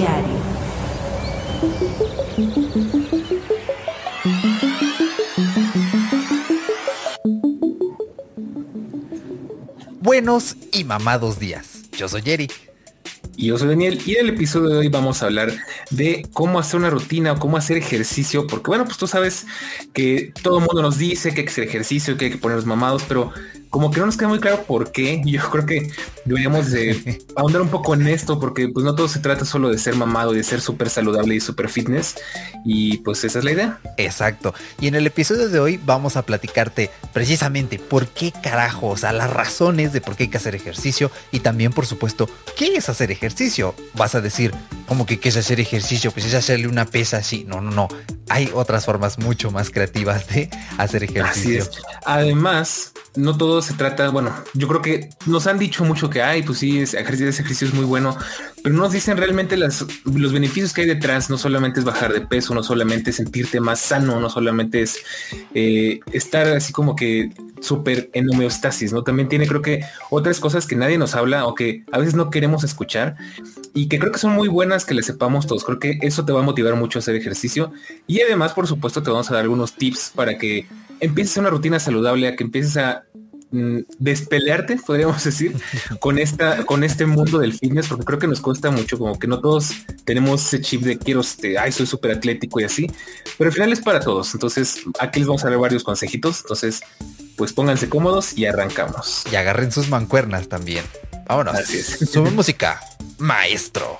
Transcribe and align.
Diario. 0.00 0.38
Buenos 10.00 10.56
y 10.72 10.84
mamados 10.84 11.38
días. 11.38 11.82
Yo 11.92 12.08
soy 12.08 12.22
Jerry. 12.22 12.48
Y 13.36 13.48
yo 13.48 13.58
soy 13.58 13.68
Daniel 13.68 14.00
y 14.06 14.14
en 14.14 14.20
el 14.20 14.34
episodio 14.34 14.70
de 14.70 14.78
hoy 14.78 14.88
vamos 14.88 15.22
a 15.22 15.26
hablar 15.26 15.52
de 15.90 16.26
cómo 16.32 16.58
hacer 16.58 16.80
una 16.80 16.88
rutina 16.88 17.32
o 17.32 17.38
cómo 17.38 17.58
hacer 17.58 17.76
ejercicio, 17.76 18.46
porque 18.46 18.68
bueno, 18.68 18.86
pues 18.86 18.96
tú 18.96 19.06
sabes 19.06 19.46
que 19.92 20.32
todo 20.42 20.60
el 20.60 20.64
mundo 20.64 20.80
nos 20.80 20.96
dice 20.96 21.34
que 21.34 21.40
hay 21.40 21.44
que 21.44 21.52
hacer 21.52 21.64
ejercicio, 21.64 22.16
que 22.16 22.26
hay 22.26 22.30
que 22.30 22.38
ponernos 22.38 22.64
mamados, 22.64 23.02
pero 23.06 23.34
como 23.70 23.90
que 23.92 24.00
no 24.00 24.06
nos 24.06 24.16
queda 24.16 24.28
muy 24.28 24.40
claro 24.40 24.64
por 24.64 24.92
qué. 24.92 25.22
Yo 25.24 25.48
creo 25.48 25.64
que 25.64 25.90
deberíamos 26.24 26.70
de 26.70 27.22
ahondar 27.36 27.62
un 27.62 27.68
poco 27.68 27.94
en 27.94 28.06
esto, 28.06 28.38
porque 28.38 28.68
pues 28.68 28.84
no 28.84 28.94
todo 28.94 29.08
se 29.08 29.20
trata 29.20 29.44
solo 29.44 29.70
de 29.70 29.78
ser 29.78 29.94
mamado 29.94 30.34
y 30.34 30.38
de 30.38 30.44
ser 30.44 30.60
súper 30.60 30.90
saludable 30.90 31.36
y 31.36 31.40
súper 31.40 31.68
fitness. 31.68 32.16
Y 32.64 32.98
pues 32.98 33.24
esa 33.24 33.38
es 33.38 33.44
la 33.44 33.52
idea. 33.52 33.80
Exacto. 33.96 34.52
Y 34.80 34.88
en 34.88 34.96
el 34.96 35.06
episodio 35.06 35.48
de 35.48 35.60
hoy 35.60 35.80
vamos 35.84 36.16
a 36.16 36.22
platicarte 36.22 36.90
precisamente 37.12 37.78
por 37.78 38.08
qué 38.08 38.32
carajo, 38.32 38.88
o 38.88 38.96
sea, 38.96 39.12
las 39.12 39.30
razones 39.30 39.92
de 39.92 40.00
por 40.00 40.16
qué 40.16 40.24
hay 40.24 40.28
que 40.28 40.36
hacer 40.36 40.54
ejercicio 40.54 41.10
y 41.30 41.40
también, 41.40 41.72
por 41.72 41.86
supuesto, 41.86 42.28
qué 42.56 42.74
es 42.74 42.88
hacer 42.88 43.10
ejercicio. 43.10 43.74
Vas 43.94 44.14
a 44.14 44.20
decir, 44.20 44.52
¿cómo 44.86 45.06
que 45.06 45.20
qué 45.20 45.28
es 45.28 45.36
hacer 45.36 45.60
ejercicio? 45.60 46.10
Pues 46.10 46.26
es 46.26 46.34
hacerle 46.34 46.66
una 46.66 46.86
pesa 46.86 47.18
así. 47.18 47.44
No, 47.46 47.60
no, 47.60 47.70
no. 47.70 47.88
Hay 48.28 48.50
otras 48.52 48.84
formas 48.84 49.18
mucho 49.18 49.50
más 49.50 49.70
creativas 49.70 50.26
de 50.28 50.50
hacer 50.78 51.04
ejercicio. 51.04 51.62
Así 51.62 51.78
es. 51.78 51.82
Además, 52.04 52.92
no 53.16 53.36
todo 53.36 53.59
se 53.62 53.74
trata, 53.74 54.08
bueno, 54.10 54.34
yo 54.54 54.68
creo 54.68 54.82
que 54.82 55.10
nos 55.26 55.46
han 55.46 55.58
dicho 55.58 55.84
mucho 55.84 56.10
que 56.10 56.22
hay, 56.22 56.42
pues 56.42 56.58
sí, 56.58 56.80
ese 56.80 57.00
ejercicio, 57.00 57.66
es 57.66 57.74
muy 57.74 57.84
bueno, 57.84 58.16
pero 58.62 58.74
no 58.74 58.82
nos 58.82 58.92
dicen 58.92 59.16
realmente 59.16 59.56
las, 59.56 59.84
los 60.04 60.32
beneficios 60.32 60.72
que 60.72 60.82
hay 60.82 60.86
detrás. 60.86 61.30
No 61.30 61.38
solamente 61.38 61.80
es 61.80 61.84
bajar 61.84 62.12
de 62.12 62.20
peso, 62.20 62.54
no 62.54 62.62
solamente 62.62 63.10
es 63.10 63.16
sentirte 63.16 63.60
más 63.60 63.80
sano, 63.80 64.20
no 64.20 64.30
solamente 64.30 64.82
es 64.82 64.98
eh, 65.54 66.00
estar 66.12 66.46
así 66.48 66.72
como 66.72 66.96
que 66.96 67.30
súper 67.60 68.10
en 68.14 68.30
homeostasis, 68.30 68.92
¿no? 68.92 69.02
También 69.02 69.28
tiene 69.28 69.46
creo 69.46 69.62
que 69.62 69.84
otras 70.10 70.40
cosas 70.40 70.66
que 70.66 70.76
nadie 70.76 70.98
nos 70.98 71.14
habla 71.14 71.46
o 71.46 71.54
que 71.54 71.84
a 71.92 71.98
veces 71.98 72.14
no 72.14 72.30
queremos 72.30 72.64
escuchar 72.64 73.16
y 73.74 73.88
que 73.88 73.98
creo 73.98 74.12
que 74.12 74.18
son 74.18 74.34
muy 74.34 74.48
buenas 74.48 74.84
que 74.84 74.94
le 74.94 75.02
sepamos 75.02 75.46
todos. 75.46 75.64
Creo 75.64 75.78
que 75.78 75.98
eso 76.02 76.24
te 76.24 76.32
va 76.32 76.40
a 76.40 76.44
motivar 76.44 76.74
mucho 76.76 76.98
a 76.98 77.00
hacer 77.00 77.14
ejercicio 77.16 77.72
y 78.06 78.20
además, 78.20 78.52
por 78.52 78.66
supuesto, 78.66 79.02
te 79.02 79.10
vamos 79.10 79.30
a 79.30 79.34
dar 79.34 79.42
algunos 79.42 79.74
tips 79.74 80.12
para 80.14 80.38
que 80.38 80.66
empieces 81.00 81.36
una 81.36 81.50
rutina 81.50 81.78
saludable, 81.78 82.28
a 82.28 82.36
que 82.36 82.44
empieces 82.44 82.76
a 82.76 83.04
despelearte, 83.50 84.76
podríamos 84.76 85.22
decir, 85.24 85.56
con 85.98 86.18
esta, 86.18 86.64
con 86.64 86.84
este 86.84 87.06
mundo 87.06 87.38
del 87.38 87.52
fitness, 87.52 87.88
porque 87.88 88.04
creo 88.04 88.18
que 88.18 88.28
nos 88.28 88.40
cuesta 88.40 88.70
mucho, 88.70 88.98
como 88.98 89.18
que 89.18 89.26
no 89.26 89.40
todos 89.40 89.72
tenemos 90.04 90.46
ese 90.46 90.60
chip 90.60 90.82
de 90.82 90.98
quiero, 90.98 91.20
este, 91.20 91.58
ay, 91.58 91.72
soy 91.72 91.86
súper 91.86 92.12
atlético 92.12 92.60
y 92.60 92.64
así, 92.64 92.86
pero 93.38 93.48
al 93.48 93.54
final 93.54 93.72
es 93.72 93.80
para 93.80 94.00
todos. 94.00 94.34
Entonces, 94.34 94.82
aquí 94.98 95.20
les 95.20 95.28
vamos 95.28 95.44
a 95.44 95.50
dar 95.50 95.58
varios 95.58 95.82
consejitos. 95.82 96.40
Entonces, 96.42 96.80
pues 97.36 97.52
pónganse 97.52 97.88
cómodos 97.88 98.36
y 98.36 98.46
arrancamos. 98.46 99.24
Y 99.30 99.36
agarren 99.36 99.72
sus 99.72 99.88
mancuernas 99.88 100.48
también. 100.48 100.84
Vámonos. 101.26 101.54
Así 101.54 101.78
es. 101.78 102.10
Sube 102.10 102.30
música, 102.30 102.80
maestro. 103.18 103.98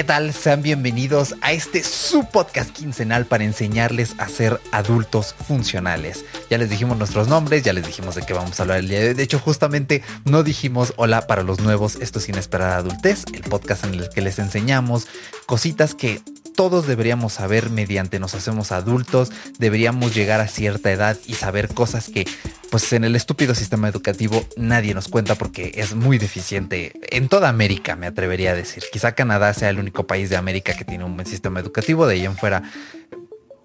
¿Qué 0.00 0.04
tal? 0.04 0.32
Sean 0.32 0.62
bienvenidos 0.62 1.34
a 1.42 1.52
este 1.52 1.84
su 1.84 2.24
podcast 2.24 2.70
quincenal 2.70 3.26
para 3.26 3.44
enseñarles 3.44 4.14
a 4.16 4.30
ser 4.30 4.58
adultos 4.72 5.34
funcionales. 5.46 6.24
Ya 6.48 6.56
les 6.56 6.70
dijimos 6.70 6.96
nuestros 6.96 7.28
nombres, 7.28 7.64
ya 7.64 7.74
les 7.74 7.86
dijimos 7.86 8.14
de 8.14 8.22
qué 8.22 8.32
vamos 8.32 8.58
a 8.58 8.62
hablar 8.62 8.78
el 8.78 8.88
día 8.88 9.00
de 9.00 9.08
hoy. 9.08 9.14
De 9.14 9.22
hecho, 9.22 9.38
justamente 9.38 10.02
no 10.24 10.42
dijimos 10.42 10.94
hola 10.96 11.26
para 11.26 11.42
los 11.42 11.60
nuevos, 11.60 11.98
esto 12.00 12.18
es 12.18 12.30
Inesperada 12.30 12.78
Adultez, 12.78 13.24
el 13.34 13.42
podcast 13.42 13.84
en 13.84 13.92
el 13.92 14.08
que 14.08 14.22
les 14.22 14.38
enseñamos 14.38 15.06
cositas 15.44 15.94
que 15.94 16.22
todos 16.56 16.86
deberíamos 16.86 17.34
saber 17.34 17.68
mediante 17.68 18.18
nos 18.18 18.34
hacemos 18.34 18.72
adultos, 18.72 19.30
deberíamos 19.58 20.14
llegar 20.14 20.40
a 20.40 20.48
cierta 20.48 20.90
edad 20.90 21.18
y 21.26 21.34
saber 21.34 21.68
cosas 21.68 22.08
que 22.08 22.26
pues 22.70 22.92
en 22.92 23.04
el 23.04 23.16
estúpido 23.16 23.54
sistema 23.54 23.88
educativo 23.88 24.44
nadie 24.56 24.94
nos 24.94 25.08
cuenta 25.08 25.34
porque 25.34 25.72
es 25.74 25.94
muy 25.94 26.18
deficiente 26.18 26.92
en 27.10 27.28
toda 27.28 27.48
América, 27.48 27.96
me 27.96 28.06
atrevería 28.06 28.52
a 28.52 28.54
decir. 28.54 28.84
Quizá 28.92 29.12
Canadá 29.12 29.52
sea 29.54 29.70
el 29.70 29.78
único 29.78 30.06
país 30.06 30.30
de 30.30 30.36
América 30.36 30.74
que 30.74 30.84
tiene 30.84 31.04
un 31.04 31.14
buen 31.14 31.26
sistema 31.26 31.60
educativo, 31.60 32.06
de 32.06 32.14
ahí 32.14 32.24
en 32.24 32.36
fuera 32.36 32.62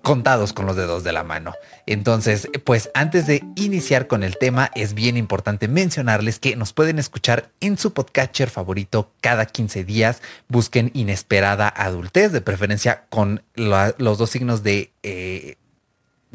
contados 0.05 0.53
con 0.53 0.67
los 0.67 0.75
dedos 0.75 1.03
de 1.03 1.11
la 1.11 1.23
mano. 1.23 1.55
Entonces, 1.88 2.47
pues 2.63 2.91
antes 2.94 3.25
de 3.25 3.44
iniciar 3.55 4.05
con 4.05 4.23
el 4.23 4.38
tema, 4.38 4.69
es 4.75 4.94
bien 4.94 5.17
importante 5.17 5.67
mencionarles 5.67 6.38
que 6.38 6.55
nos 6.55 6.73
pueden 6.73 6.99
escuchar 6.99 7.49
en 7.59 7.79
su 7.79 7.91
podcatcher 7.91 8.51
favorito 8.51 9.11
cada 9.19 9.47
15 9.47 9.83
días. 9.83 10.21
Busquen 10.47 10.91
inesperada 10.94 11.67
adultez, 11.67 12.31
de 12.31 12.41
preferencia 12.41 13.05
con 13.09 13.44
los 13.55 14.17
dos 14.17 14.29
signos 14.29 14.61
de... 14.61 14.91
eh, 15.01 15.55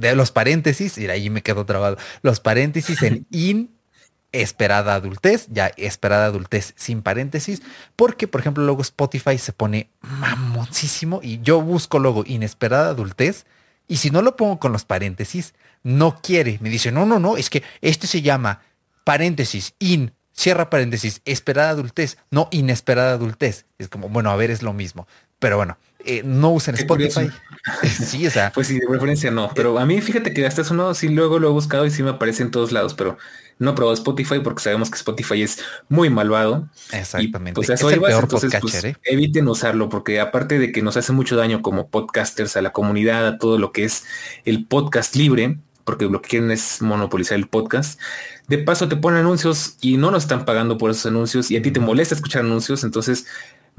de 0.00 0.14
los 0.16 0.32
paréntesis, 0.32 0.98
y 0.98 1.08
ahí 1.08 1.30
me 1.30 1.42
quedo 1.42 1.64
trabado, 1.66 1.96
los 2.22 2.40
paréntesis 2.40 3.02
en 3.02 3.26
in 3.30 3.70
esperada 4.32 4.94
adultez, 4.94 5.48
ya 5.50 5.72
esperada 5.76 6.26
adultez 6.26 6.72
sin 6.76 7.02
paréntesis, 7.02 7.62
porque 7.96 8.28
por 8.28 8.40
ejemplo 8.40 8.64
luego 8.64 8.82
Spotify 8.82 9.38
se 9.38 9.52
pone 9.52 9.90
mamoncísimo 10.00 11.20
y 11.22 11.40
yo 11.40 11.60
busco 11.60 11.98
luego 11.98 12.22
inesperada 12.24 12.90
adultez 12.90 13.44
y 13.88 13.96
si 13.96 14.10
no 14.10 14.22
lo 14.22 14.36
pongo 14.36 14.60
con 14.60 14.70
los 14.70 14.84
paréntesis, 14.84 15.54
no 15.82 16.20
quiere, 16.22 16.58
me 16.60 16.70
dice, 16.70 16.92
no, 16.92 17.06
no, 17.06 17.18
no, 17.18 17.36
es 17.36 17.50
que 17.50 17.64
este 17.80 18.06
se 18.06 18.22
llama 18.22 18.62
paréntesis, 19.02 19.74
in, 19.80 20.12
cierra 20.32 20.70
paréntesis, 20.70 21.22
esperada 21.24 21.70
adultez, 21.70 22.16
no 22.30 22.48
inesperada 22.52 23.12
adultez. 23.12 23.66
Es 23.78 23.88
como, 23.88 24.08
bueno, 24.08 24.30
a 24.30 24.36
ver, 24.36 24.50
es 24.52 24.62
lo 24.62 24.72
mismo. 24.72 25.08
Pero 25.40 25.56
bueno, 25.56 25.76
eh, 26.04 26.22
no 26.24 26.50
usen 26.52 26.76
Qué 26.76 26.82
Spotify. 26.82 27.12
curioso. 27.14 27.36
sí, 28.04 28.26
o 28.26 28.30
sea, 28.30 28.52
Pues 28.52 28.68
sí, 28.68 28.78
de 28.78 28.86
preferencia 28.86 29.30
no, 29.30 29.50
pero 29.54 29.78
a 29.78 29.84
mí 29.84 30.00
fíjate 30.00 30.32
que 30.32 30.46
hasta 30.46 30.62
eso 30.62 30.74
no, 30.74 30.94
sí 30.94 31.08
luego 31.08 31.38
lo 31.38 31.48
he 31.48 31.52
buscado 31.52 31.84
y 31.84 31.90
sí 31.90 32.02
me 32.02 32.10
aparece 32.10 32.42
en 32.42 32.50
todos 32.50 32.72
lados, 32.72 32.94
pero 32.94 33.18
no 33.58 33.72
he 33.72 33.74
probado 33.74 33.94
Spotify 33.94 34.40
porque 34.42 34.62
sabemos 34.62 34.90
que 34.90 34.96
Spotify 34.96 35.42
es 35.42 35.58
muy 35.88 36.08
malvado. 36.08 36.68
exactamente. 36.92 37.50
Y, 37.50 37.54
pues 37.54 37.68
es 37.68 37.80
eso 37.80 37.90
el 37.90 38.00
peor 38.00 38.24
entonces, 38.24 38.54
pues, 38.60 38.84
¿eh? 38.84 38.96
eviten 39.04 39.46
usarlo 39.48 39.88
porque 39.90 40.20
aparte 40.20 40.58
de 40.58 40.72
que 40.72 40.80
nos 40.80 40.96
hace 40.96 41.12
mucho 41.12 41.36
daño 41.36 41.60
como 41.60 41.88
podcasters 41.88 42.56
a 42.56 42.62
la 42.62 42.70
comunidad, 42.70 43.26
a 43.26 43.38
todo 43.38 43.58
lo 43.58 43.72
que 43.72 43.84
es 43.84 44.04
el 44.46 44.64
podcast 44.64 45.14
libre, 45.14 45.58
porque 45.84 46.06
lo 46.06 46.22
que 46.22 46.30
quieren 46.30 46.50
es 46.50 46.80
monopolizar 46.80 47.36
el 47.36 47.48
podcast. 47.48 48.00
De 48.48 48.58
paso 48.58 48.88
te 48.88 48.96
ponen 48.96 49.20
anuncios 49.20 49.76
y 49.82 49.98
no 49.98 50.10
nos 50.10 50.22
están 50.22 50.46
pagando 50.46 50.78
por 50.78 50.90
esos 50.90 51.06
anuncios 51.06 51.50
y 51.50 51.56
a 51.58 51.62
ti 51.62 51.70
te 51.70 51.80
molesta 51.80 52.14
escuchar 52.14 52.42
anuncios, 52.42 52.84
entonces 52.84 53.26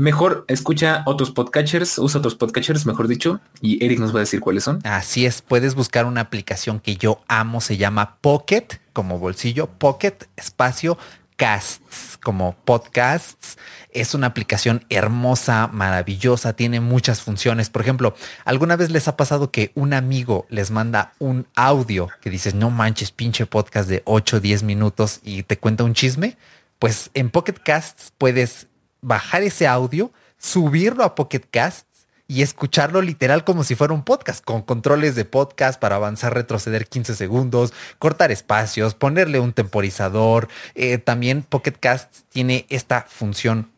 mejor 0.01 0.45
escucha 0.47 1.03
otros 1.05 1.29
podcatchers, 1.29 1.99
usa 1.99 2.17
otros 2.17 2.33
podcatchers, 2.33 2.87
mejor 2.87 3.07
dicho, 3.07 3.39
y 3.61 3.85
Eric 3.85 3.99
nos 3.99 4.13
va 4.13 4.17
a 4.17 4.21
decir 4.21 4.39
cuáles 4.39 4.63
son. 4.63 4.79
Así 4.83 5.27
es, 5.27 5.43
puedes 5.43 5.75
buscar 5.75 6.05
una 6.05 6.21
aplicación 6.21 6.79
que 6.79 6.95
yo 6.95 7.21
amo, 7.27 7.61
se 7.61 7.77
llama 7.77 8.17
Pocket, 8.19 8.65
como 8.93 9.19
bolsillo, 9.19 9.67
Pocket, 9.67 10.15
espacio, 10.35 10.97
casts, 11.35 12.17
como 12.23 12.55
podcasts. 12.65 13.59
Es 13.91 14.15
una 14.15 14.25
aplicación 14.25 14.83
hermosa, 14.89 15.69
maravillosa, 15.71 16.53
tiene 16.53 16.79
muchas 16.79 17.21
funciones. 17.21 17.69
Por 17.69 17.83
ejemplo, 17.83 18.15
¿alguna 18.43 18.77
vez 18.77 18.89
les 18.89 19.07
ha 19.07 19.15
pasado 19.15 19.51
que 19.51 19.71
un 19.75 19.93
amigo 19.93 20.47
les 20.49 20.71
manda 20.71 21.13
un 21.19 21.45
audio 21.55 22.09
que 22.21 22.31
dices, 22.31 22.55
no 22.55 22.71
manches, 22.71 23.11
pinche 23.11 23.45
podcast 23.45 23.87
de 23.87 24.01
8 24.05 24.37
o 24.37 24.39
10 24.39 24.63
minutos 24.63 25.19
y 25.23 25.43
te 25.43 25.59
cuenta 25.59 25.83
un 25.83 25.93
chisme? 25.93 26.37
Pues 26.79 27.11
en 27.13 27.29
Pocket 27.29 27.61
Casts 27.63 28.11
puedes 28.17 28.65
bajar 29.01 29.43
ese 29.43 29.67
audio, 29.67 30.11
subirlo 30.37 31.03
a 31.03 31.15
Pocket 31.15 31.43
Casts 31.49 32.07
y 32.27 32.43
escucharlo 32.43 33.01
literal 33.01 33.43
como 33.43 33.65
si 33.65 33.75
fuera 33.75 33.93
un 33.93 34.03
podcast, 34.03 34.41
con 34.43 34.61
controles 34.61 35.15
de 35.15 35.25
podcast 35.25 35.77
para 35.79 35.97
avanzar, 35.97 36.33
retroceder 36.33 36.87
15 36.87 37.15
segundos, 37.15 37.73
cortar 37.99 38.31
espacios, 38.31 38.95
ponerle 38.95 39.41
un 39.41 39.51
temporizador. 39.51 40.47
Eh, 40.73 40.97
también 40.97 41.43
Pocket 41.43 41.73
Casts 41.77 42.23
tiene 42.29 42.65
esta 42.69 43.01
función 43.01 43.69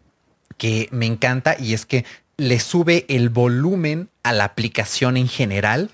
que 0.57 0.87
me 0.91 1.07
encanta 1.07 1.55
y 1.57 1.73
es 1.73 1.87
que 1.87 2.05
le 2.37 2.59
sube 2.59 3.05
el 3.09 3.29
volumen 3.29 4.09
a 4.21 4.33
la 4.33 4.43
aplicación 4.43 5.17
en 5.17 5.27
general 5.27 5.89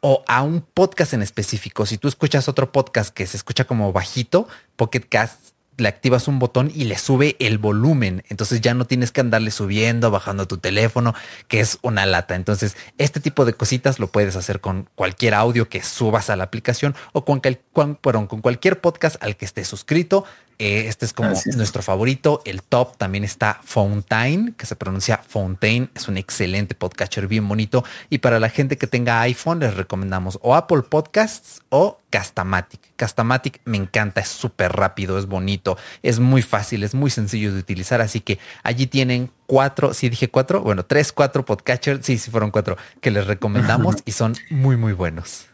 o 0.00 0.22
a 0.26 0.42
un 0.42 0.60
podcast 0.60 1.14
en 1.14 1.22
específico. 1.22 1.86
Si 1.86 1.96
tú 1.96 2.08
escuchas 2.08 2.48
otro 2.48 2.72
podcast 2.72 3.14
que 3.14 3.26
se 3.26 3.38
escucha 3.38 3.64
como 3.64 3.90
bajito, 3.92 4.48
Pocket 4.76 5.06
Casts 5.08 5.54
le 5.76 5.88
activas 5.88 6.28
un 6.28 6.38
botón 6.38 6.70
y 6.74 6.84
le 6.84 6.98
sube 6.98 7.36
el 7.38 7.58
volumen. 7.58 8.24
Entonces 8.28 8.60
ya 8.60 8.74
no 8.74 8.84
tienes 8.84 9.10
que 9.10 9.20
andarle 9.20 9.50
subiendo, 9.50 10.10
bajando 10.10 10.46
tu 10.46 10.58
teléfono, 10.58 11.14
que 11.48 11.60
es 11.60 11.78
una 11.82 12.06
lata. 12.06 12.34
Entonces, 12.34 12.76
este 12.98 13.20
tipo 13.20 13.44
de 13.44 13.54
cositas 13.54 13.98
lo 13.98 14.08
puedes 14.08 14.36
hacer 14.36 14.60
con 14.60 14.88
cualquier 14.94 15.34
audio 15.34 15.68
que 15.68 15.82
subas 15.82 16.30
a 16.30 16.36
la 16.36 16.44
aplicación 16.44 16.94
o 17.12 17.24
con, 17.24 17.40
perdón, 17.40 18.26
con 18.26 18.40
cualquier 18.40 18.80
podcast 18.80 19.22
al 19.22 19.36
que 19.36 19.44
estés 19.44 19.68
suscrito. 19.68 20.24
Eh, 20.58 20.86
este 20.86 21.06
es 21.06 21.12
como 21.12 21.30
nuestro 21.56 21.82
favorito. 21.82 22.42
El 22.44 22.62
top 22.62 22.96
también 22.96 23.24
está 23.24 23.60
Fountain, 23.64 24.54
que 24.54 24.66
se 24.66 24.76
pronuncia 24.76 25.18
Fontaine. 25.18 25.88
Es 25.94 26.08
un 26.08 26.16
excelente 26.16 26.74
podcatcher 26.74 27.26
bien 27.26 27.46
bonito. 27.48 27.84
Y 28.10 28.18
para 28.18 28.38
la 28.38 28.48
gente 28.48 28.76
que 28.76 28.86
tenga 28.86 29.20
iPhone, 29.22 29.60
les 29.60 29.74
recomendamos 29.74 30.38
o 30.42 30.54
Apple 30.54 30.82
Podcasts 30.82 31.62
o 31.68 31.98
Castamatic. 32.10 32.80
Castamatic 32.96 33.60
me 33.64 33.78
encanta, 33.78 34.20
es 34.20 34.28
súper 34.28 34.72
rápido, 34.72 35.18
es 35.18 35.26
bonito, 35.26 35.76
es 36.02 36.20
muy 36.20 36.42
fácil, 36.42 36.84
es 36.84 36.94
muy 36.94 37.10
sencillo 37.10 37.52
de 37.52 37.58
utilizar. 37.58 38.00
Así 38.00 38.20
que 38.20 38.38
allí 38.62 38.86
tienen 38.86 39.30
cuatro, 39.46 39.94
si 39.94 40.08
dije 40.08 40.28
cuatro, 40.28 40.60
bueno, 40.60 40.84
tres, 40.84 41.12
cuatro 41.12 41.44
podcatchers, 41.44 42.04
sí, 42.04 42.18
sí 42.18 42.30
fueron 42.30 42.50
cuatro, 42.50 42.76
que 43.00 43.10
les 43.10 43.26
recomendamos 43.26 43.96
y 44.04 44.12
son 44.12 44.34
muy, 44.50 44.76
muy 44.76 44.92
buenos. 44.92 45.46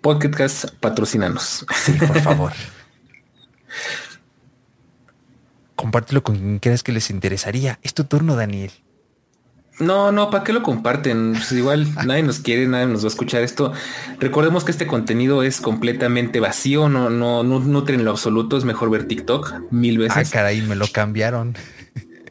Podcast 0.00 0.70
patrocinanos. 0.80 1.64
Sí, 1.74 1.92
por 1.92 2.20
favor. 2.20 2.52
compártelo 5.76 6.22
con 6.22 6.36
quien 6.36 6.58
creas 6.58 6.82
que 6.82 6.92
les 6.92 7.10
interesaría. 7.10 7.78
Es 7.82 7.94
tu 7.94 8.04
turno, 8.04 8.36
Daniel. 8.36 8.70
No, 9.80 10.12
no, 10.12 10.30
¿para 10.30 10.44
qué 10.44 10.52
lo 10.52 10.62
comparten? 10.62 11.32
Pues 11.32 11.50
igual 11.52 11.92
nadie 12.06 12.22
nos 12.22 12.38
quiere, 12.38 12.66
nadie 12.66 12.86
nos 12.86 13.02
va 13.02 13.06
a 13.06 13.08
escuchar 13.08 13.42
esto. 13.42 13.72
Recordemos 14.20 14.64
que 14.64 14.70
este 14.70 14.86
contenido 14.86 15.42
es 15.42 15.60
completamente 15.60 16.40
vacío, 16.40 16.88
no, 16.88 17.10
no, 17.10 17.42
no 17.42 17.58
nutre 17.60 17.96
en 17.96 18.04
lo 18.04 18.12
absoluto. 18.12 18.56
Es 18.56 18.64
mejor 18.64 18.90
ver 18.90 19.08
TikTok 19.08 19.72
mil 19.72 19.98
veces. 19.98 20.28
Ah, 20.28 20.30
caray, 20.30 20.62
me 20.62 20.76
lo 20.76 20.86
cambiaron. 20.86 21.56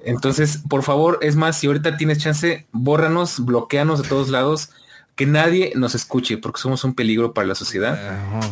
Entonces, 0.05 0.59
por 0.69 0.83
favor, 0.83 1.19
es 1.21 1.35
más, 1.35 1.57
si 1.57 1.67
ahorita 1.67 1.97
tienes 1.97 2.17
chance, 2.17 2.67
bórranos, 2.71 3.43
bloqueanos 3.43 4.01
de 4.01 4.09
todos 4.09 4.29
lados, 4.29 4.69
que 5.15 5.25
nadie 5.25 5.71
nos 5.75 5.95
escuche, 5.95 6.37
porque 6.37 6.59
somos 6.59 6.83
un 6.83 6.93
peligro 6.93 7.33
para 7.33 7.47
la 7.47 7.55
sociedad. 7.55 7.97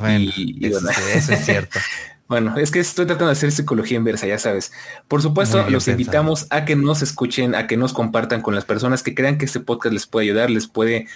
Ah, 0.02 0.18
y, 0.18 0.66
eso 0.66 1.34
es 1.34 1.46
cierto. 1.46 1.80
Bueno, 2.32 2.56
es 2.56 2.72
que 2.72 2.80
estoy 2.80 3.08
tratando 3.08 3.26
de 3.26 3.34
hacer 3.34 3.52
psicología 3.52 3.98
inversa, 3.98 4.26
ya 4.26 4.40
sabes. 4.40 4.72
Por 5.10 5.22
supuesto, 5.22 5.70
los 5.70 5.90
invitamos 5.90 6.48
a 6.50 6.64
que 6.64 6.78
nos 6.78 7.02
escuchen, 7.02 7.56
a 7.56 7.68
que 7.68 7.76
nos 7.76 7.92
compartan 7.92 8.42
con 8.42 8.56
las 8.56 8.64
personas 8.64 9.04
que 9.04 9.14
crean 9.14 9.38
que 9.38 9.44
este 9.44 9.60
podcast 9.60 9.92
les 9.92 10.08
puede 10.08 10.28
ayudar, 10.28 10.50
les 10.50 10.66
puede, 10.66 11.08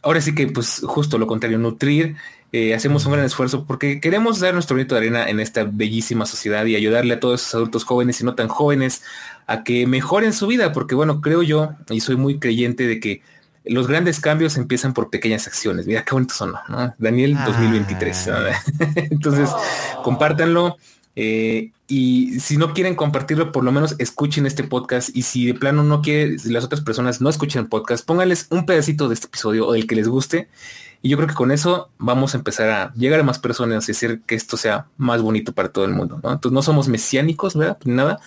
ahora 0.00 0.20
sí 0.20 0.32
que 0.32 0.46
pues 0.46 0.82
justo 0.84 1.18
lo 1.18 1.26
contrario, 1.26 1.58
nutrir. 1.58 2.14
Eh, 2.52 2.72
hacemos 2.72 3.04
un 3.04 3.14
gran 3.14 3.24
esfuerzo 3.24 3.64
porque 3.64 4.00
queremos 4.00 4.38
dar 4.38 4.54
nuestro 4.54 4.76
bonito 4.76 4.94
de 4.94 5.00
arena 5.00 5.28
en 5.28 5.40
esta 5.40 5.64
bellísima 5.64 6.24
sociedad 6.24 6.64
y 6.66 6.76
ayudarle 6.76 7.14
a 7.14 7.20
todos 7.20 7.40
esos 7.40 7.56
adultos 7.56 7.82
jóvenes 7.82 8.20
y 8.20 8.24
no 8.24 8.36
tan 8.36 8.46
jóvenes 8.46 9.02
a 9.48 9.64
que 9.64 9.88
mejoren 9.88 10.32
su 10.32 10.46
vida, 10.46 10.70
porque 10.70 10.94
bueno, 10.94 11.20
creo 11.20 11.42
yo 11.42 11.70
y 11.88 11.98
soy 11.98 12.14
muy 12.14 12.38
creyente 12.38 12.86
de 12.86 13.00
que 13.00 13.22
los 13.64 13.86
grandes 13.86 14.20
cambios 14.20 14.56
empiezan 14.56 14.94
por 14.94 15.10
pequeñas 15.10 15.46
acciones. 15.46 15.86
Mira 15.86 16.04
qué 16.04 16.14
bonito 16.14 16.34
son, 16.34 16.54
¿no? 16.68 16.94
Daniel 16.98 17.36
2023. 17.44 18.28
Ah. 18.28 18.62
Entonces, 19.10 19.50
compártanlo. 20.02 20.76
Eh, 21.16 21.72
y 21.88 22.38
si 22.40 22.56
no 22.56 22.72
quieren 22.72 22.94
compartirlo, 22.94 23.52
por 23.52 23.64
lo 23.64 23.72
menos 23.72 23.96
escuchen 23.98 24.46
este 24.46 24.64
podcast. 24.64 25.14
Y 25.14 25.22
si 25.22 25.46
de 25.46 25.54
plano 25.54 25.82
no 25.82 26.02
quiere, 26.02 26.38
si 26.38 26.50
las 26.50 26.64
otras 26.64 26.80
personas 26.80 27.20
no 27.20 27.28
escuchan 27.28 27.64
el 27.64 27.68
podcast, 27.68 28.06
pónganles 28.06 28.46
un 28.50 28.64
pedacito 28.64 29.08
de 29.08 29.14
este 29.14 29.26
episodio 29.26 29.66
o 29.66 29.74
el 29.74 29.86
que 29.86 29.96
les 29.96 30.08
guste 30.08 30.48
y 31.02 31.08
yo 31.08 31.16
creo 31.16 31.28
que 31.28 31.34
con 31.34 31.50
eso 31.50 31.90
vamos 31.98 32.34
a 32.34 32.38
empezar 32.38 32.68
a 32.68 32.92
llegar 32.94 33.20
a 33.20 33.22
más 33.22 33.38
personas 33.38 33.88
y 33.88 33.92
hacer 33.92 34.20
que 34.20 34.34
esto 34.34 34.58
sea 34.58 34.86
más 34.98 35.22
bonito 35.22 35.52
para 35.52 35.70
todo 35.70 35.86
el 35.86 35.92
mundo. 35.92 36.20
¿no? 36.22 36.32
Entonces 36.32 36.52
no 36.52 36.62
somos 36.62 36.88
mesiánicos, 36.88 37.56
¿verdad? 37.56 37.78
Nada. 37.84 38.20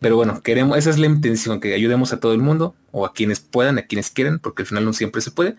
Pero 0.00 0.16
bueno, 0.16 0.42
queremos, 0.42 0.76
esa 0.76 0.90
es 0.90 0.98
la 0.98 1.06
intención, 1.06 1.60
que 1.60 1.72
ayudemos 1.72 2.12
a 2.12 2.18
todo 2.18 2.32
el 2.32 2.40
mundo 2.40 2.74
o 2.90 3.06
a 3.06 3.12
quienes 3.12 3.38
puedan, 3.38 3.78
a 3.78 3.82
quienes 3.82 4.10
quieran, 4.10 4.40
porque 4.40 4.62
al 4.62 4.66
final 4.66 4.84
no 4.84 4.92
siempre 4.92 5.20
se 5.20 5.30
puede. 5.30 5.54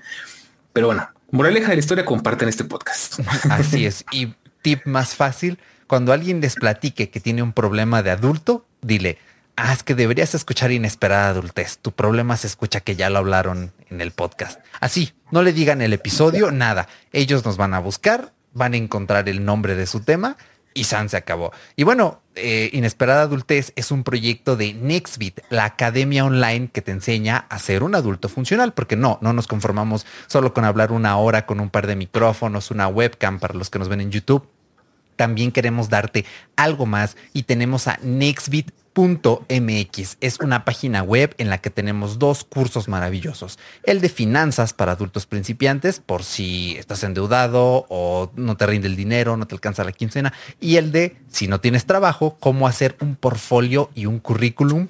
Pero 0.74 0.88
bueno, 0.88 1.08
moraleja 1.32 1.70
de 1.70 1.76
la 1.76 1.80
historia, 1.80 2.04
comparten 2.04 2.50
este 2.50 2.66
podcast. 2.66 3.20
Así 3.50 3.86
es. 3.86 4.04
Y 4.12 4.34
tip 4.62 4.86
más 4.86 5.16
fácil, 5.16 5.60
cuando 5.88 6.12
alguien 6.12 6.42
les 6.42 6.56
platique 6.56 7.10
que 7.10 7.22
tiene 7.22 7.44
un 7.44 7.54
problema 7.54 8.04
de 8.04 8.12
adulto, 8.12 8.66
dile, 8.82 9.20
ah, 9.58 9.74
es 9.74 9.84
que 9.84 9.96
deberías 9.96 10.34
escuchar 10.34 10.72
inesperada 10.72 11.30
adultez. 11.30 11.80
Tu 11.80 11.92
problema 11.92 12.38
se 12.38 12.48
escucha 12.48 12.80
que 12.80 12.96
ya 12.96 13.10
lo 13.10 13.18
hablaron 13.18 13.74
en 13.90 14.00
el 14.00 14.12
podcast. 14.12 14.62
Así, 14.80 15.14
no 15.32 15.42
le 15.42 15.52
digan 15.52 15.82
el 15.82 15.92
episodio, 15.92 16.52
nada. 16.52 16.88
Ellos 17.12 17.44
nos 17.44 17.58
van 17.58 17.74
a 17.74 17.80
buscar, 17.80 18.34
van 18.54 18.74
a 18.74 18.78
encontrar 18.78 19.28
el 19.28 19.44
nombre 19.44 19.76
de 19.76 19.88
su 19.88 20.00
tema 20.00 20.38
y 20.74 20.84
San 20.84 21.10
se 21.10 21.18
acabó. 21.18 21.52
Y 21.76 21.84
bueno, 21.84 22.22
eh, 22.36 22.70
Inesperada 22.72 23.24
Adultez 23.24 23.74
es 23.76 23.90
un 23.90 24.04
proyecto 24.04 24.56
de 24.56 24.76
Nextbit, 24.76 25.40
la 25.50 25.66
academia 25.66 26.24
online 26.24 26.70
que 26.72 26.84
te 26.84 26.92
enseña 26.92 27.48
a 27.50 27.58
ser 27.58 27.82
un 27.82 27.96
adulto 27.96 28.30
funcional, 28.30 28.74
porque 28.74 28.96
no, 28.96 29.18
no 29.22 29.34
nos 29.34 29.48
conformamos 29.48 30.06
solo 30.28 30.54
con 30.54 30.66
hablar 30.66 30.92
una 30.92 31.18
hora 31.18 31.48
con 31.48 31.60
un 31.60 31.72
par 31.72 31.88
de 31.88 31.96
micrófonos, 31.96 32.70
una 32.70 32.88
webcam 32.88 33.40
para 33.40 33.56
los 33.56 33.72
que 33.72 33.80
nos 33.80 33.90
ven 33.90 34.02
en 34.02 34.12
YouTube. 34.12 34.48
También 35.16 35.52
queremos 35.52 35.90
darte 35.90 36.26
algo 36.56 36.86
más 36.86 37.18
y 37.34 37.44
tenemos 37.44 37.88
a 37.88 37.98
Nextbit 38.04 38.72
.mx 38.98 40.18
es 40.22 40.40
una 40.40 40.66
página 40.66 41.04
web 41.04 41.36
en 41.38 41.50
la 41.52 41.60
que 41.60 41.70
tenemos 41.70 42.18
dos 42.18 42.44
cursos 42.44 42.88
maravillosos. 42.88 43.60
El 43.84 44.02
de 44.02 44.10
finanzas 44.10 44.74
para 44.74 44.94
adultos 44.94 45.28
principiantes, 45.28 46.00
por 46.00 46.24
si 46.24 46.76
estás 46.78 47.04
endeudado 47.04 47.86
o 47.90 48.32
no 48.36 48.58
te 48.58 48.66
rinde 48.66 48.88
el 48.88 48.96
dinero, 48.96 49.38
no 49.38 49.46
te 49.46 49.54
alcanza 49.54 49.84
la 49.84 49.92
quincena. 49.92 50.34
Y 50.60 50.78
el 50.78 50.92
de, 50.92 51.16
si 51.30 51.48
no 51.48 51.60
tienes 51.60 51.86
trabajo, 51.86 52.38
cómo 52.40 52.68
hacer 52.68 52.98
un 53.00 53.16
portfolio 53.16 53.92
y 53.94 54.08
un 54.08 54.18
currículum 54.20 54.88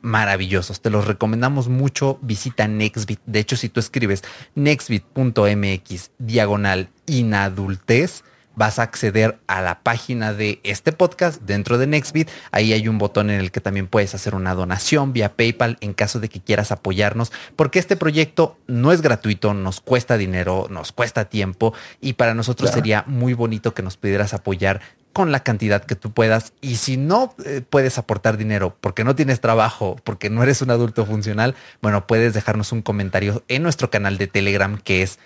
maravillosos. 0.00 0.80
Te 0.80 0.90
los 0.90 1.06
recomendamos 1.06 1.68
mucho. 1.68 2.18
Visita 2.22 2.66
Nextbit. 2.66 3.20
De 3.24 3.38
hecho, 3.38 3.56
si 3.56 3.68
tú 3.68 3.78
escribes 3.78 4.24
nextbit.mx 4.56 6.10
diagonal 6.18 6.88
inadultez, 7.06 8.24
vas 8.58 8.80
a 8.80 8.82
acceder 8.82 9.38
a 9.46 9.62
la 9.62 9.80
página 9.84 10.34
de 10.34 10.60
este 10.64 10.92
podcast 10.92 11.40
dentro 11.42 11.78
de 11.78 11.86
Nextbit. 11.86 12.28
Ahí 12.50 12.72
hay 12.72 12.88
un 12.88 12.98
botón 12.98 13.30
en 13.30 13.38
el 13.38 13.52
que 13.52 13.60
también 13.60 13.86
puedes 13.86 14.16
hacer 14.16 14.34
una 14.34 14.54
donación 14.54 15.12
vía 15.12 15.36
PayPal 15.36 15.78
en 15.80 15.94
caso 15.94 16.18
de 16.18 16.28
que 16.28 16.40
quieras 16.40 16.72
apoyarnos, 16.72 17.32
porque 17.54 17.78
este 17.78 17.96
proyecto 17.96 18.58
no 18.66 18.90
es 18.90 19.00
gratuito, 19.00 19.54
nos 19.54 19.80
cuesta 19.80 20.18
dinero, 20.18 20.66
nos 20.70 20.90
cuesta 20.90 21.26
tiempo 21.26 21.72
y 22.00 22.14
para 22.14 22.34
nosotros 22.34 22.70
sería 22.70 23.04
muy 23.06 23.32
bonito 23.32 23.74
que 23.74 23.82
nos 23.82 23.96
pudieras 23.96 24.34
apoyar 24.34 24.80
con 25.12 25.30
la 25.32 25.40
cantidad 25.40 25.84
que 25.84 25.94
tú 25.94 26.12
puedas. 26.12 26.52
Y 26.60 26.76
si 26.76 26.96
no 26.96 27.34
eh, 27.44 27.62
puedes 27.68 27.96
aportar 27.96 28.36
dinero 28.36 28.76
porque 28.80 29.04
no 29.04 29.14
tienes 29.14 29.40
trabajo, 29.40 29.96
porque 30.02 30.30
no 30.30 30.42
eres 30.42 30.62
un 30.62 30.70
adulto 30.70 31.06
funcional, 31.06 31.54
bueno, 31.80 32.08
puedes 32.08 32.34
dejarnos 32.34 32.72
un 32.72 32.82
comentario 32.82 33.44
en 33.46 33.62
nuestro 33.62 33.88
canal 33.90 34.18
de 34.18 34.26
Telegram 34.26 34.78
que 34.78 35.02
es 35.02 35.18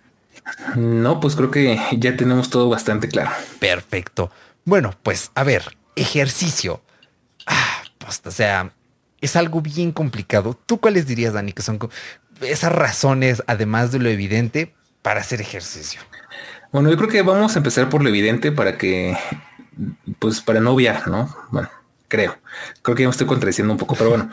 No, 0.77 1.21
pues 1.21 1.35
creo 1.35 1.51
que 1.51 1.81
ya 1.97 2.17
tenemos 2.17 2.51
todo 2.51 2.69
bastante 2.69 3.09
claro. 3.09 3.31
Perfecto. 3.59 4.31
Bueno, 4.65 4.95
pues 5.03 5.33
a 5.35 5.43
ver, 5.43 5.77
ejercicio. 5.97 6.83
Ah, 7.47 7.83
pues, 7.99 8.23
o 8.25 8.31
sea, 8.31 8.73
es 9.23 9.37
algo 9.37 9.63
bien 9.63 9.93
complicado. 9.93 10.59
¿Tú 10.67 10.79
cuáles 10.79 11.07
dirías, 11.07 11.33
Dani, 11.33 11.53
que 11.53 11.63
son 11.63 11.79
esas 12.43 12.73
razones, 12.73 13.43
además 13.47 13.93
de 13.93 14.01
lo 14.01 14.11
evidente, 14.11 14.75
para 15.01 15.21
hacer 15.21 15.41
ejercicio? 15.41 16.01
Bueno, 16.73 16.91
yo 16.91 16.97
creo 16.97 17.09
que 17.09 17.23
vamos 17.23 17.55
a 17.55 17.59
empezar 17.59 17.89
por 17.89 18.03
lo 18.03 18.09
evidente 18.09 18.51
para 18.51 18.77
que, 18.77 19.17
pues, 20.19 20.41
para 20.41 20.61
no 20.61 20.73
obviar, 20.73 21.07
¿no? 21.09 21.35
Bueno, 21.51 21.71
creo. 22.09 22.37
Creo 22.83 22.97
que 22.97 23.03
ya 23.05 23.09
me 23.09 23.13
estoy 23.13 23.29
contradiciendo 23.29 23.73
un 23.73 23.79
poco, 23.79 23.95
pero 23.95 24.11
bueno. 24.11 24.29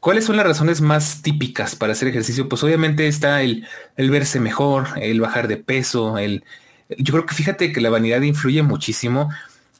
¿Cuáles 0.00 0.24
son 0.24 0.36
las 0.36 0.46
razones 0.46 0.80
más 0.82 1.22
típicas 1.22 1.76
para 1.76 1.92
hacer 1.92 2.08
ejercicio? 2.08 2.48
Pues 2.48 2.62
obviamente 2.62 3.06
está 3.06 3.40
el, 3.40 3.66
el 3.96 4.10
verse 4.10 4.40
mejor, 4.40 4.88
el 4.96 5.20
bajar 5.20 5.48
de 5.48 5.56
peso, 5.56 6.18
el... 6.18 6.44
Yo 6.98 7.12
creo 7.14 7.24
que 7.24 7.34
fíjate 7.34 7.72
que 7.72 7.80
la 7.80 7.88
vanidad 7.88 8.20
influye 8.20 8.62
muchísimo 8.62 9.30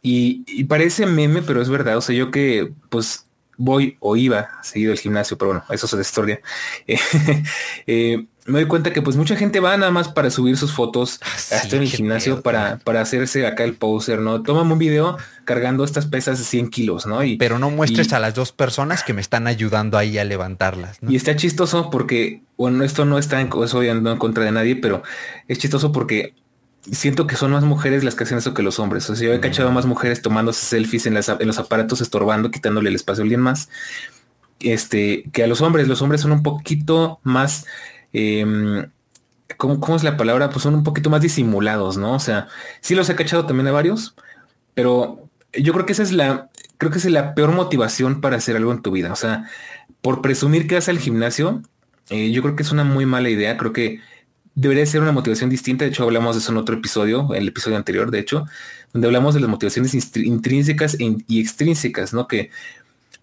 y, 0.01 0.43
y 0.47 0.65
parece 0.65 1.05
meme, 1.05 1.43
pero 1.43 1.61
es 1.61 1.69
verdad. 1.69 1.99
O 1.99 2.01
sea, 2.01 2.15
yo 2.17 2.31
que 2.31 2.73
pues 2.89 3.24
voy 3.57 3.97
o 4.01 4.17
iba 4.17 4.51
seguido 4.63 4.93
al 4.93 4.99
gimnasio, 4.99 5.39
pero 5.39 5.53
bueno, 5.53 5.65
eso 5.71 5.87
es 5.87 5.93
de 5.93 6.03
historia. 6.03 6.41
eh, 7.87 8.27
me 8.47 8.61
doy 8.61 8.69
cuenta 8.69 8.93
que 8.93 9.01
pues 9.01 9.17
mucha 9.17 9.37
gente 9.37 9.61
va 9.61 9.77
nada 9.77 9.91
más 9.91 10.09
para 10.09 10.31
subir 10.31 10.57
sus 10.57 10.73
fotos 10.73 11.19
ah, 11.23 11.57
hasta 11.57 11.77
en 11.77 11.83
el 11.83 11.89
gimnasio 11.89 12.43
para, 12.43 12.79
para 12.79 13.01
hacerse 13.01 13.47
acá 13.47 13.65
el 13.65 13.75
poser, 13.75 14.21
¿no? 14.21 14.43
Tómame 14.43 14.73
un 14.75 14.79
video 14.79 15.17
cargando 15.45 15.85
estas 15.85 16.07
pesas 16.07 16.39
de 16.39 16.45
100 16.45 16.69
kilos, 16.69 17.07
¿no? 17.07 17.25
Y, 17.25 17.37
Pero 17.37 17.59
no 17.59 17.71
muestres 17.71 18.13
a 18.13 18.19
las 18.19 18.35
dos 18.35 18.53
personas 18.53 19.03
que 19.03 19.15
me 19.15 19.21
están 19.21 19.47
ayudando 19.47 19.97
ahí 19.97 20.19
a 20.19 20.25
levantarlas. 20.25 20.99
Y 21.07 21.17
está 21.17 21.37
chistoso 21.37 21.91
porque, 21.91 22.43
bueno, 22.57 22.85
esto 22.85 23.05
no 23.05 23.19
está 23.19 23.41
en, 23.41 23.49
eso 23.65 23.83
no 23.83 24.13
en 24.13 24.19
contra 24.19 24.45
de 24.45 24.53
nadie, 24.53 24.77
pero 24.77 25.03
es 25.49 25.59
chistoso 25.59 25.91
porque 25.93 26.35
siento 26.91 27.27
que 27.27 27.37
son 27.37 27.53
más 27.53 27.65
mujeres 27.65 28.05
las 28.05 28.15
que 28.15 28.25
hacen 28.25 28.39
eso 28.39 28.55
que 28.55 28.63
los 28.63 28.79
hombres. 28.79 29.09
O 29.11 29.17
sea, 29.17 29.29
yo 29.29 29.35
he 29.35 29.41
cachado 29.41 29.71
más 29.73 29.87
mujeres 29.87 30.23
tomándose 30.23 30.65
selfies 30.65 31.07
en, 31.07 31.17
en 31.17 31.47
los 31.47 31.59
aparatos, 31.59 32.01
estorbando, 32.01 32.51
quitándole 32.51 32.91
el 32.91 32.97
espacio 32.97 33.23
a 33.23 33.25
alguien 33.25 33.41
más. 33.41 33.69
Este, 34.61 35.25
que 35.33 35.45
a 35.45 35.47
los 35.47 35.61
hombres, 35.61 35.89
los 35.89 36.01
hombres 36.03 36.21
son 36.21 36.33
un 36.33 36.43
poquito 36.43 37.21
más 37.23 37.67
eh, 38.13 38.87
¿cómo, 39.57 39.97
es 39.97 40.05
la 40.05 40.17
palabra? 40.17 40.51
Pues 40.51 40.63
son 40.63 40.75
un 40.75 40.85
poquito 40.85 41.11
más 41.11 41.21
disimulados, 41.21 41.97
¿no? 41.97 42.15
O 42.15 42.21
sea, 42.21 42.49
sí 42.81 42.95
los 42.95 43.09
he 43.11 43.17
cachado 43.17 43.47
también 43.47 43.69
a 43.69 43.73
varios, 43.73 44.15
pero 44.75 45.29
yo 45.53 45.73
creo 45.73 45.87
que 45.87 45.93
esa 45.93 46.03
es 46.03 46.13
la, 46.13 46.51
creo 46.79 46.91
que 46.91 46.99
es 46.99 47.05
la 47.07 47.35
peor 47.35 47.53
motivación 47.53 48.21
para 48.21 48.37
hacer 48.37 48.57
algo 48.57 48.73
en 48.73 48.83
tu 48.83 48.91
vida. 48.91 49.13
O 49.13 49.17
sea, 49.17 49.49
por 50.01 50.23
presumir 50.23 50.67
que 50.67 50.77
vas 50.77 50.89
al 50.89 50.99
gimnasio, 50.99 51.63
eh, 52.11 52.31
yo 52.33 52.43
creo 52.43 52.57
que 52.57 52.63
es 52.63 52.73
una 52.73 52.85
muy 52.85 53.07
mala 53.07 53.31
idea. 53.31 53.57
Creo 53.57 53.73
que 53.73 54.01
debería 54.55 54.87
ser 54.87 55.01
una 55.01 55.13
motivación 55.13 55.51
distinta. 55.51 55.85
De 55.85 55.91
hecho, 55.91 56.05
hablamos 56.05 56.37
de 56.37 56.41
eso 56.41 56.53
en 56.53 56.59
otro 56.59 56.77
episodio, 56.77 57.29
en 57.35 57.43
el 57.43 57.49
episodio 57.49 57.77
anterior, 57.77 58.11
de 58.11 58.21
hecho, 58.21 58.47
donde 58.93 59.09
hablamos 59.09 59.35
de 59.35 59.41
las 59.41 59.51
motivaciones 59.51 59.95
intrínsecas 60.17 60.95
e 60.95 61.17
y 61.27 61.41
extrínsecas, 61.41 62.13
¿no? 62.13 62.29
Que, 62.29 62.51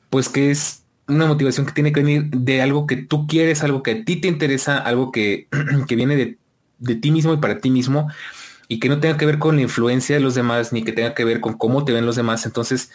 pues 0.10 0.30
que 0.30 0.52
es 0.52 0.84
una 1.08 1.26
motivación 1.26 1.66
que 1.66 1.74
tiene 1.74 1.92
que 1.92 2.02
venir 2.02 2.30
de 2.30 2.62
algo 2.62 2.88
que 2.88 2.98
tú 2.98 3.28
quieres, 3.28 3.64
algo 3.64 3.84
que 3.84 3.92
a 3.92 4.06
ti 4.06 4.18
te 4.18 4.28
interesa, 4.28 4.78
algo 4.78 5.12
que, 5.12 5.48
que 5.88 5.96
viene 5.96 6.16
de, 6.16 6.38
de, 6.80 6.96
ti 6.96 7.12
mismo 7.12 7.34
y 7.34 7.38
para 7.38 7.60
ti 7.60 7.70
mismo 7.70 8.10
y 8.68 8.80
que 8.80 8.88
no 8.88 9.00
tenga 9.00 9.18
que 9.18 9.26
ver 9.26 9.38
con 9.38 9.58
la 9.58 9.62
influencia 9.64 10.16
de 10.16 10.22
los 10.22 10.36
demás 10.36 10.72
ni 10.72 10.84
que 10.84 10.94
tenga 10.94 11.14
que 11.14 11.26
ver 11.26 11.42
con 11.42 11.58
cómo 11.58 11.84
te 11.84 11.92
ven 11.92 12.06
los 12.06 12.16
demás. 12.16 12.46
Entonces, 12.46 12.92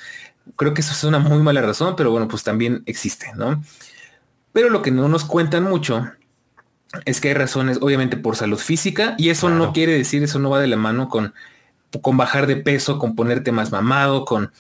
creo 0.57 0.73
que 0.73 0.81
eso 0.81 0.93
es 0.93 1.05
una 1.05 1.19
muy 1.19 1.43
mala 1.43 1.61
razón, 1.61 1.95
pero 1.97 2.11
bueno, 2.11 2.29
pues 2.29 2.43
también 2.43 2.83
existe, 2.87 3.27
¿no? 3.37 3.63
Pero 4.53 4.71
lo 4.71 4.81
que 4.81 4.91
no 4.91 5.09
nos 5.09 5.25
cuentan 5.25 5.65
mucho 5.65 6.11
es 7.05 7.21
que 7.21 7.29
hay 7.29 7.35
razones, 7.35 7.79
obviamente, 7.81 8.17
por 8.17 8.37
salud 8.37 8.59
física 8.59 9.15
y 9.19 9.31
eso 9.31 9.51
no 9.51 9.73
quiere 9.73 9.93
decir, 9.93 10.23
eso 10.23 10.39
no 10.39 10.51
va 10.51 10.61
de 10.61 10.67
la 10.67 10.77
mano 10.77 11.09
con, 11.09 11.35
con 12.03 12.17
bajar 12.17 12.47
de 12.47 12.57
peso, 12.57 12.99
con 12.99 13.15
ponerte 13.15 13.53
más 13.53 13.71
mamado, 13.71 14.25
con 14.25 14.53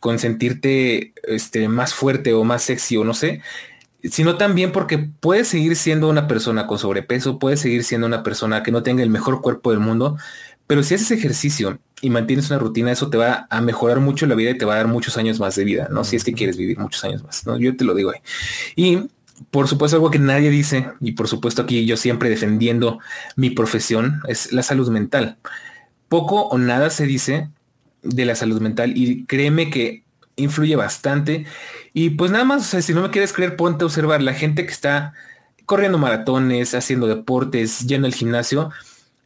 con 0.00 0.18
sentirte 0.18 1.12
este, 1.24 1.68
más 1.68 1.94
fuerte 1.94 2.32
o 2.32 2.44
más 2.44 2.62
sexy 2.62 2.96
o 2.96 3.04
no 3.04 3.14
sé, 3.14 3.42
sino 4.04 4.36
también 4.36 4.72
porque 4.72 4.98
puedes 4.98 5.48
seguir 5.48 5.76
siendo 5.76 6.08
una 6.08 6.28
persona 6.28 6.66
con 6.66 6.78
sobrepeso, 6.78 7.38
puedes 7.38 7.60
seguir 7.60 7.84
siendo 7.84 8.06
una 8.06 8.22
persona 8.22 8.62
que 8.62 8.70
no 8.70 8.82
tenga 8.82 9.02
el 9.02 9.10
mejor 9.10 9.42
cuerpo 9.42 9.70
del 9.70 9.80
mundo, 9.80 10.16
pero 10.66 10.82
si 10.82 10.94
haces 10.94 11.10
ejercicio 11.10 11.80
y 12.00 12.10
mantienes 12.10 12.50
una 12.50 12.60
rutina, 12.60 12.92
eso 12.92 13.10
te 13.10 13.16
va 13.16 13.46
a 13.50 13.60
mejorar 13.60 14.00
mucho 14.00 14.26
la 14.26 14.34
vida 14.34 14.50
y 14.50 14.58
te 14.58 14.64
va 14.64 14.74
a 14.74 14.76
dar 14.76 14.88
muchos 14.88 15.16
años 15.16 15.40
más 15.40 15.56
de 15.56 15.64
vida, 15.64 15.88
¿no? 15.90 16.04
Si 16.04 16.14
es 16.14 16.22
que 16.22 16.34
quieres 16.34 16.56
vivir 16.56 16.78
muchos 16.78 17.02
años 17.04 17.24
más, 17.24 17.44
¿no? 17.46 17.58
Yo 17.58 17.76
te 17.76 17.84
lo 17.84 17.94
digo 17.94 18.10
ahí. 18.10 18.20
Y 18.76 19.08
por 19.50 19.68
supuesto, 19.68 19.96
algo 19.96 20.10
que 20.10 20.18
nadie 20.18 20.50
dice, 20.50 20.88
y 21.00 21.12
por 21.12 21.28
supuesto 21.28 21.62
aquí 21.62 21.86
yo 21.86 21.96
siempre 21.96 22.28
defendiendo 22.28 22.98
mi 23.36 23.50
profesión, 23.50 24.20
es 24.28 24.52
la 24.52 24.62
salud 24.62 24.90
mental. 24.90 25.38
Poco 26.08 26.42
o 26.48 26.58
nada 26.58 26.90
se 26.90 27.06
dice 27.06 27.50
de 28.02 28.24
la 28.24 28.34
salud 28.34 28.60
mental 28.60 28.96
y 28.96 29.24
créeme 29.26 29.70
que 29.70 30.04
influye 30.36 30.76
bastante. 30.76 31.46
Y 31.92 32.10
pues 32.10 32.30
nada 32.30 32.44
más, 32.44 32.62
o 32.62 32.64
sea, 32.64 32.82
si 32.82 32.94
no 32.94 33.02
me 33.02 33.10
quieres 33.10 33.32
creer, 33.32 33.56
ponte 33.56 33.84
a 33.84 33.86
observar 33.86 34.22
la 34.22 34.34
gente 34.34 34.64
que 34.64 34.72
está 34.72 35.12
corriendo 35.66 35.98
maratones, 35.98 36.74
haciendo 36.74 37.06
deportes, 37.06 37.80
yendo 37.80 38.06
al 38.06 38.14
gimnasio. 38.14 38.70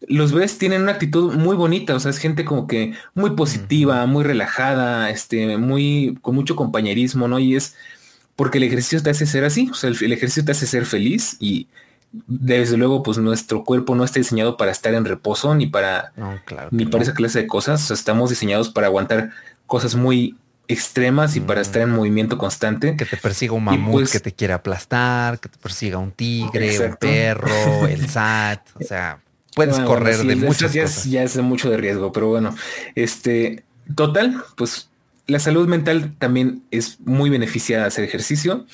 Los 0.09 0.33
ves, 0.33 0.59
tienen 0.59 0.83
una 0.83 0.93
actitud 0.93 1.35
muy 1.35 1.55
bonita, 1.55 1.95
o 1.95 2.01
sea, 2.01 2.11
es 2.11 2.19
gente 2.19 2.45
como 2.45 2.67
que 2.67 2.95
muy 3.15 3.31
positiva, 3.37 4.05
muy 4.07 4.25
relajada, 4.25 5.11
este, 5.11 5.57
muy, 5.59 6.19
con 6.23 6.35
mucho 6.35 6.57
compañerismo, 6.57 7.29
¿no? 7.29 7.39
Y 7.39 7.55
es 7.55 7.77
porque 8.37 8.59
el 8.59 8.65
ejercicio 8.65 9.03
te 9.03 9.11
hace 9.11 9.27
ser 9.27 9.45
así, 9.45 9.69
o 9.71 9.75
sea, 9.75 9.91
el, 9.91 10.13
ejercicio 10.13 10.45
te 10.45 10.53
hace 10.53 10.67
ser 10.67 10.87
feliz 10.87 11.37
y 11.39 11.69
desde 12.27 12.77
luego, 12.77 13.03
pues 13.03 13.19
nuestro 13.19 13.65
cuerpo 13.65 13.95
no 13.95 14.05
está 14.05 14.19
diseñado 14.19 14.57
para 14.57 14.71
estar 14.71 14.93
en 14.95 15.05
reposo 15.05 15.55
ni 15.55 15.67
para 15.67 16.13
ni 16.71 16.85
para 16.85 17.05
esa 17.05 17.15
clase 17.15 17.41
de 17.41 17.47
cosas. 17.47 17.91
estamos 17.91 18.31
diseñados 18.31 18.69
para 18.69 18.89
aguantar 18.89 19.31
cosas 19.67 19.95
muy 19.95 20.37
extremas 20.69 21.37
y 21.37 21.41
para 21.41 21.61
mm. 21.61 21.63
estar 21.63 21.83
en 21.83 21.91
movimiento 21.91 22.37
constante. 22.37 22.97
Que 22.97 23.07
te 23.07 23.17
persiga 23.17 23.55
un 23.55 23.65
mamut 23.65 23.93
pues 23.93 24.13
que 24.13 24.21
te 24.21 24.33
quiera 24.33 24.57
aplastar, 24.57 25.41
que 25.41 25.49
te 25.49 25.59
persiga 25.59 25.99
un 25.99 26.13
tigre, 26.13 26.87
un 26.87 26.97
perro, 26.97 27.87
el 27.87 28.09
SAT. 28.09 28.61
O 28.75 28.85
sea, 28.85 29.21
puedes 29.55 29.79
correr 29.81 30.19
de 30.19 30.37
muchas 30.37 30.73
ya 30.73 30.83
cosas. 30.83 31.05
ya 31.05 31.23
es 31.23 31.37
mucho 31.39 31.71
de 31.71 31.79
riesgo, 31.79 32.13
pero 32.13 32.29
bueno, 32.29 32.55
este 32.95 33.65
total, 33.95 34.43
pues 34.57 34.89
la 35.27 35.39
salud 35.39 35.69
mental 35.69 36.15
también 36.19 36.63
es 36.71 37.01
muy 37.01 37.31
beneficiada 37.31 37.87
hacer 37.87 38.05
ejercicio 38.05 38.67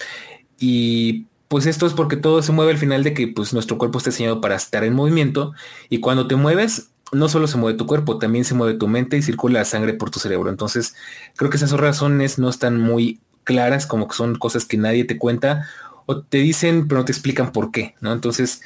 y 0.59 1.27
pues 1.49 1.67
esto 1.67 1.87
es 1.87 1.95
porque 1.95 2.17
todo 2.17 2.43
se 2.43 2.53
mueve 2.53 2.73
al 2.73 2.79
final 2.79 3.03
de 3.05 3.15
que 3.15 3.29
pues 3.29 3.53
nuestro 3.53 3.79
cuerpo 3.79 3.99
está 3.99 4.11
diseñado 4.11 4.41
para 4.41 4.57
estar 4.57 4.85
en 4.85 4.95
movimiento 4.95 5.55
y 5.89 6.01
cuando 6.01 6.27
te 6.27 6.37
mueves 6.37 6.91
no 7.13 7.29
solo 7.29 7.47
se 7.47 7.57
mueve 7.57 7.79
tu 7.79 7.87
cuerpo, 7.87 8.19
también 8.19 8.45
se 8.45 8.55
mueve 8.55 8.79
tu 8.79 8.87
mente 8.87 9.17
y 9.17 9.23
circula 9.23 9.61
la 9.61 9.65
sangre 9.65 9.95
por 9.95 10.11
tu 10.11 10.21
cerebro. 10.21 10.51
Entonces, 10.51 10.95
creo 11.37 11.51
que 11.51 11.57
esas 11.57 11.73
razones 11.73 12.39
no 12.39 12.51
están 12.51 12.79
muy 12.79 13.21
claras, 13.45 13.87
como 13.87 14.09
que 14.09 14.15
son 14.15 14.35
cosas 14.35 14.67
que 14.67 14.77
nadie 14.77 15.05
te 15.05 15.17
cuenta 15.17 15.67
o 16.05 16.21
te 16.21 16.39
dicen, 16.39 16.87
pero 16.87 17.01
no 17.01 17.05
te 17.05 17.13
explican 17.13 17.53
por 17.53 17.71
qué, 17.71 17.95
¿no? 18.01 18.13
Entonces, 18.13 18.61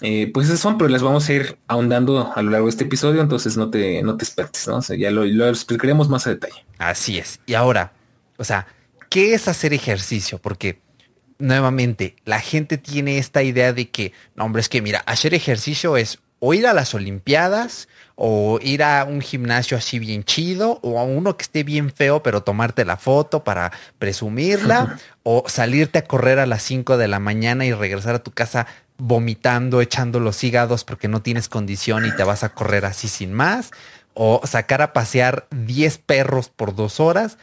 eh, 0.00 0.30
pues 0.32 0.48
son, 0.60 0.78
pero 0.78 0.88
las 0.88 1.02
vamos 1.02 1.28
a 1.28 1.32
ir 1.32 1.58
ahondando 1.66 2.32
a 2.34 2.42
lo 2.42 2.50
largo 2.50 2.66
de 2.66 2.70
este 2.70 2.84
episodio, 2.84 3.20
entonces 3.20 3.56
no 3.56 3.70
te, 3.70 4.02
no 4.02 4.16
te 4.16 4.24
espertes, 4.24 4.66
¿no? 4.68 4.76
O 4.76 4.82
sea, 4.82 4.96
ya 4.96 5.10
lo, 5.10 5.24
lo 5.24 5.48
explicaremos 5.48 6.08
más 6.08 6.26
a 6.26 6.30
detalle. 6.30 6.64
Así 6.78 7.18
es. 7.18 7.40
Y 7.46 7.54
ahora, 7.54 7.92
o 8.36 8.44
sea, 8.44 8.66
¿qué 9.08 9.34
es 9.34 9.48
hacer 9.48 9.72
ejercicio? 9.72 10.38
Porque 10.38 10.80
nuevamente, 11.38 12.16
la 12.24 12.40
gente 12.40 12.78
tiene 12.78 13.18
esta 13.18 13.42
idea 13.42 13.72
de 13.72 13.90
que, 13.90 14.12
no, 14.34 14.44
hombre, 14.44 14.60
es 14.60 14.68
que 14.68 14.82
mira, 14.82 15.00
hacer 15.00 15.34
ejercicio 15.34 15.96
es 15.96 16.20
o 16.40 16.54
ir 16.54 16.66
a 16.66 16.72
las 16.72 16.94
Olimpiadas, 16.94 17.88
o 18.14 18.58
ir 18.62 18.82
a 18.82 19.04
un 19.04 19.20
gimnasio 19.20 19.76
así 19.76 19.98
bien 19.98 20.24
chido, 20.24 20.78
o 20.82 20.98
a 21.00 21.04
uno 21.04 21.36
que 21.36 21.42
esté 21.42 21.64
bien 21.64 21.90
feo, 21.90 22.22
pero 22.22 22.42
tomarte 22.42 22.84
la 22.84 22.96
foto 22.96 23.42
para 23.42 23.72
presumirla, 23.98 24.98
o 25.24 25.44
salirte 25.48 25.98
a 25.98 26.04
correr 26.04 26.38
a 26.38 26.46
las 26.46 26.62
5 26.62 26.96
de 26.96 27.08
la 27.08 27.18
mañana 27.18 27.66
y 27.66 27.72
regresar 27.72 28.14
a 28.14 28.22
tu 28.22 28.30
casa 28.30 28.66
vomitando, 28.98 29.80
echando 29.80 30.20
los 30.20 30.42
hígados 30.44 30.84
porque 30.84 31.08
no 31.08 31.22
tienes 31.22 31.48
condición 31.48 32.04
y 32.04 32.14
te 32.14 32.24
vas 32.24 32.44
a 32.44 32.50
correr 32.50 32.84
así 32.84 33.08
sin 33.08 33.32
más, 33.32 33.70
o 34.14 34.40
sacar 34.44 34.82
a 34.82 34.92
pasear 34.92 35.46
10 35.50 35.98
perros 35.98 36.48
por 36.48 36.74
dos 36.74 37.00
horas 37.00 37.38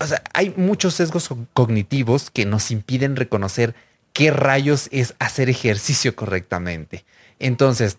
o 0.00 0.06
sea, 0.06 0.22
hay 0.32 0.52
muchos 0.56 0.94
sesgos 0.94 1.28
cognitivos 1.52 2.30
que 2.30 2.46
nos 2.46 2.70
impiden 2.70 3.16
reconocer 3.16 3.74
qué 4.14 4.30
rayos 4.30 4.88
es 4.92 5.14
hacer 5.18 5.50
ejercicio 5.50 6.16
correctamente. 6.16 7.04
Entonces, 7.38 7.98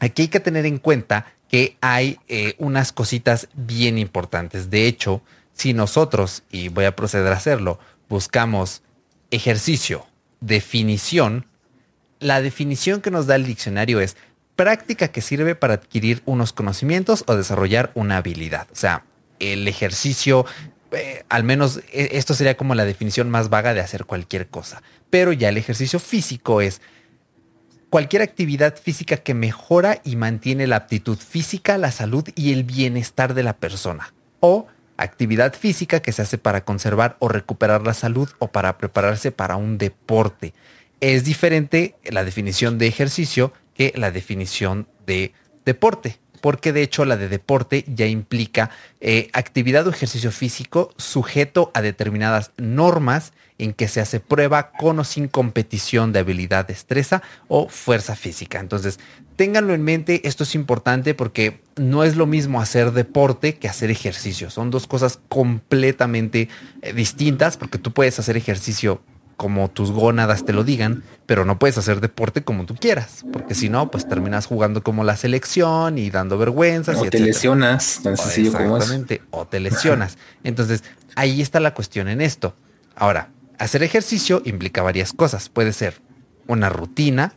aquí 0.00 0.22
hay 0.22 0.28
que 0.28 0.40
tener 0.40 0.66
en 0.66 0.78
cuenta 0.78 1.32
que 1.48 1.78
hay 1.80 2.18
eh, 2.28 2.54
unas 2.58 2.92
cositas 2.92 3.48
bien 3.54 3.96
importantes. 3.96 4.68
De 4.68 4.86
hecho, 4.86 5.22
si 5.54 5.72
nosotros, 5.72 6.42
y 6.50 6.68
voy 6.68 6.84
a 6.84 6.96
proceder 6.96 7.32
a 7.32 7.36
hacerlo, 7.36 7.78
buscamos 8.10 8.82
ejercicio, 9.30 10.06
definición, 10.40 11.46
la 12.22 12.40
definición 12.40 13.00
que 13.00 13.10
nos 13.10 13.26
da 13.26 13.36
el 13.36 13.44
diccionario 13.44 14.00
es 14.00 14.16
práctica 14.56 15.08
que 15.08 15.20
sirve 15.20 15.54
para 15.54 15.74
adquirir 15.74 16.22
unos 16.24 16.52
conocimientos 16.52 17.24
o 17.26 17.36
desarrollar 17.36 17.90
una 17.94 18.18
habilidad. 18.18 18.68
O 18.72 18.76
sea, 18.76 19.04
el 19.38 19.66
ejercicio 19.66 20.46
eh, 20.92 21.24
al 21.28 21.42
menos 21.42 21.80
e, 21.92 22.10
esto 22.12 22.34
sería 22.34 22.56
como 22.56 22.74
la 22.74 22.84
definición 22.84 23.30
más 23.30 23.48
vaga 23.48 23.74
de 23.74 23.80
hacer 23.80 24.04
cualquier 24.04 24.48
cosa. 24.48 24.82
Pero 25.10 25.32
ya 25.32 25.48
el 25.48 25.56
ejercicio 25.56 25.98
físico 25.98 26.60
es 26.60 26.80
cualquier 27.90 28.22
actividad 28.22 28.76
física 28.76 29.16
que 29.16 29.34
mejora 29.34 30.00
y 30.04 30.16
mantiene 30.16 30.66
la 30.66 30.76
aptitud 30.76 31.18
física, 31.18 31.78
la 31.78 31.92
salud 31.92 32.28
y 32.34 32.52
el 32.52 32.64
bienestar 32.64 33.34
de 33.34 33.42
la 33.42 33.56
persona. 33.56 34.12
O 34.40 34.66
actividad 34.96 35.54
física 35.54 36.00
que 36.00 36.12
se 36.12 36.22
hace 36.22 36.38
para 36.38 36.64
conservar 36.64 37.16
o 37.18 37.28
recuperar 37.28 37.82
la 37.82 37.94
salud 37.94 38.28
o 38.38 38.48
para 38.48 38.76
prepararse 38.78 39.32
para 39.32 39.56
un 39.56 39.78
deporte. 39.78 40.52
Es 41.02 41.24
diferente 41.24 41.96
la 42.04 42.22
definición 42.22 42.78
de 42.78 42.86
ejercicio 42.86 43.52
que 43.74 43.92
la 43.96 44.12
definición 44.12 44.86
de 45.04 45.32
deporte. 45.64 46.20
porque 46.40 46.72
de 46.72 46.82
hecho 46.82 47.04
la 47.04 47.16
de 47.16 47.28
deporte 47.28 47.84
ya 47.86 48.06
implica 48.06 48.70
eh, 49.00 49.28
actividad 49.32 49.86
o 49.86 49.90
ejercicio 49.90 50.32
físico 50.32 50.92
sujeto 50.96 51.70
a 51.72 51.82
determinadas 51.82 52.50
normas 52.56 53.32
en 53.58 53.72
que 53.72 53.86
se 53.86 54.00
hace 54.00 54.18
prueba 54.18 54.72
con 54.72 54.98
o 54.98 55.04
sin 55.04 55.28
competición 55.28 56.12
de 56.12 56.18
habilidad, 56.18 56.66
destreza 56.66 57.22
o 57.46 57.68
fuerza 57.68 58.16
física. 58.16 58.58
Entonces, 58.58 58.98
ténganlo 59.36 59.72
en 59.72 59.82
mente, 59.82 60.26
esto 60.26 60.42
es 60.42 60.56
importante 60.56 61.14
porque 61.14 61.60
no 61.76 62.02
es 62.02 62.16
lo 62.16 62.26
mismo 62.26 62.60
hacer 62.60 62.90
deporte 62.90 63.54
que 63.54 63.68
hacer 63.68 63.92
ejercicio. 63.92 64.50
Son 64.50 64.70
dos 64.72 64.88
cosas 64.88 65.20
completamente 65.28 66.48
eh, 66.82 66.92
distintas 66.92 67.56
porque 67.56 67.78
tú 67.78 67.92
puedes 67.92 68.18
hacer 68.18 68.36
ejercicio 68.36 69.00
como 69.42 69.68
tus 69.68 69.90
gónadas 69.90 70.44
te 70.44 70.52
lo 70.52 70.62
digan, 70.62 71.02
pero 71.26 71.44
no 71.44 71.58
puedes 71.58 71.76
hacer 71.76 72.00
deporte 72.00 72.44
como 72.44 72.64
tú 72.64 72.76
quieras, 72.76 73.24
porque 73.32 73.56
si 73.56 73.68
no, 73.68 73.90
pues 73.90 74.08
terminas 74.08 74.46
jugando 74.46 74.84
como 74.84 75.02
la 75.02 75.16
selección 75.16 75.98
y 75.98 76.10
dando 76.10 76.38
vergüenzas. 76.38 76.96
O 76.96 77.10
te 77.10 77.18
lesionas, 77.18 77.98
tan 78.04 78.16
sencillo 78.16 78.52
como 78.52 78.78
O 79.30 79.44
te 79.48 79.58
lesionas. 79.58 80.16
Entonces, 80.44 80.84
ahí 81.16 81.42
está 81.42 81.58
la 81.58 81.74
cuestión 81.74 82.06
en 82.06 82.20
esto. 82.20 82.54
Ahora, 82.94 83.30
hacer 83.58 83.82
ejercicio 83.82 84.42
implica 84.44 84.80
varias 84.80 85.12
cosas. 85.12 85.48
Puede 85.48 85.72
ser 85.72 86.00
una 86.46 86.68
rutina, 86.68 87.34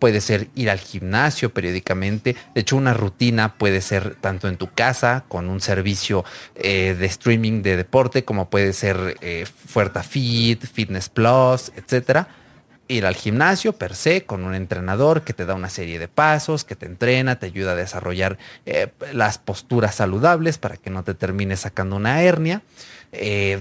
puede 0.00 0.20
ser 0.20 0.48
ir 0.56 0.70
al 0.70 0.80
gimnasio 0.80 1.54
periódicamente. 1.54 2.34
De 2.54 2.62
hecho, 2.62 2.76
una 2.76 2.94
rutina 2.94 3.54
puede 3.54 3.80
ser 3.82 4.16
tanto 4.16 4.48
en 4.48 4.56
tu 4.56 4.72
casa 4.72 5.24
con 5.28 5.48
un 5.48 5.60
servicio 5.60 6.24
eh, 6.56 6.96
de 6.98 7.06
streaming 7.06 7.62
de 7.62 7.76
deporte, 7.76 8.24
como 8.24 8.50
puede 8.50 8.72
ser 8.72 9.16
eh, 9.20 9.46
Fuerta 9.46 10.02
Fit, 10.02 10.64
Fitness 10.66 11.08
Plus, 11.08 11.70
etcétera. 11.76 12.28
Ir 12.88 13.06
al 13.06 13.14
gimnasio 13.14 13.74
per 13.74 13.94
se 13.94 14.24
con 14.24 14.42
un 14.42 14.54
entrenador 14.54 15.22
que 15.22 15.32
te 15.32 15.44
da 15.44 15.54
una 15.54 15.68
serie 15.68 16.00
de 16.00 16.08
pasos, 16.08 16.64
que 16.64 16.74
te 16.74 16.86
entrena, 16.86 17.38
te 17.38 17.46
ayuda 17.46 17.72
a 17.72 17.76
desarrollar 17.76 18.38
eh, 18.66 18.88
las 19.12 19.38
posturas 19.38 19.94
saludables 19.94 20.58
para 20.58 20.76
que 20.76 20.90
no 20.90 21.04
te 21.04 21.14
termines 21.14 21.60
sacando 21.60 21.94
una 21.94 22.22
hernia. 22.22 22.62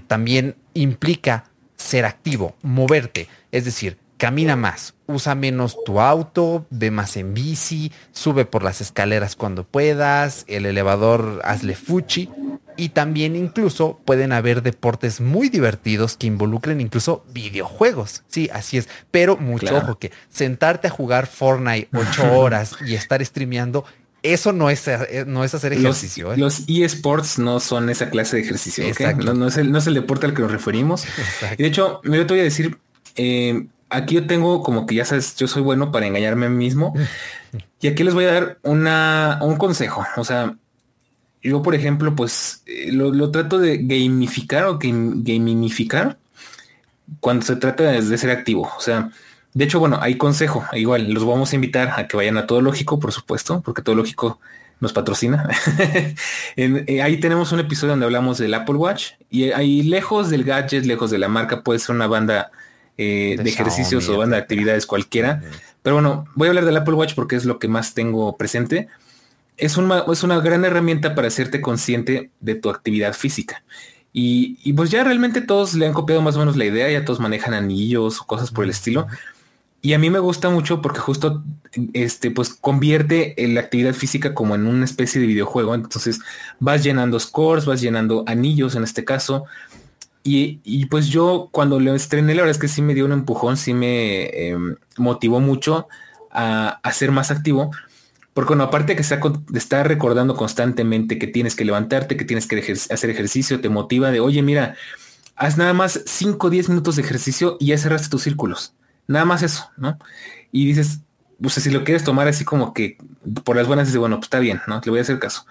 también 0.07 0.55
implica 0.73 1.45
ser 1.75 2.05
activo, 2.05 2.55
moverte, 2.61 3.27
es 3.51 3.65
decir, 3.65 3.97
camina 4.19 4.57
más, 4.57 4.95
usa 5.07 5.33
menos 5.33 5.77
tu 5.85 6.01
auto, 6.01 6.67
ve 6.69 6.91
más 6.91 7.15
en 7.15 7.33
bici, 7.33 7.91
sube 8.11 8.43
por 8.43 8.63
las 8.63 8.81
escaleras 8.81 9.37
cuando 9.37 9.63
puedas, 9.63 10.43
el 10.47 10.65
elevador 10.65 11.41
hazle 11.45 11.73
fuchi 11.73 12.29
y 12.75 12.89
también 12.89 13.37
incluso 13.37 13.97
pueden 14.03 14.33
haber 14.33 14.61
deportes 14.61 15.21
muy 15.21 15.47
divertidos 15.47 16.17
que 16.17 16.27
involucren 16.27 16.81
incluso 16.81 17.25
videojuegos. 17.33 18.23
Sí, 18.27 18.49
así 18.53 18.77
es, 18.77 18.89
pero 19.09 19.37
mucho 19.37 19.75
ojo 19.77 19.97
que 19.97 20.11
sentarte 20.29 20.87
a 20.87 20.91
jugar 20.91 21.25
Fortnite 21.25 21.87
ocho 21.93 22.31
horas 22.37 22.75
y 22.85 22.95
estar 22.95 23.25
streameando 23.25 23.85
eso 24.21 24.51
no 24.51 24.69
es, 24.69 24.85
eh, 24.89 25.23
no 25.25 25.45
es 25.45 25.55
hacer 25.55 25.71
ejercicio. 25.71 26.35
Los, 26.35 26.67
¿eh? 26.67 26.83
eSports 26.83 27.39
no 27.39 27.61
son 27.61 27.89
esa 27.89 28.09
clase 28.09 28.35
de 28.35 28.43
ejercicio. 28.43 28.83
No, 28.83 28.89
es 29.47 29.55
el, 29.55 29.71
no, 29.71 29.77
es 29.77 29.87
el, 29.87 29.93
deporte 29.93 30.25
al 30.25 30.33
que 30.33 30.41
nos 30.41 30.51
referimos. 30.51 31.05
Y 31.57 31.63
de 31.63 31.69
hecho, 31.69 32.01
me 32.03 32.17
te 32.25 32.33
voy 32.33 32.41
a 32.41 32.43
decir, 32.43 32.77
eh, 33.15 33.65
aquí 33.89 34.15
yo 34.15 34.27
tengo 34.27 34.63
como 34.63 34.85
que 34.85 34.95
ya 34.95 35.05
sabes, 35.05 35.35
yo 35.35 35.47
soy 35.47 35.61
bueno 35.61 35.91
para 35.91 36.07
engañarme 36.07 36.45
a 36.45 36.49
mí 36.49 36.57
mismo. 36.57 36.93
y 37.81 37.87
aquí 37.87 38.03
les 38.03 38.13
voy 38.13 38.25
a 38.25 38.33
dar 38.33 38.59
una, 38.63 39.39
un 39.41 39.57
consejo. 39.57 40.05
O 40.17 40.23
sea, 40.23 40.55
yo, 41.41 41.61
por 41.61 41.75
ejemplo, 41.75 42.15
pues 42.15 42.63
lo, 42.91 43.31
trato 43.31 43.59
de 43.59 43.77
gamificar 43.77 44.65
o 44.65 44.79
gamificar 44.79 46.17
cuando 47.19 47.45
se 47.45 47.55
trata 47.55 47.83
de 47.83 48.17
ser 48.17 48.29
activo. 48.29 48.71
O 48.77 48.81
sea, 48.81 49.09
de 49.53 49.65
hecho, 49.65 49.79
bueno, 49.79 49.99
hay 50.01 50.17
consejo. 50.17 50.65
Igual 50.73 51.11
los 51.11 51.25
vamos 51.25 51.51
a 51.51 51.55
invitar 51.55 51.93
a 51.99 52.07
que 52.07 52.17
vayan 52.17 52.37
a 52.37 52.45
Todo 52.47 52.61
Lógico, 52.61 52.99
por 52.99 53.11
supuesto, 53.11 53.61
porque 53.61 53.81
Todo 53.81 53.95
Lógico 53.95 54.39
nos 54.79 54.93
patrocina. 54.93 55.49
Eh, 56.55 57.01
ahí 57.01 57.19
tenemos 57.19 57.51
un 57.53 57.59
episodio 57.59 57.91
donde 57.91 58.05
hablamos 58.05 58.37
del 58.37 58.53
Apple 58.53 58.75
Watch 58.75 59.11
y 59.29 59.51
ahí 59.51 59.83
lejos 59.83 60.29
del 60.29 60.43
gadget, 60.43 60.85
lejos 60.85 61.09
de 61.09 61.17
la 61.17 61.29
marca, 61.29 61.63
puede 61.63 61.79
ser 61.79 61.95
una 61.95 62.07
banda 62.07 62.51
eh, 63.01 63.37
de, 63.41 63.49
ejercicios 63.49 64.09
o 64.09 64.17
banda 64.17 64.35
de 64.35 64.41
actividades 64.41 64.85
cualquiera. 64.85 65.41
Pero 65.81 65.95
bueno, 65.95 66.25
voy 66.35 66.47
a 66.47 66.49
hablar 66.49 66.65
del 66.65 66.75
Apple 66.75 66.95
Watch 66.95 67.15
porque 67.15 67.37
es 67.37 67.45
lo 67.45 67.57
que 67.57 67.69
más 67.69 67.93
tengo 67.93 68.35
presente. 68.35 68.89
Es 69.55 69.77
una, 69.77 70.03
es 70.11 70.21
una 70.23 70.41
gran 70.41 70.65
herramienta 70.65 71.15
para 71.15 71.29
hacerte 71.29 71.61
consciente 71.61 72.29
de 72.41 72.55
tu 72.55 72.69
actividad 72.69 73.13
física. 73.13 73.63
Y, 74.11 74.57
y, 74.65 74.73
pues 74.73 74.91
ya 74.91 75.05
realmente 75.05 75.39
todos 75.39 75.75
le 75.75 75.85
han 75.85 75.93
copiado 75.93 76.21
más 76.21 76.35
o 76.35 76.39
menos 76.39 76.57
la 76.57 76.65
idea, 76.65 76.91
ya 76.91 77.05
todos 77.05 77.21
manejan 77.21 77.53
anillos 77.53 78.19
o 78.19 78.25
cosas 78.25 78.51
por 78.51 78.65
el 78.65 78.71
estilo. 78.71 79.07
Y 79.81 79.93
a 79.93 79.99
mí 79.99 80.09
me 80.09 80.19
gusta 80.19 80.49
mucho 80.49 80.81
porque 80.81 80.99
justo 80.99 81.41
este 81.93 82.31
pues 82.31 82.49
convierte 82.49 83.33
la 83.37 83.61
actividad 83.61 83.93
física 83.93 84.33
como 84.33 84.55
en 84.55 84.67
una 84.67 84.83
especie 84.83 85.21
de 85.21 85.27
videojuego. 85.27 85.73
Entonces 85.73 86.19
vas 86.59 86.83
llenando 86.83 87.17
scores, 87.17 87.65
vas 87.65 87.79
llenando 87.79 88.25
anillos 88.27 88.75
en 88.75 88.83
este 88.83 89.05
caso. 89.05 89.45
Y, 90.23 90.85
pues 90.87 91.07
yo 91.07 91.49
cuando 91.51 91.79
lo 91.79 91.95
estrené, 91.95 92.35
la 92.35 92.41
verdad 92.41 92.55
es 92.55 92.61
que 92.61 92.67
sí 92.67 92.81
me 92.81 92.93
dio 92.93 93.05
un 93.05 93.13
empujón, 93.13 93.57
sí 93.57 93.73
me 93.73 94.49
em, 94.49 94.75
motivó 94.97 95.39
mucho 95.39 95.87
a, 96.31 96.79
ser 96.91 97.11
más 97.11 97.31
activo. 97.31 97.71
Porque 98.33 98.49
bueno, 98.49 98.65
aparte 98.65 98.95
que 98.95 99.01
está, 99.01 99.19
está 99.53 99.83
recordando 99.83 100.35
constantemente 100.35 101.17
que 101.17 101.27
tienes 101.27 101.55
que 101.55 101.65
levantarte, 101.65 102.15
que 102.15 102.25
tienes 102.25 102.47
que 102.47 102.57
hacer 102.71 103.09
ejercicio, 103.09 103.59
te 103.59 103.69
motiva 103.69 104.11
de, 104.11 104.19
oye, 104.19 104.41
mira, 104.43 104.75
haz 105.35 105.57
nada 105.57 105.73
más 105.73 106.01
5 106.05 106.47
o 106.47 106.49
10 106.49 106.69
minutos 106.69 106.97
de 106.97 107.01
ejercicio 107.01 107.57
y 107.59 107.67
ya 107.67 107.77
cerraste 107.77 108.09
tus 108.09 108.23
círculos. 108.23 108.73
Nada 109.07 109.25
más 109.25 109.41
eso, 109.41 109.71
¿no? 109.77 109.97
Y 110.51 110.67
dices, 110.67 110.99
pues 111.41 111.55
si 111.55 111.71
lo 111.71 111.83
quieres 111.83 112.03
tomar 112.03 112.27
así 112.27 112.45
como 112.45 112.73
que 112.73 112.97
por 113.43 113.55
las 113.55 113.67
buenas, 113.67 113.87
dices, 113.87 113.99
bueno, 113.99 114.17
pues 114.17 114.27
está 114.27 114.39
bien, 114.39 114.61
¿no? 114.67 114.81
Te 114.81 114.89
voy 114.89 114.99
a 114.99 115.01
hacer 115.01 115.17
caso. 115.17 115.45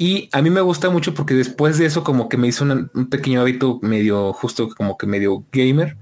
Y 0.00 0.30
a 0.32 0.40
mí 0.40 0.48
me 0.48 0.62
gusta 0.62 0.88
mucho 0.88 1.12
porque 1.12 1.34
después 1.34 1.76
de 1.76 1.84
eso 1.84 2.02
como 2.02 2.30
que 2.30 2.38
me 2.38 2.48
hizo 2.48 2.64
un, 2.64 2.88
pequeño 3.10 3.42
hábito 3.42 3.80
medio 3.82 4.32
justo 4.32 4.70
como 4.70 4.96
que 4.96 5.06
medio 5.06 5.44
gamer 5.52 5.98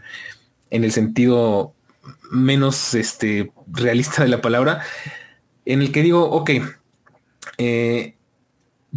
en 0.70 0.84
el 0.84 0.92
sentido 0.92 1.74
menos 2.30 2.94
este 2.94 3.50
realista 3.66 4.22
de 4.22 4.28
la 4.28 4.40
palabra 4.40 4.82
en 5.64 5.82
el 5.82 5.90
que 5.90 6.02
digo 6.02 6.30
ok 6.30 6.50
eh, 7.58 8.14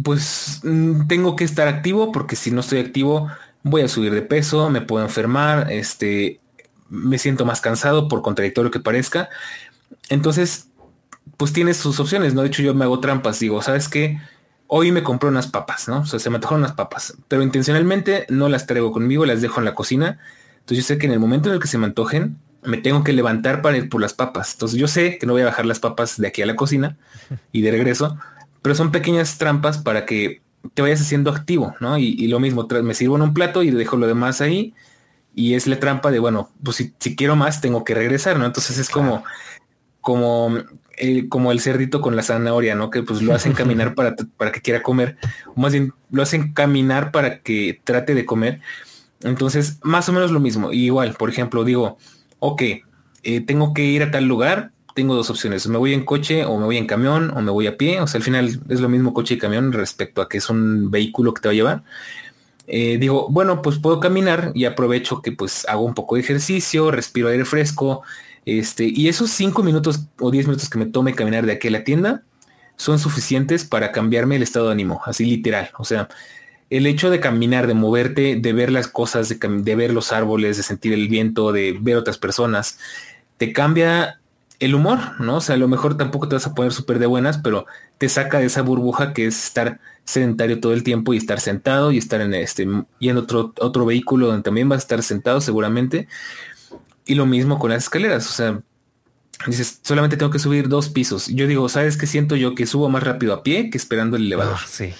pues 0.04 0.60
mm, 0.62 1.08
tengo 1.08 1.34
que 1.34 1.42
estar 1.42 1.66
activo 1.66 2.12
porque 2.12 2.36
si 2.36 2.52
no 2.52 2.60
estoy 2.60 2.78
activo 2.78 3.28
voy 3.64 3.82
a 3.82 3.88
subir 3.88 4.14
de 4.14 4.22
peso 4.22 4.70
me 4.70 4.82
puedo 4.82 5.04
enfermar 5.04 5.72
este 5.72 6.40
me 6.88 7.18
siento 7.18 7.44
más 7.44 7.60
cansado 7.60 8.06
por 8.06 8.22
contradictorio 8.22 8.70
que 8.70 8.78
parezca. 8.78 9.30
Entonces, 10.10 10.68
pues 11.38 11.52
tienes 11.54 11.78
sus 11.78 11.98
opciones, 11.98 12.34
¿no? 12.34 12.42
De 12.42 12.48
hecho, 12.48 12.62
yo 12.62 12.74
me 12.74 12.84
hago 12.84 13.00
trampas, 13.00 13.40
digo, 13.40 13.62
¿sabes 13.62 13.88
qué? 13.88 14.20
Hoy 14.74 14.90
me 14.90 15.02
compré 15.02 15.28
unas 15.28 15.48
papas, 15.48 15.86
¿no? 15.86 16.00
O 16.00 16.06
sea, 16.06 16.18
se 16.18 16.30
me 16.30 16.36
antojaron 16.36 16.62
unas 16.62 16.72
papas, 16.72 17.18
pero 17.28 17.42
intencionalmente 17.42 18.24
no 18.30 18.48
las 18.48 18.66
traigo 18.66 18.90
conmigo, 18.90 19.26
las 19.26 19.42
dejo 19.42 19.60
en 19.60 19.66
la 19.66 19.74
cocina. 19.74 20.18
Entonces 20.60 20.78
yo 20.78 20.82
sé 20.82 20.96
que 20.96 21.04
en 21.04 21.12
el 21.12 21.20
momento 21.20 21.50
en 21.50 21.56
el 21.56 21.60
que 21.60 21.68
se 21.68 21.76
me 21.76 21.84
antojen, 21.84 22.38
me 22.62 22.78
tengo 22.78 23.04
que 23.04 23.12
levantar 23.12 23.60
para 23.60 23.76
ir 23.76 23.90
por 23.90 24.00
las 24.00 24.14
papas. 24.14 24.54
Entonces 24.54 24.78
yo 24.78 24.88
sé 24.88 25.18
que 25.18 25.26
no 25.26 25.34
voy 25.34 25.42
a 25.42 25.44
bajar 25.44 25.66
las 25.66 25.78
papas 25.78 26.18
de 26.18 26.26
aquí 26.26 26.40
a 26.40 26.46
la 26.46 26.56
cocina 26.56 26.96
y 27.52 27.60
de 27.60 27.70
regreso, 27.70 28.16
pero 28.62 28.74
son 28.74 28.92
pequeñas 28.92 29.36
trampas 29.36 29.76
para 29.76 30.06
que 30.06 30.40
te 30.72 30.80
vayas 30.80 31.02
haciendo 31.02 31.30
activo, 31.30 31.74
¿no? 31.80 31.98
Y, 31.98 32.14
y 32.18 32.28
lo 32.28 32.40
mismo, 32.40 32.66
me 32.82 32.94
sirvo 32.94 33.16
en 33.16 33.22
un 33.22 33.34
plato 33.34 33.62
y 33.62 33.70
dejo 33.70 33.98
lo 33.98 34.06
demás 34.06 34.40
ahí 34.40 34.74
y 35.34 35.54
es 35.54 35.66
la 35.66 35.78
trampa 35.78 36.10
de, 36.10 36.18
bueno, 36.18 36.50
pues 36.62 36.76
si, 36.98 37.16
quiero 37.16 37.36
más, 37.36 37.60
tengo 37.60 37.84
que 37.84 37.94
regresar, 37.94 38.38
¿no? 38.38 38.44
Entonces 38.44 38.78
es 38.78 38.90
como, 38.90 39.24
como, 40.02 40.54
el, 40.98 41.30
como 41.30 41.52
el 41.52 41.60
cerdito 41.60 42.02
con 42.02 42.14
la 42.14 42.22
zanahoria, 42.22 42.74
¿no? 42.74 42.90
Que 42.90 43.02
pues 43.02 43.22
lo 43.22 43.34
hacen 43.34 43.54
caminar 43.54 43.94
para, 43.96 44.14
para 44.36 44.52
que 44.52 44.60
quiera 44.60 44.82
comer, 44.82 45.16
o 45.54 45.60
más 45.60 45.72
bien 45.72 45.94
lo 46.10 46.22
hacen 46.22 46.52
caminar 46.52 47.10
para 47.10 47.38
que 47.38 47.80
trate 47.84 48.14
de 48.14 48.26
comer. 48.26 48.60
Entonces, 49.22 49.78
más 49.82 50.08
o 50.08 50.12
menos 50.12 50.30
lo 50.30 50.40
mismo. 50.40 50.72
igual, 50.72 51.14
por 51.14 51.30
ejemplo, 51.30 51.64
digo, 51.64 51.96
ok, 52.40 52.62
eh, 53.22 53.40
tengo 53.40 53.72
que 53.72 53.84
ir 53.84 54.02
a 54.02 54.10
tal 54.10 54.24
lugar, 54.24 54.72
tengo 54.94 55.14
dos 55.14 55.30
opciones, 55.30 55.66
me 55.68 55.78
voy 55.78 55.94
en 55.94 56.04
coche 56.04 56.44
o 56.44 56.58
me 56.58 56.64
voy 56.64 56.76
en 56.76 56.86
camión 56.86 57.32
o 57.34 57.40
me 57.40 57.50
voy 57.50 57.66
a 57.66 57.78
pie, 57.78 58.00
o 58.00 58.06
sea, 58.06 58.18
al 58.18 58.24
final 58.24 58.60
es 58.68 58.80
lo 58.80 58.88
mismo 58.88 59.14
coche 59.14 59.34
y 59.34 59.38
camión 59.38 59.72
respecto 59.72 60.20
a 60.20 60.28
que 60.28 60.38
es 60.38 60.50
un 60.50 60.90
vehículo 60.90 61.32
que 61.32 61.40
te 61.40 61.48
va 61.48 61.52
a 61.52 61.54
llevar. 61.54 61.82
Eh, 62.66 62.98
digo, 62.98 63.28
bueno, 63.30 63.62
pues 63.62 63.78
puedo 63.78 64.00
caminar 64.00 64.52
y 64.54 64.64
aprovecho 64.64 65.22
que 65.22 65.32
pues 65.32 65.66
hago 65.68 65.82
un 65.84 65.94
poco 65.94 66.14
de 66.14 66.22
ejercicio, 66.22 66.90
respiro 66.90 67.28
aire 67.28 67.44
fresco, 67.44 68.02
este, 68.44 68.84
y 68.84 69.08
esos 69.08 69.30
cinco 69.30 69.62
minutos 69.62 70.06
o 70.18 70.30
diez 70.30 70.46
minutos 70.46 70.68
que 70.68 70.78
me 70.78 70.86
tome 70.86 71.14
caminar 71.14 71.46
de 71.46 71.52
aquí 71.52 71.68
a 71.68 71.72
la 71.72 71.84
tienda 71.84 72.22
son 72.76 72.98
suficientes 72.98 73.64
para 73.64 73.92
cambiarme 73.92 74.36
el 74.36 74.42
estado 74.42 74.66
de 74.66 74.72
ánimo, 74.72 75.00
así 75.04 75.24
literal. 75.24 75.70
O 75.78 75.84
sea, 75.84 76.08
el 76.70 76.86
hecho 76.86 77.10
de 77.10 77.20
caminar, 77.20 77.66
de 77.66 77.74
moverte, 77.74 78.36
de 78.36 78.52
ver 78.52 78.72
las 78.72 78.88
cosas, 78.88 79.28
de, 79.28 79.36
de 79.38 79.76
ver 79.76 79.92
los 79.92 80.12
árboles, 80.12 80.56
de 80.56 80.62
sentir 80.62 80.92
el 80.92 81.08
viento, 81.08 81.52
de 81.52 81.76
ver 81.78 81.96
otras 81.96 82.18
personas, 82.18 82.78
te 83.36 83.52
cambia 83.52 84.20
el 84.58 84.74
humor, 84.74 85.20
¿no? 85.20 85.36
O 85.36 85.40
sea, 85.40 85.56
a 85.56 85.58
lo 85.58 85.68
mejor 85.68 85.96
tampoco 85.96 86.28
te 86.28 86.36
vas 86.36 86.46
a 86.46 86.54
poner 86.54 86.72
súper 86.72 86.98
de 86.98 87.06
buenas, 87.06 87.38
pero 87.38 87.66
te 87.98 88.08
saca 88.08 88.38
de 88.38 88.46
esa 88.46 88.62
burbuja 88.62 89.12
que 89.12 89.26
es 89.26 89.44
estar 89.44 89.80
sedentario 90.04 90.60
todo 90.60 90.72
el 90.72 90.82
tiempo 90.82 91.12
y 91.12 91.16
estar 91.16 91.40
sentado 91.40 91.92
y 91.92 91.98
estar 91.98 92.20
en 92.20 92.32
este 92.34 92.68
y 92.98 93.08
en 93.08 93.16
otro, 93.16 93.52
otro 93.58 93.84
vehículo 93.84 94.28
donde 94.28 94.42
también 94.42 94.68
vas 94.68 94.76
a 94.76 94.84
estar 94.84 95.02
sentado 95.02 95.40
seguramente. 95.40 96.08
Y 97.04 97.14
lo 97.14 97.26
mismo 97.26 97.58
con 97.58 97.70
las 97.70 97.84
escaleras. 97.84 98.28
O 98.28 98.32
sea, 98.32 98.62
Dices, 99.46 99.80
solamente 99.82 100.16
tengo 100.16 100.30
que 100.30 100.38
subir 100.38 100.68
dos 100.68 100.88
pisos. 100.88 101.26
Yo 101.28 101.46
digo, 101.46 101.68
¿sabes 101.68 101.96
qué 101.96 102.06
siento 102.06 102.36
yo? 102.36 102.54
Que 102.54 102.66
subo 102.66 102.88
más 102.88 103.02
rápido 103.02 103.32
a 103.34 103.42
pie 103.42 103.70
que 103.70 103.78
esperando 103.78 104.16
el 104.16 104.26
elevador. 104.26 104.56
Ah, 104.58 104.64
sí. 104.68 104.92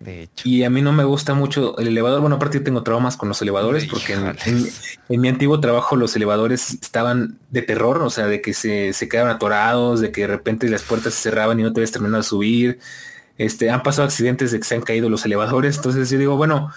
De 0.00 0.24
hecho. 0.24 0.46
Y 0.46 0.64
a 0.64 0.70
mí 0.70 0.82
no 0.82 0.92
me 0.92 1.04
gusta 1.04 1.34
mucho 1.34 1.78
el 1.78 1.88
elevador. 1.88 2.20
Bueno, 2.20 2.36
aparte 2.36 2.58
yo 2.58 2.64
tengo 2.64 2.82
traumas 2.82 3.16
con 3.16 3.28
los 3.28 3.40
elevadores 3.40 3.86
porque 3.86 4.14
en, 4.14 5.20
mi 5.20 5.28
antiguo 5.28 5.60
trabajo 5.60 5.96
los 5.96 6.14
elevadores 6.16 6.74
estaban 6.82 7.38
de 7.50 7.62
terror, 7.62 8.02
o 8.02 8.10
sea, 8.10 8.26
de 8.26 8.42
que 8.42 8.52
se, 8.52 8.92
se 8.92 9.08
quedaban 9.08 9.34
atorados, 9.34 10.00
de 10.00 10.10
que 10.10 10.22
de 10.22 10.26
repente 10.26 10.68
las 10.68 10.82
puertas 10.82 11.14
se 11.14 11.22
cerraban 11.22 11.58
y 11.60 11.62
no 11.62 11.72
te 11.72 11.80
habías 11.80 11.92
terminado 11.92 12.22
de 12.22 12.28
subir. 12.28 12.78
Este, 13.38 13.70
han 13.70 13.82
pasado 13.82 14.06
accidentes 14.06 14.50
de 14.50 14.58
que 14.58 14.64
se 14.64 14.74
han 14.74 14.82
caído 14.82 15.08
los 15.08 15.24
elevadores. 15.24 15.76
Entonces 15.76 16.10
yo 16.10 16.18
digo, 16.18 16.36
bueno, 16.36 16.72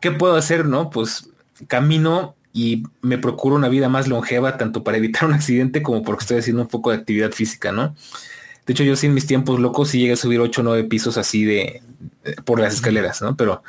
¿qué 0.00 0.12
puedo 0.12 0.36
hacer? 0.36 0.64
No, 0.64 0.90
pues 0.90 1.28
camino 1.68 2.35
y 2.56 2.84
me 3.02 3.18
procuro 3.18 3.54
una 3.54 3.68
vida 3.68 3.90
más 3.90 4.08
longeva, 4.08 4.56
tanto 4.56 4.82
para 4.82 4.96
evitar 4.96 5.26
un 5.28 5.34
accidente 5.34 5.82
como 5.82 6.02
porque 6.02 6.22
estoy 6.22 6.38
haciendo 6.38 6.62
un 6.62 6.68
poco 6.68 6.90
de 6.90 6.96
actividad 6.96 7.30
física, 7.30 7.70
¿no? 7.70 7.94
De 8.64 8.72
hecho, 8.72 8.82
yo 8.82 8.96
sin 8.96 9.12
mis 9.12 9.26
tiempos 9.26 9.60
locos 9.60 9.90
sí 9.90 10.00
llegué 10.00 10.14
a 10.14 10.16
subir 10.16 10.40
8 10.40 10.62
o 10.62 10.64
9 10.64 10.84
pisos 10.84 11.18
así 11.18 11.44
de, 11.44 11.82
por 12.46 12.58
las 12.58 12.72
escaleras, 12.72 13.20
¿no? 13.20 13.36
Pero 13.36 13.62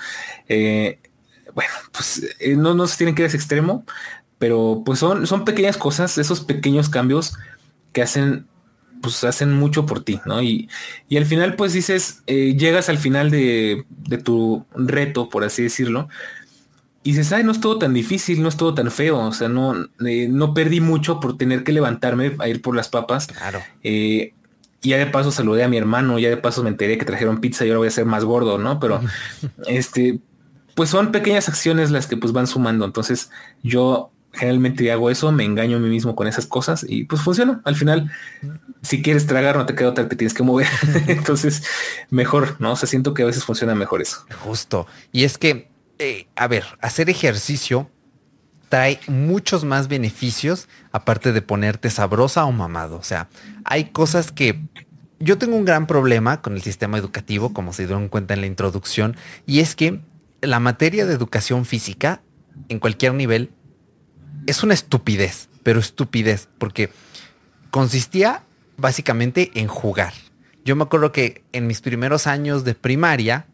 eh, 0.48 1.00
bueno, 1.54 1.70
pues 1.92 2.34
eh, 2.40 2.56
no, 2.56 2.76
no 2.76 2.88
se 2.88 2.96
tienen 2.96 3.14
que 3.14 3.24
ir 3.24 3.26
a 3.26 3.28
ese 3.28 3.36
extremo, 3.36 3.84
pero 4.40 4.84
pues 4.86 5.00
son, 5.00 5.28
son 5.28 5.44
pequeñas 5.44 5.76
cosas, 5.76 6.18
esos 6.18 6.40
pequeños 6.40 6.88
cambios 6.88 7.34
que 7.92 8.02
hacen, 8.02 8.48
pues 9.02 9.22
hacen 9.26 9.52
mucho 9.52 9.86
por 9.86 10.02
ti, 10.02 10.22
¿no? 10.26 10.42
Y, 10.42 10.70
y 11.10 11.18
al 11.18 11.26
final, 11.26 11.58
pues 11.58 11.74
dices, 11.74 12.24
eh, 12.26 12.56
llegas 12.58 12.88
al 12.88 13.00
final 13.00 13.32
de, 13.32 13.84
de 13.90 14.18
tu 14.18 14.66
reto, 14.74 15.28
por 15.28 15.44
así 15.44 15.62
decirlo, 15.62 16.08
y 17.08 17.12
dices, 17.12 17.32
ay, 17.32 17.46
no 17.46 17.54
es 17.54 17.62
todo 17.62 17.78
tan 17.80 17.94
difícil, 17.94 18.44
no 18.44 18.50
es 18.50 18.58
todo 18.58 18.74
tan 18.74 18.92
feo. 18.92 19.18
O 19.18 19.32
sea, 19.32 19.48
no, 19.48 19.74
eh, 20.06 20.28
no 20.30 20.54
perdí 20.54 20.82
mucho 20.82 21.22
por 21.22 21.38
tener 21.38 21.64
que 21.64 21.72
levantarme 21.72 22.36
a 22.38 22.50
ir 22.50 22.62
por 22.62 22.76
las 22.76 22.90
papas. 22.90 23.28
Claro. 23.28 23.62
Eh, 23.82 24.34
y 24.82 24.90
ya 24.90 24.98
de 24.98 25.06
paso 25.06 25.32
saludé 25.32 25.64
a 25.64 25.70
mi 25.70 25.78
hermano, 25.78 26.20
ya 26.20 26.28
de 26.28 26.36
paso 26.36 26.64
me 26.64 26.70
enteré 26.70 26.98
que 26.98 27.06
trajeron 27.06 27.40
pizza 27.40 27.66
y 27.66 27.70
ahora 27.70 27.78
voy 27.78 27.88
a 27.88 27.92
ser 27.92 28.04
más 28.04 28.26
gordo, 28.26 28.58
¿no? 28.58 28.82
Pero 28.82 29.00
este, 29.68 30.20
pues 30.76 30.90
son 30.90 31.14
pequeñas 31.14 31.48
acciones 31.48 31.92
las 31.92 32.08
que 32.08 32.18
pues 32.18 32.34
van 32.34 32.46
sumando. 32.46 32.84
Entonces 32.84 33.30
yo 33.64 34.12
generalmente 34.34 34.92
hago 34.92 35.10
eso, 35.10 35.32
me 35.32 35.46
engaño 35.46 35.78
a 35.78 35.80
mí 35.80 35.88
mismo 35.88 36.14
con 36.14 36.28
esas 36.28 36.46
cosas 36.46 36.86
y 36.86 37.06
pues 37.06 37.22
funciona. 37.22 37.62
Al 37.64 37.78
final, 37.78 38.12
si 38.82 39.02
quieres 39.02 39.28
tragar, 39.28 39.56
no 39.56 39.66
te 39.66 39.76
queda 39.76 39.92
otra, 39.92 40.10
te 40.10 40.18
tienes 40.18 40.34
que 40.34 40.44
mover. 40.44 40.68
Entonces, 41.08 41.64
mejor, 42.10 42.58
¿no? 42.60 42.74
O 42.74 42.76
sea, 42.76 42.90
siento 42.90 43.14
que 43.14 43.24
a 43.24 43.28
veces 43.28 43.46
funciona 43.46 43.76
mejor 43.76 44.02
eso. 44.02 44.26
Justo. 44.44 44.88
Y 45.14 45.24
es 45.24 45.38
que 45.38 45.70
eh, 46.00 46.28
a 46.36 46.48
ver, 46.48 46.66
hacer 46.82 47.10
ejercicio 47.10 47.90
trae 48.70 49.00
muchos 49.08 49.64
más 49.64 49.88
beneficios 49.88 50.68
aparte 50.92 51.32
de 51.32 51.42
ponerte 51.42 51.90
sabrosa 51.90 52.46
o 52.46 52.52
mamado. 52.52 52.98
O 52.98 53.04
sea, 53.04 53.30
hay 53.64 53.86
cosas 53.86 54.32
que 54.32 54.60
yo 55.20 55.38
tengo 55.38 55.56
un 55.56 55.66
gran 55.66 55.88
problema 55.88 56.42
con 56.42 56.54
el 56.54 56.62
sistema 56.62 56.98
educativo, 56.98 57.54
como 57.54 57.74
se 57.74 57.86
dieron 57.86 58.10
cuenta 58.10 58.34
en 58.34 58.42
la 58.42 58.48
introducción, 58.48 59.16
y 59.46 59.60
es 59.60 59.76
que 59.76 60.00
la 60.42 60.60
materia 60.60 61.06
de 61.06 61.14
educación 61.14 61.66
física 61.66 62.22
en 62.70 62.80
cualquier 62.80 63.14
nivel 63.14 63.52
es 64.46 64.64
una 64.64 64.74
estupidez, 64.74 65.50
pero 65.64 65.80
estupidez, 65.80 66.48
porque 66.58 66.92
consistía 67.72 68.44
básicamente 68.78 69.52
en 69.56 69.68
jugar. 69.68 70.14
Yo 70.64 70.76
me 70.76 70.84
acuerdo 70.84 71.12
que 71.12 71.44
en 71.54 71.66
mis 71.66 71.82
primeros 71.82 72.28
años 72.28 72.64
de 72.64 72.76
primaria, 72.76 73.48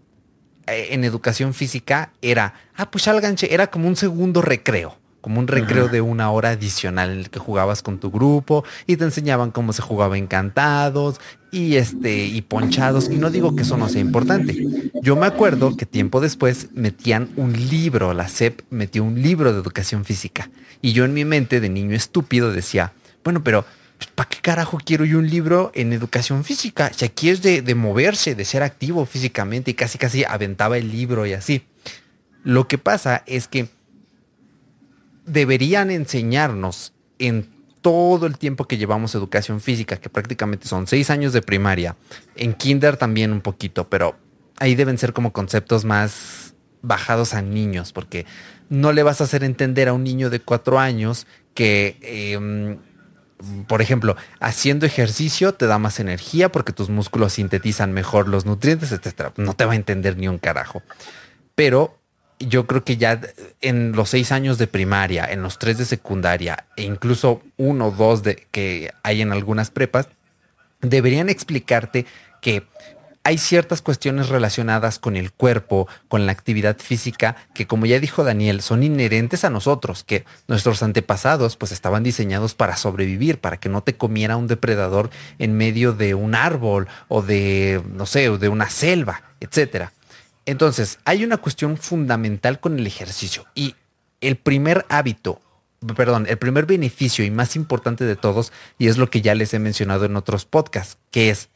en 0.67 1.03
educación 1.03 1.53
física 1.53 2.11
era, 2.21 2.53
ah, 2.75 2.89
pues 2.89 3.05
ganche, 3.05 3.53
era 3.53 3.67
como 3.67 3.87
un 3.87 3.95
segundo 3.95 4.41
recreo, 4.41 4.97
como 5.21 5.39
un 5.39 5.47
recreo 5.47 5.87
de 5.87 6.01
una 6.01 6.31
hora 6.31 6.49
adicional 6.49 7.11
en 7.11 7.19
el 7.19 7.29
que 7.29 7.39
jugabas 7.39 7.81
con 7.81 7.99
tu 7.99 8.11
grupo 8.11 8.63
y 8.87 8.97
te 8.97 9.05
enseñaban 9.05 9.51
cómo 9.51 9.73
se 9.73 9.81
jugaba 9.81 10.17
encantados 10.17 11.19
y 11.51 11.75
este 11.75 12.25
y 12.25 12.41
ponchados. 12.41 13.09
Y 13.09 13.15
no 13.15 13.29
digo 13.29 13.55
que 13.55 13.61
eso 13.61 13.77
no 13.77 13.87
sea 13.87 14.01
importante. 14.01 14.65
Yo 15.01 15.15
me 15.15 15.25
acuerdo 15.25 15.77
que 15.77 15.85
tiempo 15.85 16.19
después 16.19 16.67
metían 16.73 17.29
un 17.37 17.53
libro, 17.53 18.13
la 18.13 18.27
SEP 18.27 18.61
metió 18.69 19.03
un 19.03 19.21
libro 19.21 19.53
de 19.53 19.59
educación 19.59 20.03
física. 20.05 20.49
Y 20.81 20.91
yo 20.91 21.05
en 21.05 21.13
mi 21.13 21.23
mente 21.23 21.61
de 21.61 21.69
niño 21.69 21.95
estúpido 21.95 22.51
decía, 22.51 22.91
bueno, 23.23 23.43
pero 23.43 23.65
¿para 24.15 24.29
qué 24.29 24.39
carajo 24.41 24.77
quiero 24.83 25.05
yo 25.05 25.19
un 25.19 25.29
libro 25.29 25.71
en 25.73 25.93
educación 25.93 26.43
física? 26.43 26.91
Si 26.93 27.05
aquí 27.05 27.29
es 27.29 27.41
de, 27.41 27.61
de, 27.61 27.75
moverse, 27.75 28.35
de 28.35 28.45
ser 28.45 28.63
activo 28.63 29.05
físicamente 29.05 29.71
y 29.71 29.73
casi 29.73 29.97
casi 29.97 30.23
aventaba 30.23 30.77
el 30.77 30.91
libro 30.91 31.25
y 31.25 31.33
así. 31.33 31.65
Lo 32.43 32.67
que 32.67 32.77
pasa 32.77 33.23
es 33.25 33.47
que 33.47 33.69
deberían 35.25 35.89
enseñarnos 35.91 36.93
en 37.17 37.49
todo 37.81 38.25
el 38.25 38.37
tiempo 38.37 38.65
que 38.65 38.77
llevamos 38.77 39.15
educación 39.15 39.61
física, 39.61 39.97
que 39.97 40.09
prácticamente 40.09 40.67
son 40.67 40.87
seis 40.87 41.09
años 41.09 41.33
de 41.33 41.41
primaria, 41.41 41.95
en 42.35 42.53
kinder 42.53 42.97
también 42.97 43.31
un 43.31 43.41
poquito, 43.41 43.89
pero 43.89 44.15
ahí 44.57 44.75
deben 44.75 44.97
ser 44.97 45.13
como 45.13 45.33
conceptos 45.33 45.83
más 45.85 46.53
bajados 46.81 47.33
a 47.33 47.41
niños, 47.41 47.91
porque 47.91 48.25
no 48.69 48.91
le 48.93 49.03
vas 49.03 49.21
a 49.21 49.25
hacer 49.25 49.43
entender 49.43 49.87
a 49.89 49.93
un 49.93 50.03
niño 50.03 50.29
de 50.29 50.39
cuatro 50.39 50.79
años 50.79 51.27
que... 51.53 51.97
Eh, 52.01 52.77
por 53.67 53.81
ejemplo, 53.81 54.15
haciendo 54.39 54.85
ejercicio 54.85 55.53
te 55.53 55.67
da 55.67 55.79
más 55.79 55.99
energía 55.99 56.51
porque 56.51 56.73
tus 56.73 56.89
músculos 56.89 57.33
sintetizan 57.33 57.93
mejor 57.93 58.27
los 58.27 58.45
nutrientes, 58.45 58.91
etcétera. 58.91 59.33
No 59.37 59.53
te 59.53 59.65
va 59.65 59.73
a 59.73 59.75
entender 59.75 60.17
ni 60.17 60.27
un 60.27 60.37
carajo. 60.37 60.81
Pero 61.55 61.97
yo 62.39 62.67
creo 62.67 62.83
que 62.83 62.97
ya 62.97 63.19
en 63.61 63.93
los 63.93 64.09
seis 64.09 64.31
años 64.31 64.57
de 64.57 64.67
primaria, 64.67 65.25
en 65.25 65.41
los 65.41 65.59
tres 65.59 65.77
de 65.77 65.85
secundaria 65.85 66.65
e 66.75 66.83
incluso 66.83 67.41
uno 67.57 67.87
o 67.87 67.91
dos 67.91 68.23
de 68.23 68.47
que 68.51 68.91
hay 69.03 69.21
en 69.21 69.31
algunas 69.31 69.71
prepas, 69.71 70.07
deberían 70.81 71.29
explicarte 71.29 72.05
que 72.41 72.63
hay 73.25 73.37
ciertas 73.37 73.81
cuestiones 73.81 74.27
relacionadas 74.29 74.99
con 74.99 75.15
el 75.15 75.31
cuerpo, 75.31 75.87
con 76.09 76.25
la 76.25 76.33
actividad 76.33 76.77
física, 76.77 77.37
que 77.53 77.67
como 77.67 77.85
ya 77.85 77.99
dijo 77.99 78.23
Daniel, 78.23 78.61
son 78.61 78.83
inherentes 78.83 79.45
a 79.45 79.49
nosotros, 79.49 80.03
que 80.03 80.25
nuestros 80.47 80.83
antepasados 80.83 81.55
pues 81.55 81.71
estaban 81.71 82.03
diseñados 82.03 82.53
para 82.53 82.75
sobrevivir, 82.75 83.39
para 83.39 83.57
que 83.57 83.69
no 83.69 83.81
te 83.81 83.95
comiera 83.95 84.35
un 84.35 84.47
depredador 84.47 85.09
en 85.39 85.55
medio 85.55 85.93
de 85.93 86.15
un 86.15 86.35
árbol 86.35 86.89
o 87.07 87.21
de, 87.21 87.81
no 87.93 88.05
sé, 88.05 88.29
de 88.37 88.49
una 88.49 88.69
selva, 88.69 89.23
etc. 89.39 89.89
Entonces, 90.45 90.99
hay 91.05 91.23
una 91.23 91.37
cuestión 91.37 91.77
fundamental 91.77 92.59
con 92.59 92.77
el 92.77 92.85
ejercicio 92.85 93.45
y 93.55 93.75
el 94.19 94.35
primer 94.35 94.85
hábito 94.89 95.39
perdón, 95.97 96.27
el 96.29 96.37
primer 96.37 96.65
beneficio 96.65 97.25
y 97.25 97.31
más 97.31 97.57
importante 97.57 98.05
de 98.05 98.15
todos, 98.15 98.53
y 98.77 98.87
es 98.87 98.97
lo 98.97 99.09
que 99.09 99.21
ya 99.21 99.35
les 99.35 99.53
he 99.53 99.59
mencionado 99.59 100.05
en 100.05 100.15
otros 100.15 100.45
podcasts, 100.45 100.97
que 101.11 101.29
es 101.29 101.49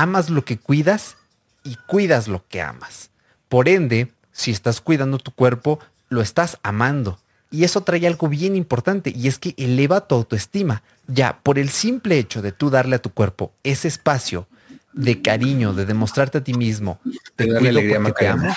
amas 0.00 0.30
lo 0.30 0.46
que 0.46 0.56
cuidas 0.56 1.18
y 1.62 1.76
cuidas 1.86 2.26
lo 2.26 2.46
que 2.48 2.62
amas. 2.62 3.10
Por 3.50 3.68
ende, 3.68 4.10
si 4.32 4.50
estás 4.50 4.80
cuidando 4.80 5.18
tu 5.18 5.30
cuerpo, 5.30 5.78
lo 6.08 6.22
estás 6.22 6.58
amando. 6.62 7.18
Y 7.50 7.64
eso 7.64 7.82
trae 7.82 8.06
algo 8.06 8.28
bien 8.28 8.56
importante 8.56 9.12
y 9.14 9.28
es 9.28 9.38
que 9.38 9.54
eleva 9.58 10.06
tu 10.06 10.14
autoestima. 10.14 10.82
Ya, 11.06 11.40
por 11.42 11.58
el 11.58 11.68
simple 11.68 12.18
hecho 12.18 12.40
de 12.40 12.52
tú 12.52 12.70
darle 12.70 12.96
a 12.96 13.02
tu 13.02 13.10
cuerpo 13.10 13.52
ese 13.62 13.88
espacio 13.88 14.46
de 14.94 15.20
cariño, 15.20 15.74
de 15.74 15.84
demostrarte 15.84 16.38
a 16.38 16.44
ti 16.44 16.54
mismo, 16.54 16.98
te 17.36 17.46
cuido 17.46 17.80
porque 18.02 18.12
te 18.12 18.28
amo, 18.28 18.56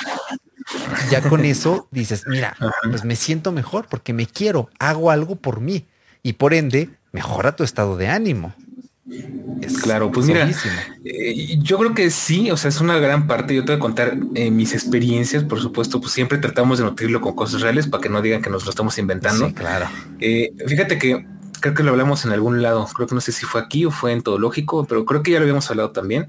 ya 1.11 1.21
con 1.27 1.43
eso 1.43 1.89
dices, 1.91 2.23
mira, 2.25 2.55
pues 2.89 3.03
me 3.03 3.17
siento 3.17 3.51
mejor 3.51 3.87
porque 3.89 4.13
me 4.13 4.27
quiero, 4.27 4.69
hago 4.79 5.11
algo 5.11 5.35
por 5.35 5.59
mí 5.59 5.85
y 6.23 6.33
por 6.33 6.53
ende 6.53 6.89
mejora 7.11 7.55
tu 7.55 7.63
estado 7.63 7.97
de 7.97 8.07
ánimo 8.07 8.55
claro, 9.81 10.11
pues 10.11 10.27
mira, 10.27 10.49
eh, 11.03 11.57
yo 11.59 11.77
creo 11.77 11.93
que 11.93 12.09
sí, 12.09 12.51
o 12.51 12.57
sea, 12.57 12.69
es 12.69 12.79
una 12.79 12.97
gran 12.97 13.27
parte. 13.27 13.55
Yo 13.55 13.65
te 13.65 13.73
voy 13.73 13.77
a 13.77 13.79
contar 13.79 14.17
eh, 14.35 14.49
mis 14.49 14.73
experiencias, 14.73 15.43
por 15.43 15.59
supuesto, 15.59 15.99
pues 15.99 16.13
siempre 16.13 16.37
tratamos 16.37 16.77
de 16.77 16.85
nutrirlo 16.85 17.21
con 17.21 17.35
cosas 17.35 17.61
reales 17.61 17.87
para 17.87 18.01
que 18.01 18.09
no 18.09 18.21
digan 18.21 18.41
que 18.41 18.49
nos 18.49 18.63
lo 18.63 18.69
estamos 18.69 18.97
inventando. 18.97 19.53
claro. 19.53 19.87
Eh, 20.19 20.53
fíjate 20.67 20.97
que 20.97 21.25
creo 21.59 21.73
que 21.73 21.83
lo 21.83 21.91
hablamos 21.91 22.25
en 22.25 22.31
algún 22.31 22.61
lado, 22.61 22.87
creo 22.93 23.07
que 23.07 23.15
no 23.15 23.21
sé 23.21 23.31
si 23.31 23.45
fue 23.45 23.61
aquí 23.61 23.85
o 23.85 23.91
fue 23.91 24.11
en 24.11 24.21
todo 24.21 24.37
lógico, 24.37 24.85
pero 24.85 25.05
creo 25.05 25.23
que 25.23 25.31
ya 25.31 25.39
lo 25.39 25.43
habíamos 25.43 25.69
hablado 25.69 25.91
también. 25.91 26.27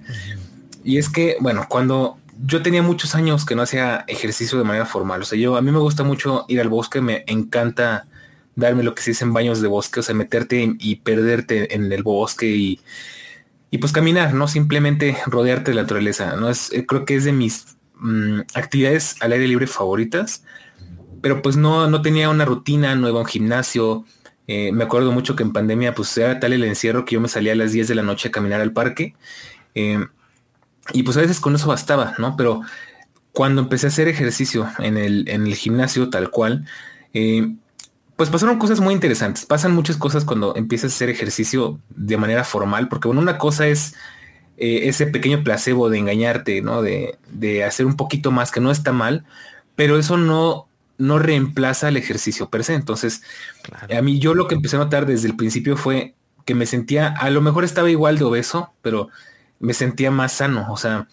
Y 0.85 0.99
es 0.99 1.09
que, 1.09 1.37
bueno, 1.41 1.67
cuando 1.69 2.19
yo 2.45 2.63
tenía 2.63 2.83
muchos 2.83 3.15
años 3.15 3.45
que 3.45 3.55
no 3.55 3.63
hacía 3.63 4.05
ejercicio 4.07 4.59
de 4.59 4.65
manera 4.65 4.87
formal, 4.87 5.23
o 5.23 5.25
sea, 5.25 5.39
yo 5.39 5.57
a 5.57 5.63
mí 5.63 5.71
me 5.71 5.79
gusta 5.79 6.03
mucho 6.03 6.45
ir 6.49 6.61
al 6.61 6.69
bosque, 6.69 7.01
me 7.01 7.25
encanta 7.27 8.07
darme 8.57 8.83
lo 8.83 8.95
que 8.95 9.03
se 9.03 9.11
dice 9.11 9.25
en 9.25 9.33
baños 9.33 9.61
de 9.61 9.69
bosque, 9.69 10.01
o 10.01 10.03
sea, 10.03 10.14
meterte 10.14 10.75
y 10.79 10.97
perderte 10.97 11.75
en 11.75 11.93
el 11.93 12.03
bosque 12.03 12.47
y, 12.47 12.81
y 13.71 13.79
pues 13.79 13.93
caminar, 13.93 14.35
no 14.35 14.47
simplemente 14.49 15.17
rodearte 15.27 15.71
de 15.71 15.77
la 15.77 15.83
naturaleza, 15.83 16.37
no 16.37 16.49
es, 16.49 16.73
eh, 16.73 16.87
creo 16.87 17.05
que 17.05 17.17
es 17.17 17.25
de 17.25 17.33
mis 17.33 17.77
mm, 17.97 18.40
actividades 18.55 19.17
al 19.21 19.33
aire 19.33 19.49
libre 19.49 19.67
favoritas, 19.67 20.45
pero 21.21 21.43
pues 21.43 21.57
no, 21.57 21.88
no 21.88 22.03
tenía 22.03 22.29
una 22.29 22.45
rutina, 22.45 22.95
no 22.95 23.09
iba 23.09 23.19
a 23.19 23.23
un 23.23 23.27
gimnasio. 23.27 24.05
Eh, 24.47 24.73
me 24.73 24.85
acuerdo 24.85 25.11
mucho 25.11 25.35
que 25.35 25.43
en 25.43 25.55
pandemia 25.55 25.95
pues 25.95 26.14
era 26.19 26.38
tal 26.38 26.53
el 26.53 26.64
encierro 26.64 27.07
que 27.07 27.14
yo 27.14 27.21
me 27.23 27.29
salía 27.29 27.53
a 27.53 27.57
las 27.57 27.73
10 27.73 27.88
de 27.88 27.95
la 27.95 28.03
noche 28.03 28.29
a 28.29 28.31
caminar 28.31 28.61
al 28.61 28.73
parque. 28.73 29.14
Eh, 29.75 30.05
y 30.93 31.03
pues 31.03 31.17
a 31.17 31.23
veces 31.23 31.40
con 31.40 31.55
eso 31.55 31.67
bastaba, 31.67 32.14
¿no? 32.19 32.37
Pero 32.37 32.61
cuando 33.33 33.62
empecé 33.62 33.87
a 33.87 33.88
hacer 33.88 34.07
ejercicio 34.07 34.69
en 34.81 34.99
el, 34.99 35.27
en 35.31 35.47
el 35.47 35.55
gimnasio 35.55 36.11
tal 36.11 36.29
cual, 36.29 36.67
pues 38.16 38.31
pasaron 38.31 38.59
cosas 38.59 38.81
muy 38.81 38.94
interesantes. 38.94 39.46
Pasan 39.46 39.74
muchas 39.74 39.96
cosas 39.96 40.24
cuando 40.24 40.55
empiezas 40.57 40.92
a 40.92 40.94
hacer 40.94 41.11
ejercicio 41.11 41.81
de 41.90 42.16
manera 42.16 42.44
formal, 42.44 42.88
porque 42.88 43.09
bueno, 43.09 43.20
una 43.20 43.38
cosa 43.38 43.66
es 43.66 43.94
eh, 44.57 44.88
ese 44.88 45.07
pequeño 45.07 45.42
placebo 45.42 45.90
de 45.90 45.98
engañarte, 45.98 46.62
¿no? 46.62 46.83
De, 46.83 47.18
de, 47.31 47.64
hacer 47.64 47.87
un 47.87 47.96
poquito 47.96 48.31
más, 48.31 48.53
que 48.53 48.61
no 48.61 48.70
está 48.70 48.92
mal, 48.92 49.24
pero 49.74 49.98
eso 49.98 50.16
no, 50.16 50.68
no 50.96 51.18
reemplaza 51.18 51.88
el 51.88 51.96
ejercicio 51.96 52.50
per 52.50 52.62
se. 52.62 52.74
Entonces, 52.74 53.22
a 53.94 54.00
mí 54.00 54.20
yo 54.20 54.35
lo 54.35 54.46
que 54.46 54.55
empecé 54.55 54.77
a 54.77 54.81
notar 54.81 55.07
desde 55.07 55.29
el 55.29 55.37
principio 55.37 55.77
fue 55.77 56.14
que 56.44 56.55
me 56.55 56.66
sentía, 56.66 57.09
a 57.09 57.31
lo 57.31 57.40
mejor 57.40 57.64
estaba 57.64 57.90
igual 57.90 58.18
de 58.18 58.24
obeso, 58.24 58.72
pero 58.83 59.09
me 59.59 59.74
sentía 59.74 60.11
más 60.11 60.33
sano, 60.33 60.66
o 60.70 60.77
sea, 60.77 61.09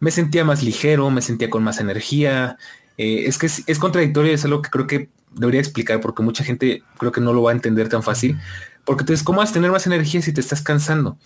me 0.00 0.10
sentía 0.10 0.44
más 0.44 0.62
ligero, 0.62 1.10
me 1.10 1.22
sentía 1.22 1.50
con 1.50 1.62
más 1.62 1.78
energía. 1.78 2.56
Eh, 2.96 3.24
es 3.26 3.38
que 3.38 3.46
es, 3.46 3.62
es 3.66 3.78
contradictorio, 3.78 4.32
es 4.32 4.44
algo 4.44 4.62
que 4.62 4.70
creo 4.70 4.86
que 4.86 5.10
debería 5.32 5.60
explicar 5.60 6.00
porque 6.00 6.22
mucha 6.22 6.44
gente 6.44 6.82
creo 6.98 7.12
que 7.12 7.20
no 7.20 7.32
lo 7.32 7.42
va 7.42 7.50
a 7.50 7.54
entender 7.54 7.88
tan 7.88 8.02
fácil. 8.02 8.38
Porque 8.84 9.02
entonces, 9.02 9.24
¿cómo 9.24 9.38
vas 9.38 9.50
a 9.50 9.54
tener 9.54 9.70
más 9.70 9.86
energía 9.86 10.22
si 10.22 10.32
te 10.32 10.40
estás 10.40 10.62
cansando? 10.62 11.18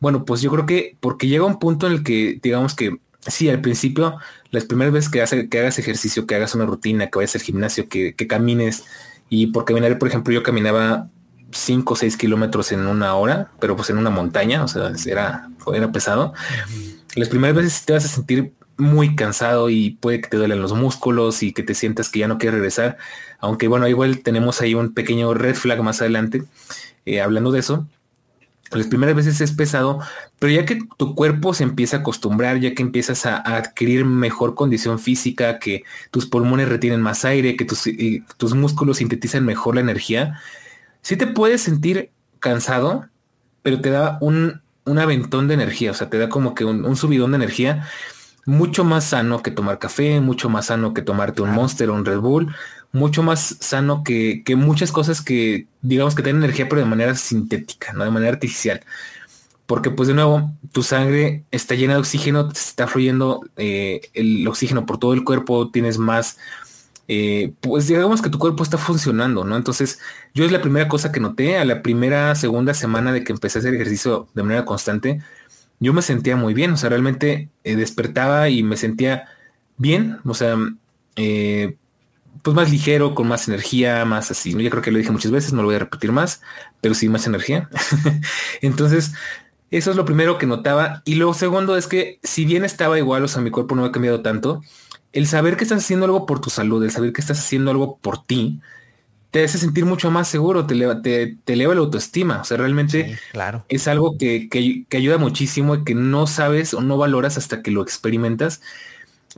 Bueno, 0.00 0.24
pues 0.24 0.40
yo 0.40 0.50
creo 0.50 0.66
que 0.66 0.96
porque 1.00 1.28
llega 1.28 1.44
un 1.44 1.58
punto 1.58 1.86
en 1.86 1.92
el 1.92 2.02
que, 2.02 2.38
digamos 2.42 2.74
que 2.74 2.98
sí, 3.26 3.48
al 3.48 3.60
principio, 3.60 4.18
las 4.50 4.64
primeras 4.64 4.92
veces 4.92 5.10
que, 5.10 5.48
que 5.48 5.58
hagas 5.60 5.78
ejercicio, 5.78 6.26
que 6.26 6.34
hagas 6.34 6.54
una 6.54 6.66
rutina, 6.66 7.08
que 7.08 7.18
vayas 7.18 7.34
al 7.34 7.42
gimnasio, 7.42 7.88
que, 7.88 8.14
camines, 8.28 8.84
y 9.28 9.48
por 9.48 9.64
caminar, 9.64 9.98
por 9.98 10.08
ejemplo, 10.08 10.32
yo 10.32 10.42
caminaba 10.42 11.08
5 11.52 11.92
o 11.92 11.96
6 11.96 12.16
kilómetros 12.16 12.72
en 12.72 12.86
una 12.86 13.14
hora, 13.14 13.50
pero 13.60 13.76
pues 13.76 13.90
en 13.90 13.98
una 13.98 14.10
montaña, 14.10 14.64
o 14.64 14.68
sea, 14.68 14.92
era, 15.06 15.48
era 15.72 15.92
pesado. 15.92 16.32
Las 17.14 17.28
primeras 17.28 17.56
veces 17.56 17.84
te 17.84 17.92
vas 17.92 18.04
a 18.04 18.08
sentir 18.08 18.52
muy 18.76 19.14
cansado 19.14 19.70
y 19.70 19.90
puede 20.00 20.20
que 20.20 20.28
te 20.28 20.36
duelen 20.36 20.60
los 20.60 20.72
músculos 20.72 21.42
y 21.42 21.52
que 21.52 21.62
te 21.62 21.74
sientas 21.74 22.08
que 22.08 22.20
ya 22.20 22.28
no 22.28 22.38
quieres 22.38 22.54
regresar. 22.54 22.96
Aunque 23.42 23.68
bueno, 23.68 23.88
igual 23.88 24.20
tenemos 24.20 24.60
ahí 24.60 24.74
un 24.74 24.94
pequeño 24.94 25.34
red 25.34 25.56
flag 25.56 25.82
más 25.82 26.00
adelante 26.00 26.44
eh, 27.04 27.20
hablando 27.20 27.50
de 27.50 27.58
eso. 27.58 27.86
Las 28.70 28.86
primeras 28.86 29.14
veces 29.14 29.40
es 29.42 29.52
pesado, 29.52 29.98
pero 30.38 30.52
ya 30.52 30.64
que 30.64 30.78
tu 30.96 31.14
cuerpo 31.14 31.52
se 31.52 31.64
empieza 31.64 31.98
a 31.98 32.00
acostumbrar, 32.00 32.60
ya 32.60 32.74
que 32.74 32.82
empiezas 32.82 33.26
a, 33.26 33.36
adquirir 33.36 34.06
mejor 34.06 34.54
condición 34.54 34.98
física, 34.98 35.58
que 35.58 35.82
tus 36.10 36.24
pulmones 36.24 36.68
retienen 36.68 37.02
más 37.02 37.24
aire, 37.26 37.56
que 37.56 37.66
tus, 37.66 37.82
tus 38.38 38.54
músculos 38.54 38.98
sintetizan 38.98 39.44
mejor 39.44 39.74
la 39.74 39.82
energía, 39.82 40.40
sí 41.02 41.16
te 41.16 41.26
puedes 41.26 41.60
sentir 41.60 42.12
cansado, 42.38 43.08
pero 43.62 43.80
te 43.80 43.90
da 43.90 44.16
un, 44.22 44.62
un 44.86 44.98
aventón 44.98 45.48
de 45.48 45.54
energía, 45.54 45.90
o 45.90 45.94
sea, 45.94 46.08
te 46.08 46.16
da 46.16 46.30
como 46.30 46.54
que 46.54 46.64
un, 46.64 46.86
un 46.86 46.96
subidón 46.96 47.32
de 47.32 47.36
energía 47.36 47.88
mucho 48.46 48.84
más 48.84 49.04
sano 49.04 49.42
que 49.42 49.50
tomar 49.50 49.78
café, 49.78 50.20
mucho 50.20 50.48
más 50.48 50.66
sano 50.66 50.94
que 50.94 51.02
tomarte 51.02 51.42
un 51.42 51.50
Monster 51.50 51.90
o 51.90 51.94
un 51.94 52.04
Red 52.04 52.18
Bull, 52.18 52.54
mucho 52.92 53.22
más 53.22 53.56
sano 53.60 54.02
que, 54.04 54.42
muchas 54.56 54.92
cosas 54.92 55.22
que 55.22 55.66
digamos 55.80 56.14
que 56.14 56.22
tienen 56.22 56.42
energía 56.44 56.68
pero 56.68 56.80
de 56.82 56.86
manera 56.86 57.14
sintética, 57.14 57.92
no 57.92 58.04
de 58.04 58.10
manera 58.10 58.32
artificial. 58.32 58.80
Porque 59.66 59.90
pues 59.90 60.08
de 60.08 60.14
nuevo, 60.14 60.52
tu 60.72 60.82
sangre 60.82 61.44
está 61.50 61.74
llena 61.74 61.94
de 61.94 62.00
oxígeno, 62.00 62.48
te 62.48 62.58
está 62.58 62.86
fluyendo 62.86 63.40
eh, 63.56 64.02
el 64.14 64.46
oxígeno 64.46 64.86
por 64.86 64.98
todo 64.98 65.14
el 65.14 65.24
cuerpo, 65.24 65.70
tienes 65.70 65.98
más, 65.98 66.38
eh, 67.08 67.54
pues 67.60 67.86
digamos 67.88 68.22
que 68.22 68.30
tu 68.30 68.38
cuerpo 68.38 68.62
está 68.62 68.78
funcionando, 68.78 69.44
¿no? 69.44 69.56
Entonces 69.56 69.98
yo 70.34 70.44
es 70.44 70.52
la 70.52 70.60
primera 70.62 70.88
cosa 70.88 71.12
que 71.12 71.20
noté 71.20 71.58
a 71.58 71.64
la 71.64 71.82
primera, 71.82 72.34
segunda 72.34 72.74
semana 72.74 73.12
de 73.12 73.24
que 73.24 73.32
empecé 73.32 73.58
a 73.58 73.60
hacer 73.60 73.74
ejercicio 73.74 74.28
de 74.34 74.42
manera 74.42 74.64
constante 74.64 75.20
yo 75.82 75.92
me 75.92 76.02
sentía 76.02 76.36
muy 76.36 76.54
bien, 76.54 76.72
o 76.72 76.76
sea, 76.76 76.90
realmente 76.90 77.50
eh, 77.64 77.74
despertaba 77.74 78.48
y 78.48 78.62
me 78.62 78.76
sentía 78.76 79.26
bien, 79.78 80.20
o 80.24 80.32
sea, 80.32 80.56
eh, 81.16 81.76
pues 82.42 82.54
más 82.56 82.70
ligero, 82.70 83.14
con 83.14 83.28
más 83.28 83.48
energía, 83.48 84.04
más 84.04 84.30
así. 84.30 84.52
Yo 84.52 84.70
creo 84.70 84.82
que 84.82 84.90
lo 84.90 84.98
dije 84.98 85.12
muchas 85.12 85.30
veces, 85.30 85.52
no 85.52 85.62
lo 85.62 85.68
voy 85.68 85.76
a 85.76 85.80
repetir 85.80 86.12
más, 86.12 86.42
pero 86.80 86.94
sí 86.94 87.08
más 87.08 87.26
energía. 87.26 87.68
Entonces, 88.62 89.12
eso 89.70 89.90
es 89.90 89.96
lo 89.96 90.04
primero 90.04 90.38
que 90.38 90.46
notaba. 90.46 91.02
Y 91.04 91.14
lo 91.14 91.32
segundo 91.34 91.76
es 91.76 91.86
que 91.86 92.18
si 92.22 92.44
bien 92.44 92.64
estaba 92.64 92.98
igual, 92.98 93.24
o 93.24 93.28
sea, 93.28 93.42
mi 93.42 93.50
cuerpo 93.50 93.74
no 93.74 93.84
ha 93.84 93.92
cambiado 93.92 94.20
tanto, 94.20 94.62
el 95.12 95.26
saber 95.26 95.56
que 95.56 95.64
estás 95.64 95.84
haciendo 95.84 96.06
algo 96.06 96.26
por 96.26 96.40
tu 96.40 96.50
salud, 96.50 96.82
el 96.84 96.90
saber 96.90 97.12
que 97.12 97.20
estás 97.20 97.38
haciendo 97.38 97.70
algo 97.70 97.98
por 97.98 98.24
ti, 98.24 98.60
te 99.32 99.42
hace 99.42 99.56
sentir 99.56 99.86
mucho 99.86 100.10
más 100.10 100.28
seguro, 100.28 100.66
te 100.66 100.74
eleva, 100.74 101.00
te, 101.00 101.38
eleva 101.46 101.74
la 101.74 101.80
autoestima. 101.80 102.42
O 102.42 102.44
sea, 102.44 102.58
realmente 102.58 103.18
claro. 103.32 103.64
es 103.70 103.88
algo 103.88 104.18
que, 104.18 104.86
ayuda 104.90 105.16
muchísimo 105.16 105.74
y 105.76 105.84
que 105.84 105.94
no 105.94 106.26
sabes 106.26 106.74
o 106.74 106.82
no 106.82 106.98
valoras 106.98 107.38
hasta 107.38 107.62
que 107.62 107.70
lo 107.70 107.82
experimentas. 107.82 108.60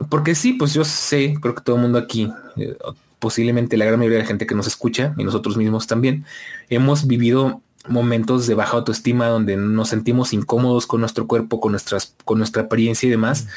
Porque 0.09 0.35
sí, 0.35 0.53
pues 0.53 0.73
yo 0.73 0.83
sé, 0.83 1.35
creo 1.41 1.55
que 1.55 1.61
todo 1.61 1.77
el 1.77 1.81
mundo 1.81 1.97
aquí, 1.97 2.31
eh, 2.57 2.77
posiblemente 3.19 3.77
la 3.77 3.85
gran 3.85 3.99
mayoría 3.99 4.17
de 4.17 4.23
la 4.23 4.27
gente 4.27 4.45
que 4.45 4.55
nos 4.55 4.67
escucha 4.67 5.13
y 5.17 5.23
nosotros 5.23 5.57
mismos 5.57 5.87
también, 5.87 6.25
hemos 6.69 7.07
vivido 7.07 7.61
momentos 7.87 8.47
de 8.47 8.55
baja 8.55 8.77
autoestima 8.77 9.27
donde 9.27 9.57
nos 9.57 9.89
sentimos 9.89 10.33
incómodos 10.33 10.87
con 10.87 10.99
nuestro 10.99 11.27
cuerpo, 11.27 11.59
con, 11.59 11.71
nuestras, 11.71 12.15
con 12.25 12.37
nuestra 12.37 12.63
apariencia 12.63 13.07
y 13.07 13.09
demás. 13.09 13.47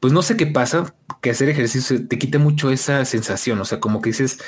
Pues 0.00 0.12
no 0.12 0.22
sé 0.22 0.36
qué 0.36 0.46
pasa, 0.46 0.94
que 1.20 1.30
hacer 1.30 1.48
ejercicio 1.48 2.06
te 2.06 2.18
quita 2.18 2.38
mucho 2.38 2.70
esa 2.70 3.04
sensación, 3.04 3.60
o 3.60 3.64
sea, 3.64 3.80
como 3.80 4.00
que 4.00 4.10
dices, 4.10 4.38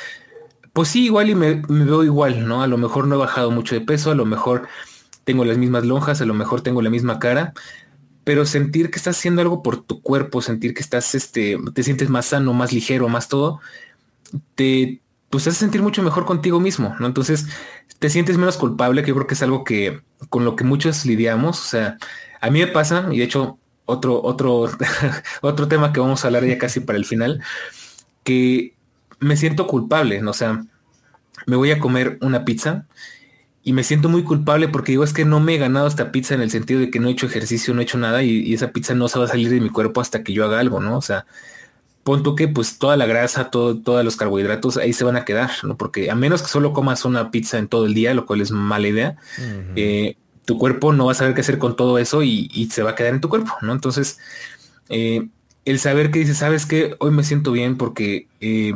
pues 0.72 0.88
sí, 0.88 1.06
igual 1.06 1.30
y 1.30 1.35
me, 1.35 1.62
veo 1.68 2.04
igual, 2.04 2.46
¿no? 2.46 2.62
A 2.62 2.68
lo 2.68 2.78
mejor 2.78 3.06
no 3.06 3.16
he 3.16 3.18
bajado 3.18 3.50
mucho 3.50 3.74
de 3.74 3.80
peso, 3.80 4.11
a 4.11 4.14
lo 4.14 4.24
mejor 4.24 4.68
tengo 5.24 5.44
las 5.44 5.59
mismas 5.59 5.85
lonjas, 5.85 6.20
a 6.20 6.24
lo 6.24 6.35
mejor 6.35 6.61
tengo 6.61 6.83
la 6.83 6.90
misma 6.90 7.18
cara, 7.18 7.52
pero 8.24 8.46
sentir 8.46 8.90
que 8.90 8.98
estás 8.98 9.18
haciendo 9.18 9.42
algo 9.42 9.62
por 9.62 9.83
tu 9.83 10.02
cuerpo, 10.02 10.42
sentir 10.42 10.74
que 10.74 10.83
estás, 10.83 11.14
este, 11.14 11.59
te 11.74 11.83
sientes 11.83 12.09
más 12.09 12.26
sano, 12.26 12.52
más 12.52 12.72
ligero, 12.72 13.09
más 13.09 13.28
todo, 13.28 13.61
te, 14.54 15.00
pues 15.30 15.46
hace 15.46 15.59
sentir 15.59 15.83
mucho 15.83 16.02
mejor 16.02 16.26
contigo 16.26 16.61
mismo, 16.61 16.94
¿no? 17.00 17.06
Entonces 17.06 17.46
te 17.98 18.11
sientes 18.11 18.38
menos 18.38 18.56
culpable, 18.56 19.02
que 19.02 19.09
yo 19.09 19.14
creo 19.14 19.26
que 19.26 19.35
es 19.35 19.42
algo 19.42 19.64
que 19.64 20.00
con 20.28 20.44
lo 20.44 20.56
que 20.56 20.64
muchos 20.64 21.06
lidiamos, 21.06 21.61
o 21.61 21.64
sea, 21.64 21.98
a 22.40 22.50
mí 22.50 22.61
me 22.61 22.66
pasa, 22.66 23.09
y 23.11 23.18
de 23.18 23.24
hecho 23.24 23.59
otro, 23.85 24.22
otro, 24.22 24.70
otro 25.42 25.68
tema 25.68 25.92
que 25.92 26.00
vamos 26.00 26.24
a 26.24 26.28
hablar 26.28 26.44
ya 26.44 26.59
casi 26.59 26.80
para 26.80 26.98
el 26.98 27.04
final, 27.04 27.42
que 28.24 28.74
me 29.18 29.37
siento 29.37 29.66
culpable, 29.66 30.20
¿no? 30.22 30.33
sea, 30.33 30.64
me 31.46 31.56
voy 31.56 31.70
a 31.70 31.78
comer 31.78 32.18
una 32.20 32.44
pizza 32.44 32.87
y 33.62 33.72
me 33.72 33.84
siento 33.84 34.08
muy 34.08 34.22
culpable 34.22 34.68
porque 34.68 34.92
digo, 34.92 35.04
es 35.04 35.12
que 35.12 35.24
no 35.24 35.38
me 35.40 35.54
he 35.54 35.58
ganado 35.58 35.86
esta 35.86 36.12
pizza 36.12 36.34
en 36.34 36.40
el 36.40 36.50
sentido 36.50 36.80
de 36.80 36.90
que 36.90 36.98
no 36.98 37.08
he 37.08 37.12
hecho 37.12 37.26
ejercicio, 37.26 37.74
no 37.74 37.80
he 37.80 37.84
hecho 37.84 37.98
nada 37.98 38.22
y, 38.22 38.54
esa 38.54 38.72
pizza 38.72 38.94
no 38.94 39.08
se 39.08 39.18
va 39.18 39.26
a 39.26 39.28
salir 39.28 39.50
de 39.50 39.60
mi 39.60 39.68
cuerpo 39.68 40.00
hasta 40.00 40.22
que 40.22 40.32
yo 40.32 40.44
haga 40.44 40.60
algo, 40.60 40.80
¿no? 40.80 40.96
O 40.96 41.02
sea, 41.02 41.26
punto 42.04 42.34
que 42.34 42.48
pues 42.48 42.78
toda 42.78 42.96
la 42.96 43.04
grasa, 43.04 43.50
todo, 43.50 43.78
todos 43.78 44.02
los 44.02 44.16
carbohidratos 44.16 44.78
ahí 44.78 44.94
se 44.94 45.04
van 45.04 45.16
a 45.16 45.26
quedar, 45.26 45.50
¿no? 45.62 45.76
Porque 45.76 46.10
a 46.10 46.14
menos 46.14 46.40
que 46.42 46.48
solo 46.48 46.72
comas 46.72 47.04
una 47.04 47.30
pizza 47.30 47.58
en 47.58 47.68
todo 47.68 47.84
el 47.84 47.92
día, 47.92 48.14
lo 48.14 48.24
cual 48.24 48.40
es 48.40 48.50
mala 48.50 48.88
idea, 48.88 49.16
eh, 49.76 50.16
tu 50.46 50.56
cuerpo 50.56 50.94
no 50.94 51.06
va 51.06 51.12
a 51.12 51.14
saber 51.14 51.34
qué 51.34 51.42
hacer 51.42 51.58
con 51.58 51.76
todo 51.76 51.98
eso 51.98 52.22
y, 52.22 52.68
se 52.72 52.82
va 52.82 52.90
a 52.90 52.94
quedar 52.94 53.12
en 53.12 53.20
tu 53.20 53.28
cuerpo, 53.28 53.52
¿no? 53.60 53.72
Entonces, 53.72 54.18
eh, 54.88 55.28
el 55.66 55.78
saber 55.78 56.10
que 56.10 56.20
dices, 56.20 56.38
sabes 56.38 56.64
que 56.64 56.96
hoy 56.98 57.10
me 57.10 57.24
siento 57.24 57.52
bien 57.52 57.76
porque 57.76 58.26
eh, 58.40 58.72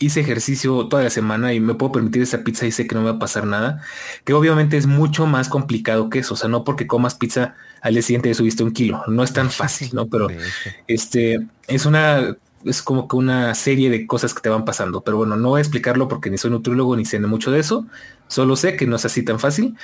hice 0.00 0.20
ejercicio 0.20 0.88
toda 0.88 1.04
la 1.04 1.10
semana 1.10 1.54
y 1.54 1.60
me 1.60 1.74
puedo 1.74 1.92
permitir 1.92 2.22
esa 2.22 2.42
pizza 2.42 2.66
y 2.66 2.72
sé 2.72 2.86
que 2.86 2.94
no 2.94 3.02
me 3.02 3.10
va 3.10 3.16
a 3.16 3.18
pasar 3.20 3.46
nada, 3.46 3.82
que 4.24 4.32
obviamente 4.32 4.76
es 4.76 4.86
mucho 4.86 5.26
más 5.26 5.48
complicado 5.48 6.10
que 6.10 6.20
eso, 6.20 6.34
o 6.34 6.36
sea, 6.36 6.48
no 6.48 6.64
porque 6.64 6.88
comas 6.88 7.14
pizza 7.14 7.54
al 7.82 7.92
día 7.94 8.02
siguiente 8.02 8.28
ya 8.28 8.34
subiste 8.34 8.64
un 8.64 8.72
kilo, 8.72 9.02
no 9.06 9.22
es 9.22 9.32
tan 9.32 9.50
fácil, 9.50 9.90
¿no? 9.92 10.08
Pero 10.08 10.28
este 10.88 11.46
es 11.68 11.86
una, 11.86 12.36
es 12.64 12.82
como 12.82 13.06
que 13.06 13.16
una 13.16 13.54
serie 13.54 13.90
de 13.90 14.06
cosas 14.06 14.34
que 14.34 14.40
te 14.40 14.48
van 14.48 14.64
pasando, 14.64 15.02
pero 15.02 15.18
bueno, 15.18 15.36
no 15.36 15.50
voy 15.50 15.58
a 15.58 15.62
explicarlo 15.62 16.08
porque 16.08 16.30
ni 16.30 16.38
soy 16.38 16.50
nutriólogo 16.50 16.96
ni 16.96 17.04
sé 17.04 17.20
mucho 17.20 17.50
de 17.50 17.60
eso, 17.60 17.86
solo 18.26 18.56
sé 18.56 18.76
que 18.76 18.86
no 18.86 18.96
es 18.96 19.04
así 19.04 19.22
tan 19.22 19.38
fácil, 19.38 19.76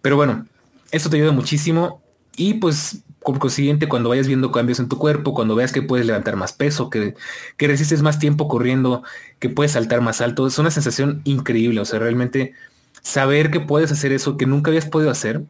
pero 0.00 0.16
bueno, 0.16 0.46
esto 0.94 1.10
te 1.10 1.16
ayuda 1.16 1.32
muchísimo. 1.32 2.00
Y 2.36 2.54
pues 2.54 2.98
como 3.24 3.40
consiguiente, 3.40 3.88
cuando 3.88 4.10
vayas 4.10 4.28
viendo 4.28 4.52
cambios 4.52 4.78
en 4.78 4.88
tu 4.88 4.98
cuerpo, 4.98 5.34
cuando 5.34 5.56
veas 5.56 5.72
que 5.72 5.82
puedes 5.82 6.06
levantar 6.06 6.36
más 6.36 6.52
peso, 6.52 6.90
que, 6.90 7.14
que 7.56 7.66
resistes 7.66 8.02
más 8.02 8.18
tiempo 8.18 8.48
corriendo, 8.48 9.02
que 9.38 9.48
puedes 9.48 9.72
saltar 9.72 10.02
más 10.02 10.20
alto, 10.20 10.46
es 10.46 10.58
una 10.58 10.70
sensación 10.70 11.22
increíble. 11.24 11.80
O 11.80 11.86
sea, 11.86 11.98
realmente 11.98 12.52
saber 13.00 13.50
que 13.50 13.60
puedes 13.60 13.90
hacer 13.90 14.12
eso 14.12 14.36
que 14.36 14.46
nunca 14.46 14.70
habías 14.70 14.86
podido 14.86 15.10
hacer 15.10 15.42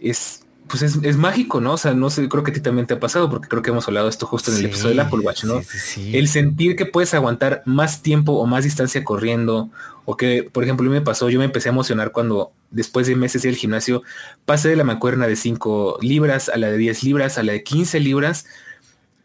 es, 0.00 0.45
pues 0.68 0.82
es, 0.82 1.16
mágico, 1.16 1.60
¿no? 1.60 1.74
O 1.74 1.76
sea, 1.76 1.94
no 1.94 2.10
sé, 2.10 2.28
creo 2.28 2.42
que 2.42 2.50
a 2.50 2.54
ti 2.54 2.60
también 2.60 2.86
te 2.86 2.94
ha 2.94 3.00
pasado, 3.00 3.30
porque 3.30 3.48
creo 3.48 3.62
que 3.62 3.70
hemos 3.70 3.86
hablado 3.86 4.06
de 4.06 4.10
esto 4.10 4.26
justo 4.26 4.50
en 4.50 4.58
el 4.58 4.66
episodio 4.66 4.90
del 4.90 5.00
Apple 5.00 5.20
Watch, 5.20 5.44
¿no? 5.44 5.60
el 5.96 6.28
sentir 6.28 6.76
que 6.76 6.86
puedes 6.86 7.14
aguantar 7.14 7.62
más 7.66 8.02
tiempo 8.02 8.32
o 8.32 8.46
más 8.46 8.64
distancia 8.64 9.04
corriendo, 9.04 9.70
o 10.04 10.16
que, 10.16 10.42
por 10.42 10.64
ejemplo, 10.64 10.86
a 10.86 10.90
mí 10.90 10.94
me 10.94 11.02
pasó, 11.02 11.30
yo 11.30 11.38
me 11.38 11.44
empecé 11.44 11.68
a 11.68 11.72
emocionar 11.72 12.12
cuando 12.12 12.52
después 12.70 13.06
de 13.06 13.16
meses 13.16 13.44
el 13.44 13.56
gimnasio, 13.56 14.02
pasé 14.44 14.68
de 14.68 14.76
la 14.76 14.84
mancuerna 14.84 15.26
de 15.26 15.36
5 15.36 15.98
libras 16.00 16.48
a 16.48 16.56
la 16.56 16.68
de 16.68 16.76
10 16.78 17.02
libras, 17.04 17.38
a 17.38 17.42
la 17.42 17.52
de 17.52 17.62
15 17.62 18.00
libras, 18.00 18.46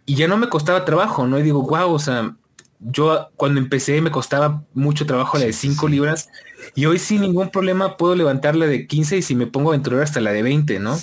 y 0.06 0.16
ya 0.16 0.28
no 0.28 0.38
me 0.38 0.50
costaba 0.50 0.86
trabajo, 0.86 1.28
¿no? 1.28 1.40
Y 1.40 1.44
digo, 1.44 1.62
wow, 1.62 1.92
o 1.92 2.00
sea, 2.00 2.36
yo 2.80 3.30
cuando 3.36 3.60
empecé 3.60 4.02
me 4.02 4.12
costaba 4.12 4.64
mucho 4.74 5.06
trabajo 5.06 5.38
la 5.38 5.46
de 5.46 5.54
5 5.54 5.88
libras, 5.88 6.30
y 6.76 6.86
hoy 6.86 7.00
sin 7.00 7.22
ningún 7.22 7.50
problema 7.50 7.98
puedo 7.98 8.16
levantar 8.16 8.56
la 8.56 8.68
de 8.68 8.88
15 8.88 9.18
y 9.18 9.22
si 9.22 9.36
me 9.36 9.48
pongo 9.48 9.72
a 9.72 9.74
aventurar 9.74 10.02
hasta 10.02 10.20
la 10.20 10.32
de 10.32 10.44
20, 10.44 10.80
¿no? 10.80 10.98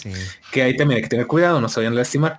Que 0.52 0.62
ahí 0.62 0.76
también 0.76 0.96
hay 0.96 1.02
que 1.02 1.08
tener 1.08 1.26
cuidado, 1.26 1.60
no 1.60 1.68
se 1.68 1.80
vayan 1.80 1.92
a 1.92 1.96
lastimar. 1.96 2.38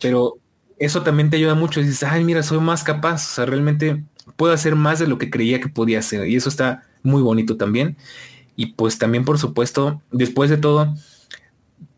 Pero 0.00 0.38
eso 0.78 1.02
también 1.02 1.30
te 1.30 1.36
ayuda 1.36 1.54
mucho. 1.54 1.80
Dices, 1.80 2.02
ay, 2.02 2.24
mira, 2.24 2.42
soy 2.42 2.58
más 2.58 2.84
capaz. 2.84 3.30
O 3.30 3.34
sea, 3.34 3.46
realmente 3.46 4.02
puedo 4.36 4.52
hacer 4.52 4.76
más 4.76 4.98
de 4.98 5.06
lo 5.06 5.18
que 5.18 5.30
creía 5.30 5.60
que 5.60 5.68
podía 5.68 5.98
hacer. 5.98 6.26
Y 6.28 6.36
eso 6.36 6.48
está 6.48 6.84
muy 7.02 7.22
bonito 7.22 7.56
también. 7.56 7.96
Y 8.56 8.74
pues 8.74 8.98
también, 8.98 9.24
por 9.24 9.38
supuesto, 9.38 10.02
después 10.10 10.50
de 10.50 10.56
todo, 10.56 10.94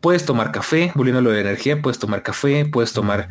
puedes 0.01 0.25
tomar 0.25 0.51
café, 0.51 0.91
volviendo 0.95 1.19
a 1.19 1.21
lo 1.21 1.31
de 1.31 1.41
energía, 1.41 1.81
puedes 1.81 1.99
tomar 1.99 2.23
café, 2.23 2.65
puedes 2.65 2.93
tomar 2.93 3.29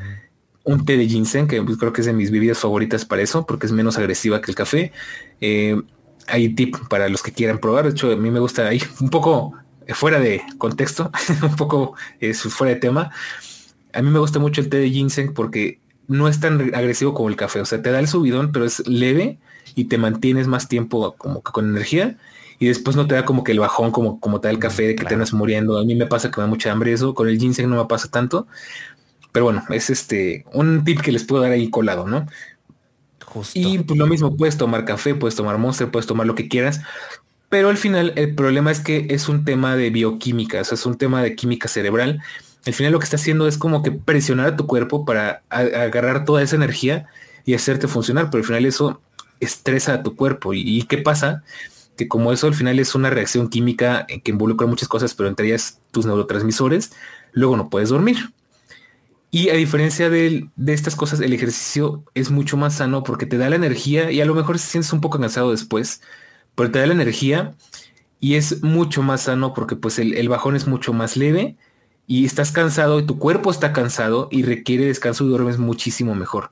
un 0.65 0.85
té 0.85 0.97
de 0.97 1.09
ginseng, 1.09 1.49
que 1.49 1.63
pues, 1.63 1.77
creo 1.77 1.93
que 1.93 2.03
es 2.03 2.07
de 2.07 2.13
mis 2.13 2.31
bebidas 2.31 2.59
favoritas 2.59 3.05
para 3.05 3.23
eso, 3.23 3.47
porque 3.47 3.67
es 3.67 3.73
menos 3.73 3.99
agresiva 3.99 4.41
que 4.41 4.51
el 4.51 4.55
café. 4.55 4.93
Eh, 5.41 5.81
hay 6.27 6.49
tip 6.55 6.77
para 6.89 7.09
los 7.09 7.23
que 7.23 7.33
quieran 7.33 7.59
probar. 7.59 7.85
De 7.85 7.91
hecho, 7.91 8.11
a 8.11 8.17
mí 8.17 8.31
me 8.31 8.41
gusta 8.41 8.67
ahí 8.69 8.83
un 9.01 9.11
poco 9.11 9.55
fuera 9.89 10.21
de 10.21 10.43
contexto, 10.59 11.11
un 11.43 11.57
poco 11.57 11.95
eh, 12.21 12.35
fuera 12.35 12.75
de 12.75 12.81
tema. 12.81 13.11
A 13.93 14.03
mí 14.03 14.11
me 14.11 14.19
gusta 14.19 14.39
mucho 14.39 14.61
el 14.61 14.69
té 14.69 14.79
de 14.79 14.91
ginseng 14.91 15.35
porque 15.35 15.81
no 16.09 16.29
es 16.29 16.41
tan 16.41 16.75
agresivo 16.75 17.15
como 17.15 17.29
el 17.29 17.37
café. 17.37 17.61
O 17.61 17.65
sea, 17.65 17.83
te 17.83 17.91
da 17.91 18.01
el 18.01 18.09
subidón, 18.09 18.53
pero 18.53 18.65
es 18.65 18.87
leve 18.87 19.39
y 19.75 19.85
te 19.85 19.99
mantienes 19.99 20.47
más 20.47 20.69
tiempo 20.69 21.15
como 21.17 21.43
que 21.43 21.53
con 21.53 21.69
energía. 21.69 22.17
Y 22.59 22.67
después 22.69 22.97
no 22.97 23.07
te 23.07 23.17
da 23.17 23.25
como 23.25 23.43
que 23.43 23.53
el 23.53 23.59
bajón 23.59 23.91
como, 23.91 24.21
como 24.21 24.41
te 24.41 24.49
da 24.49 24.53
el 24.53 24.61
café 24.61 24.85
de 24.85 24.95
que 24.95 25.05
te 25.05 25.15
andas 25.15 25.33
muriendo. 25.33 25.79
A 25.79 25.85
mí 25.85 25.95
me 25.95 26.07
pasa 26.07 26.31
que 26.31 26.37
me 26.41 26.43
da 26.43 26.49
mucha 26.49 26.71
hambre 26.71 26.93
eso. 26.93 27.15
Con 27.15 27.29
el 27.29 27.39
ginseng 27.39 27.69
no 27.69 27.77
me 27.77 27.89
pasa 27.89 28.09
tanto. 28.09 28.47
Pero 29.33 29.47
bueno, 29.47 29.65
es 29.71 29.91
este 29.91 30.45
un 30.53 30.85
tip 30.85 31.01
que 31.01 31.11
les 31.11 31.25
puedo 31.25 31.43
dar 31.43 31.53
ahí 31.53 31.71
colado, 31.71 32.07
¿no? 32.07 32.27
Y 33.55 33.79
pues 33.79 33.99
lo 33.99 34.07
mismo, 34.07 34.37
puedes 34.37 34.57
tomar 34.57 34.85
café, 34.85 35.15
puedes 35.15 35.35
tomar 35.35 35.59
monster, 35.59 35.91
puedes 35.91 36.07
tomar 36.07 36.27
lo 36.27 36.35
que 36.35 36.49
quieras. 36.49 36.81
Pero 37.49 37.69
al 37.69 37.77
final 37.77 38.13
el 38.17 38.35
problema 38.35 38.71
es 38.71 38.81
que 38.81 39.09
es 39.11 39.29
un 39.29 39.45
tema 39.45 39.77
de 39.77 39.91
bioquímica, 39.91 40.61
o 40.61 40.65
sea, 40.65 40.75
es 40.75 40.87
un 40.87 40.97
tema 40.97 41.23
de 41.23 41.37
química 41.37 41.69
cerebral. 41.69 42.23
Al 42.65 42.73
final 42.73 42.93
lo 42.93 42.99
que 42.99 43.05
está 43.05 43.17
haciendo 43.17 43.47
es 43.47 43.59
como 43.59 43.83
que 43.83 43.93
presionar 43.93 44.47
a 44.47 44.57
tu 44.57 44.67
cuerpo 44.67 45.05
para 45.05 45.43
agarrar 45.51 46.25
toda 46.25 46.43
esa 46.43 46.57
energía 46.57 47.09
y 47.45 47.55
hacerte 47.55 47.89
funcionar, 47.89 48.31
pero 48.31 48.41
al 48.41 48.47
final 48.47 48.65
eso 48.65 49.01
estresa 49.41 49.95
a 49.95 50.03
tu 50.03 50.17
cuerpo. 50.17 50.55
¿Y, 50.55 50.83
qué 50.85 50.99
pasa? 50.99 51.43
Que 51.97 52.09
como 52.09 52.33
eso 52.33 52.47
al 52.47 52.55
final 52.55 52.79
es 52.79 52.95
una 52.95 53.11
reacción 53.11 53.49
química 53.49 54.07
que 54.07 54.31
involucra 54.31 54.67
muchas 54.67 54.89
cosas, 54.89 55.15
pero 55.15 55.29
entre 55.29 55.49
ellas 55.49 55.79
tus 55.91 56.07
neurotransmisores, 56.07 56.93
luego 57.33 57.57
no 57.57 57.69
puedes 57.69 57.89
dormir. 57.89 58.31
Y 59.35 59.49
a 59.49 59.55
diferencia 59.55 60.11
de, 60.11 60.51
estas 60.67 60.95
cosas, 60.95 61.21
el 61.21 61.33
ejercicio 61.33 62.05
es 62.13 62.31
mucho 62.31 62.59
más 62.59 62.75
sano 62.75 63.03
porque 63.03 63.25
te 63.25 63.39
da 63.39 63.49
la 63.49 63.57
energía 63.57 64.11
y 64.11 64.21
a 64.21 64.27
lo 64.27 64.35
mejor 64.35 64.59
se 64.59 64.67
sientes 64.67 64.93
un 64.93 65.01
poco 65.01 65.19
cansado 65.19 65.53
después, 65.53 66.03
pero 66.55 66.71
te 66.71 66.79
da 66.79 66.87
la 66.87 66.93
energía 66.93 67.55
y 68.21 68.35
es 68.35 68.63
mucho 68.63 69.03
más 69.03 69.23
sano 69.23 69.55
porque 69.55 69.75
pues 69.75 69.99
el, 69.99 70.29
bajón 70.29 70.55
es 70.55 70.67
mucho 70.67 70.93
más 70.93 71.17
leve 71.17 71.57
y 72.07 72.27
estás 72.27 72.53
cansado 72.53 73.01
y 73.01 73.07
tu 73.07 73.19
cuerpo 73.19 73.51
está 73.51 73.73
cansado 73.73 74.29
y 74.31 74.43
requiere 74.43 74.85
descanso 74.85 75.25
y 75.25 75.29
duermes 75.29 75.57
muchísimo 75.57 76.15
mejor. 76.15 76.51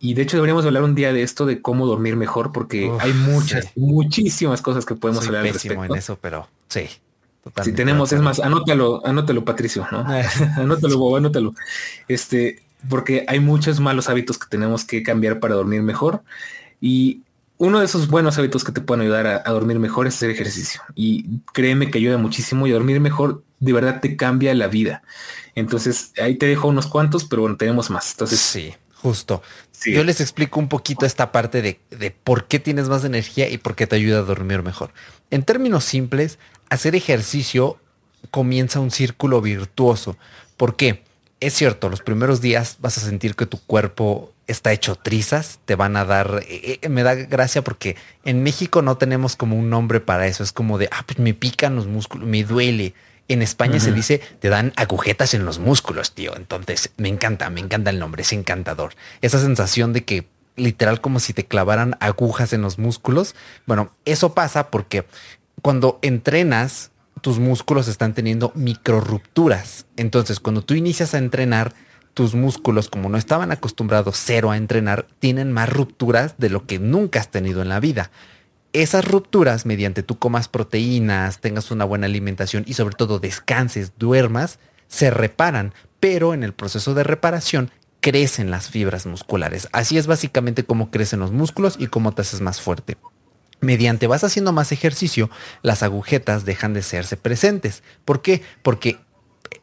Y 0.00 0.14
de 0.14 0.22
hecho 0.22 0.38
deberíamos 0.38 0.64
hablar 0.64 0.84
un 0.84 0.94
día 0.94 1.12
de 1.12 1.22
esto, 1.22 1.44
de 1.44 1.60
cómo 1.60 1.84
dormir 1.84 2.16
mejor, 2.16 2.52
porque 2.52 2.90
hay 3.00 3.12
muchas, 3.12 3.70
muchísimas 3.76 4.62
cosas 4.62 4.86
que 4.86 4.94
podemos 4.94 5.26
hablar 5.26 5.44
al 5.44 5.52
respecto. 5.52 5.84
en 5.84 5.94
eso, 5.94 6.18
pero 6.22 6.48
sí 6.68 6.88
si 7.62 7.72
tenemos, 7.72 8.12
es 8.12 8.20
más, 8.20 8.40
anótalo, 8.40 9.06
anótalo, 9.06 9.44
Patricio, 9.44 9.86
¿no? 9.90 10.04
anótalo, 10.56 10.98
Bobo, 10.98 11.16
anótalo. 11.16 11.54
Este, 12.08 12.62
porque 12.88 13.24
hay 13.28 13.40
muchos 13.40 13.80
malos 13.80 14.08
hábitos 14.08 14.38
que 14.38 14.46
tenemos 14.48 14.84
que 14.84 15.02
cambiar 15.02 15.40
para 15.40 15.54
dormir 15.54 15.82
mejor. 15.82 16.22
Y 16.80 17.22
uno 17.58 17.80
de 17.80 17.86
esos 17.86 18.08
buenos 18.08 18.38
hábitos 18.38 18.62
que 18.62 18.72
te 18.72 18.80
pueden 18.80 19.02
ayudar 19.02 19.42
a, 19.44 19.50
dormir 19.50 19.78
mejor 19.78 20.06
es 20.06 20.14
hacer 20.14 20.30
ejercicio. 20.30 20.80
Y 20.94 21.40
créeme 21.52 21.90
que 21.90 21.98
ayuda 21.98 22.16
muchísimo 22.16 22.66
y 22.66 22.70
dormir 22.70 23.00
mejor 23.00 23.42
de 23.58 23.72
verdad 23.72 24.00
te 24.00 24.16
cambia 24.16 24.54
la 24.54 24.68
vida. 24.68 25.02
Entonces 25.56 26.12
ahí 26.22 26.36
te 26.36 26.46
dejo 26.46 26.68
unos 26.68 26.86
cuantos, 26.86 27.24
pero 27.24 27.42
bueno, 27.42 27.56
tenemos 27.56 27.90
más. 27.90 28.12
Entonces, 28.12 28.38
sí, 28.38 28.74
justo. 28.94 29.42
Yo 29.84 30.04
les 30.04 30.20
explico 30.20 30.60
un 30.60 30.68
poquito 30.68 31.04
esta 31.04 31.32
parte 31.32 31.62
de, 31.62 31.80
de 31.90 32.10
por 32.12 32.46
qué 32.46 32.60
tienes 32.60 32.88
más 32.88 33.04
energía 33.04 33.48
y 33.48 33.58
por 33.58 33.74
qué 33.74 33.86
te 33.88 33.96
ayuda 33.96 34.18
a 34.18 34.22
dormir 34.22 34.62
mejor. 34.62 34.92
En 35.30 35.42
términos 35.42 35.84
simples, 35.84 36.38
hacer 36.70 36.94
ejercicio 36.94 37.78
comienza 38.30 38.80
un 38.80 38.90
círculo 38.90 39.40
virtuoso. 39.40 40.16
¿Por 40.56 40.76
qué? 40.76 41.02
Es 41.40 41.54
cierto, 41.54 41.88
los 41.88 42.02
primeros 42.02 42.40
días 42.40 42.78
vas 42.80 42.98
a 42.98 43.00
sentir 43.00 43.36
que 43.36 43.46
tu 43.46 43.60
cuerpo 43.60 44.32
está 44.48 44.72
hecho 44.72 44.96
trizas, 44.96 45.60
te 45.66 45.76
van 45.76 45.96
a 45.96 46.04
dar, 46.04 46.42
eh, 46.48 46.80
eh, 46.82 46.88
me 46.88 47.02
da 47.02 47.14
gracia 47.14 47.62
porque 47.62 47.96
en 48.24 48.42
México 48.42 48.82
no 48.82 48.96
tenemos 48.96 49.36
como 49.36 49.56
un 49.56 49.70
nombre 49.70 50.00
para 50.00 50.26
eso, 50.26 50.42
es 50.42 50.52
como 50.52 50.78
de, 50.78 50.88
ah, 50.90 51.04
pues 51.06 51.18
me 51.18 51.34
pican 51.34 51.76
los 51.76 51.86
músculos, 51.86 52.26
me 52.26 52.42
duele. 52.42 52.94
En 53.28 53.42
España 53.42 53.78
se 53.78 53.92
dice, 53.92 54.22
te 54.40 54.48
dan 54.48 54.72
agujetas 54.76 55.34
en 55.34 55.44
los 55.44 55.58
músculos, 55.58 56.14
tío. 56.14 56.34
Entonces, 56.34 56.92
me 56.96 57.10
encanta, 57.10 57.50
me 57.50 57.60
encanta 57.60 57.90
el 57.90 57.98
nombre, 57.98 58.22
es 58.22 58.32
encantador. 58.32 58.94
Esa 59.20 59.38
sensación 59.38 59.92
de 59.92 60.02
que 60.02 60.26
literal 60.58 61.00
como 61.00 61.20
si 61.20 61.32
te 61.32 61.46
clavaran 61.46 61.96
agujas 62.00 62.52
en 62.52 62.62
los 62.62 62.78
músculos. 62.78 63.34
Bueno, 63.66 63.92
eso 64.04 64.34
pasa 64.34 64.70
porque 64.70 65.06
cuando 65.62 65.98
entrenas, 66.02 66.90
tus 67.20 67.38
músculos 67.38 67.88
están 67.88 68.14
teniendo 68.14 68.52
micro 68.54 69.00
rupturas. 69.00 69.86
Entonces, 69.96 70.40
cuando 70.40 70.62
tú 70.62 70.74
inicias 70.74 71.14
a 71.14 71.18
entrenar, 71.18 71.74
tus 72.18 72.34
músculos, 72.34 72.88
como 72.88 73.08
no 73.08 73.16
estaban 73.16 73.52
acostumbrados 73.52 74.16
cero 74.18 74.50
a 74.50 74.56
entrenar, 74.56 75.06
tienen 75.20 75.52
más 75.52 75.68
rupturas 75.68 76.34
de 76.36 76.50
lo 76.50 76.66
que 76.66 76.80
nunca 76.80 77.20
has 77.20 77.30
tenido 77.30 77.62
en 77.62 77.68
la 77.68 77.78
vida. 77.78 78.10
Esas 78.72 79.04
rupturas, 79.04 79.66
mediante 79.66 80.02
tú 80.02 80.18
comas 80.18 80.48
proteínas, 80.48 81.38
tengas 81.40 81.70
una 81.70 81.84
buena 81.84 82.06
alimentación 82.06 82.64
y 82.66 82.74
sobre 82.74 82.96
todo 82.96 83.20
descanses, 83.20 83.92
duermas, 83.98 84.58
se 84.88 85.10
reparan, 85.10 85.74
pero 86.00 86.34
en 86.34 86.42
el 86.42 86.54
proceso 86.54 86.92
de 86.92 87.04
reparación 87.04 87.70
crecen 88.00 88.50
las 88.50 88.68
fibras 88.68 89.06
musculares. 89.06 89.68
Así 89.72 89.96
es 89.96 90.06
básicamente 90.08 90.64
cómo 90.64 90.90
crecen 90.90 91.20
los 91.20 91.30
músculos 91.30 91.76
y 91.78 91.86
cómo 91.86 92.12
te 92.12 92.22
haces 92.22 92.40
más 92.40 92.60
fuerte. 92.60 92.96
Mediante 93.60 94.06
vas 94.06 94.24
haciendo 94.24 94.52
más 94.52 94.70
ejercicio, 94.72 95.30
las 95.62 95.82
agujetas 95.82 96.44
dejan 96.44 96.74
de 96.74 96.82
serse 96.82 97.16
presentes. 97.16 97.82
¿Por 98.04 98.22
qué? 98.22 98.42
Porque 98.62 98.98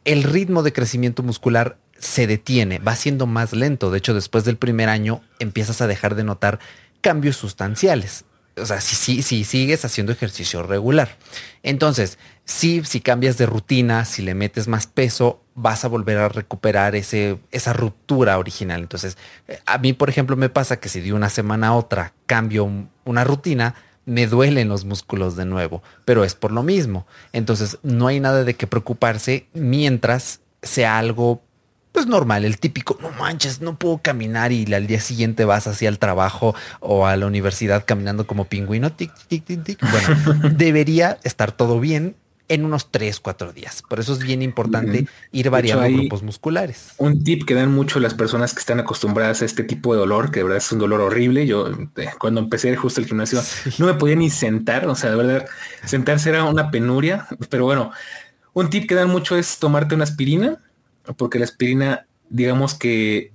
el 0.04 0.24
ritmo 0.24 0.64
de 0.64 0.74
crecimiento 0.74 1.24
muscular 1.24 1.78
se 1.98 2.28
detiene, 2.28 2.80
va 2.80 2.96
siendo 2.96 3.26
más 3.26 3.54
lento. 3.54 3.92
De 3.92 3.98
hecho, 3.98 4.14
después 4.14 4.44
del 4.46 4.58
primer 4.58 4.90
año 4.90 5.22
empiezas 5.40 5.82
a 5.82 5.88
dejar 5.88 6.16
de 6.16 6.24
notar 6.24 6.60
cambios 7.02 7.38
sustanciales. 7.38 8.26
O 8.58 8.66
sea, 8.66 8.80
si, 8.80 9.22
si, 9.22 9.44
sigues 9.44 9.84
haciendo 9.84 10.14
ejercicio 10.14 10.64
regular. 10.64 11.18
Entonces, 11.62 12.18
si, 12.46 12.84
si 12.84 13.02
cambias 13.02 13.38
de 13.38 13.48
rutina, 13.48 14.06
si 14.06 14.22
le 14.22 14.36
metes 14.36 14.68
más 14.68 14.86
peso, 14.86 15.42
vas 15.56 15.84
a 15.84 15.88
volver 15.88 16.18
a 16.18 16.30
recuperar 16.30 16.96
ese, 16.96 17.40
esa 17.52 17.74
ruptura 17.74 18.38
original. 18.38 18.82
Entonces, 18.82 19.18
eh, 19.48 19.60
a 19.66 19.80
mí, 19.80 19.94
por 19.94 20.10
ejemplo, 20.10 20.36
me 20.36 20.50
pasa 20.50 20.80
que 20.80 20.88
si 20.88 21.02
de 21.02 21.14
una 21.14 21.30
semana 21.30 21.70
a 21.70 21.74
otra 21.74 22.14
cambio 22.28 22.70
una 23.04 23.24
rutina, 23.24 23.74
me 24.06 24.28
duelen 24.28 24.70
los 24.70 24.86
músculos 24.86 25.36
de 25.36 25.46
nuevo, 25.46 25.82
pero 26.06 26.24
es 26.24 26.36
por 26.36 26.52
lo 26.52 26.62
mismo. 26.62 27.08
Entonces, 27.34 27.80
no 27.82 28.08
hay 28.08 28.20
nada 28.20 28.44
de 28.44 28.54
qué 28.54 28.68
preocuparse 28.68 29.48
mientras 29.54 30.42
sea 30.62 31.00
algo 31.00 31.42
pues 31.92 32.08
normal, 32.08 32.44
el 32.44 32.60
típico, 32.60 32.98
no 33.02 33.10
manches, 33.12 33.62
no 33.62 33.80
puedo 33.80 34.00
caminar 34.00 34.52
y 34.52 34.72
al 34.74 34.86
día 34.86 35.00
siguiente 35.00 35.46
vas 35.46 35.66
hacia 35.66 35.88
el 35.88 35.98
trabajo 35.98 36.54
o 36.82 37.08
a 37.08 37.16
la 37.16 37.26
universidad 37.26 37.86
caminando 37.86 38.28
como 38.28 38.50
pingüino, 38.50 38.92
tic, 38.92 39.14
tic, 39.30 39.46
tic, 39.46 39.64
tic. 39.64 39.80
Bueno, 39.80 40.50
debería 40.58 41.18
estar 41.24 41.54
todo 41.54 41.80
bien 41.80 42.18
en 42.48 42.66
unos 42.66 42.92
3, 42.92 43.20
4 43.20 43.54
días. 43.54 43.84
Por 43.88 44.00
eso 44.00 44.14
es 44.14 44.20
bien 44.20 44.42
importante 44.42 45.08
ir 45.32 45.50
variando 45.50 45.88
grupos 45.88 46.24
musculares. 46.24 46.94
Un 46.98 47.24
tip 47.24 47.46
que 47.46 47.54
dan 47.54 47.72
mucho 47.74 48.00
las 48.00 48.14
personas 48.14 48.54
que 48.54 48.60
están 48.60 48.80
acostumbradas 48.80 49.42
a 49.42 49.46
este 49.46 49.64
tipo 49.64 49.94
de 49.94 50.00
dolor, 50.00 50.32
que 50.32 50.40
de 50.40 50.44
verdad 50.44 50.58
es 50.58 50.72
un 50.72 50.80
dolor 50.80 51.02
horrible. 51.02 51.48
Yo 51.48 51.68
eh, 51.70 52.10
cuando 52.20 52.42
empecé 52.42 52.76
justo 52.76 53.02
el 53.02 53.08
gimnasio 53.08 53.42
no 53.80 53.88
me 53.88 53.96
podía 53.96 54.16
ni 54.16 54.30
sentar, 54.30 54.88
o 54.88 54.96
sea, 54.96 55.10
de 55.10 55.16
verdad, 55.16 55.46
sentarse 55.86 56.30
era 56.30 56.44
una 56.44 56.72
penuria, 56.72 57.28
pero 57.50 57.66
bueno, 57.66 57.92
un 58.54 58.70
tip 58.70 58.88
que 58.88 58.96
dan 58.96 59.10
mucho 59.10 59.36
es 59.36 59.60
tomarte 59.60 59.96
una 59.96 60.04
aspirina, 60.06 60.60
porque 61.18 61.40
la 61.40 61.46
aspirina, 61.46 62.08
digamos 62.30 62.74
que 62.74 63.34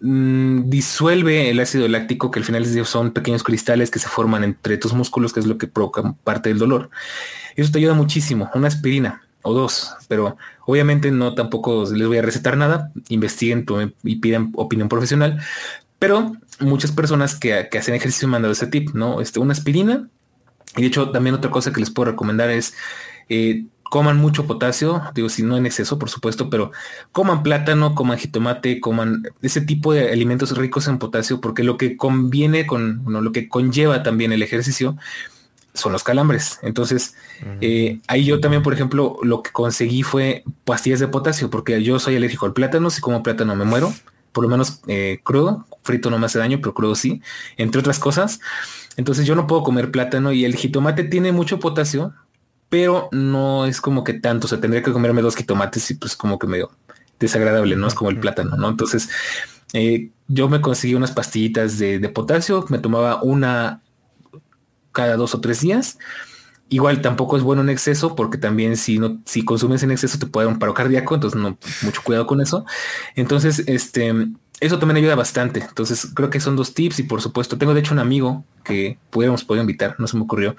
mm, 0.00 0.68
disuelve 0.68 1.50
el 1.50 1.60
ácido 1.60 1.88
láctico, 1.88 2.30
que 2.30 2.38
al 2.38 2.44
final 2.44 2.66
son 2.86 3.12
pequeños 3.12 3.42
cristales 3.42 3.90
que 3.90 3.98
se 3.98 4.08
forman 4.08 4.44
entre 4.44 4.78
tus 4.78 4.92
músculos, 4.92 5.32
que 5.32 5.40
es 5.40 5.46
lo 5.46 5.58
que 5.58 5.66
provoca 5.66 6.14
parte 6.24 6.48
del 6.48 6.58
dolor. 6.58 6.90
Eso 7.56 7.72
te 7.72 7.78
ayuda 7.78 7.94
muchísimo, 7.94 8.50
una 8.54 8.68
aspirina 8.68 9.22
o 9.42 9.54
dos, 9.54 9.94
pero 10.08 10.36
obviamente 10.66 11.10
no 11.10 11.34
tampoco 11.34 11.84
les 11.92 12.06
voy 12.06 12.18
a 12.18 12.22
recetar 12.22 12.56
nada, 12.56 12.90
investiguen 13.08 13.64
y 14.02 14.16
piden 14.16 14.52
opinión 14.56 14.88
profesional, 14.88 15.40
pero 15.98 16.32
muchas 16.60 16.92
personas 16.92 17.34
que, 17.36 17.68
hacen 17.78 17.94
ejercicio 17.94 18.28
me 18.28 18.36
han 18.36 18.42
dado 18.42 18.52
ese 18.52 18.66
tip, 18.66 18.90
¿no? 18.94 19.20
Este, 19.20 19.40
una 19.40 19.52
aspirina. 19.52 20.08
Y 20.76 20.82
de 20.82 20.88
hecho, 20.88 21.10
también 21.10 21.34
otra 21.34 21.50
cosa 21.50 21.72
que 21.72 21.80
les 21.80 21.90
puedo 21.90 22.10
recomendar 22.10 22.50
es 22.50 22.74
eh, 23.28 23.64
coman 23.90 24.18
mucho 24.18 24.46
potasio, 24.46 25.02
digo, 25.14 25.28
si 25.28 25.42
no 25.42 25.56
en 25.56 25.66
exceso, 25.66 25.98
por 25.98 26.10
supuesto, 26.10 26.50
pero 26.50 26.72
coman 27.12 27.42
plátano, 27.42 27.94
coman 27.94 28.18
jitomate, 28.18 28.80
coman 28.80 29.28
ese 29.42 29.60
tipo 29.60 29.92
de 29.92 30.10
alimentos 30.10 30.56
ricos 30.56 30.88
en 30.88 30.98
potasio, 30.98 31.40
porque 31.40 31.64
lo 31.64 31.76
que 31.76 31.96
conviene 31.96 32.66
con, 32.66 33.02
lo 33.06 33.32
que 33.32 33.48
conlleva 33.48 34.02
también 34.02 34.32
el 34.32 34.42
ejercicio 34.42 34.96
son 35.74 35.92
los 35.92 36.02
calambres. 36.02 36.58
Entonces, 36.62 37.14
eh, 37.60 38.00
ahí 38.08 38.24
yo 38.24 38.40
también, 38.40 38.62
por 38.62 38.72
ejemplo, 38.72 39.18
lo 39.22 39.42
que 39.42 39.50
conseguí 39.50 40.02
fue 40.02 40.42
pastillas 40.64 41.00
de 41.00 41.08
potasio, 41.08 41.50
porque 41.50 41.82
yo 41.82 41.98
soy 41.98 42.16
alérgico 42.16 42.46
al 42.46 42.52
plátano, 42.52 42.90
si 42.90 43.00
como 43.00 43.22
plátano 43.22 43.54
me 43.54 43.64
muero, 43.64 43.92
por 44.32 44.44
lo 44.44 44.50
menos 44.50 44.80
eh, 44.86 45.20
crudo, 45.22 45.66
frito 45.82 46.10
no 46.10 46.18
me 46.18 46.26
hace 46.26 46.38
daño, 46.38 46.58
pero 46.60 46.74
crudo 46.74 46.94
sí, 46.94 47.22
entre 47.56 47.80
otras 47.80 47.98
cosas. 47.98 48.40
Entonces 48.96 49.26
yo 49.26 49.34
no 49.34 49.46
puedo 49.46 49.62
comer 49.62 49.90
plátano 49.90 50.32
y 50.32 50.44
el 50.44 50.56
jitomate 50.56 51.04
tiene 51.04 51.32
mucho 51.32 51.58
potasio, 51.58 52.14
pero 52.68 53.08
no 53.12 53.66
es 53.66 53.80
como 53.80 54.04
que 54.04 54.14
tanto. 54.14 54.46
O 54.46 54.48
sea, 54.48 54.60
tendría 54.60 54.82
que 54.82 54.92
comerme 54.92 55.22
dos 55.22 55.36
jitomates 55.36 55.90
y 55.90 55.94
pues 55.94 56.16
como 56.16 56.38
que 56.38 56.46
medio 56.46 56.70
desagradable, 57.18 57.76
no 57.76 57.86
es 57.86 57.94
como 57.94 58.10
el 58.10 58.20
plátano, 58.20 58.56
¿no? 58.56 58.68
Entonces 58.68 59.08
eh, 59.72 60.10
yo 60.28 60.48
me 60.48 60.60
conseguí 60.60 60.94
unas 60.94 61.12
pastillitas 61.12 61.78
de, 61.78 61.98
de, 61.98 62.08
potasio, 62.08 62.64
me 62.68 62.78
tomaba 62.78 63.22
una 63.22 63.82
cada 64.92 65.16
dos 65.16 65.34
o 65.34 65.40
tres 65.40 65.60
días. 65.60 65.98
Igual 66.68 67.00
tampoco 67.00 67.36
es 67.36 67.44
bueno 67.44 67.62
en 67.62 67.68
exceso, 67.68 68.16
porque 68.16 68.38
también 68.38 68.76
si 68.76 68.98
no, 68.98 69.22
si 69.24 69.44
consumes 69.44 69.84
en 69.84 69.92
exceso 69.92 70.18
te 70.18 70.26
puede 70.26 70.46
dar 70.46 70.54
un 70.54 70.58
paro 70.58 70.74
cardíaco, 70.74 71.14
entonces 71.14 71.40
no 71.40 71.56
mucho 71.82 72.02
cuidado 72.02 72.26
con 72.26 72.40
eso. 72.40 72.64
Entonces, 73.14 73.62
este 73.68 74.12
eso 74.60 74.78
también 74.78 74.96
ayuda 74.96 75.14
bastante. 75.14 75.60
Entonces 75.60 76.08
creo 76.14 76.30
que 76.30 76.40
son 76.40 76.56
dos 76.56 76.74
tips 76.74 77.00
y 77.00 77.02
por 77.02 77.20
supuesto 77.20 77.58
tengo 77.58 77.74
de 77.74 77.80
hecho 77.80 77.92
un 77.92 77.98
amigo 77.98 78.44
que 78.64 78.98
pudiéramos 79.10 79.44
poder 79.44 79.60
invitar, 79.60 79.94
no 79.98 80.06
se 80.06 80.16
me 80.16 80.24
ocurrió, 80.24 80.56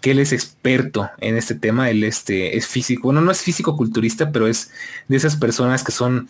que 0.00 0.12
él 0.12 0.18
es 0.20 0.32
experto 0.32 1.10
en 1.18 1.36
este 1.36 1.54
tema. 1.54 1.90
Él 1.90 2.04
este, 2.04 2.56
es 2.56 2.66
físico, 2.66 3.02
bueno, 3.04 3.20
no 3.20 3.30
es 3.30 3.40
físico 3.40 3.76
culturista, 3.76 4.30
pero 4.30 4.46
es 4.46 4.70
de 5.08 5.16
esas 5.16 5.36
personas 5.36 5.84
que 5.84 5.92
son 5.92 6.28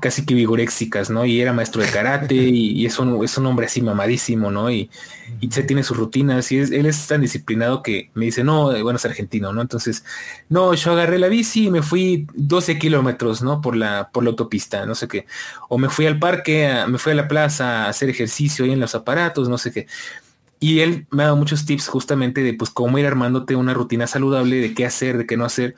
casi 0.00 0.24
que 0.24 0.34
vigoréxicas, 0.34 1.10
¿no? 1.10 1.24
Y 1.24 1.40
era 1.40 1.52
maestro 1.52 1.82
de 1.82 1.88
karate 1.88 2.34
y, 2.34 2.86
es, 2.86 2.98
un, 2.98 3.24
es 3.24 3.36
un 3.38 3.46
hombre 3.46 3.66
así 3.66 3.82
mamadísimo, 3.82 4.50
¿no? 4.50 4.70
Y, 4.70 4.90
y 5.40 5.50
se 5.50 5.62
tiene 5.62 5.82
sus 5.82 5.96
rutinas 5.96 6.50
y 6.52 6.58
él 6.58 6.86
es 6.86 7.06
tan 7.06 7.20
disciplinado 7.20 7.82
que 7.82 8.10
me 8.14 8.26
dice, 8.26 8.44
no, 8.44 8.66
bueno, 8.82 8.96
es 8.96 9.04
argentino, 9.04 9.52
¿no? 9.52 9.62
Entonces, 9.62 10.04
no, 10.48 10.74
yo 10.74 10.92
agarré 10.92 11.18
la 11.18 11.28
bici 11.28 11.66
y 11.66 11.70
me 11.70 11.82
fui 11.82 12.26
12 12.34 12.78
kilómetros, 12.78 13.42
¿no? 13.42 13.60
Por 13.60 13.76
la, 13.76 14.10
por 14.12 14.24
la 14.24 14.30
autopista, 14.30 14.86
no 14.86 14.94
sé 14.94 15.08
qué. 15.08 15.26
O 15.68 15.78
me 15.78 15.88
fui 15.88 16.06
al 16.06 16.18
parque, 16.18 16.72
me 16.88 16.98
fui 16.98 17.12
a 17.12 17.16
la 17.16 17.28
plaza 17.28 17.84
a 17.84 17.88
hacer 17.88 18.10
ejercicio 18.10 18.64
ahí 18.64 18.72
en 18.72 18.80
los 18.80 18.94
aparatos, 18.94 19.48
no 19.48 19.58
sé 19.58 19.72
qué. 19.72 19.86
Y 20.58 20.80
él 20.80 21.06
me 21.10 21.22
ha 21.22 21.26
dado 21.26 21.36
muchos 21.36 21.64
tips 21.64 21.88
justamente 21.88 22.42
de 22.42 22.52
pues 22.52 22.70
cómo 22.70 22.98
ir 22.98 23.06
armándote 23.06 23.56
una 23.56 23.72
rutina 23.72 24.06
saludable, 24.06 24.56
de 24.56 24.74
qué 24.74 24.84
hacer, 24.84 25.16
de 25.16 25.26
qué 25.26 25.38
no 25.38 25.46
hacer 25.46 25.74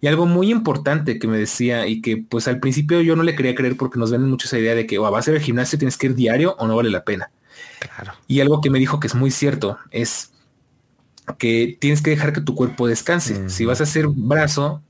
y 0.00 0.06
algo 0.06 0.26
muy 0.26 0.50
importante 0.50 1.18
que 1.18 1.26
me 1.26 1.38
decía 1.38 1.86
y 1.86 2.00
que 2.00 2.16
pues 2.16 2.48
al 2.48 2.60
principio 2.60 3.00
yo 3.00 3.16
no 3.16 3.22
le 3.22 3.34
quería 3.34 3.54
creer 3.54 3.76
porque 3.76 3.98
nos 3.98 4.10
ven 4.10 4.28
mucho 4.28 4.46
esa 4.46 4.58
idea 4.58 4.74
de 4.74 4.86
que 4.86 4.98
o 4.98 5.10
vas 5.10 5.26
a 5.26 5.30
ir 5.30 5.36
al 5.36 5.42
gimnasio, 5.42 5.78
tienes 5.78 5.96
que 5.96 6.06
ir 6.06 6.14
diario 6.14 6.54
o 6.58 6.66
no 6.66 6.76
vale 6.76 6.90
la 6.90 7.04
pena. 7.04 7.30
Claro. 7.78 8.12
Y 8.26 8.40
algo 8.40 8.60
que 8.60 8.70
me 8.70 8.78
dijo 8.78 9.00
que 9.00 9.06
es 9.06 9.14
muy 9.14 9.30
cierto 9.30 9.78
es 9.90 10.32
que 11.38 11.76
tienes 11.80 12.02
que 12.02 12.10
dejar 12.10 12.32
que 12.32 12.40
tu 12.40 12.54
cuerpo 12.54 12.86
descanse. 12.86 13.48
Si 13.48 13.64
vas 13.64 13.80
a 13.80 13.84
hacer 13.84 14.06
brazo, 14.08 14.82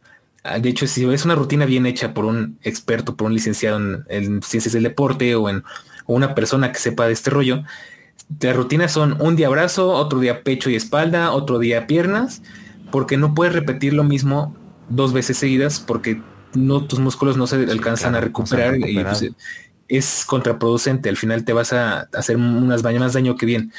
ah, 0.45 0.59
de 0.59 0.69
hecho, 0.69 0.87
si 0.87 1.05
es 1.05 1.25
una 1.25 1.35
rutina 1.35 1.65
bien 1.65 1.87
hecha 1.87 2.13
por 2.13 2.25
un 2.25 2.59
experto, 2.63 3.17
por 3.17 3.27
un 3.27 3.35
licenciado 3.35 3.79
en, 4.09 4.43
ciencias 4.43 4.73
del 4.73 4.83
deporte 4.83 5.35
o 5.35 5.49
en 5.49 5.65
una 6.07 6.35
persona 6.35 6.73
que 6.73 6.79
sepa 6.79 7.07
de 7.07 7.13
este 7.13 7.31
rollo, 7.31 7.63
las 8.41 8.57
rutinas 8.57 8.93
son 8.93 9.21
un 9.21 9.37
día 9.37 9.49
brazo, 9.49 9.91
otro 9.91 10.21
día 10.21 10.43
pecho 10.43 10.69
y 10.69 10.75
espalda, 10.75 11.33
otro 11.33 11.59
día 11.59 11.87
piernas, 11.87 12.43
porque 12.91 13.17
no 13.17 13.35
puedes 13.35 13.55
repetir 13.55 13.93
lo 13.93 14.05
mismo 14.05 14.55
dos 14.89 15.13
veces 15.13 15.37
seguidas 15.37 15.81
porque 15.81 16.21
no 16.55 16.87
tus 16.87 16.99
músculos 16.99 17.37
no 17.37 17.47
se 17.47 17.57
alcanzan 17.57 18.15
a 18.15 18.21
recuperar, 18.21 18.77
y 18.79 19.03
pues, 19.03 19.27
es 19.89 20.25
contraproducente. 20.27 21.09
Al 21.09 21.17
final 21.17 21.45
te 21.45 21.53
vas 21.53 21.73
a 21.73 22.09
hacer 22.13 22.37
unas 22.37 22.83
más 22.83 23.13
daño 23.13 23.37
que 23.37 23.47
bien. 23.47 23.73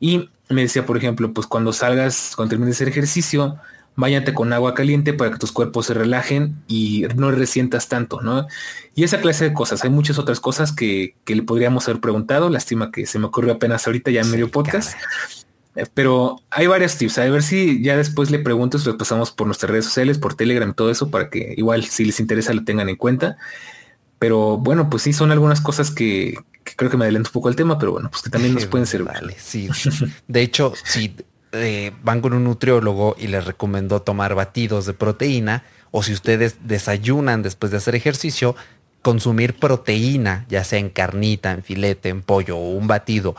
Y 0.00 0.28
me 0.48 0.62
decía, 0.62 0.86
por 0.86 0.96
ejemplo, 0.96 1.32
pues 1.32 1.46
cuando 1.46 1.72
salgas, 1.72 2.32
cuando 2.36 2.50
termines 2.50 2.80
el 2.80 2.88
ejercicio, 2.88 3.58
váyate 3.96 4.34
con 4.34 4.52
agua 4.52 4.74
caliente 4.74 5.14
para 5.14 5.30
que 5.30 5.38
tus 5.38 5.52
cuerpos 5.52 5.86
se 5.86 5.94
relajen 5.94 6.62
y 6.68 7.06
no 7.16 7.30
resientas 7.30 7.88
tanto, 7.88 8.20
¿no? 8.20 8.46
Y 8.94 9.04
esa 9.04 9.20
clase 9.20 9.44
de 9.44 9.54
cosas. 9.54 9.82
Hay 9.84 9.90
muchas 9.90 10.18
otras 10.18 10.38
cosas 10.38 10.72
que, 10.72 11.14
le 11.26 11.42
podríamos 11.42 11.88
haber 11.88 12.00
preguntado. 12.00 12.50
Lástima 12.50 12.90
que 12.90 13.06
se 13.06 13.18
me 13.18 13.26
ocurrió 13.26 13.54
apenas 13.54 13.86
ahorita 13.86 14.10
ya 14.10 14.20
en 14.20 14.30
medio 14.30 14.50
podcast. 14.50 14.96
Pero 15.94 16.40
hay 16.50 16.66
varios 16.66 16.96
tips. 16.96 17.18
A 17.18 17.28
ver 17.28 17.42
si 17.42 17.82
ya 17.82 17.96
después 17.96 18.30
le 18.30 18.38
pregunto 18.38 18.78
si 18.78 18.86
los 18.86 18.96
pasamos 18.96 19.30
por 19.30 19.46
nuestras 19.46 19.70
redes 19.70 19.84
sociales, 19.84 20.18
por 20.18 20.34
Telegram, 20.34 20.72
todo 20.74 20.90
eso, 20.90 21.10
para 21.10 21.28
que 21.28 21.54
igual 21.56 21.84
si 21.84 22.04
les 22.04 22.18
interesa 22.20 22.54
lo 22.54 22.64
tengan 22.64 22.88
en 22.88 22.96
cuenta. 22.96 23.36
Pero 24.18 24.56
bueno, 24.56 24.88
pues 24.88 25.02
sí, 25.02 25.12
son 25.12 25.30
algunas 25.30 25.60
cosas 25.60 25.90
que, 25.90 26.38
creo 26.76 26.90
que 26.90 26.96
me 26.96 27.04
adelanto 27.04 27.28
un 27.28 27.34
poco 27.34 27.48
el 27.50 27.56
tema, 27.56 27.78
pero 27.78 27.92
bueno, 27.92 28.10
pues 28.10 28.22
que 28.22 28.30
también 28.30 28.54
nos 28.54 28.66
pueden 28.66 28.86
servir. 28.86 29.12
Vale, 29.12 29.36
sí. 29.38 29.68
De 30.26 30.40
hecho, 30.40 30.72
si 30.84 31.14
eh, 31.52 31.92
van 32.02 32.22
con 32.22 32.32
un 32.32 32.44
nutriólogo 32.44 33.14
y 33.18 33.26
les 33.26 33.44
recomendó 33.44 34.00
tomar 34.00 34.34
batidos 34.34 34.86
de 34.86 34.94
proteína, 34.94 35.64
o 35.90 36.02
si 36.02 36.12
ustedes 36.12 36.56
desayunan 36.64 37.42
después 37.42 37.70
de 37.70 37.78
hacer 37.78 37.94
ejercicio, 37.94 38.56
consumir 39.02 39.54
proteína, 39.54 40.46
ya 40.48 40.64
sea 40.64 40.78
en 40.78 40.88
carnita, 40.88 41.52
en 41.52 41.62
filete, 41.62 42.08
en 42.08 42.22
pollo 42.22 42.56
o 42.56 42.70
un 42.70 42.86
batido 42.86 43.36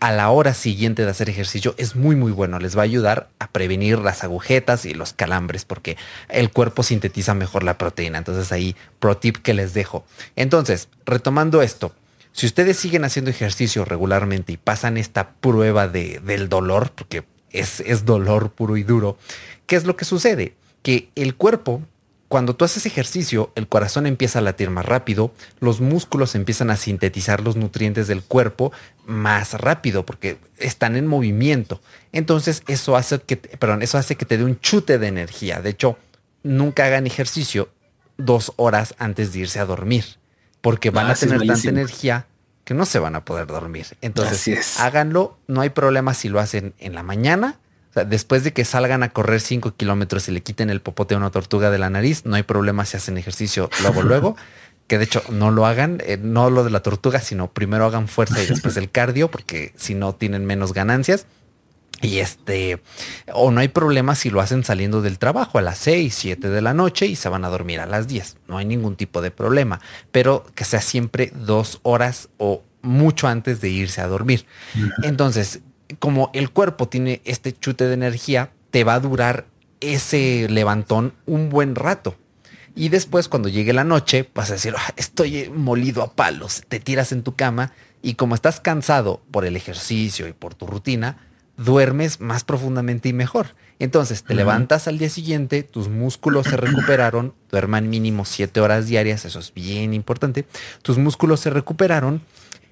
a 0.00 0.12
la 0.12 0.30
hora 0.30 0.54
siguiente 0.54 1.04
de 1.04 1.10
hacer 1.10 1.28
ejercicio 1.28 1.74
es 1.78 1.96
muy 1.96 2.16
muy 2.16 2.32
bueno. 2.32 2.58
Les 2.58 2.76
va 2.76 2.82
a 2.82 2.84
ayudar 2.84 3.28
a 3.38 3.50
prevenir 3.50 3.98
las 3.98 4.24
agujetas 4.24 4.86
y 4.86 4.94
los 4.94 5.12
calambres 5.12 5.64
porque 5.64 5.96
el 6.28 6.50
cuerpo 6.50 6.82
sintetiza 6.82 7.34
mejor 7.34 7.62
la 7.62 7.78
proteína. 7.78 8.18
Entonces 8.18 8.52
ahí 8.52 8.74
pro 8.98 9.16
tip 9.16 9.36
que 9.38 9.54
les 9.54 9.74
dejo. 9.74 10.04
Entonces, 10.34 10.88
retomando 11.04 11.62
esto, 11.62 11.92
si 12.32 12.46
ustedes 12.46 12.76
siguen 12.76 13.04
haciendo 13.04 13.30
ejercicio 13.30 13.84
regularmente 13.84 14.52
y 14.52 14.56
pasan 14.56 14.96
esta 14.96 15.30
prueba 15.30 15.88
de, 15.88 16.20
del 16.20 16.48
dolor, 16.48 16.92
porque 16.94 17.24
es, 17.50 17.80
es 17.80 18.04
dolor 18.04 18.52
puro 18.52 18.76
y 18.76 18.82
duro, 18.82 19.18
¿qué 19.66 19.76
es 19.76 19.84
lo 19.84 19.96
que 19.96 20.04
sucede? 20.04 20.54
Que 20.82 21.10
el 21.14 21.34
cuerpo 21.34 21.82
cuando 22.28 22.56
tú 22.56 22.64
haces 22.64 22.86
ejercicio, 22.86 23.52
el 23.54 23.68
corazón 23.68 24.06
empieza 24.06 24.40
a 24.40 24.42
latir 24.42 24.70
más 24.70 24.84
rápido, 24.84 25.32
los 25.60 25.80
músculos 25.80 26.34
empiezan 26.34 26.70
a 26.70 26.76
sintetizar 26.76 27.40
los 27.40 27.56
nutrientes 27.56 28.08
del 28.08 28.22
cuerpo 28.22 28.72
más 29.04 29.54
rápido 29.54 30.04
porque 30.04 30.38
están 30.58 30.96
en 30.96 31.06
movimiento. 31.06 31.80
Entonces 32.12 32.62
eso 32.66 32.96
hace 32.96 33.20
que, 33.20 33.36
perdón, 33.36 33.82
eso 33.82 33.96
hace 33.96 34.16
que 34.16 34.24
te 34.24 34.38
dé 34.38 34.44
un 34.44 34.58
chute 34.60 34.98
de 34.98 35.06
energía. 35.06 35.60
De 35.60 35.70
hecho, 35.70 35.98
nunca 36.42 36.86
hagan 36.86 37.06
ejercicio 37.06 37.68
dos 38.16 38.52
horas 38.56 38.94
antes 38.98 39.32
de 39.32 39.40
irse 39.40 39.60
a 39.60 39.66
dormir 39.66 40.04
porque 40.60 40.90
van 40.90 41.08
a 41.08 41.14
tener 41.14 41.46
tanta 41.46 41.68
energía 41.68 42.26
que 42.64 42.74
no 42.74 42.86
se 42.86 42.98
van 42.98 43.14
a 43.14 43.24
poder 43.24 43.46
dormir. 43.46 43.86
Entonces, 44.00 44.80
háganlo. 44.80 45.38
No 45.46 45.60
hay 45.60 45.70
problema 45.70 46.12
si 46.12 46.28
lo 46.28 46.40
hacen 46.40 46.74
en 46.78 46.96
la 46.96 47.04
mañana 47.04 47.60
después 48.04 48.44
de 48.44 48.52
que 48.52 48.64
salgan 48.64 49.02
a 49.02 49.10
correr 49.10 49.40
5 49.40 49.74
kilómetros 49.76 50.28
y 50.28 50.32
le 50.32 50.42
quiten 50.42 50.70
el 50.70 50.80
popote 50.80 51.14
a 51.14 51.18
una 51.18 51.30
tortuga 51.30 51.70
de 51.70 51.78
la 51.78 51.90
nariz, 51.90 52.24
no 52.24 52.36
hay 52.36 52.42
problema 52.42 52.84
si 52.84 52.96
hacen 52.96 53.18
ejercicio 53.18 53.70
luego, 53.82 54.02
luego. 54.04 54.36
Que 54.86 54.98
de 54.98 55.04
hecho 55.04 55.22
no 55.30 55.50
lo 55.50 55.66
hagan, 55.66 56.00
eh, 56.06 56.16
no 56.20 56.48
lo 56.48 56.62
de 56.62 56.70
la 56.70 56.80
tortuga, 56.80 57.20
sino 57.20 57.50
primero 57.50 57.86
hagan 57.86 58.06
fuerza 58.06 58.40
y 58.40 58.46
después 58.46 58.76
el 58.76 58.90
cardio, 58.90 59.28
porque 59.28 59.72
si 59.76 59.94
no 59.94 60.14
tienen 60.14 60.44
menos 60.44 60.72
ganancias. 60.72 61.26
Y 62.02 62.18
este, 62.18 62.80
o 63.32 63.50
no 63.50 63.60
hay 63.60 63.68
problema 63.68 64.14
si 64.14 64.30
lo 64.30 64.40
hacen 64.40 64.64
saliendo 64.64 65.00
del 65.00 65.18
trabajo 65.18 65.58
a 65.58 65.62
las 65.62 65.78
6, 65.78 66.14
7 66.14 66.50
de 66.50 66.60
la 66.60 66.74
noche 66.74 67.06
y 67.06 67.16
se 67.16 67.28
van 67.28 67.44
a 67.44 67.48
dormir 67.48 67.80
a 67.80 67.86
las 67.86 68.06
10. 68.06 68.36
No 68.48 68.58
hay 68.58 68.66
ningún 68.66 68.96
tipo 68.96 69.22
de 69.22 69.30
problema, 69.30 69.80
pero 70.12 70.44
que 70.54 70.64
sea 70.64 70.82
siempre 70.82 71.32
dos 71.34 71.80
horas 71.82 72.28
o 72.36 72.62
mucho 72.82 73.28
antes 73.28 73.60
de 73.60 73.70
irse 73.70 74.02
a 74.02 74.06
dormir. 74.06 74.46
Entonces, 75.02 75.62
como 75.98 76.30
el 76.34 76.50
cuerpo 76.50 76.88
tiene 76.88 77.20
este 77.24 77.52
chute 77.52 77.86
de 77.86 77.94
energía, 77.94 78.50
te 78.70 78.84
va 78.84 78.94
a 78.94 79.00
durar 79.00 79.46
ese 79.80 80.46
levantón 80.48 81.12
un 81.26 81.48
buen 81.48 81.74
rato. 81.74 82.16
Y 82.74 82.90
después 82.90 83.28
cuando 83.28 83.48
llegue 83.48 83.72
la 83.72 83.84
noche 83.84 84.28
vas 84.34 84.50
a 84.50 84.54
decir, 84.54 84.74
ah, 84.76 84.92
estoy 84.96 85.50
molido 85.50 86.02
a 86.02 86.12
palos, 86.12 86.62
te 86.68 86.78
tiras 86.78 87.12
en 87.12 87.22
tu 87.22 87.34
cama 87.34 87.72
y 88.02 88.14
como 88.14 88.34
estás 88.34 88.60
cansado 88.60 89.22
por 89.30 89.46
el 89.46 89.56
ejercicio 89.56 90.28
y 90.28 90.32
por 90.32 90.54
tu 90.54 90.66
rutina, 90.66 91.18
duermes 91.56 92.20
más 92.20 92.44
profundamente 92.44 93.08
y 93.08 93.12
mejor. 93.12 93.54
Entonces 93.78 94.22
te 94.24 94.34
levantas 94.34 94.88
al 94.88 94.98
día 94.98 95.10
siguiente, 95.10 95.62
tus 95.62 95.88
músculos 95.88 96.46
se 96.46 96.56
recuperaron, 96.56 97.34
duerman 97.50 97.88
mínimo 97.88 98.24
siete 98.24 98.60
horas 98.60 98.86
diarias, 98.86 99.24
eso 99.24 99.38
es 99.38 99.52
bien 99.52 99.94
importante, 99.94 100.46
tus 100.82 100.98
músculos 100.98 101.40
se 101.40 101.50
recuperaron 101.50 102.22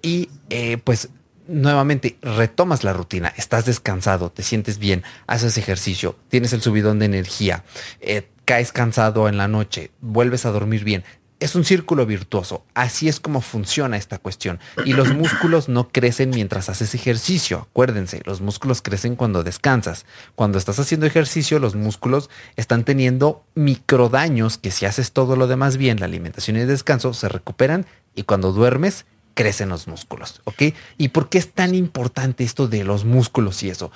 y 0.02 0.28
eh, 0.50 0.78
pues 0.78 1.08
nuevamente 1.46 2.16
retomas 2.22 2.84
la 2.84 2.92
rutina, 2.92 3.32
estás 3.36 3.66
descansado, 3.66 4.30
te 4.30 4.42
sientes 4.42 4.78
bien, 4.78 5.02
haces 5.26 5.58
ejercicio, 5.58 6.16
tienes 6.28 6.52
el 6.52 6.62
subidón 6.62 6.98
de 6.98 7.06
energía, 7.06 7.64
eh, 8.00 8.28
caes 8.44 8.72
cansado 8.72 9.28
en 9.28 9.36
la 9.36 9.48
noche, 9.48 9.90
vuelves 10.00 10.46
a 10.46 10.50
dormir 10.50 10.84
bien. 10.84 11.04
Es 11.40 11.56
un 11.56 11.64
círculo 11.64 12.06
virtuoso. 12.06 12.64
Así 12.74 13.08
es 13.08 13.20
como 13.20 13.40
funciona 13.42 13.98
esta 13.98 14.18
cuestión. 14.18 14.60
Y 14.86 14.94
los 14.94 15.12
músculos 15.14 15.68
no 15.68 15.88
crecen 15.88 16.30
mientras 16.30 16.70
haces 16.70 16.94
ejercicio. 16.94 17.66
Acuérdense, 17.70 18.22
los 18.24 18.40
músculos 18.40 18.80
crecen 18.80 19.16
cuando 19.16 19.42
descansas. 19.42 20.06
Cuando 20.36 20.56
estás 20.56 20.78
haciendo 20.78 21.06
ejercicio, 21.06 21.58
los 21.58 21.74
músculos 21.74 22.30
están 22.56 22.84
teniendo 22.84 23.44
microdaños 23.54 24.56
que 24.56 24.70
si 24.70 24.86
haces 24.86 25.12
todo 25.12 25.36
lo 25.36 25.46
demás 25.46 25.76
bien, 25.76 26.00
la 26.00 26.06
alimentación 26.06 26.56
y 26.56 26.60
el 26.60 26.68
descanso, 26.68 27.12
se 27.12 27.28
recuperan 27.28 27.84
y 28.14 28.22
cuando 28.22 28.52
duermes, 28.52 29.04
crecen 29.34 29.68
los 29.68 29.86
músculos, 29.86 30.40
¿ok? 30.44 30.62
¿Y 30.96 31.08
por 31.08 31.28
qué 31.28 31.38
es 31.38 31.52
tan 31.52 31.74
importante 31.74 32.44
esto 32.44 32.68
de 32.68 32.84
los 32.84 33.04
músculos 33.04 33.62
y 33.62 33.70
eso? 33.70 33.90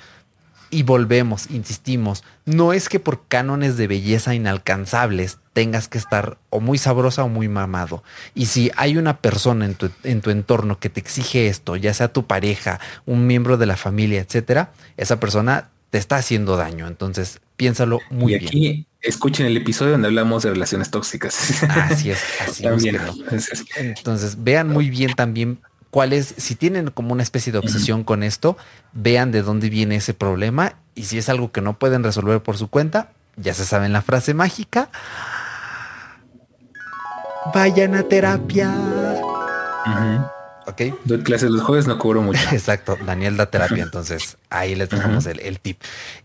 Y 0.71 0.83
volvemos, 0.83 1.49
insistimos, 1.49 2.23
no 2.45 2.73
es 2.73 2.89
que 2.89 2.99
por 2.99 3.25
cánones 3.27 3.75
de 3.75 3.87
belleza 3.87 4.35
inalcanzables 4.35 5.39
tengas 5.53 5.87
que 5.87 5.97
estar 5.97 6.37
o 6.51 6.59
muy 6.59 6.77
sabrosa 6.77 7.23
o 7.23 7.29
muy 7.29 7.47
mamado. 7.47 8.03
Y 8.35 8.45
si 8.45 8.69
hay 8.75 8.97
una 8.97 9.17
persona 9.17 9.65
en 9.65 9.73
tu, 9.73 9.89
en 10.03 10.21
tu 10.21 10.29
entorno 10.29 10.77
que 10.77 10.89
te 10.89 10.99
exige 10.99 11.47
esto, 11.47 11.75
ya 11.75 11.93
sea 11.95 12.13
tu 12.13 12.27
pareja, 12.27 12.79
un 13.07 13.25
miembro 13.25 13.57
de 13.57 13.65
la 13.65 13.77
familia, 13.77 14.21
etcétera, 14.21 14.71
esa 14.95 15.19
persona 15.19 15.69
te 15.89 15.97
está 15.97 16.17
haciendo 16.17 16.55
daño. 16.55 16.87
Entonces, 16.87 17.41
piénsalo 17.55 17.99
muy 18.11 18.33
y 18.33 18.35
aquí, 18.35 18.59
bien. 18.59 18.88
Escuchen 19.01 19.45
el 19.45 19.55
episodio 19.55 19.93
donde 19.93 20.07
hablamos 20.07 20.43
de 20.43 20.49
relaciones 20.49 20.91
tóxicas. 20.91 21.63
Así 21.63 22.11
es, 22.11 22.19
así 22.41 22.65
es. 22.65 23.65
Entonces, 23.77 24.43
vean 24.43 24.69
muy 24.69 24.89
bien 24.89 25.13
también 25.13 25.59
cuáles, 25.89 26.33
si 26.37 26.55
tienen 26.55 26.89
como 26.89 27.13
una 27.13 27.23
especie 27.23 27.51
de 27.53 27.59
obsesión 27.59 28.03
con 28.03 28.23
esto, 28.23 28.57
vean 28.93 29.31
de 29.31 29.41
dónde 29.41 29.69
viene 29.69 29.95
ese 29.95 30.13
problema 30.13 30.75
y 30.95 31.05
si 31.05 31.17
es 31.17 31.29
algo 31.29 31.51
que 31.51 31.61
no 31.61 31.79
pueden 31.79 32.03
resolver 32.03 32.41
por 32.41 32.57
su 32.57 32.67
cuenta, 32.67 33.11
ya 33.37 33.53
se 33.53 33.65
saben 33.65 33.93
la 33.93 34.01
frase 34.01 34.33
mágica. 34.33 34.89
Vayan 37.53 37.95
a 37.95 38.03
terapia. 38.03 38.75
Ok. 40.67 40.81
Doy 41.05 41.23
clases 41.23 41.49
los 41.49 41.63
jueves, 41.63 41.87
no 41.87 41.97
cubro 41.97 42.21
mucho. 42.21 42.41
Exacto. 42.51 42.97
Daniel 43.05 43.37
da 43.37 43.45
terapia, 43.45 43.83
entonces 43.83 44.37
ahí 44.49 44.75
les 44.75 44.89
dejamos 44.89 45.25
el, 45.25 45.39
el, 45.39 45.59
tip. 45.59 45.81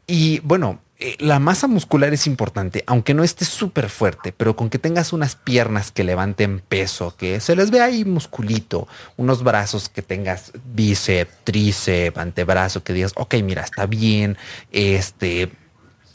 Y 0.07 0.41
bueno, 0.41 0.81
eh, 1.07 1.17
la 1.19 1.39
masa 1.39 1.67
muscular 1.67 2.15
es 2.15 2.27
importante, 2.27 2.83
aunque 2.87 3.13
no 3.13 3.25
esté 3.25 3.45
súper 3.45 3.91
fuerte, 3.91 4.33
pero 4.33 4.57
con 4.57 4.71
que 4.71 4.79
tengas 4.79 5.13
unas 5.13 5.37
piernas 5.37 5.93
que 5.93 6.03
levanten 6.03 6.61
peso, 6.61 7.15
que 7.15 7.41
se 7.41 7.55
les 7.55 7.71
ve 7.71 7.83
ahí 7.83 8.07
musculito, 8.07 8.89
unos 9.19 9.43
brazos 9.43 9.91
que 9.91 10.01
tengas 10.01 10.53
bíceps, 10.73 11.31
tríceps, 11.45 12.17
antebrazo, 12.17 12.83
que 12.83 12.95
digas, 12.95 13.13
ok, 13.17 13.35
mira, 13.43 13.61
está 13.61 13.85
bien, 13.85 14.39
este, 14.73 15.53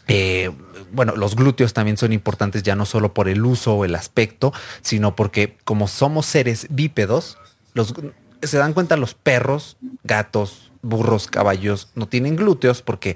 eh, 0.07 0.49
bueno, 0.91 1.15
los 1.15 1.35
glúteos 1.35 1.73
también 1.73 1.97
son 1.97 2.11
importantes 2.11 2.63
ya 2.63 2.75
no 2.75 2.87
solo 2.87 3.13
por 3.13 3.29
el 3.29 3.45
uso 3.45 3.75
o 3.75 3.85
el 3.85 3.93
aspecto, 3.93 4.53
sino 4.81 5.15
porque 5.15 5.55
como 5.65 5.87
somos 5.87 6.25
seres 6.25 6.65
bípedos, 6.71 7.37
los, 7.75 7.93
se 8.41 8.57
dan 8.57 8.73
cuenta 8.73 8.97
los 8.97 9.13
perros, 9.13 9.77
gatos, 10.03 10.71
burros, 10.81 11.27
caballos, 11.27 11.89
no 11.95 12.07
tienen 12.07 12.35
glúteos 12.35 12.81
porque 12.81 13.15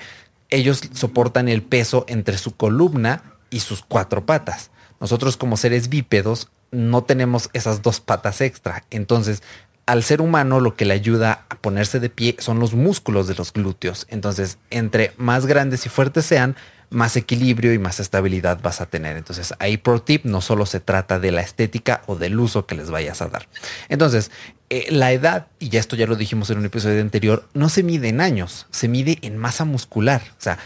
ellos 0.54 0.82
soportan 0.94 1.48
el 1.48 1.64
peso 1.64 2.06
entre 2.08 2.38
su 2.38 2.56
columna 2.56 3.24
y 3.50 3.62
sus 3.62 3.82
cuatro 3.82 4.26
patas. 4.26 4.70
Nosotros 5.00 5.36
como 5.36 5.58
seres 5.58 5.90
bípedos 5.90 6.50
no 6.72 7.04
tenemos 7.04 7.50
esas 7.54 7.82
dos 7.82 8.00
patas 8.00 8.40
extra. 8.40 8.84
Entonces, 8.92 9.42
al 9.86 10.04
ser 10.04 10.22
humano 10.22 10.60
lo 10.60 10.76
que 10.76 10.86
le 10.86 10.94
ayuda 10.94 11.46
a 11.50 11.56
ponerse 11.56 12.00
de 12.00 12.10
pie 12.10 12.36
son 12.40 12.60
los 12.60 12.74
músculos 12.74 13.28
de 13.28 13.36
los 13.36 13.52
glúteos. 13.52 14.06
Entonces, 14.10 14.60
entre 14.70 15.12
más 15.18 15.48
grandes 15.48 15.86
y 15.88 15.90
fuertes 15.90 16.26
sean, 16.26 16.56
más 16.94 17.18
equilibrio 17.18 17.74
y 17.74 17.80
más 17.80 18.00
estabilidad 18.00 18.60
vas 18.62 18.80
a 18.80 18.86
tener. 18.86 19.18
Entonces, 19.18 19.54
ahí 19.60 19.78
pro 19.78 20.02
tip 20.02 20.26
no 20.26 20.42
solo 20.42 20.66
se 20.66 20.80
trata 20.80 21.20
de 21.20 21.32
la 21.32 21.42
estética 21.42 22.02
o 22.06 22.16
del 22.16 22.40
uso 22.40 22.66
que 22.66 22.76
les 22.76 22.90
vayas 22.90 23.22
a 23.22 23.28
dar. 23.28 23.48
Entonces, 23.90 24.32
eh, 24.70 24.88
la 24.90 25.12
edad, 25.12 25.48
y 25.60 25.70
ya 25.70 25.80
esto 25.80 25.96
ya 25.96 26.08
lo 26.08 26.16
dijimos 26.16 26.50
en 26.50 26.60
un 26.60 26.66
episodio 26.66 27.02
anterior, 27.02 27.48
no 27.54 27.70
se 27.70 27.84
mide 27.84 28.10
en 28.10 28.22
años, 28.22 28.68
se 28.72 28.88
mide 28.88 29.20
en 29.22 29.38
masa 29.38 29.66
muscular. 29.66 30.22
O 30.32 30.42
sea, 30.42 30.58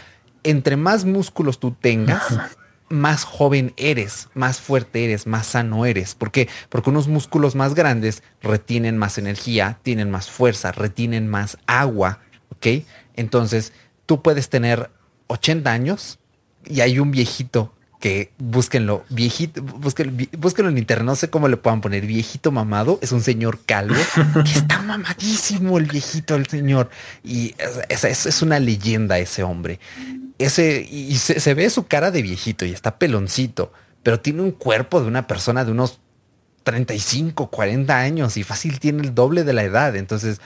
entre 0.44 0.76
más 0.76 1.04
músculos 1.04 1.58
tú 1.58 1.72
tengas, 1.72 2.22
más 2.88 3.24
joven 3.24 3.72
eres, 3.76 4.28
más 4.34 4.60
fuerte 4.60 5.04
eres, 5.04 5.26
más 5.26 5.46
sano 5.46 5.84
eres. 5.86 6.14
¿Por 6.14 6.30
qué? 6.30 6.48
Porque 6.68 6.90
unos 6.90 7.08
músculos 7.08 7.54
más 7.54 7.74
grandes 7.74 8.22
retienen 8.42 8.96
más 8.98 9.18
energía, 9.18 9.78
tienen 9.82 10.10
más 10.10 10.30
fuerza, 10.30 10.72
retienen 10.72 11.28
más 11.28 11.58
agua. 11.66 12.20
¿Ok? 12.50 12.84
Entonces, 13.14 13.72
tú 14.06 14.22
puedes 14.22 14.48
tener 14.48 14.90
80 15.28 15.70
años 15.70 16.18
y 16.66 16.80
hay 16.80 16.98
un 16.98 17.10
viejito 17.10 17.72
que 18.00 18.30
búsquenlo, 18.38 19.04
viejito, 19.08 19.60
búsquenlo, 19.62 20.70
en 20.70 20.78
internet, 20.78 21.04
no 21.04 21.16
sé 21.16 21.30
cómo 21.30 21.48
le 21.48 21.56
puedan 21.56 21.80
poner, 21.80 22.06
viejito 22.06 22.52
mamado, 22.52 22.98
es 23.02 23.10
un 23.10 23.22
señor 23.22 23.60
calvo, 23.66 23.96
que 24.44 24.52
está 24.52 24.82
mamadísimo 24.82 25.78
el 25.78 25.86
viejito, 25.86 26.36
el 26.36 26.46
señor, 26.46 26.90
y 27.24 27.56
es, 27.88 28.04
es, 28.04 28.42
una 28.42 28.60
leyenda 28.60 29.18
ese 29.18 29.42
hombre. 29.42 29.80
Ese, 30.38 30.86
y 30.88 31.18
se, 31.18 31.40
se, 31.40 31.54
ve 31.54 31.68
su 31.70 31.88
cara 31.88 32.12
de 32.12 32.22
viejito 32.22 32.64
y 32.64 32.70
está 32.70 32.98
peloncito, 32.98 33.72
pero 34.04 34.20
tiene 34.20 34.42
un 34.42 34.52
cuerpo 34.52 35.00
de 35.00 35.08
una 35.08 35.26
persona 35.26 35.64
de 35.64 35.72
unos 35.72 35.98
35, 36.62 37.48
40 37.50 37.98
años 37.98 38.36
y 38.36 38.44
fácil 38.44 38.78
tiene 38.78 39.02
el 39.02 39.14
doble 39.14 39.42
de 39.42 39.54
la 39.54 39.64
edad. 39.64 39.96
Entonces, 39.96 40.40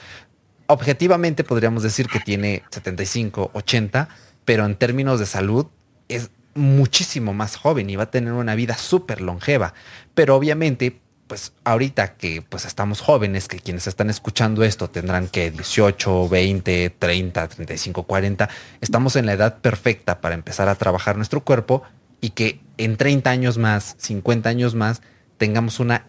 objetivamente 0.69 1.45
podríamos 1.45 1.83
decir 1.83 2.07
que 2.07 2.21
tiene 2.21 2.63
75, 2.71 3.51
80, 3.53 4.09
pero 4.45 4.67
en 4.67 4.77
términos 4.77 5.21
de 5.21 5.27
salud 5.27 5.67
es 6.09 6.31
muchísimo 6.55 7.33
más 7.33 7.57
joven 7.57 7.89
y 7.91 7.97
va 7.97 8.05
a 8.05 8.11
tener 8.11 8.33
una 8.33 8.55
vida 8.55 8.77
súper 8.77 9.21
longeva. 9.21 9.75
Pero 10.15 10.37
obviamente, 10.37 11.01
pues 11.27 11.53
ahorita 11.65 12.17
que 12.17 12.43
pues 12.43 12.65
estamos 12.65 13.01
jóvenes, 13.01 13.49
que 13.49 13.59
quienes 13.59 13.87
están 13.87 14.11
escuchando 14.11 14.65
esto 14.65 14.91
tendrán 14.91 15.29
que 15.29 15.51
18, 15.51 16.29
20, 16.29 16.91
30, 16.91 17.49
35, 17.49 18.03
40, 18.03 18.49
estamos 18.81 19.17
en 19.17 19.27
la 19.27 19.33
edad 19.33 19.59
perfecta 19.59 20.21
para 20.21 20.35
empezar 20.35 20.69
a 20.69 20.75
trabajar 20.75 21.17
nuestro 21.17 21.43
cuerpo 21.43 21.83
y 22.21 22.31
que 22.31 22.61
en 22.77 22.97
30 22.97 23.31
años 23.31 23.59
más, 23.59 23.97
50 23.99 24.49
años 24.49 24.75
más, 24.75 25.03
tengamos 25.39 25.81
una, 25.81 26.09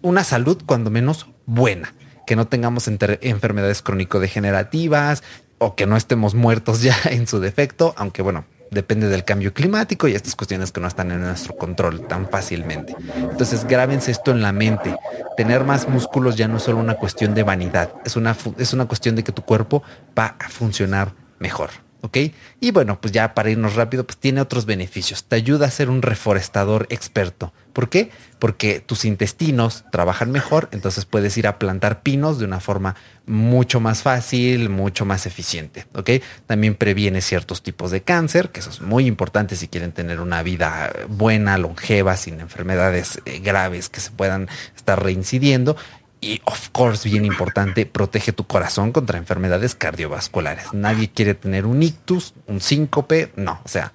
una 0.00 0.24
salud 0.24 0.62
cuando 0.64 0.90
menos 0.90 1.26
buena 1.44 1.92
que 2.26 2.36
no 2.36 2.48
tengamos 2.48 2.88
enfermedades 2.88 3.82
crónico-degenerativas, 3.82 5.22
o 5.58 5.74
que 5.74 5.86
no 5.86 5.96
estemos 5.96 6.34
muertos 6.34 6.82
ya 6.82 6.96
en 7.10 7.26
su 7.26 7.40
defecto, 7.40 7.94
aunque 7.96 8.22
bueno, 8.22 8.44
depende 8.70 9.08
del 9.08 9.24
cambio 9.24 9.54
climático 9.54 10.08
y 10.08 10.14
estas 10.14 10.34
cuestiones 10.34 10.72
que 10.72 10.80
no 10.80 10.88
están 10.88 11.10
en 11.10 11.20
nuestro 11.20 11.56
control 11.56 12.06
tan 12.06 12.28
fácilmente. 12.28 12.94
Entonces, 13.16 13.64
grábense 13.66 14.10
esto 14.10 14.32
en 14.32 14.42
la 14.42 14.52
mente. 14.52 14.96
Tener 15.36 15.64
más 15.64 15.88
músculos 15.88 16.36
ya 16.36 16.48
no 16.48 16.56
es 16.56 16.64
solo 16.64 16.78
una 16.78 16.94
cuestión 16.94 17.34
de 17.34 17.42
vanidad, 17.42 17.92
es 18.04 18.16
una, 18.16 18.36
es 18.58 18.72
una 18.72 18.86
cuestión 18.86 19.16
de 19.16 19.24
que 19.24 19.32
tu 19.32 19.42
cuerpo 19.42 19.82
va 20.18 20.36
a 20.38 20.48
funcionar 20.48 21.12
mejor. 21.38 21.85
¿Ok? 22.02 22.18
Y 22.60 22.70
bueno, 22.70 23.00
pues 23.00 23.12
ya 23.12 23.34
para 23.34 23.50
irnos 23.50 23.74
rápido, 23.74 24.04
pues 24.04 24.18
tiene 24.18 24.40
otros 24.40 24.66
beneficios. 24.66 25.24
Te 25.24 25.36
ayuda 25.36 25.66
a 25.66 25.70
ser 25.70 25.90
un 25.90 26.02
reforestador 26.02 26.86
experto. 26.90 27.52
¿Por 27.72 27.90
qué? 27.90 28.10
Porque 28.38 28.80
tus 28.80 29.04
intestinos 29.04 29.84
trabajan 29.92 30.30
mejor, 30.30 30.68
entonces 30.72 31.04
puedes 31.04 31.36
ir 31.36 31.46
a 31.46 31.58
plantar 31.58 32.02
pinos 32.02 32.38
de 32.38 32.46
una 32.46 32.58
forma 32.58 32.96
mucho 33.26 33.80
más 33.80 34.02
fácil, 34.02 34.70
mucho 34.70 35.04
más 35.04 35.26
eficiente, 35.26 35.84
¿ok? 35.94 36.10
También 36.46 36.74
previene 36.74 37.20
ciertos 37.20 37.62
tipos 37.62 37.90
de 37.90 38.02
cáncer, 38.02 38.48
que 38.50 38.60
eso 38.60 38.70
es 38.70 38.80
muy 38.80 39.06
importante 39.06 39.56
si 39.56 39.68
quieren 39.68 39.92
tener 39.92 40.20
una 40.20 40.42
vida 40.42 40.90
buena, 41.08 41.58
longeva, 41.58 42.16
sin 42.16 42.40
enfermedades 42.40 43.20
eh, 43.26 43.40
graves 43.40 43.90
que 43.90 44.00
se 44.00 44.10
puedan 44.10 44.48
estar 44.74 45.02
reincidiendo. 45.02 45.76
Y, 46.20 46.40
of 46.44 46.70
course, 46.70 47.08
bien 47.08 47.24
importante, 47.24 47.86
protege 47.86 48.32
tu 48.32 48.46
corazón 48.46 48.92
contra 48.92 49.18
enfermedades 49.18 49.74
cardiovasculares. 49.74 50.72
Nadie 50.72 51.10
quiere 51.10 51.34
tener 51.34 51.66
un 51.66 51.82
ictus, 51.82 52.34
un 52.46 52.60
síncope, 52.60 53.32
no. 53.36 53.60
O 53.64 53.68
sea, 53.68 53.92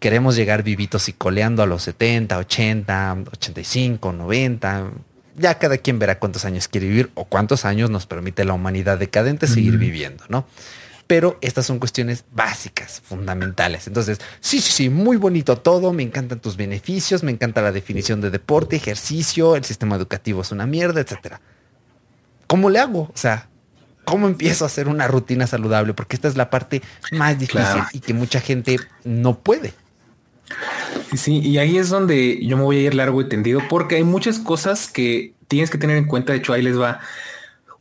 queremos 0.00 0.34
llegar 0.34 0.62
vivitos 0.62 1.08
y 1.08 1.12
coleando 1.12 1.62
a 1.62 1.66
los 1.66 1.82
70, 1.82 2.38
80, 2.38 3.16
85, 3.32 4.12
90. 4.12 4.90
Ya 5.36 5.58
cada 5.58 5.78
quien 5.78 5.98
verá 5.98 6.18
cuántos 6.18 6.44
años 6.44 6.68
quiere 6.68 6.88
vivir 6.88 7.10
o 7.14 7.26
cuántos 7.26 7.64
años 7.64 7.90
nos 7.90 8.06
permite 8.06 8.44
la 8.44 8.54
humanidad 8.54 8.98
decadente 8.98 9.46
seguir 9.46 9.76
viviendo, 9.78 10.24
¿no? 10.28 10.46
pero 11.08 11.38
estas 11.40 11.64
son 11.64 11.78
cuestiones 11.78 12.24
básicas, 12.32 13.00
fundamentales. 13.00 13.86
Entonces, 13.86 14.20
sí, 14.40 14.60
sí, 14.60 14.70
sí, 14.70 14.88
muy 14.90 15.16
bonito 15.16 15.56
todo, 15.56 15.92
me 15.94 16.02
encantan 16.02 16.38
tus 16.38 16.56
beneficios, 16.56 17.22
me 17.22 17.32
encanta 17.32 17.62
la 17.62 17.72
definición 17.72 18.20
de 18.20 18.30
deporte, 18.30 18.76
ejercicio, 18.76 19.56
el 19.56 19.64
sistema 19.64 19.96
educativo 19.96 20.42
es 20.42 20.52
una 20.52 20.66
mierda, 20.66 21.00
etcétera. 21.00 21.40
¿Cómo 22.48 22.70
le 22.70 22.80
hago? 22.80 23.02
O 23.02 23.12
sea, 23.14 23.48
¿cómo 24.04 24.26
empiezo 24.26 24.64
a 24.64 24.66
hacer 24.66 24.88
una 24.88 25.06
rutina 25.06 25.46
saludable? 25.46 25.94
Porque 25.94 26.16
esta 26.16 26.26
es 26.26 26.36
la 26.36 26.50
parte 26.50 26.82
más 27.12 27.38
difícil 27.38 27.82
y 27.92 28.00
que 28.00 28.14
mucha 28.14 28.40
gente 28.40 28.80
no 29.04 29.38
puede. 29.38 29.72
Sí, 31.16 31.38
y 31.38 31.58
ahí 31.58 31.78
es 31.78 31.90
donde 31.90 32.44
yo 32.44 32.56
me 32.56 32.64
voy 32.64 32.78
a 32.78 32.82
ir 32.82 32.94
largo 32.94 33.20
y 33.20 33.28
tendido 33.28 33.60
porque 33.68 33.96
hay 33.96 34.04
muchas 34.04 34.38
cosas 34.38 34.88
que 34.88 35.34
tienes 35.46 35.70
que 35.70 35.78
tener 35.78 35.96
en 35.96 36.06
cuenta. 36.06 36.32
De 36.32 36.38
hecho, 36.38 36.52
ahí 36.52 36.62
les 36.62 36.80
va. 36.80 37.00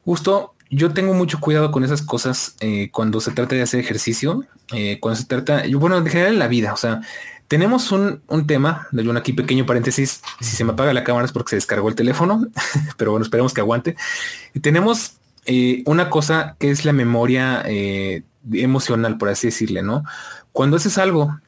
Justo 0.06 0.54
yo 0.70 0.94
tengo 0.94 1.14
mucho 1.14 1.40
cuidado 1.40 1.72
con 1.72 1.84
esas 1.84 2.02
cosas 2.02 2.56
eh, 2.60 2.90
cuando 2.92 3.22
se 3.22 3.32
trata 3.32 3.56
de 3.56 3.62
hacer 3.62 3.80
ejercicio, 3.80 4.44
eh, 4.74 5.00
cuando 5.00 5.20
se 5.20 5.26
trata, 5.26 5.64
bueno, 5.74 5.98
en 5.98 6.06
general 6.08 6.34
en 6.34 6.40
la 6.40 6.48
vida. 6.48 6.74
O 6.74 6.78
sea, 6.78 7.02
tenemos 7.48 7.92
un, 7.92 8.22
un 8.28 8.48
tema, 8.48 8.88
un 8.92 9.18
aquí 9.18 9.34
pequeño 9.34 9.66
paréntesis, 9.66 10.22
si 10.40 10.56
se 10.56 10.64
me 10.64 10.74
apaga 10.74 10.94
la 10.94 11.04
cámara 11.04 11.26
es 11.26 11.32
porque 11.32 11.52
se 11.52 11.56
descargó 11.58 11.90
el 11.90 11.96
teléfono, 11.96 12.48
pero 12.98 13.12
bueno, 13.12 13.24
esperemos 13.24 13.54
que 13.54 13.62
aguante. 13.62 13.96
Tenemos 14.62 15.18
eh, 15.46 15.84
una 15.86 16.10
cosa 16.10 16.56
que 16.60 16.72
es 16.72 16.84
la 16.84 16.94
memoria 16.94 17.64
eh, 17.66 18.24
emocional, 18.52 19.18
por 19.18 19.30
así 19.30 19.48
decirle, 19.48 19.82
¿no? 19.82 20.04
Cuando 20.52 20.78
haces 20.78 20.98
algo 20.98 21.40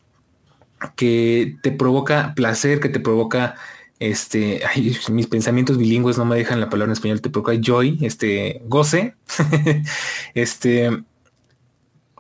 que 0.96 1.58
te 1.62 1.72
provoca 1.72 2.34
placer, 2.36 2.80
que 2.80 2.90
te 2.90 3.02
provoca 3.02 3.56
este, 4.00 4.62
mis 5.10 5.28
pensamientos 5.28 5.78
bilingües 5.78 6.18
no 6.18 6.24
me 6.24 6.38
dejan 6.38 6.62
la 6.62 6.70
palabra 6.70 6.92
en 6.92 6.94
español, 6.94 7.22
te 7.22 7.30
provoca 7.30 7.60
joy, 7.62 8.00
este, 8.02 8.62
goce, 8.66 9.16
este, 10.34 11.04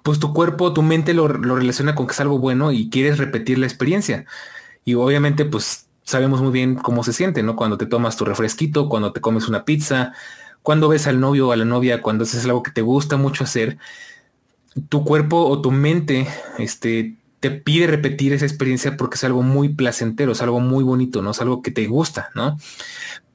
pues 0.03 0.19
tu 0.19 0.33
cuerpo, 0.33 0.73
tu 0.73 0.81
mente 0.81 1.13
lo, 1.13 1.27
relaciona 1.27 1.95
con 1.95 2.07
que 2.07 2.13
es 2.13 2.19
algo 2.19 2.39
bueno 2.39 2.71
y 2.71 2.89
quieres 2.89 3.17
repetir 3.17 3.57
la 3.57 3.65
experiencia. 3.65 4.25
Y 4.85 4.95
obviamente, 4.95 5.45
pues 5.45 5.87
sabemos 6.03 6.41
muy 6.41 6.51
bien 6.51 6.75
cómo 6.75 7.03
se 7.03 7.13
siente, 7.13 7.43
¿no? 7.43 7.55
Cuando 7.55 7.77
te 7.77 7.85
tomas 7.85 8.17
tu 8.17 8.25
refresquito, 8.25 8.89
cuando 8.89 9.13
te 9.13 9.21
comes 9.21 9.47
una 9.47 9.65
pizza, 9.65 10.13
cuando 10.63 10.89
ves 10.89 11.07
al 11.07 11.19
novio 11.19 11.49
o 11.49 11.51
a 11.51 11.55
la 11.55 11.65
novia, 11.65 12.01
cuando 12.01 12.23
haces 12.23 12.45
algo 12.45 12.63
que 12.63 12.71
te 12.71 12.81
gusta 12.81 13.17
mucho 13.17 13.43
hacer, 13.43 13.77
tu 14.89 15.03
cuerpo 15.03 15.45
o 15.45 15.61
tu 15.61 15.71
mente, 15.71 16.27
este, 16.57 17.17
te 17.39 17.51
pide 17.51 17.87
repetir 17.87 18.33
esa 18.33 18.45
experiencia 18.45 18.97
porque 18.97 19.15
es 19.15 19.23
algo 19.23 19.41
muy 19.41 19.69
placentero, 19.69 20.31
es 20.31 20.41
algo 20.41 20.59
muy 20.59 20.83
bonito, 20.83 21.21
¿no? 21.21 21.31
Es 21.31 21.41
algo 21.41 21.61
que 21.61 21.71
te 21.71 21.87
gusta, 21.87 22.29
¿no? 22.35 22.57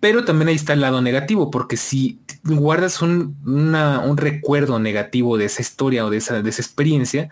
Pero 0.01 0.25
también 0.25 0.49
ahí 0.49 0.55
está 0.55 0.75
el 0.75 0.83
lado 0.83 1.01
negativo, 1.01 1.51
porque 1.51 1.77
si 1.77 2.19
guardas 2.45 3.03
un, 3.03 3.37
un 3.45 4.17
recuerdo 4.17 4.79
negativo 4.79 5.39
de 5.39 5.47
esa 5.47 5.63
historia 5.63 6.05
o 6.05 6.11
de 6.11 6.19
esa, 6.19 6.43
de 6.43 6.51
esa 6.51 6.63
experiencia, 6.63 7.31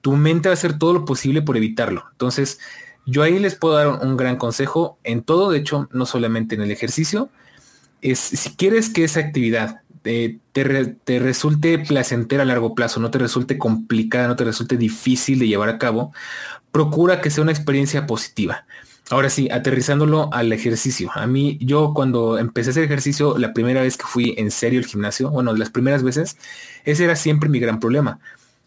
tu 0.00 0.12
mente 0.12 0.48
va 0.48 0.52
a 0.52 0.54
hacer 0.54 0.78
todo 0.78 0.92
lo 0.92 1.04
posible 1.04 1.42
por 1.42 1.56
evitarlo. 1.56 2.04
Entonces, 2.12 2.60
yo 3.06 3.22
ahí 3.22 3.38
les 3.38 3.54
puedo 3.54 3.74
dar 3.74 3.88
un, 3.88 4.16
gran 4.16 4.36
consejo 4.36 4.98
en 5.04 5.22
todo, 5.22 5.50
de 5.50 5.58
hecho, 5.58 5.88
no 5.92 6.06
solamente 6.06 6.54
en 6.54 6.62
el 6.62 6.70
ejercicio, 6.70 7.28
es 8.02 8.18
si 8.18 8.50
quieres 8.50 8.88
que 8.88 9.04
esa 9.04 9.20
actividad 9.20 9.80
te, 10.02 10.38
te, 10.52 11.18
resulte 11.18 11.78
placentera 11.80 12.42
a 12.42 12.46
largo 12.46 12.74
plazo, 12.74 13.00
no 13.00 13.10
te 13.10 13.18
resulte 13.18 13.58
complicada, 13.58 14.28
no 14.28 14.36
te 14.36 14.44
resulte 14.44 14.76
difícil 14.76 15.40
de 15.40 15.48
llevar 15.48 15.68
a 15.68 15.78
cabo, 15.78 16.12
procura 16.70 17.20
que 17.20 17.30
sea 17.30 17.42
una 17.42 17.52
experiencia 17.52 18.06
positiva. 18.06 18.66
Ahora 19.08 19.30
sí, 19.30 19.48
aterrizándolo 19.50 20.28
al 20.32 20.52
ejercicio. 20.52 21.10
A 21.14 21.26
mí, 21.28 21.58
yo 21.60 21.92
cuando 21.94 22.38
empecé 22.38 22.78
a 22.78 22.82
ejercicio, 22.82 23.38
la 23.38 23.52
primera 23.52 23.82
vez 23.82 23.96
que 23.96 24.04
fui 24.04 24.34
en 24.36 24.50
serio 24.50 24.80
al 24.80 24.86
gimnasio, 24.86 25.30
bueno, 25.30 25.54
las 25.54 25.70
primeras 25.70 26.02
veces, 26.02 26.36
ese 26.84 27.04
era 27.04 27.14
siempre 27.14 27.48
mi 27.48 27.60
gran 27.60 27.78
problema, 27.78 28.18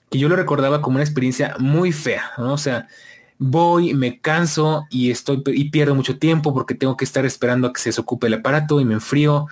que 0.10 0.18
yo 0.18 0.30
lo 0.30 0.38
recordaba 0.38 0.82
como 0.82 0.96
una 0.96 1.04
experiencia 1.04 1.56
muy 1.60 1.92
fea, 1.92 2.32
¿no? 2.38 2.54
O 2.54 2.58
sea, 2.58 2.88
voy, 3.38 3.94
me 3.94 4.20
canso 4.20 4.86
y 4.90 5.12
estoy 5.12 5.44
y 5.48 5.72
pierdo 5.72 5.96
mucho 5.96 6.18
tiempo 6.20 6.54
porque 6.54 6.76
tengo 6.76 6.96
que 6.98 7.06
estar 7.06 7.26
esperando 7.26 7.68
a 7.68 7.74
que 7.74 7.82
se 7.82 7.90
desocupe 7.90 8.28
el 8.28 8.36
aparato 8.36 8.80
y 8.80 8.86
me 8.86 8.94
enfrío 8.94 9.48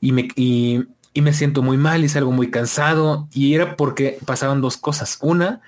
y 0.00 0.12
me, 0.12 0.28
y, 0.36 0.86
me 1.14 1.32
siento 1.32 1.62
muy 1.62 1.76
mal 1.76 2.04
y 2.04 2.08
salgo 2.08 2.30
muy 2.30 2.50
cansado. 2.50 3.28
Y 3.32 3.54
era 3.54 3.76
porque 3.76 4.18
pasaban 4.24 4.60
dos 4.60 4.76
cosas. 4.76 5.18
Una, 5.20 5.60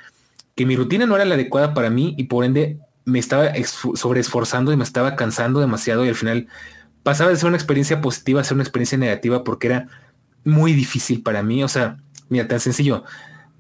que 0.55 0.65
mi 0.65 0.77
rutina 0.77 1.07
no 1.07 1.17
era 1.17 1.25
la 1.25 1.35
adecuada 1.35 1.75
para 1.75 1.91
mí 1.91 2.15
y 2.17 2.25
por 2.25 2.45
ende 2.45 2.79
me 3.11 3.19
estaba 3.19 3.53
sobreesforzando 3.95 4.73
y 4.73 4.77
me 4.77 4.85
estaba 4.85 5.17
cansando 5.17 5.61
demasiado 5.61 6.05
y 6.05 6.09
al 6.09 6.15
final 6.15 6.49
pasaba 7.03 7.31
de 7.31 7.37
ser 7.37 7.49
una 7.49 7.57
experiencia 7.57 8.01
positiva 8.01 8.41
a 8.41 8.45
ser 8.45 8.55
una 8.55 8.63
experiencia 8.63 8.99
negativa 8.99 9.45
porque 9.45 9.69
era 9.69 9.89
muy 10.45 10.73
difícil 10.73 11.23
para 11.23 11.43
mí. 11.43 11.63
O 11.63 11.69
sea, 11.69 11.99
mira, 12.29 12.49
tan 12.49 12.61
sencillo. 12.61 13.05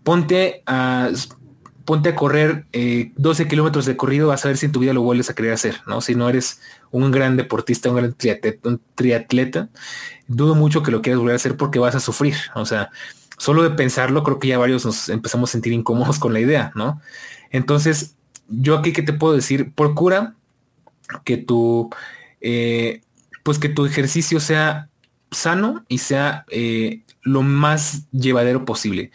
Ponte 0.03 0.62
a 0.66 1.11
ponte 1.84 2.11
a 2.11 2.14
correr 2.14 2.66
12 2.72 3.42
eh, 3.42 3.48
kilómetros 3.48 3.84
de 3.84 3.96
corrido, 3.96 4.28
vas 4.28 4.44
a 4.44 4.48
ver 4.48 4.57
si 4.57 4.66
en 4.66 4.72
tu 4.72 4.78
vida 4.78 4.92
lo 4.92 5.03
vuelves 5.03 5.28
a 5.28 5.34
querer 5.34 5.53
hacer, 5.53 5.80
¿no? 5.88 6.01
Si 6.01 6.14
no 6.14 6.28
eres 6.28 6.61
un 6.92 7.11
gran 7.11 7.36
deportista, 7.36 7.90
un 7.90 7.96
gran 7.96 8.14
triatleta, 8.94 9.70
dudo 10.28 10.55
mucho 10.55 10.84
que 10.84 10.92
lo 10.92 11.03
quieras 11.03 11.18
volver 11.18 11.32
a 11.32 11.36
hacer 11.36 11.57
porque 11.57 11.80
vas 11.80 11.96
a 11.96 12.01
sufrir. 12.01 12.36
O 12.55 12.64
sea, 12.64 12.90
solo 13.38 13.64
de 13.64 13.70
pensarlo, 13.70 14.22
creo 14.22 14.38
que 14.38 14.46
ya 14.46 14.59
varios 14.59 14.84
nos 14.86 15.09
empezamos 15.09 15.51
a 15.51 15.53
sentir 15.53 15.72
incómodos 15.72 16.20
con 16.20 16.32
la 16.32 16.38
idea, 16.38 16.70
¿no? 16.76 17.01
Entonces, 17.51 18.14
yo 18.51 18.76
aquí 18.78 18.92
que 18.92 19.03
te 19.03 19.12
puedo 19.12 19.34
decir, 19.34 19.72
procura 19.72 20.34
que 21.24 21.36
tu, 21.36 21.90
eh, 22.40 23.03
pues 23.42 23.59
que 23.59 23.68
tu 23.68 23.86
ejercicio 23.86 24.40
sea 24.40 24.88
sano 25.30 25.84
y 25.88 25.98
sea 25.98 26.44
eh, 26.51 27.03
lo 27.22 27.42
más 27.42 28.11
llevadero 28.11 28.64
posible. 28.64 29.11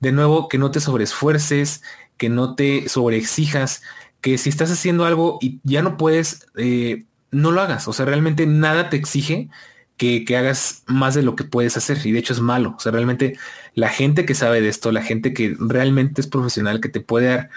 De 0.00 0.12
nuevo, 0.12 0.48
que 0.48 0.58
no 0.58 0.70
te 0.70 0.80
sobreesfuerces, 0.80 1.82
que 2.16 2.28
no 2.28 2.54
te 2.54 2.88
sobreexijas, 2.88 3.82
que 4.20 4.38
si 4.38 4.50
estás 4.50 4.70
haciendo 4.70 5.04
algo 5.04 5.38
y 5.40 5.60
ya 5.62 5.82
no 5.82 5.96
puedes, 5.96 6.46
eh, 6.56 7.04
no 7.30 7.50
lo 7.50 7.60
hagas. 7.60 7.88
O 7.88 7.92
sea, 7.92 8.06
realmente 8.06 8.46
nada 8.46 8.90
te 8.90 8.96
exige 8.96 9.48
que, 9.96 10.24
hagas 10.36 10.82
más 10.86 11.14
de 11.14 11.22
lo 11.22 11.36
que 11.36 11.44
puedes 11.44 11.76
hacer. 11.76 11.98
Y 12.04 12.12
de 12.12 12.18
hecho 12.18 12.32
es 12.32 12.40
malo. 12.40 12.74
O 12.76 12.80
sea, 12.80 12.92
realmente 12.92 13.38
la 13.74 13.88
gente 13.88 14.26
que 14.26 14.34
sabe 14.34 14.60
de 14.60 14.68
esto, 14.68 14.92
la 14.92 15.02
gente 15.02 15.32
que 15.32 15.56
realmente 15.58 16.20
es 16.20 16.26
profesional, 16.26 16.80
que 16.80 16.88
te 16.88 17.00
puede 17.00 17.26
dar 17.28 17.50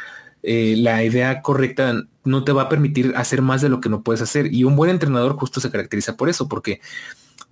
eh, 0.44 0.76
la 0.78 1.04
idea 1.04 1.42
correcta, 1.42 1.94
no 2.24 2.44
te 2.44 2.52
va 2.52 2.64
a 2.64 2.70
permitir 2.70 3.14
hacer 3.16 3.42
más 3.42 3.62
de 3.62 3.70
lo 3.70 3.82
que 3.82 3.90
no 3.90 4.04
puedes 4.04 4.22
hacer. 4.22 4.54
Y 4.54 4.64
un 4.64 4.76
buen 4.76 4.90
entrenador 4.90 5.36
justo 5.36 5.60
se 5.60 5.72
caracteriza 5.72 6.16
por 6.16 6.30
eso, 6.30 6.48
porque 6.48 6.82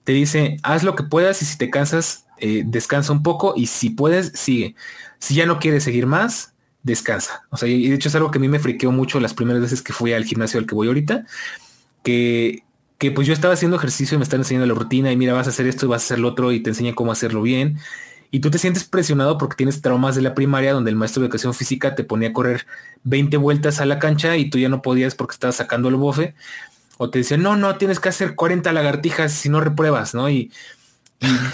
te 0.04 0.14
dice, 0.14 0.58
haz 0.64 0.84
lo 0.84 0.96
que 0.96 1.04
puedas 1.04 1.42
y 1.42 1.46
si 1.46 1.58
te 1.58 1.70
cansas, 1.70 2.26
eh, 2.40 2.64
descansa 2.66 3.12
un 3.12 3.24
poco 3.24 3.54
y 3.56 3.68
si 3.68 3.90
puedes, 3.90 4.32
sigue. 4.36 4.76
Si 5.20 5.36
ya 5.36 5.46
no 5.46 5.60
quieres 5.60 5.84
seguir 5.84 6.06
más, 6.06 6.54
descansa. 6.84 7.44
O 7.50 7.58
sea, 7.58 7.68
y 7.68 7.90
de 7.90 7.96
hecho 7.96 8.10
es 8.10 8.16
algo 8.16 8.32
que 8.32 8.38
a 8.38 8.42
mí 8.42 8.48
me 8.48 8.60
friqueó 8.60 8.92
mucho 8.92 9.20
las 9.20 9.34
primeras 9.34 9.62
veces 9.62 9.82
que 9.82 9.94
fui 9.94 10.14
al 10.14 10.24
gimnasio 10.24 10.60
al 10.60 10.66
que 10.66 10.76
voy 10.76 10.88
ahorita, 10.88 11.26
que, 12.04 12.64
que 12.98 13.12
pues 13.12 13.28
yo 13.28 13.34
estaba 13.34 13.54
haciendo 13.54 13.78
ejercicio 13.78 14.16
y 14.16 14.18
me 14.20 14.24
están 14.24 14.42
enseñando 14.42 14.68
la 14.68 14.80
rutina 14.80 15.12
y 15.12 15.18
mira, 15.18 15.34
vas 15.34 15.48
a 15.48 15.50
hacer 15.50 15.68
esto 15.68 15.86
y 15.86 15.90
vas 15.90 16.04
a 16.04 16.06
hacer 16.06 16.20
lo 16.20 16.30
otro 16.30 16.52
y 16.52 16.62
te 16.62 16.70
enseña 16.70 16.96
cómo 16.96 17.12
hacerlo 17.12 17.42
bien. 17.42 17.78
Y 18.32 18.40
tú 18.40 18.52
te 18.52 18.58
sientes 18.58 18.84
presionado 18.84 19.38
porque 19.38 19.56
tienes 19.56 19.82
traumas 19.82 20.16
de 20.16 20.22
la 20.22 20.36
primaria 20.36 20.74
donde 20.74 20.92
el 20.92 20.98
maestro 20.98 21.22
de 21.22 21.28
educación 21.28 21.54
física 21.54 21.96
te 21.96 22.04
ponía 22.04 22.30
a 22.30 22.34
correr 22.34 22.66
20 23.04 23.38
vueltas 23.38 23.80
a 23.80 23.86
la 23.86 24.00
cancha 24.00 24.36
y 24.38 24.50
tú 24.50 24.58
ya 24.58 24.70
no 24.70 24.82
podías 24.82 25.16
porque 25.16 25.34
estabas 25.34 25.56
sacando 25.56 25.90
el 25.90 25.96
bofe. 25.96 26.36
O 26.98 27.10
te 27.10 27.20
decía, 27.20 27.38
no, 27.38 27.56
no, 27.56 27.76
tienes 27.78 28.00
que 28.00 28.10
hacer 28.10 28.36
40 28.36 28.74
lagartijas 28.74 29.32
si 29.32 29.50
no 29.50 29.62
repruebas, 29.62 30.14
¿no? 30.14 30.30
Y 30.30 30.52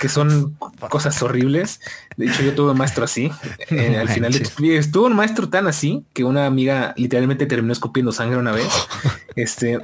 que 0.02 0.10
son 0.10 0.58
cosas 0.90 1.22
horribles. 1.22 1.80
De 2.18 2.26
hecho, 2.28 2.44
yo 2.44 2.54
tuve 2.54 2.72
un 2.72 2.78
maestro 2.78 3.06
así. 3.06 3.32
Eh, 3.70 3.98
al 3.98 4.10
final 4.10 4.34
estuvo 4.36 5.06
un 5.06 5.16
maestro 5.16 5.50
tan 5.50 5.68
así 5.68 6.04
que 6.14 6.24
una 6.24 6.46
amiga 6.46 6.94
literalmente 6.98 7.46
terminó 7.46 7.74
escupiendo 7.74 8.12
sangre 8.12 8.38
una 8.38 8.52
vez. 8.52 8.68
Este, 9.36 9.80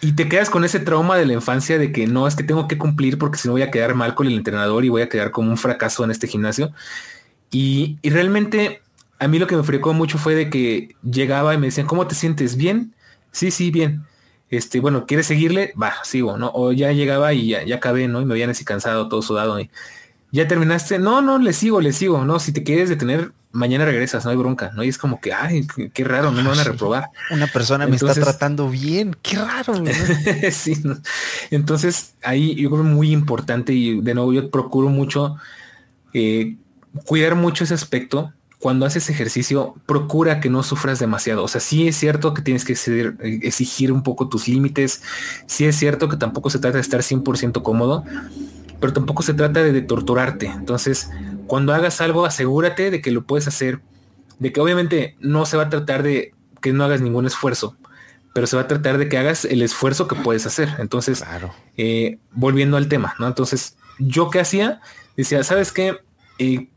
y 0.00 0.12
te 0.12 0.28
quedas 0.28 0.50
con 0.50 0.64
ese 0.64 0.80
trauma 0.80 1.16
de 1.16 1.26
la 1.26 1.32
infancia 1.32 1.78
de 1.78 1.92
que 1.92 2.06
no 2.06 2.26
es 2.26 2.36
que 2.36 2.44
tengo 2.44 2.68
que 2.68 2.78
cumplir 2.78 3.18
porque 3.18 3.38
si 3.38 3.48
no 3.48 3.52
voy 3.52 3.62
a 3.62 3.70
quedar 3.70 3.94
mal 3.94 4.14
con 4.14 4.26
el 4.26 4.34
entrenador 4.34 4.84
y 4.84 4.88
voy 4.88 5.02
a 5.02 5.08
quedar 5.08 5.30
como 5.30 5.50
un 5.50 5.56
fracaso 5.56 6.04
en 6.04 6.10
este 6.10 6.26
gimnasio. 6.26 6.72
Y, 7.50 7.98
y 8.02 8.10
realmente 8.10 8.82
a 9.18 9.28
mí 9.28 9.38
lo 9.38 9.46
que 9.46 9.56
me 9.56 9.62
frecó 9.62 9.92
mucho 9.94 10.18
fue 10.18 10.34
de 10.34 10.50
que 10.50 10.94
llegaba 11.02 11.54
y 11.54 11.58
me 11.58 11.66
decían, 11.66 11.86
¿cómo 11.86 12.06
te 12.06 12.14
sientes? 12.14 12.56
¿Bien? 12.56 12.94
Sí, 13.32 13.50
sí, 13.50 13.70
bien 13.70 14.04
este, 14.50 14.80
bueno, 14.80 15.06
¿quieres 15.06 15.26
seguirle? 15.26 15.72
Va, 15.80 15.94
sigo, 16.04 16.36
¿no? 16.38 16.50
O 16.54 16.72
ya 16.72 16.92
llegaba 16.92 17.32
y 17.34 17.48
ya, 17.48 17.64
ya 17.64 17.76
acabé, 17.76 18.08
¿no? 18.08 18.20
Y 18.20 18.24
me 18.24 18.34
habían 18.34 18.50
así 18.50 18.64
cansado, 18.64 19.08
todo 19.08 19.22
sudado. 19.22 19.58
Y 19.60 19.70
ya 20.32 20.46
terminaste. 20.48 20.98
No, 20.98 21.22
no, 21.22 21.38
le 21.38 21.52
sigo, 21.52 21.80
le 21.80 21.92
sigo, 21.92 22.24
¿no? 22.24 22.38
Si 22.38 22.52
te 22.52 22.62
quieres 22.62 22.88
detener, 22.88 23.32
mañana 23.56 23.84
regresas, 23.84 24.24
no 24.24 24.30
hay 24.30 24.36
bronca, 24.36 24.72
¿no? 24.74 24.84
Y 24.84 24.88
es 24.88 24.98
como 24.98 25.20
que, 25.20 25.32
ay, 25.32 25.66
qué 25.92 26.04
raro, 26.04 26.30
no 26.30 26.42
me 26.42 26.48
van 26.48 26.58
a 26.58 26.64
reprobar. 26.64 27.10
Una 27.30 27.46
persona 27.46 27.86
me 27.86 27.96
está 27.96 28.14
tratando 28.14 28.68
bien, 28.68 29.16
qué 29.22 29.36
raro. 29.38 29.74
sí, 30.52 30.82
entonces 31.50 32.14
ahí 32.22 32.54
yo 32.54 32.70
creo 32.70 32.84
muy 32.84 33.10
importante 33.10 33.72
y 33.72 34.00
de 34.00 34.14
nuevo 34.14 34.32
yo 34.32 34.50
procuro 34.50 34.88
mucho 34.88 35.36
eh, 36.14 36.56
cuidar 37.04 37.34
mucho 37.34 37.64
ese 37.64 37.74
aspecto 37.74 38.32
cuando 38.58 38.86
haces 38.86 39.10
ejercicio, 39.10 39.74
procura 39.86 40.40
que 40.40 40.48
no 40.48 40.62
sufras 40.62 40.98
demasiado. 40.98 41.44
O 41.44 41.48
sea, 41.48 41.60
sí 41.60 41.86
es 41.86 41.96
cierto 41.96 42.32
que 42.32 42.42
tienes 42.42 42.64
que 42.64 42.72
exigir 42.72 43.92
un 43.92 44.02
poco 44.02 44.28
tus 44.28 44.48
límites. 44.48 45.02
Sí 45.46 45.66
es 45.66 45.76
cierto 45.76 46.08
que 46.08 46.16
tampoco 46.16 46.48
se 46.48 46.58
trata 46.58 46.76
de 46.76 46.80
estar 46.80 47.00
100% 47.00 47.62
cómodo, 47.62 48.04
pero 48.80 48.92
tampoco 48.92 49.22
se 49.22 49.34
trata 49.34 49.62
de, 49.62 49.82
torturarte. 49.82 50.46
Entonces, 50.46 51.10
cuando 51.46 51.74
hagas 51.74 52.00
algo, 52.00 52.26
asegúrate 52.26 52.90
de 52.90 53.00
que 53.00 53.10
lo 53.10 53.24
puedes 53.24 53.48
hacer, 53.48 53.80
de 54.38 54.52
que 54.52 54.60
obviamente 54.60 55.16
no 55.20 55.46
se 55.46 55.56
va 55.56 55.64
a 55.64 55.70
tratar 55.70 56.02
de 56.02 56.34
que 56.60 56.72
no 56.72 56.84
hagas 56.84 57.00
ningún 57.00 57.26
esfuerzo, 57.26 57.76
pero 58.34 58.46
se 58.46 58.56
va 58.56 58.62
a 58.62 58.68
tratar 58.68 58.98
de 58.98 59.08
que 59.08 59.18
hagas 59.18 59.44
el 59.44 59.62
esfuerzo 59.62 60.08
que 60.08 60.16
puedes 60.16 60.46
hacer. 60.46 60.68
Entonces, 60.78 61.24
eh, 61.76 62.18
volviendo 62.32 62.76
al 62.76 62.88
tema, 62.88 63.14
¿no? 63.18 63.26
Entonces, 63.26 63.76
yo 63.98 64.30
qué 64.30 64.40
hacía, 64.40 64.80
decía, 65.16 65.42
¿sabes 65.42 65.72
qué? 65.72 65.98
Eh, 66.38 66.68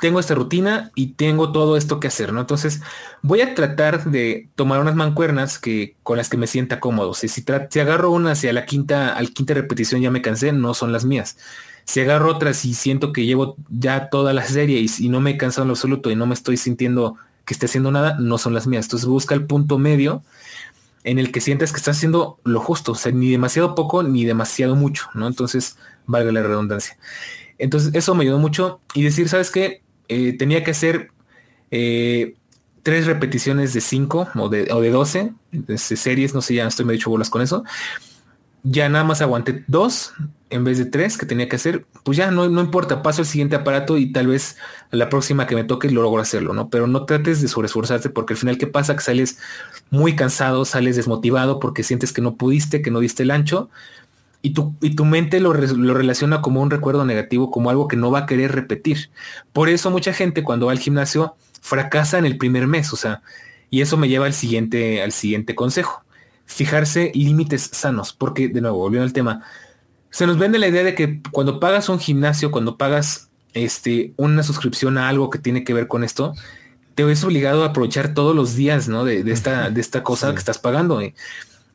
tengo 0.00 0.20
esta 0.20 0.34
rutina 0.34 0.90
y 0.94 1.12
tengo 1.12 1.52
todo 1.52 1.76
esto 1.76 2.00
que 2.00 2.08
hacer, 2.08 2.32
¿no? 2.32 2.40
Entonces 2.40 2.82
voy 3.22 3.40
a 3.40 3.54
tratar 3.54 4.04
de 4.04 4.50
tomar 4.54 4.80
unas 4.80 4.94
mancuernas 4.94 5.58
que 5.58 5.96
con 6.02 6.18
las 6.18 6.28
que 6.28 6.36
me 6.36 6.46
sienta 6.46 6.80
cómodo. 6.80 7.14
Si, 7.14 7.28
si, 7.28 7.44
si 7.70 7.80
agarro 7.80 8.10
una 8.10 8.32
hacia 8.32 8.52
la 8.52 8.66
quinta, 8.66 9.14
al 9.14 9.30
quinta 9.32 9.54
repetición 9.54 10.02
ya 10.02 10.10
me 10.10 10.22
cansé, 10.22 10.52
no 10.52 10.74
son 10.74 10.92
las 10.92 11.04
mías. 11.04 11.38
Si 11.86 12.00
agarro 12.00 12.30
otras 12.30 12.64
y 12.64 12.74
siento 12.74 13.12
que 13.12 13.24
llevo 13.24 13.56
ya 13.70 14.10
toda 14.10 14.32
la 14.32 14.44
serie 14.44 14.84
y, 14.98 15.08
no 15.08 15.20
me 15.20 15.30
he 15.30 15.36
cansado 15.36 15.62
en 15.62 15.68
lo 15.68 15.74
absoluto 15.74 16.10
y 16.10 16.16
no 16.16 16.26
me 16.26 16.34
estoy 16.34 16.56
sintiendo 16.56 17.16
que 17.44 17.54
esté 17.54 17.66
haciendo 17.66 17.92
nada, 17.92 18.16
no 18.18 18.38
son 18.38 18.54
las 18.54 18.66
mías. 18.66 18.86
Entonces 18.86 19.08
busca 19.08 19.34
el 19.34 19.46
punto 19.46 19.78
medio 19.78 20.22
en 21.04 21.18
el 21.20 21.30
que 21.30 21.40
sientes 21.40 21.70
que 21.70 21.78
estás 21.78 21.96
haciendo 21.96 22.40
lo 22.42 22.60
justo, 22.60 22.92
o 22.92 22.94
sea, 22.96 23.12
ni 23.12 23.30
demasiado 23.30 23.76
poco 23.76 24.02
ni 24.02 24.24
demasiado 24.24 24.74
mucho, 24.74 25.08
¿no? 25.14 25.28
Entonces, 25.28 25.76
valga 26.06 26.32
la 26.32 26.42
redundancia. 26.42 26.98
Entonces, 27.58 27.94
eso 27.94 28.16
me 28.16 28.24
ayudó 28.24 28.38
mucho 28.38 28.80
y 28.92 29.04
decir, 29.04 29.28
¿sabes 29.28 29.52
qué? 29.52 29.82
Eh, 30.08 30.36
tenía 30.36 30.64
que 30.64 30.72
hacer 30.72 31.12
eh, 31.70 32.34
tres 32.82 33.06
repeticiones 33.06 33.72
de 33.72 33.80
cinco 33.80 34.28
o 34.34 34.48
de, 34.48 34.68
o 34.72 34.80
de 34.80 34.90
12 34.90 35.32
de 35.52 35.78
series, 35.78 36.34
no 36.34 36.42
sé, 36.42 36.54
ya 36.54 36.66
estoy 36.66 36.84
medio 36.84 36.98
hecho 36.98 37.10
bolas 37.10 37.30
con 37.30 37.42
eso. 37.42 37.64
Ya 38.68 38.88
nada 38.88 39.04
más 39.04 39.22
aguanté 39.22 39.64
dos 39.68 40.12
en 40.50 40.64
vez 40.64 40.78
de 40.78 40.86
tres 40.86 41.18
que 41.18 41.26
tenía 41.26 41.48
que 41.48 41.56
hacer, 41.56 41.86
pues 42.04 42.16
ya 42.16 42.30
no, 42.30 42.48
no 42.48 42.60
importa, 42.60 43.02
paso 43.02 43.22
al 43.22 43.26
siguiente 43.26 43.56
aparato 43.56 43.96
y 43.98 44.12
tal 44.12 44.28
vez 44.28 44.56
a 44.92 44.96
la 44.96 45.08
próxima 45.08 45.46
que 45.46 45.54
me 45.54 45.64
toque 45.64 45.90
lo 45.90 46.02
logro 46.02 46.22
hacerlo, 46.22 46.52
¿no? 46.52 46.68
Pero 46.68 46.86
no 46.86 47.04
trates 47.04 47.40
de 47.42 47.48
sobreesforzarte 47.48 48.10
porque 48.10 48.34
al 48.34 48.38
final, 48.38 48.58
¿qué 48.58 48.66
pasa? 48.66 48.94
Que 48.94 49.02
sales 49.02 49.38
muy 49.90 50.14
cansado, 50.16 50.64
sales 50.64 50.96
desmotivado 50.96 51.58
porque 51.60 51.82
sientes 51.82 52.12
que 52.12 52.22
no 52.22 52.36
pudiste, 52.36 52.82
que 52.82 52.90
no 52.90 53.00
diste 53.00 53.22
el 53.24 53.30
ancho 53.30 53.70
y 54.42 54.50
tu, 54.50 54.74
y 54.80 54.94
tu 54.94 55.04
mente 55.04 55.40
lo, 55.40 55.52
lo 55.52 55.94
relaciona 55.94 56.40
como 56.42 56.60
un 56.62 56.70
recuerdo 56.70 57.04
negativo, 57.04 57.50
como 57.50 57.70
algo 57.70 57.88
que 57.88 57.96
no 57.96 58.10
va 58.10 58.20
a 58.20 58.26
querer 58.26 58.52
repetir. 58.52 59.10
Por 59.52 59.68
eso 59.68 59.90
mucha 59.90 60.12
gente 60.12 60.44
cuando 60.44 60.66
va 60.66 60.72
al 60.72 60.78
gimnasio 60.78 61.34
fracasa 61.60 62.18
en 62.18 62.26
el 62.26 62.38
primer 62.38 62.66
mes, 62.68 62.92
o 62.92 62.96
sea, 62.96 63.22
y 63.70 63.80
eso 63.80 63.96
me 63.96 64.08
lleva 64.08 64.26
al 64.26 64.34
siguiente, 64.34 65.02
al 65.02 65.12
siguiente 65.12 65.54
consejo. 65.56 66.05
Fijarse 66.46 67.12
límites 67.14 67.70
sanos, 67.72 68.12
porque 68.12 68.48
de 68.48 68.60
nuevo, 68.60 68.78
volviendo 68.78 69.04
al 69.04 69.12
tema, 69.12 69.44
se 70.10 70.26
nos 70.26 70.38
vende 70.38 70.58
la 70.58 70.68
idea 70.68 70.82
de 70.82 70.94
que 70.94 71.20
cuando 71.30 71.60
pagas 71.60 71.88
un 71.88 71.98
gimnasio, 71.98 72.50
cuando 72.50 72.78
pagas 72.78 73.28
este, 73.52 74.14
una 74.16 74.42
suscripción 74.42 74.96
a 74.98 75.08
algo 75.08 75.30
que 75.30 75.38
tiene 75.38 75.64
que 75.64 75.74
ver 75.74 75.88
con 75.88 76.04
esto, 76.04 76.34
te 76.94 77.04
ves 77.04 77.22
obligado 77.24 77.62
a 77.62 77.68
aprovechar 77.68 78.14
todos 78.14 78.34
los 78.34 78.56
días, 78.56 78.88
¿no? 78.88 79.04
De, 79.04 79.20
esta, 79.30 79.70
de 79.70 79.80
esta 79.80 80.02
cosa 80.02 80.32
que 80.32 80.38
estás 80.38 80.58
pagando. 80.58 81.00
¿eh? 81.02 81.14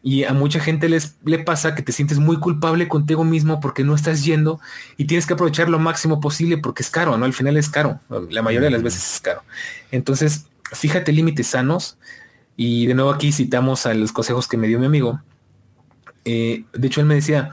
Y 0.02 0.24
a 0.24 0.34
mucha 0.34 0.60
gente 0.60 0.90
les 0.90 1.16
le 1.24 1.38
pasa 1.38 1.76
que 1.76 1.84
te 1.84 1.92
sientes 1.92 2.18
muy 2.18 2.40
culpable 2.40 2.88
contigo 2.88 3.24
mismo 3.24 3.60
porque 3.60 3.84
no 3.84 3.94
estás 3.94 4.26
yendo 4.26 4.60
y 4.98 5.06
tienes 5.06 5.28
que 5.28 5.34
aprovechar 5.34 5.70
lo 5.70 5.78
máximo 5.78 6.20
posible 6.20 6.58
porque 6.58 6.82
es 6.82 6.90
caro, 6.90 7.18
¿no? 7.18 7.26
Al 7.26 7.34
final 7.34 7.56
es 7.56 7.70
caro. 7.70 8.00
La 8.32 8.42
mayoría 8.42 8.68
de 8.68 8.72
las 8.72 8.84
veces 8.84 9.16
es 9.16 9.22
caro. 9.22 9.44
Entonces, 9.92 10.48
fíjate 10.72 11.12
límites 11.12 11.48
sanos. 11.48 11.98
Y 12.56 12.86
de 12.88 12.94
nuevo 12.94 13.12
aquí 13.12 13.32
citamos 13.32 13.86
a 13.86 13.94
los 13.94 14.12
consejos 14.12 14.48
que 14.48 14.58
me 14.58 14.68
dio 14.68 14.80
mi 14.80 14.86
amigo. 14.86 15.22
Eh, 16.26 16.66
de 16.74 16.88
hecho, 16.88 17.02
él 17.02 17.08
me 17.08 17.16
decía, 17.16 17.52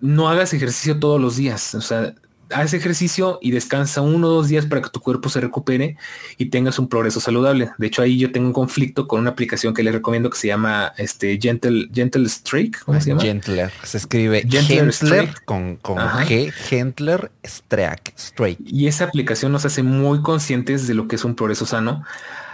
no 0.00 0.28
hagas 0.28 0.52
ejercicio 0.54 0.98
todos 0.98 1.20
los 1.20 1.36
días. 1.36 1.74
O 1.74 1.80
sea, 1.80 2.14
haz 2.52 2.74
ejercicio 2.74 3.38
y 3.40 3.50
descansa 3.50 4.00
uno 4.00 4.28
o 4.28 4.30
dos 4.30 4.48
días 4.48 4.66
para 4.66 4.82
que 4.82 4.90
tu 4.90 5.00
cuerpo 5.00 5.28
se 5.28 5.40
recupere 5.40 5.96
y 6.36 6.46
tengas 6.46 6.78
un 6.78 6.88
progreso 6.88 7.20
saludable. 7.20 7.70
De 7.78 7.86
hecho, 7.86 8.02
ahí 8.02 8.18
yo 8.18 8.32
tengo 8.32 8.48
un 8.48 8.52
conflicto 8.52 9.06
con 9.06 9.20
una 9.20 9.30
aplicación 9.30 9.74
que 9.74 9.82
les 9.82 9.94
recomiendo 9.94 10.30
que 10.30 10.38
se 10.38 10.48
llama 10.48 10.92
este 10.96 11.38
Gentle, 11.40 11.88
Gentle 11.92 12.28
Streak. 12.28 12.84
¿Cómo 12.84 13.00
se 13.00 13.10
llama? 13.10 13.22
Gentler. 13.22 13.70
Se 13.84 13.98
escribe 13.98 14.44
Gentler, 14.48 15.34
con, 15.44 15.76
con 15.76 15.98
G, 15.98 16.52
Gentler 16.52 17.30
Streak. 17.44 18.58
Y 18.64 18.86
esa 18.86 19.04
aplicación 19.04 19.52
nos 19.52 19.64
hace 19.64 19.82
muy 19.82 20.22
conscientes 20.22 20.86
de 20.86 20.94
lo 20.94 21.08
que 21.08 21.16
es 21.16 21.24
un 21.24 21.34
progreso 21.34 21.66
sano. 21.66 22.04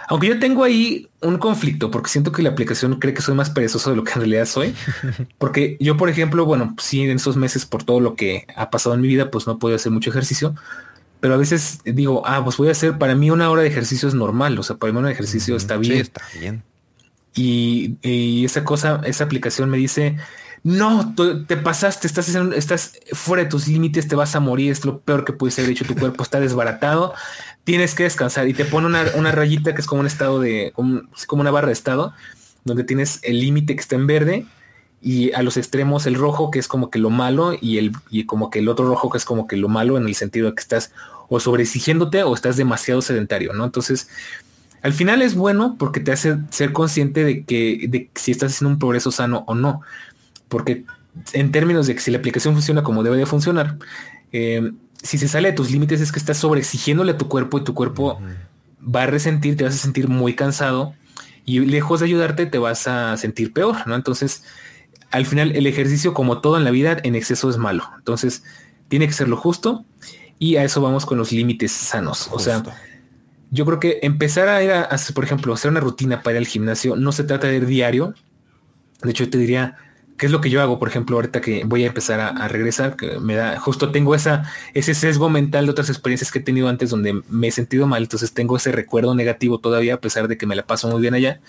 Aunque 0.09 0.27
yo 0.27 0.39
tengo 0.39 0.63
ahí 0.63 1.09
un 1.21 1.37
conflicto 1.37 1.91
porque 1.91 2.09
siento 2.09 2.31
que 2.31 2.41
la 2.41 2.49
aplicación 2.49 2.97
cree 2.97 3.13
que 3.13 3.21
soy 3.21 3.35
más 3.35 3.49
perezoso 3.49 3.89
de 3.89 3.97
lo 3.97 4.05
que 4.05 4.13
en 4.13 4.19
realidad 4.19 4.45
soy. 4.45 4.73
Porque 5.37 5.75
yo, 5.81 5.97
por 5.97 6.09
ejemplo, 6.09 6.45
bueno, 6.45 6.75
sí, 6.79 7.01
en 7.01 7.17
esos 7.17 7.35
meses 7.35 7.65
por 7.65 7.83
todo 7.83 7.99
lo 7.99 8.15
que 8.15 8.47
ha 8.55 8.69
pasado 8.69 8.95
en 8.95 9.01
mi 9.01 9.09
vida, 9.09 9.29
pues 9.29 9.47
no 9.47 9.59
podido 9.59 9.75
hacer 9.75 9.91
mucho 9.91 10.09
ejercicio. 10.09 10.55
Pero 11.19 11.33
a 11.33 11.37
veces 11.37 11.79
digo, 11.83 12.23
ah, 12.25 12.41
pues 12.43 12.55
voy 12.55 12.69
a 12.69 12.71
hacer, 12.71 12.97
para 12.97 13.15
mí 13.15 13.31
una 13.31 13.49
hora 13.49 13.63
de 13.63 13.67
ejercicio 13.67 14.07
es 14.07 14.13
normal. 14.13 14.57
O 14.57 14.63
sea, 14.63 14.77
para 14.77 14.93
mí 14.93 14.99
un 14.99 15.07
ejercicio 15.07 15.57
está 15.57 15.75
bien. 15.75 15.99
está 15.99 16.21
bien. 16.39 16.63
Y, 17.35 17.97
y, 18.01 18.45
esa 18.45 18.63
cosa, 18.63 19.01
esa 19.03 19.25
aplicación 19.25 19.69
me 19.69 19.77
dice, 19.77 20.15
no, 20.67 21.15
te 21.15 21.55
pasaste, 21.55 22.07
estás, 22.07 22.27
estás 22.27 22.99
fuera 23.13 23.45
de 23.45 23.49
tus 23.49 23.69
límites, 23.69 24.09
te 24.09 24.17
vas 24.17 24.35
a 24.35 24.41
morir, 24.41 24.69
es 24.69 24.83
lo 24.83 24.99
peor 24.99 25.23
que 25.23 25.31
puede 25.31 25.51
ser 25.51 25.69
hecho, 25.69 25.85
tu 25.85 25.95
cuerpo 25.95 26.23
está 26.23 26.41
desbaratado, 26.41 27.13
tienes 27.63 27.95
que 27.95 28.03
descansar 28.03 28.49
y 28.49 28.53
te 28.53 28.65
pone 28.65 28.87
una, 28.87 29.31
rayita 29.31 29.73
que 29.73 29.79
es 29.79 29.87
como 29.87 30.01
un 30.01 30.07
estado 30.07 30.41
de, 30.41 30.73
como, 30.75 31.03
una 31.31 31.51
barra 31.51 31.67
de 31.67 31.73
estado, 31.73 32.11
donde 32.65 32.83
tienes 32.83 33.21
el 33.23 33.39
límite 33.39 33.75
que 33.75 33.81
está 33.81 33.95
en 33.95 34.07
verde 34.07 34.45
y 35.01 35.31
a 35.31 35.41
los 35.41 35.55
extremos 35.55 36.05
el 36.05 36.15
rojo 36.15 36.51
que 36.51 36.59
es 36.59 36.67
como 36.67 36.89
que 36.89 36.99
lo 36.99 37.11
malo 37.11 37.57
y 37.61 37.77
el 37.77 37.93
y 38.09 38.25
como 38.25 38.49
que 38.49 38.59
el 38.59 38.67
otro 38.67 38.89
rojo 38.89 39.09
que 39.09 39.19
es 39.19 39.23
como 39.23 39.47
que 39.47 39.55
lo 39.55 39.69
malo 39.69 39.95
en 39.95 40.05
el 40.05 40.15
sentido 40.15 40.49
de 40.49 40.55
que 40.55 40.61
estás 40.61 40.91
o 41.29 41.39
sobreexigiéndote 41.39 42.23
o 42.23 42.33
estás 42.33 42.57
demasiado 42.57 43.01
sedentario, 43.01 43.53
¿no? 43.53 43.63
Entonces, 43.63 44.09
al 44.81 44.91
final 44.91 45.21
es 45.21 45.33
bueno 45.33 45.77
porque 45.79 46.01
te 46.01 46.11
hace 46.11 46.39
ser 46.49 46.73
consciente 46.73 47.23
de 47.23 47.45
que 47.45 47.85
de 47.87 48.09
si 48.15 48.31
estás 48.31 48.51
haciendo 48.51 48.73
un 48.73 48.79
progreso 48.79 49.11
sano 49.11 49.45
o 49.47 49.55
no, 49.55 49.81
porque 50.49 50.85
en 51.33 51.51
términos 51.51 51.87
de 51.87 51.95
que 51.95 52.01
si 52.01 52.11
la 52.11 52.17
aplicación 52.17 52.53
funciona 52.53 52.83
como 52.83 53.03
debe 53.03 53.17
de 53.17 53.25
funcionar, 53.25 53.77
eh, 54.31 54.71
si 55.01 55.17
se 55.17 55.27
sale 55.27 55.49
de 55.49 55.55
tus 55.55 55.71
límites 55.71 56.01
es 56.01 56.11
que 56.11 56.19
estás 56.19 56.37
sobreexigiéndole 56.37 57.13
a 57.13 57.17
tu 57.17 57.27
cuerpo 57.27 57.57
y 57.57 57.63
tu 57.63 57.73
cuerpo 57.73 58.19
va 58.83 59.03
a 59.03 59.05
resentir, 59.07 59.57
te 59.57 59.63
vas 59.63 59.75
a 59.75 59.77
sentir 59.77 60.07
muy 60.07 60.35
cansado 60.35 60.93
y 61.45 61.59
lejos 61.59 61.99
de 61.99 62.07
ayudarte 62.07 62.45
te 62.45 62.57
vas 62.57 62.87
a 62.87 63.15
sentir 63.17 63.53
peor, 63.53 63.75
¿no? 63.87 63.95
Entonces, 63.95 64.43
al 65.11 65.25
final 65.25 65.55
el 65.55 65.67
ejercicio 65.67 66.13
como 66.13 66.41
todo 66.41 66.57
en 66.57 66.63
la 66.63 66.71
vida 66.71 66.97
en 67.03 67.15
exceso 67.15 67.49
es 67.49 67.57
malo. 67.57 67.89
Entonces, 67.97 68.43
tiene 68.89 69.07
que 69.07 69.13
ser 69.13 69.27
lo 69.27 69.37
justo 69.37 69.85
y 70.39 70.57
a 70.57 70.63
eso 70.63 70.81
vamos 70.81 71.05
con 71.05 71.17
los 71.17 71.31
límites 71.31 71.71
sanos. 71.71 72.29
O 72.31 72.39
sea, 72.39 72.63
yo 73.49 73.65
creo 73.65 73.79
que 73.79 73.99
empezar 74.01 74.49
a 74.49 74.63
ir 74.63 74.71
a, 74.71 74.89
por 75.13 75.23
ejemplo, 75.23 75.53
hacer 75.53 75.71
una 75.71 75.79
rutina 75.79 76.21
para 76.21 76.35
ir 76.35 76.39
al 76.39 76.47
gimnasio 76.47 76.95
no 76.95 77.11
se 77.11 77.23
trata 77.23 77.47
de 77.47 77.57
ir 77.57 77.65
diario. 77.65 78.13
De 79.01 79.11
hecho, 79.11 79.25
yo 79.25 79.29
te 79.29 79.37
diría, 79.37 79.77
¿Qué 80.17 80.25
es 80.25 80.31
lo 80.31 80.41
que 80.41 80.49
yo 80.49 80.61
hago, 80.63 80.79
por 80.79 80.87
ejemplo, 80.87 81.15
ahorita 81.15 81.41
que 81.41 81.63
voy 81.63 81.83
a 81.83 81.87
empezar 81.87 82.19
a, 82.19 82.47
regresar? 82.47 82.95
Que 82.95 83.19
me 83.19 83.35
da, 83.35 83.59
justo 83.59 83.91
tengo 83.91 84.15
esa, 84.15 84.51
ese 84.73 84.95
sesgo 84.95 85.29
mental 85.29 85.65
de 85.65 85.71
otras 85.71 85.89
experiencias 85.89 86.31
que 86.31 86.39
he 86.39 86.41
tenido 86.41 86.69
antes 86.69 86.89
donde 86.89 87.21
me 87.29 87.47
he 87.47 87.51
sentido 87.51 87.85
mal, 87.85 88.01
entonces 88.01 88.33
tengo 88.33 88.57
ese 88.57 88.71
recuerdo 88.71 89.13
negativo 89.13 89.59
todavía, 89.59 89.95
a 89.95 90.01
pesar 90.01 90.27
de 90.27 90.35
que 90.37 90.47
me 90.47 90.55
la 90.55 90.65
paso 90.65 90.87
muy 90.87 91.01
bien 91.01 91.13
allá, 91.13 91.39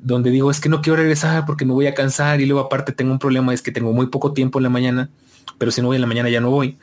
donde 0.00 0.30
digo, 0.30 0.50
es 0.50 0.58
que 0.58 0.68
no 0.68 0.82
quiero 0.82 0.96
regresar 0.96 1.46
porque 1.46 1.64
me 1.64 1.72
voy 1.72 1.86
a 1.86 1.94
cansar 1.94 2.40
y 2.40 2.46
luego 2.46 2.66
aparte 2.66 2.90
tengo 2.90 3.12
un 3.12 3.20
problema, 3.20 3.54
es 3.54 3.62
que 3.62 3.70
tengo 3.70 3.92
muy 3.92 4.06
poco 4.06 4.32
tiempo 4.32 4.58
en 4.58 4.64
la 4.64 4.70
mañana, 4.70 5.10
pero 5.58 5.70
si 5.70 5.80
no 5.80 5.86
voy 5.86 5.96
en 5.96 6.00
la 6.00 6.08
mañana 6.08 6.28
ya 6.28 6.40
no 6.40 6.50
voy. 6.50 6.78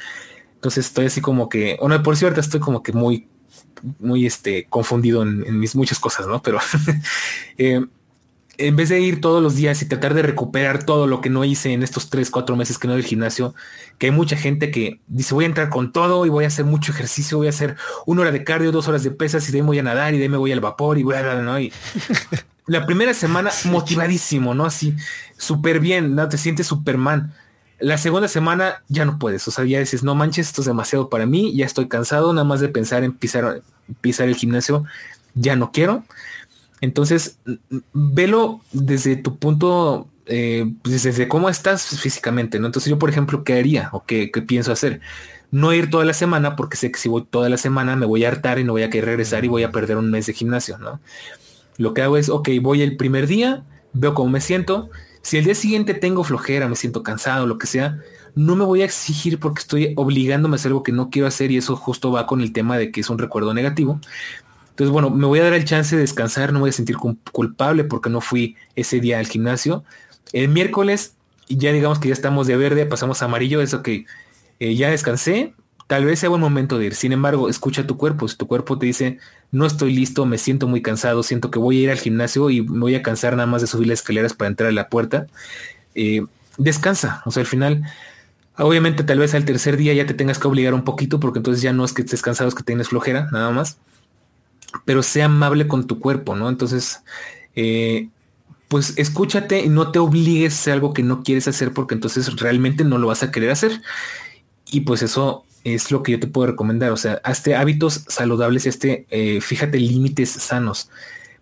Entonces 0.56 0.86
estoy 0.86 1.08
así 1.08 1.20
como 1.20 1.50
que, 1.50 1.78
bueno, 1.82 2.02
por 2.02 2.16
cierto, 2.16 2.40
estoy 2.40 2.62
como 2.62 2.82
que 2.82 2.94
muy, 2.94 3.28
muy 4.00 4.26
este, 4.26 4.68
confundido 4.70 5.24
en, 5.24 5.60
mis 5.60 5.76
muchas 5.76 6.00
cosas, 6.00 6.28
¿no? 6.28 6.42
Pero 6.42 6.60
eh, 7.58 7.86
en 8.60 8.76
vez 8.76 8.90
de 8.90 9.00
ir 9.00 9.22
todos 9.22 9.42
los 9.42 9.56
días 9.56 9.82
y 9.82 9.86
tratar 9.86 10.14
de 10.14 10.22
recuperar 10.22 10.84
todo 10.84 11.08
lo 11.08 11.22
que 11.22 11.30
no 11.30 11.46
hice 11.46 11.72
en 11.72 11.82
estos 11.82 12.10
tres, 12.10 12.30
cuatro 12.30 12.58
meses 12.58 12.78
que 12.78 12.90
no 12.90 12.94
del 12.94 13.06
gimnasio, 13.06 13.56
que 13.98 14.08
hay 14.08 14.12
mucha 14.12 14.36
gente 14.36 14.70
que 14.70 15.00
dice 15.08 15.34
voy 15.34 15.46
a 15.46 15.48
entrar 15.48 15.70
con 15.70 15.94
todo 15.94 16.26
y 16.26 16.30
voy 16.30 16.44
a 16.44 16.48
hacer 16.48 16.66
mucho 16.66 16.92
ejercicio, 16.92 17.38
voy 17.38 17.48
a 17.48 17.52
hacer 17.52 17.78
una 18.06 18.22
hora 18.22 18.32
de 18.32 18.44
cardio, 18.44 18.74
dos 18.74 18.90
horas 18.90 19.04
de 19.04 19.12
pesas 19.12 19.48
y 19.48 19.54
de 19.54 19.60
ahí 19.60 19.62
voy 19.62 19.80
a 19.80 19.84
nadar 19.84 20.14
y 20.14 20.18
de 20.18 20.24
ahí 20.24 20.30
me 20.30 20.38
voy 20.38 20.52
al 20.52 20.60
vapor 20.60 20.98
y 20.98 21.04
voy 21.04 21.16
a, 21.16 21.36
¿no? 21.36 21.58
Y 21.58 21.72
la 22.68 22.86
primera 22.86 23.14
semana 23.14 23.50
motivadísimo, 23.64 24.54
¿no? 24.54 24.66
Así, 24.66 24.94
súper 25.38 25.80
bien, 25.80 26.16
¿no? 26.16 26.28
Te 26.28 26.38
sientes 26.38 26.68
Superman. 26.68 27.34
La 27.80 27.98
segunda 27.98 28.28
semana 28.28 28.84
ya 28.90 29.06
no 29.06 29.20
puedes, 29.20 29.48
o 29.48 29.52
sea, 29.52 29.64
ya 29.64 29.80
dices, 29.80 30.04
no 30.04 30.16
manches, 30.16 30.48
esto 30.48 30.62
es 30.62 30.68
demasiado 30.68 31.10
para 31.10 31.26
mí, 31.26 31.56
ya 31.56 31.66
estoy 31.66 31.88
cansado, 31.88 32.34
nada 32.34 32.44
más 32.44 32.60
de 32.60 32.68
pensar 32.68 33.06
en 33.06 33.14
pisar, 33.14 33.62
pisar 34.02 34.28
el 34.28 34.36
gimnasio, 34.36 34.84
ya 35.34 35.56
no 35.56 35.72
quiero. 35.72 36.04
Entonces, 36.82 37.40
velo 37.94 38.62
desde 38.72 39.16
tu 39.16 39.38
punto, 39.38 40.08
eh, 40.26 40.72
pues, 40.82 41.04
desde 41.04 41.28
cómo 41.28 41.50
estás 41.50 41.86
físicamente, 42.00 42.60
¿no? 42.60 42.68
Entonces 42.68 42.90
yo, 42.90 43.00
por 43.00 43.10
ejemplo, 43.10 43.44
¿qué 43.44 43.54
haría 43.54 43.90
o 43.92 44.06
qué, 44.06 44.32
pienso 44.48 44.72
hacer? 44.72 45.02
No 45.52 45.74
ir 45.74 45.90
toda 45.90 46.06
la 46.06 46.14
semana 46.14 46.56
porque 46.56 46.78
sé 46.78 46.92
que 46.92 47.00
si 47.00 47.10
voy 47.10 47.26
toda 47.30 47.50
la 47.50 47.58
semana 47.58 47.96
me 47.96 48.06
voy 48.06 48.24
a 48.24 48.30
hartar 48.30 48.60
y 48.60 48.64
no 48.64 48.74
voy 48.74 48.84
a 48.84 48.90
querer 48.90 49.06
regresar 49.06 49.44
y 49.44 49.48
voy 49.48 49.64
a 49.64 49.72
perder 49.72 49.98
un 49.98 50.12
mes 50.12 50.28
de 50.28 50.34
gimnasio, 50.34 50.78
¿no? 50.78 51.02
Lo 51.78 51.94
que 51.94 52.02
hago 52.02 52.18
es, 52.18 52.30
ok, 52.30 52.50
voy 52.62 52.82
el 52.82 52.98
primer 52.98 53.28
día, 53.28 53.64
veo 53.94 54.14
cómo 54.14 54.30
me 54.30 54.42
siento. 54.42 54.90
Si 55.22 55.38
el 55.38 55.46
día 55.46 55.56
siguiente 55.56 55.94
tengo 55.94 56.24
flojera, 56.24 56.68
me 56.68 56.76
siento 56.76 57.04
cansado, 57.04 57.48
lo 57.48 57.58
que 57.58 57.68
sea, 57.68 58.00
no 58.36 58.56
me 58.56 58.64
voy 58.64 58.82
a 58.82 58.86
exigir 58.86 59.40
porque 59.40 59.62
estoy 59.62 59.94
obligándome 59.98 60.56
a 60.56 60.58
hacer 60.58 60.70
algo 60.70 60.84
que 60.84 60.92
no 60.92 61.10
quiero 61.10 61.28
hacer 61.28 61.52
y 61.52 61.58
eso 61.58 61.76
justo 61.76 62.12
va 62.12 62.28
con 62.28 62.42
el 62.42 62.54
tema 62.54 62.78
de 62.78 62.92
que 62.92 63.02
es 63.02 63.10
un 63.10 63.18
recuerdo 63.18 63.54
negativo. 63.54 64.00
Entonces, 64.80 64.94
bueno, 64.94 65.10
me 65.10 65.26
voy 65.26 65.40
a 65.40 65.44
dar 65.44 65.52
el 65.52 65.66
chance 65.66 65.94
de 65.94 66.02
descansar, 66.04 66.54
no 66.54 66.62
voy 66.62 66.70
a 66.70 66.72
sentir 66.72 66.96
culpable 66.96 67.84
porque 67.84 68.10
no 68.10 68.22
fui 68.22 68.56
ese 68.78 69.02
día 69.02 69.20
al 69.20 69.28
gimnasio. 69.28 69.84
El 70.32 70.48
miércoles, 70.48 71.16
ya 71.50 71.74
digamos 71.74 72.00
que 72.00 72.08
ya 72.08 72.14
estamos 72.14 72.48
de 72.48 72.56
verde, 72.56 72.86
pasamos 72.86 73.22
a 73.22 73.26
amarillo, 73.26 73.60
eso 73.62 73.84
que 73.84 74.06
eh, 74.62 74.76
ya 74.76 74.90
descansé, 74.90 75.54
tal 75.88 76.06
vez 76.06 76.20
sea 76.20 76.30
buen 76.30 76.40
momento 76.40 76.80
de 76.80 76.86
ir. 76.86 76.96
Sin 76.96 77.12
embargo, 77.12 77.50
escucha 77.50 77.86
tu 77.86 77.98
cuerpo. 77.98 78.30
Si 78.30 78.38
tu 78.38 78.48
cuerpo 78.48 78.80
te 78.80 78.86
dice, 78.86 79.18
no 79.52 79.66
estoy 79.66 79.94
listo, 79.94 80.26
me 80.26 80.38
siento 80.38 80.66
muy 80.66 80.82
cansado, 80.82 81.24
siento 81.24 81.52
que 81.52 81.60
voy 81.60 81.80
a 81.80 81.84
ir 81.84 81.92
al 81.92 82.00
gimnasio 82.00 82.50
y 82.50 82.62
me 82.62 82.80
voy 82.80 82.96
a 82.96 83.02
cansar 83.02 83.36
nada 83.36 83.48
más 83.48 83.60
de 83.60 83.68
subir 83.68 83.90
las 83.90 84.00
escaleras 84.00 84.34
para 84.34 84.48
entrar 84.48 84.70
a 84.70 84.72
la 84.72 84.88
puerta, 84.88 85.28
eh, 85.94 86.24
descansa. 86.58 87.22
O 87.26 87.32
sea, 87.32 87.42
al 87.42 87.48
final, 87.48 87.84
obviamente 88.58 89.04
tal 89.04 89.20
vez 89.20 89.36
al 89.36 89.44
tercer 89.44 89.76
día 89.76 89.94
ya 89.94 90.06
te 90.06 90.14
tengas 90.14 90.40
que 90.40 90.48
obligar 90.48 90.74
un 90.74 90.86
poquito 90.86 91.20
porque 91.20 91.40
entonces 91.40 91.62
ya 91.62 91.74
no 91.74 91.84
es 91.84 91.92
que 91.92 92.02
estés 92.02 92.22
cansado, 92.22 92.48
es 92.48 92.56
que 92.56 92.64
tienes 92.64 92.88
flojera, 92.88 93.28
nada 93.34 93.52
más 93.52 93.78
pero 94.86 95.04
sea 95.04 95.26
amable 95.26 95.68
con 95.68 95.88
tu 95.88 96.00
cuerpo, 96.00 96.36
¿no? 96.36 96.50
Entonces, 96.50 97.02
eh, 97.56 98.10
pues 98.68 98.94
escúchate 98.98 99.64
y 99.64 99.70
no 99.70 99.92
te 99.92 100.00
obligues 100.00 100.54
a 100.54 100.60
hacer 100.60 100.74
algo 100.74 100.94
que 100.94 101.04
no 101.04 101.24
quieres 101.24 101.48
hacer 101.48 101.74
porque 101.74 101.96
entonces 101.96 102.40
realmente 102.40 102.84
no 102.84 102.98
lo 102.98 103.08
vas 103.08 103.24
a 103.24 103.32
querer 103.32 103.50
hacer. 103.50 103.82
Y 104.72 104.82
pues 104.82 105.02
eso 105.02 105.44
es 105.64 105.92
lo 105.92 106.04
que 106.04 106.14
yo 106.14 106.20
te 106.20 106.28
puedo 106.28 106.48
recomendar. 106.48 106.92
O 106.92 106.98
sea, 106.98 107.20
hazte 107.24 107.56
hábitos 107.56 108.06
saludables 108.08 108.66
y 108.66 108.70
hazte, 108.70 109.06
eh, 109.10 109.42
fíjate 109.42 109.80
límites 109.80 110.30
sanos. 110.30 110.90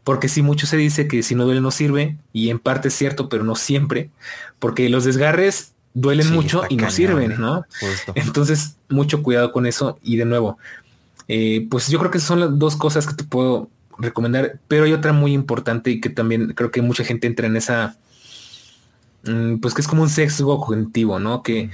Porque 0.04 0.30
si 0.30 0.42
mucho 0.42 0.68
se 0.68 0.78
dice 0.78 1.08
que 1.08 1.22
si 1.22 1.36
no 1.36 1.44
duele 1.44 1.60
no 1.60 1.72
sirve, 1.72 2.18
y 2.32 2.50
en 2.50 2.60
parte 2.60 2.88
es 2.88 2.94
cierto, 2.94 3.28
pero 3.28 3.44
no 3.44 3.56
siempre, 3.56 4.10
porque 4.58 4.88
los 4.88 5.04
desgarres 5.04 5.74
duelen 5.94 6.32
mucho 6.32 6.64
y 6.70 6.78
no 6.78 6.90
sirven. 6.90 7.36
¿no? 7.40 7.66
Entonces, 8.16 8.78
mucho 8.88 9.22
cuidado 9.22 9.52
con 9.52 9.66
eso. 9.66 10.00
Y 10.02 10.16
de 10.16 10.24
nuevo, 10.24 10.58
eh, 11.28 11.68
pues 11.70 11.88
yo 11.88 12.00
creo 12.00 12.12
que 12.12 12.20
son 12.20 12.40
las 12.40 12.58
dos 12.58 12.76
cosas 12.76 13.06
que 13.06 13.14
te 13.14 13.24
puedo 13.24 13.70
recomendar, 13.98 14.60
pero 14.68 14.86
hay 14.86 14.94
otra 14.94 15.14
muy 15.14 15.34
importante 15.34 15.92
y 15.92 16.02
que 16.02 16.10
también 16.10 16.54
creo 16.54 16.72
que 16.72 16.82
mucha 16.82 17.04
gente 17.04 17.28
entra 17.28 17.48
en 17.48 17.56
esa, 17.56 17.98
mm, 19.24 19.58
pues 19.58 19.74
que 19.74 19.82
es 19.82 19.88
como 19.88 20.04
un 20.04 20.10
sexo 20.10 20.60
cognitivo, 20.60 21.20
¿no? 21.20 21.44
Que 21.44 21.70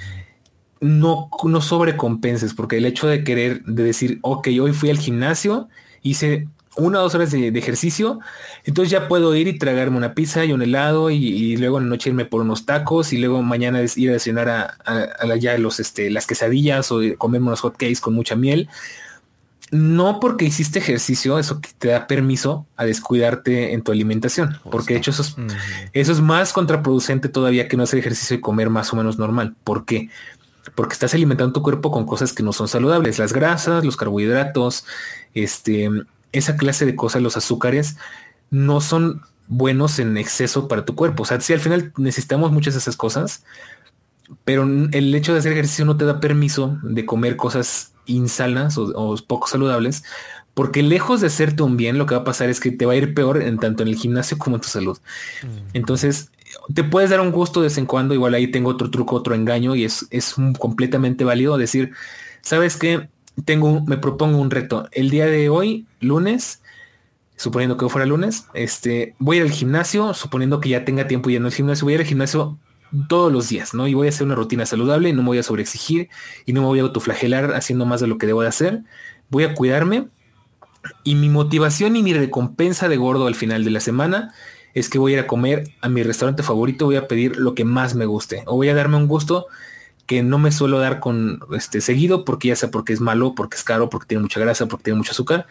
no, 0.81 1.29
no 1.43 1.61
sobrecompenses, 1.61 2.53
porque 2.53 2.77
el 2.77 2.85
hecho 2.85 3.07
de 3.07 3.23
querer, 3.23 3.63
de 3.63 3.83
decir, 3.83 4.19
ok, 4.21 4.47
hoy 4.61 4.73
fui 4.73 4.89
al 4.89 4.97
gimnasio, 4.97 5.69
hice 6.01 6.47
una 6.75 6.99
o 6.99 7.03
dos 7.03 7.15
horas 7.15 7.31
de, 7.31 7.49
ejercicio, 7.49 8.19
entonces 8.65 8.91
ya 8.91 9.07
puedo 9.07 9.35
ir 9.35 9.47
y 9.47 9.57
tragarme 9.57 9.97
una 9.97 10.15
pizza 10.15 10.43
y 10.43 10.53
un 10.53 10.61
helado 10.61 11.11
y, 11.11 11.55
luego 11.57 11.77
en 11.77 11.85
la 11.85 11.89
noche 11.91 12.09
irme 12.09 12.25
por 12.25 12.41
unos 12.41 12.65
tacos 12.65 13.13
y 13.13 13.17
luego 13.17 13.43
mañana 13.43 13.81
ir 13.95 14.11
a 14.11 14.19
cenar 14.19 14.49
a, 14.49 14.77
a, 14.85 15.57
los, 15.57 15.79
este, 15.79 16.09
las 16.09 16.25
quesadillas 16.25 16.91
o 16.91 16.99
comerme 17.17 17.47
unos 17.47 17.61
hot 17.61 17.77
cakes 17.77 17.99
con 18.01 18.15
mucha 18.15 18.35
miel. 18.35 18.69
No 19.71 20.19
porque 20.19 20.45
hiciste 20.45 20.79
ejercicio, 20.79 21.39
eso 21.39 21.59
te 21.79 21.87
da 21.87 22.05
permiso 22.05 22.67
a 22.75 22.85
descuidarte 22.85 23.73
en 23.73 23.81
tu 23.81 23.91
alimentación, 23.91 24.59
porque 24.69 24.93
de 24.93 24.99
hecho 24.99 25.11
eso 25.11 25.23
es, 25.23 25.35
eso 25.93 26.11
es 26.11 26.21
más 26.21 26.53
contraproducente 26.53 27.27
todavía 27.27 27.67
que 27.67 27.75
no 27.75 27.83
hacer 27.83 27.99
ejercicio 27.99 28.35
y 28.35 28.41
comer 28.41 28.69
más 28.69 28.93
o 28.93 28.95
menos 28.95 29.17
normal. 29.17 29.55
¿Por 29.63 29.85
qué? 29.85 30.09
Porque 30.75 30.93
estás 30.93 31.13
alimentando 31.15 31.53
tu 31.53 31.63
cuerpo 31.63 31.91
con 31.91 32.05
cosas 32.05 32.33
que 32.33 32.43
no 32.43 32.53
son 32.53 32.67
saludables, 32.67 33.17
las 33.17 33.33
grasas, 33.33 33.83
los 33.83 33.97
carbohidratos, 33.97 34.85
este, 35.33 35.89
esa 36.31 36.55
clase 36.55 36.85
de 36.85 36.95
cosas, 36.95 37.21
los 37.21 37.37
azúcares, 37.37 37.97
no 38.51 38.79
son 38.79 39.21
buenos 39.47 39.99
en 39.99 40.17
exceso 40.17 40.67
para 40.67 40.85
tu 40.85 40.95
cuerpo. 40.95 41.23
O 41.23 41.25
sea, 41.25 41.41
si 41.41 41.53
al 41.53 41.59
final 41.59 41.93
necesitamos 41.97 42.51
muchas 42.51 42.75
de 42.75 42.79
esas 42.79 42.95
cosas, 42.95 43.43
pero 44.43 44.63
el 44.63 45.15
hecho 45.15 45.33
de 45.33 45.39
hacer 45.39 45.53
ejercicio 45.53 45.85
no 45.85 45.97
te 45.97 46.05
da 46.05 46.19
permiso 46.19 46.77
de 46.83 47.05
comer 47.05 47.35
cosas 47.35 47.92
insanas 48.05 48.77
o, 48.77 49.15
poco 49.27 49.47
saludables, 49.47 50.03
porque 50.53 50.83
lejos 50.83 51.21
de 51.21 51.27
hacerte 51.27 51.63
un 51.63 51.77
bien, 51.77 51.97
lo 51.97 52.05
que 52.05 52.15
va 52.15 52.21
a 52.21 52.25
pasar 52.25 52.49
es 52.49 52.59
que 52.59 52.71
te 52.71 52.85
va 52.85 52.93
a 52.93 52.95
ir 52.95 53.13
peor 53.13 53.41
en 53.41 53.57
tanto 53.57 53.83
en 53.83 53.89
el 53.89 53.95
gimnasio 53.95 54.37
como 54.37 54.57
en 54.57 54.61
tu 54.61 54.67
salud. 54.67 54.97
Mm. 55.41 55.47
Entonces, 55.73 56.29
te 56.73 56.83
puedes 56.83 57.09
dar 57.09 57.21
un 57.21 57.31
gusto 57.31 57.61
de 57.61 57.67
vez 57.67 57.77
en 57.77 57.85
cuando, 57.85 58.13
igual 58.13 58.33
ahí 58.33 58.47
tengo 58.47 58.69
otro 58.69 58.91
truco, 58.91 59.15
otro 59.15 59.33
engaño, 59.33 59.75
y 59.75 59.85
es, 59.85 60.05
es 60.11 60.35
completamente 60.59 61.23
válido 61.23 61.57
decir, 61.57 61.91
¿sabes 62.41 62.77
qué? 62.77 63.09
tengo, 63.45 63.81
me 63.81 63.97
propongo 63.97 64.39
un 64.39 64.51
reto. 64.51 64.87
El 64.91 65.09
día 65.09 65.25
de 65.25 65.49
hoy, 65.49 65.85
lunes, 65.99 66.61
suponiendo 67.35 67.77
que 67.77 67.89
fuera 67.89 68.05
lunes, 68.05 68.45
este, 68.53 69.15
voy 69.19 69.39
al 69.39 69.51
gimnasio, 69.51 70.13
suponiendo 70.13 70.59
que 70.59 70.69
ya 70.69 70.85
tenga 70.85 71.07
tiempo 71.07 71.29
yendo 71.29 71.47
al 71.47 71.53
gimnasio, 71.53 71.85
voy 71.85 71.95
al 71.95 72.05
gimnasio 72.05 72.57
todos 73.07 73.31
los 73.31 73.49
días, 73.49 73.73
¿no? 73.73 73.87
Y 73.87 73.93
voy 73.93 74.07
a 74.07 74.09
hacer 74.09 74.25
una 74.25 74.35
rutina 74.35 74.65
saludable, 74.65 75.13
no 75.13 75.21
me 75.23 75.29
voy 75.29 75.37
a 75.37 75.43
sobreexigir 75.43 76.09
y 76.45 76.53
no 76.53 76.61
me 76.61 76.67
voy 76.67 76.79
a 76.79 76.83
autoflagelar 76.83 77.53
haciendo 77.53 77.85
más 77.85 78.01
de 78.01 78.07
lo 78.07 78.17
que 78.17 78.27
debo 78.27 78.41
de 78.41 78.47
hacer. 78.47 78.83
Voy 79.29 79.43
a 79.43 79.53
cuidarme 79.53 80.07
y 81.03 81.15
mi 81.15 81.29
motivación 81.29 81.95
y 81.95 82.03
mi 82.03 82.13
recompensa 82.13 82.89
de 82.89 82.97
gordo 82.97 83.27
al 83.27 83.35
final 83.35 83.63
de 83.63 83.71
la 83.71 83.79
semana 83.79 84.33
es 84.73 84.89
que 84.89 84.99
voy 84.99 85.13
a 85.13 85.17
ir 85.17 85.23
a 85.23 85.27
comer 85.27 85.71
a 85.81 85.89
mi 85.89 86.03
restaurante 86.03 86.43
favorito, 86.43 86.85
voy 86.85 86.95
a 86.95 87.07
pedir 87.07 87.37
lo 87.37 87.55
que 87.55 87.65
más 87.65 87.95
me 87.95 88.05
guste 88.05 88.43
o 88.45 88.55
voy 88.55 88.69
a 88.69 88.75
darme 88.75 88.97
un 88.97 89.07
gusto 89.07 89.47
que 90.05 90.21
no 90.21 90.37
me 90.37 90.51
suelo 90.51 90.79
dar 90.79 90.99
con 90.99 91.39
este 91.55 91.81
seguido 91.81 92.25
porque 92.25 92.49
ya 92.49 92.55
sea 92.55 92.71
porque 92.71 92.93
es 92.93 92.99
malo, 92.99 93.35
porque 93.35 93.55
es 93.55 93.63
caro, 93.63 93.89
porque 93.89 94.07
tiene 94.07 94.23
mucha 94.23 94.39
grasa, 94.39 94.65
porque 94.67 94.83
tiene 94.83 94.97
mucho 94.97 95.11
azúcar. 95.11 95.47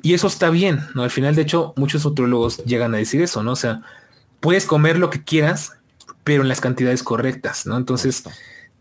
Y 0.00 0.14
eso 0.14 0.26
está 0.26 0.50
bien, 0.50 0.80
¿no? 0.94 1.02
Al 1.02 1.10
final, 1.10 1.34
de 1.34 1.42
hecho, 1.42 1.72
muchos 1.76 2.04
nutriólogos 2.04 2.58
llegan 2.64 2.94
a 2.94 2.98
decir 2.98 3.22
eso, 3.22 3.42
¿no? 3.42 3.52
O 3.52 3.56
sea, 3.56 3.80
puedes 4.40 4.66
comer 4.66 4.98
lo 4.98 5.10
que 5.10 5.24
quieras, 5.24 5.78
pero 6.24 6.42
en 6.42 6.48
las 6.48 6.60
cantidades 6.60 7.02
correctas, 7.02 7.66
¿no? 7.66 7.76
Entonces, 7.76 8.24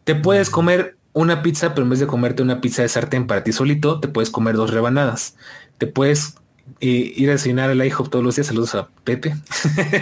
te 0.03 0.15
puedes 0.15 0.49
comer 0.49 0.97
una 1.13 1.43
pizza, 1.43 1.75
pero 1.75 1.83
en 1.83 1.91
vez 1.91 1.99
de 1.99 2.07
comerte 2.07 2.41
una 2.41 2.61
pizza 2.61 2.81
de 2.81 2.89
sartén 2.89 3.27
para 3.27 3.43
ti 3.43 3.51
solito, 3.51 3.99
te 3.99 4.07
puedes 4.07 4.29
comer 4.31 4.55
dos 4.55 4.71
rebanadas. 4.71 5.35
Te 5.77 5.85
puedes 5.85 6.35
eh, 6.79 7.13
ir 7.15 7.29
a 7.29 7.33
desayunar 7.33 7.69
al 7.69 7.85
IHOP 7.85 8.09
todos 8.09 8.25
los 8.25 8.35
días. 8.35 8.47
Saludos 8.47 8.73
a 8.73 8.89
Pepe. 9.03 9.35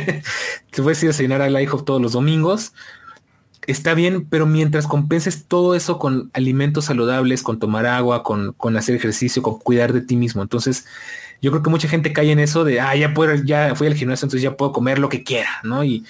te 0.72 0.82
puedes 0.82 1.04
ir 1.04 1.10
a 1.10 1.12
desayunar 1.12 1.42
al 1.42 1.62
IHOP 1.62 1.84
todos 1.84 2.02
los 2.02 2.14
domingos 2.14 2.74
está 3.68 3.94
bien, 3.94 4.26
pero 4.30 4.46
mientras 4.46 4.88
compenses 4.88 5.46
todo 5.46 5.76
eso 5.76 6.00
con 6.00 6.32
alimentos 6.34 6.86
saludables, 6.86 7.44
con 7.44 7.60
tomar 7.60 7.86
agua, 7.86 8.24
con, 8.24 8.56
hacer 8.78 8.96
ejercicio, 8.96 9.42
con 9.42 9.60
cuidar 9.60 9.94
de 9.94 10.02
ti 10.02 10.16
mismo. 10.16 10.42
Entonces, 10.42 10.86
yo 11.42 11.52
creo 11.52 11.64
que 11.64 11.70
mucha 11.70 11.88
gente 11.88 12.14
cae 12.14 12.32
en 12.32 12.40
eso 12.40 12.64
de, 12.64 12.80
ah, 12.80 12.96
ya 12.96 13.14
puedo, 13.14 13.36
ya 13.36 13.76
fui 13.76 13.88
al 13.88 13.96
gimnasio, 13.96 14.26
entonces 14.26 14.42
ya 14.42 14.58
puedo 14.58 14.72
comer 14.72 15.00
lo 15.00 15.10
que 15.10 15.24
quiera, 15.24 15.50
¿no? 15.64 15.84
Y 15.84 16.06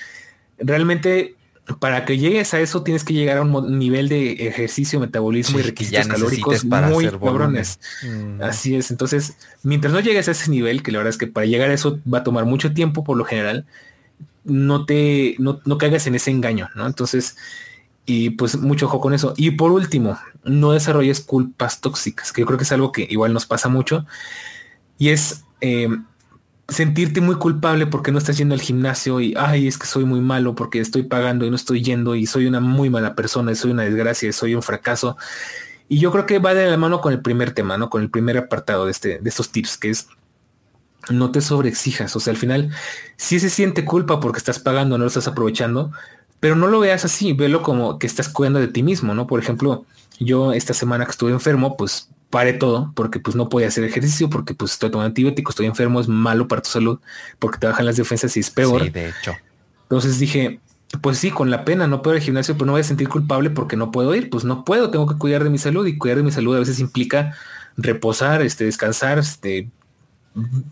realmente 0.62 1.36
para 1.80 2.06
que 2.06 2.18
llegues 2.18 2.54
a 2.54 2.60
eso 2.60 2.84
tienes 2.84 3.04
que 3.04 3.14
llegar 3.14 3.38
a 3.38 3.42
un 3.42 3.80
nivel 3.80 4.10
de 4.10 4.48
ejercicio, 4.48 5.00
metabolismo 5.00 5.60
y 5.60 5.64
requisitos 5.64 6.08
calóricos 6.08 6.66
muy 6.66 7.10
cabrones. 7.10 7.80
Mm. 8.04 8.42
Así 8.42 8.76
es. 8.76 8.92
Entonces, 8.92 9.38
mientras 9.64 9.94
no 9.94 10.00
llegues 10.00 10.28
a 10.28 10.32
ese 10.32 10.50
nivel, 10.50 10.84
que 10.84 10.92
la 10.92 11.00
verdad 11.00 11.12
es 11.12 11.18
que 11.18 11.28
para 11.28 11.46
llegar 11.46 11.70
a 11.70 11.74
eso 11.74 12.00
va 12.12 12.20
a 12.20 12.24
tomar 12.24 12.46
mucho 12.46 12.74
tiempo 12.74 13.04
por 13.04 13.18
lo 13.18 13.26
general, 13.26 13.66
no 14.44 14.86
te, 14.86 15.36
no, 15.38 15.62
caigas 15.78 16.08
en 16.08 16.16
ese 16.16 16.32
engaño, 16.32 16.70
¿no? 16.76 16.88
Entonces, 16.88 17.38
y 18.06 18.32
pues 18.32 18.58
mucho 18.58 18.88
ojo 18.88 19.00
con 19.00 19.14
eso. 19.14 19.34
Y 19.38 19.52
por 19.52 19.72
último, 19.72 20.18
no 20.44 20.72
desarrolles 20.72 21.22
culpas 21.22 21.80
tóxicas, 21.80 22.34
que 22.34 22.42
yo 22.42 22.48
creo 22.48 22.58
que 22.58 22.64
es 22.64 22.72
algo 22.72 22.92
que 22.92 23.08
igual 23.10 23.34
nos 23.34 23.46
pasa 23.46 23.70
mucho. 23.70 24.06
Y 24.98 25.10
es 25.10 25.44
eh, 25.62 25.90
sentirte 26.72 27.22
muy 27.22 27.36
culpable 27.36 27.86
porque 27.86 28.12
no 28.12 28.18
estás 28.18 28.38
yendo 28.38 28.56
al 28.56 28.62
gimnasio 28.62 29.20
y, 29.20 29.36
ay, 29.38 29.68
es 29.68 29.78
que 29.78 29.86
soy 29.86 30.06
muy 30.06 30.22
malo 30.22 30.56
porque 30.56 30.80
estoy 30.80 31.04
pagando 31.04 31.46
y 31.46 31.50
no 31.50 31.56
estoy 31.56 31.84
yendo 31.84 32.16
y 32.16 32.26
soy 32.26 32.48
una 32.48 32.60
muy 32.60 32.90
mala 32.90 33.14
persona 33.14 33.52
y 33.52 33.56
soy 33.56 33.72
una 33.72 33.84
desgracia 33.84 34.30
y 34.30 34.34
soy 34.34 34.56
un 34.56 34.64
fracaso. 34.64 35.18
Y 35.90 36.00
yo 36.00 36.12
creo 36.12 36.26
que 36.26 36.40
va 36.40 36.54
de 36.54 36.70
la 36.70 36.78
mano 36.78 37.02
con 37.02 37.12
el 37.12 37.22
primer 37.22 37.52
tema, 37.52 37.78
¿no? 37.78 37.90
Con 37.90 38.02
el 38.02 38.10
primer 38.10 38.38
apartado 38.38 38.86
de, 38.86 38.92
este, 38.92 39.20
de 39.20 39.30
estos 39.30 39.52
tips, 39.52 39.78
que 39.78 39.90
es 39.90 40.08
no 41.10 41.32
te 41.32 41.42
sobreexijas. 41.42 42.16
O 42.16 42.20
sea, 42.20 42.32
al 42.32 42.38
final 42.38 42.70
sí 43.18 43.40
se 43.40 43.50
siente 43.50 43.84
culpa 43.84 44.20
porque 44.20 44.38
estás 44.38 44.60
pagando, 44.60 44.98
no 44.98 45.04
lo 45.04 45.08
estás 45.10 45.28
aprovechando, 45.28 45.92
pero 46.40 46.56
no 46.56 46.68
lo 46.68 46.80
veas 46.80 47.04
así, 47.04 47.34
velo 47.34 47.62
como 47.62 48.00
que 48.00 48.08
estás 48.08 48.30
cuidando 48.30 48.60
de 48.60 48.68
ti 48.68 48.84
mismo, 48.84 49.14
¿no? 49.14 49.28
Por 49.28 49.40
ejemplo, 49.40 49.86
yo 50.20 50.54
esta 50.54 50.74
semana 50.74 51.06
que 51.06 51.12
estuve 51.12 51.32
enfermo, 51.32 51.76
pues 51.76 52.10
paré 52.32 52.54
todo 52.54 52.92
porque 52.96 53.20
pues 53.20 53.36
no 53.36 53.50
podía 53.50 53.68
hacer 53.68 53.84
ejercicio, 53.84 54.30
porque 54.30 54.56
pues 54.56 54.72
estoy 54.72 54.90
tomando 54.90 55.10
antibióticos, 55.10 55.54
estoy 55.54 55.68
enfermo, 55.68 56.02
es 56.02 56.08
malo 56.08 56.48
para 56.48 56.64
tu 56.64 56.70
salud, 56.70 57.00
porque 57.38 57.60
te 57.60 57.68
bajan 57.68 57.86
las 57.86 57.98
defensas 57.98 58.36
y 58.38 58.40
es 58.40 58.50
peor. 58.50 58.82
Sí, 58.82 58.90
de 58.90 59.10
hecho. 59.10 59.34
Entonces 59.84 60.18
dije, 60.18 60.60
pues 61.02 61.20
sí, 61.20 61.30
con 61.30 61.52
la 61.52 61.64
pena 61.64 61.88
no 61.88 62.02
puedo 62.02 62.16
ir 62.16 62.22
al 62.22 62.26
gimnasio, 62.26 62.56
pero 62.56 62.66
no 62.66 62.72
voy 62.72 62.82
a 62.82 62.86
sentir 62.86 63.08
culpable 63.08 63.50
porque 63.50 63.78
no 63.78 63.92
puedo 63.92 64.16
ir, 64.16 64.30
pues 64.30 64.44
no 64.44 64.66
puedo, 64.66 64.90
tengo 64.90 65.06
que 65.06 65.16
cuidar 65.16 65.44
de 65.44 65.50
mi 65.50 65.58
salud 65.58 65.86
y 65.86 65.98
cuidar 65.98 66.18
de 66.18 66.24
mi 66.24 66.32
salud 66.32 66.56
a 66.56 66.60
veces 66.60 66.80
implica 66.80 67.36
reposar, 67.78 68.42
este, 68.42 68.66
descansar, 68.66 69.20
este, 69.20 69.70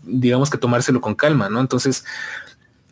digamos 0.04 0.50
que 0.50 0.58
tomárselo 0.58 1.00
con 1.00 1.14
calma, 1.14 1.48
¿no? 1.48 1.60
Entonces, 1.60 2.04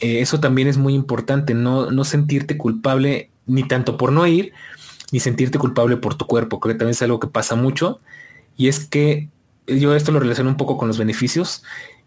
eh, 0.00 0.20
eso 0.20 0.40
también 0.40 0.68
es 0.68 0.78
muy 0.78 0.94
importante, 0.94 1.54
no, 1.54 1.90
no 1.90 2.04
sentirte 2.04 2.56
culpable 2.56 3.30
ni 3.46 3.64
tanto 3.64 3.96
por 3.96 4.12
no 4.12 4.26
ir, 4.26 4.52
ni 5.10 5.20
sentirte 5.20 5.58
culpable 5.58 5.96
por 5.96 6.14
tu 6.14 6.26
cuerpo, 6.26 6.60
creo 6.60 6.74
que 6.74 6.78
también 6.78 6.92
es 6.92 7.02
algo 7.02 7.18
que 7.18 7.28
pasa 7.28 7.54
mucho, 7.54 8.00
y 8.58 8.68
es 8.68 8.86
que 8.86 9.30
yo 9.66 9.94
esto 9.94 10.12
lo 10.12 10.20
relaciono 10.20 10.50
un 10.50 10.58
poco 10.58 10.76
con 10.76 10.88
los 10.88 10.98
beneficios, 10.98 11.62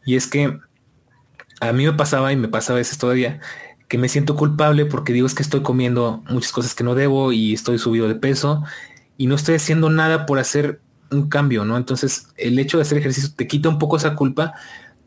y 0.05 0.15
es 0.15 0.27
que 0.27 0.59
a 1.59 1.73
mí 1.73 1.85
me 1.85 1.93
pasaba 1.93 2.31
y 2.31 2.35
me 2.35 2.47
pasa 2.47 2.73
a 2.73 2.75
veces 2.75 2.99
todavía 2.99 3.39
que 3.87 3.97
me 3.97 4.09
siento 4.09 4.35
culpable 4.35 4.85
porque 4.85 5.11
digo 5.11 5.27
es 5.27 5.35
que 5.35 5.43
estoy 5.43 5.63
comiendo 5.63 6.23
muchas 6.29 6.51
cosas 6.51 6.73
que 6.73 6.83
no 6.83 6.95
debo 6.95 7.33
y 7.33 7.53
estoy 7.53 7.77
subido 7.77 8.07
de 8.07 8.15
peso 8.15 8.63
y 9.17 9.27
no 9.27 9.35
estoy 9.35 9.55
haciendo 9.55 9.89
nada 9.89 10.25
por 10.25 10.39
hacer 10.39 10.79
un 11.11 11.27
cambio, 11.27 11.65
¿no? 11.65 11.77
Entonces, 11.77 12.27
el 12.37 12.57
hecho 12.57 12.77
de 12.77 12.83
hacer 12.83 12.97
ejercicio 12.97 13.31
te 13.35 13.47
quita 13.47 13.69
un 13.69 13.79
poco 13.79 13.97
esa 13.97 14.15
culpa, 14.15 14.53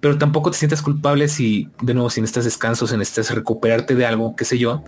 pero 0.00 0.18
tampoco 0.18 0.50
te 0.50 0.58
sientas 0.58 0.82
culpable 0.82 1.28
si, 1.28 1.70
de 1.80 1.94
nuevo, 1.94 2.10
si 2.10 2.20
necesitas 2.20 2.44
descanso, 2.44 2.86
si 2.86 2.96
necesitas 2.96 3.34
recuperarte 3.34 3.94
de 3.94 4.06
algo, 4.06 4.36
qué 4.36 4.44
sé 4.44 4.58
yo, 4.58 4.84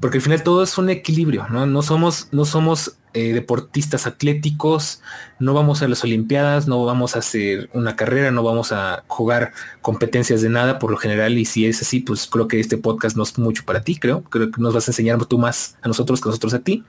porque 0.00 0.18
al 0.18 0.22
final 0.22 0.42
todo 0.42 0.64
es 0.64 0.76
un 0.76 0.90
equilibrio, 0.90 1.46
¿no? 1.48 1.64
No 1.64 1.82
somos, 1.82 2.28
no 2.32 2.44
somos 2.44 2.96
eh, 3.14 3.32
deportistas 3.32 4.06
atléticos, 4.06 5.02
no 5.38 5.54
vamos 5.54 5.82
a 5.82 5.88
las 5.88 6.02
Olimpiadas, 6.04 6.68
no 6.68 6.84
vamos 6.84 7.16
a 7.16 7.20
hacer 7.20 7.70
una 7.72 7.96
carrera, 7.96 8.30
no 8.30 8.42
vamos 8.42 8.72
a 8.72 9.04
jugar 9.06 9.52
competencias 9.80 10.42
de 10.42 10.48
nada 10.48 10.78
por 10.78 10.90
lo 10.90 10.96
general, 10.96 11.38
y 11.38 11.44
si 11.44 11.66
es 11.66 11.82
así, 11.82 12.00
pues 12.00 12.26
creo 12.26 12.48
que 12.48 12.60
este 12.60 12.78
podcast 12.78 13.16
no 13.16 13.22
es 13.22 13.38
mucho 13.38 13.64
para 13.64 13.82
ti, 13.82 13.96
creo, 13.96 14.22
creo 14.24 14.50
que 14.50 14.60
nos 14.60 14.74
vas 14.74 14.88
a 14.88 14.90
enseñar 14.92 15.24
tú 15.26 15.38
más 15.38 15.76
a 15.82 15.88
nosotros 15.88 16.20
que 16.20 16.28
nosotros 16.28 16.54
a 16.54 16.60
ti, 16.60 16.84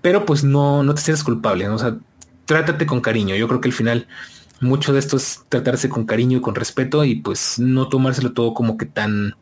pero 0.00 0.26
pues 0.26 0.44
no, 0.44 0.82
no 0.82 0.94
te 0.94 1.02
sientas 1.02 1.24
culpable, 1.24 1.66
¿no? 1.66 1.76
o 1.76 1.78
sea, 1.78 1.96
trátate 2.44 2.86
con 2.86 3.00
cariño. 3.00 3.36
Yo 3.36 3.48
creo 3.48 3.60
que 3.60 3.68
al 3.68 3.72
final 3.72 4.08
mucho 4.60 4.92
de 4.92 4.98
esto 4.98 5.16
es 5.16 5.42
tratarse 5.48 5.88
con 5.88 6.04
cariño 6.04 6.38
y 6.38 6.40
con 6.40 6.54
respeto 6.54 7.04
y 7.04 7.16
pues 7.16 7.58
no 7.58 7.88
tomárselo 7.88 8.32
todo 8.32 8.54
como 8.54 8.76
que 8.76 8.86
tan, 8.86 9.36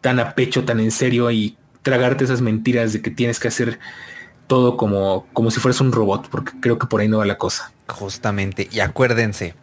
tan 0.00 0.20
a 0.20 0.34
pecho, 0.34 0.64
tan 0.64 0.80
en 0.80 0.90
serio 0.90 1.30
y 1.30 1.56
tragarte 1.82 2.24
esas 2.24 2.40
mentiras 2.40 2.92
de 2.92 3.02
que 3.02 3.10
tienes 3.10 3.38
que 3.38 3.48
hacer 3.48 3.78
todo 4.46 4.76
como, 4.76 5.26
como 5.32 5.50
si 5.50 5.60
fueras 5.60 5.80
un 5.80 5.92
robot, 5.92 6.28
porque 6.28 6.52
creo 6.60 6.78
que 6.78 6.86
por 6.86 7.00
ahí 7.00 7.08
no 7.08 7.18
va 7.18 7.26
la 7.26 7.38
cosa. 7.38 7.72
Justamente. 7.88 8.68
Y 8.70 8.80
acuérdense, 8.80 9.54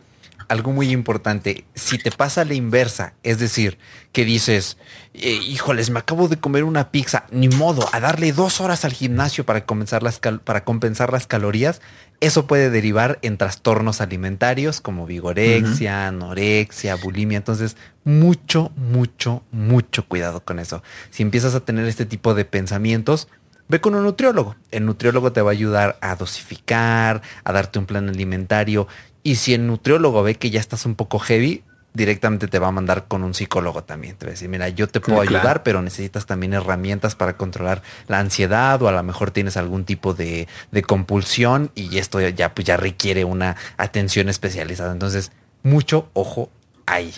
algo 0.47 0.71
muy 0.71 0.91
importante. 0.91 1.65
Si 1.73 1.97
te 1.97 2.11
pasa 2.11 2.45
la 2.45 2.53
inversa, 2.53 3.13
es 3.23 3.39
decir, 3.39 3.77
que 4.11 4.25
dices, 4.25 4.77
eh, 5.13 5.33
híjoles, 5.33 5.89
me 5.89 5.99
acabo 5.99 6.27
de 6.27 6.37
comer 6.37 6.63
una 6.63 6.91
pizza, 6.91 7.25
ni 7.31 7.49
modo, 7.49 7.87
a 7.91 7.99
darle 7.99 8.31
dos 8.31 8.61
horas 8.61 8.85
al 8.85 8.93
gimnasio 8.93 9.45
para 9.45 9.65
compensar 9.65 10.03
las, 10.03 10.19
para 10.19 10.63
compensar 10.63 11.11
las 11.11 11.27
calorías, 11.27 11.81
eso 12.19 12.47
puede 12.47 12.69
derivar 12.69 13.19
en 13.21 13.37
trastornos 13.37 13.99
alimentarios 13.99 14.79
como 14.79 15.05
vigorexia, 15.05 16.07
anorexia, 16.07 16.95
bulimia. 16.95 17.37
Entonces, 17.37 17.75
mucho, 18.05 18.71
mucho, 18.77 19.43
mucho 19.51 20.07
cuidado 20.07 20.41
con 20.41 20.59
eso. 20.59 20.83
Si 21.09 21.23
empiezas 21.23 21.53
a 21.53 21.59
tener 21.61 21.85
este 21.85 22.05
tipo 22.05 22.33
de 22.33 22.45
pensamientos, 22.45 23.27
ve 23.67 23.81
con 23.81 23.95
un 23.95 24.03
nutriólogo. 24.03 24.55
El 24.71 24.85
nutriólogo 24.85 25.31
te 25.31 25.41
va 25.41 25.51
a 25.51 25.53
ayudar 25.53 25.97
a 26.01 26.15
dosificar, 26.15 27.21
a 27.43 27.51
darte 27.51 27.79
un 27.79 27.85
plan 27.85 28.09
alimentario. 28.09 28.87
Y 29.23 29.35
si 29.35 29.53
el 29.53 29.67
nutriólogo 29.67 30.23
ve 30.23 30.35
que 30.35 30.49
ya 30.49 30.59
estás 30.59 30.85
un 30.85 30.95
poco 30.95 31.19
heavy, 31.19 31.63
directamente 31.93 32.47
te 32.47 32.59
va 32.59 32.67
a 32.67 32.71
mandar 32.71 33.05
con 33.07 33.23
un 33.23 33.33
psicólogo 33.33 33.83
también. 33.83 34.15
Te 34.15 34.25
va 34.25 34.31
a 34.31 34.33
decir, 34.33 34.49
mira, 34.49 34.69
yo 34.69 34.87
te 34.87 34.99
puedo 34.99 35.21
ayudar, 35.21 35.63
pero 35.63 35.81
necesitas 35.81 36.25
también 36.25 36.53
herramientas 36.53 37.15
para 37.15 37.37
controlar 37.37 37.83
la 38.07 38.19
ansiedad 38.19 38.81
o 38.81 38.87
a 38.87 38.91
lo 38.91 39.03
mejor 39.03 39.31
tienes 39.31 39.57
algún 39.57 39.85
tipo 39.85 40.13
de, 40.13 40.47
de 40.71 40.81
compulsión 40.81 41.71
y 41.75 41.97
esto 41.97 42.19
ya, 42.21 42.53
pues 42.53 42.65
ya 42.65 42.77
requiere 42.77 43.25
una 43.25 43.55
atención 43.77 44.27
especializada. 44.27 44.91
Entonces, 44.91 45.31
mucho 45.61 46.09
ojo 46.13 46.49
ahí. 46.85 47.13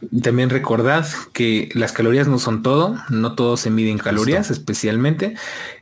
Y 0.00 0.20
también 0.20 0.48
recordad 0.48 1.06
que 1.32 1.70
las 1.74 1.92
calorías 1.92 2.28
no 2.28 2.38
son 2.38 2.62
todo, 2.62 2.96
no 3.08 3.34
todo 3.34 3.56
se 3.56 3.70
mide 3.70 3.90
en 3.90 3.98
calorías 3.98 4.50
especialmente. 4.50 5.34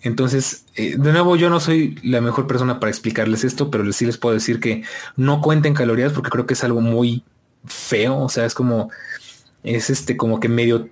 Entonces, 0.03 0.65
eh, 0.75 0.97
de 0.97 1.13
nuevo, 1.13 1.37
yo 1.37 1.51
no 1.51 1.61
soy 1.61 1.99
la 2.03 2.23
mejor 2.23 2.47
persona 2.47 2.81
para 2.81 2.91
explicarles 2.91 3.45
esto, 3.45 3.71
pero 3.71 3.91
sí 3.93 4.07
les 4.07 4.17
puedo 4.17 4.35
decir 4.35 4.59
que 4.59 4.85
no 5.17 5.43
cuenten 5.43 5.75
calorías 5.75 6.13
porque 6.13 6.31
creo 6.31 6.47
que 6.47 6.55
es 6.55 6.65
algo 6.65 6.81
muy 6.81 7.25
feo. 7.67 8.17
O 8.19 8.29
sea, 8.31 8.47
es 8.47 8.55
como, 8.55 8.91
es 9.63 9.91
este 9.91 10.17
como 10.17 10.41
que 10.41 10.49
medio, 10.49 10.89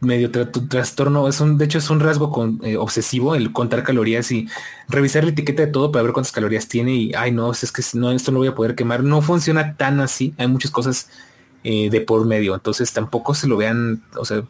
medio 0.00 0.30
trastorno. 0.30 1.26
Es 1.26 1.40
un, 1.40 1.56
de 1.56 1.64
hecho, 1.64 1.78
es 1.78 1.88
un 1.88 2.00
rasgo 2.00 2.30
con, 2.30 2.60
eh, 2.64 2.76
obsesivo 2.76 3.34
el 3.34 3.50
contar 3.50 3.82
calorías 3.82 4.30
y 4.30 4.46
revisar 4.88 5.24
la 5.24 5.30
etiqueta 5.30 5.64
de 5.64 5.72
todo 5.72 5.90
para 5.90 6.02
ver 6.02 6.12
cuántas 6.12 6.32
calorías 6.32 6.68
tiene. 6.68 6.94
Y 6.94 7.14
ay, 7.14 7.32
no, 7.32 7.50
es 7.50 7.72
que 7.72 7.82
no, 7.94 8.12
esto 8.12 8.30
no 8.30 8.40
voy 8.40 8.48
a 8.48 8.54
poder 8.54 8.74
quemar. 8.74 9.02
No 9.04 9.22
funciona 9.22 9.74
tan 9.76 10.00
así. 10.00 10.34
Hay 10.36 10.48
muchas 10.48 10.70
cosas 10.70 11.08
eh, 11.64 11.90
de 11.90 12.00
por 12.00 12.24
medio. 12.26 12.54
Entonces 12.54 12.92
tampoco 12.92 13.34
se 13.34 13.46
lo 13.46 13.56
vean, 13.56 14.02
o 14.16 14.24
sea, 14.24 14.44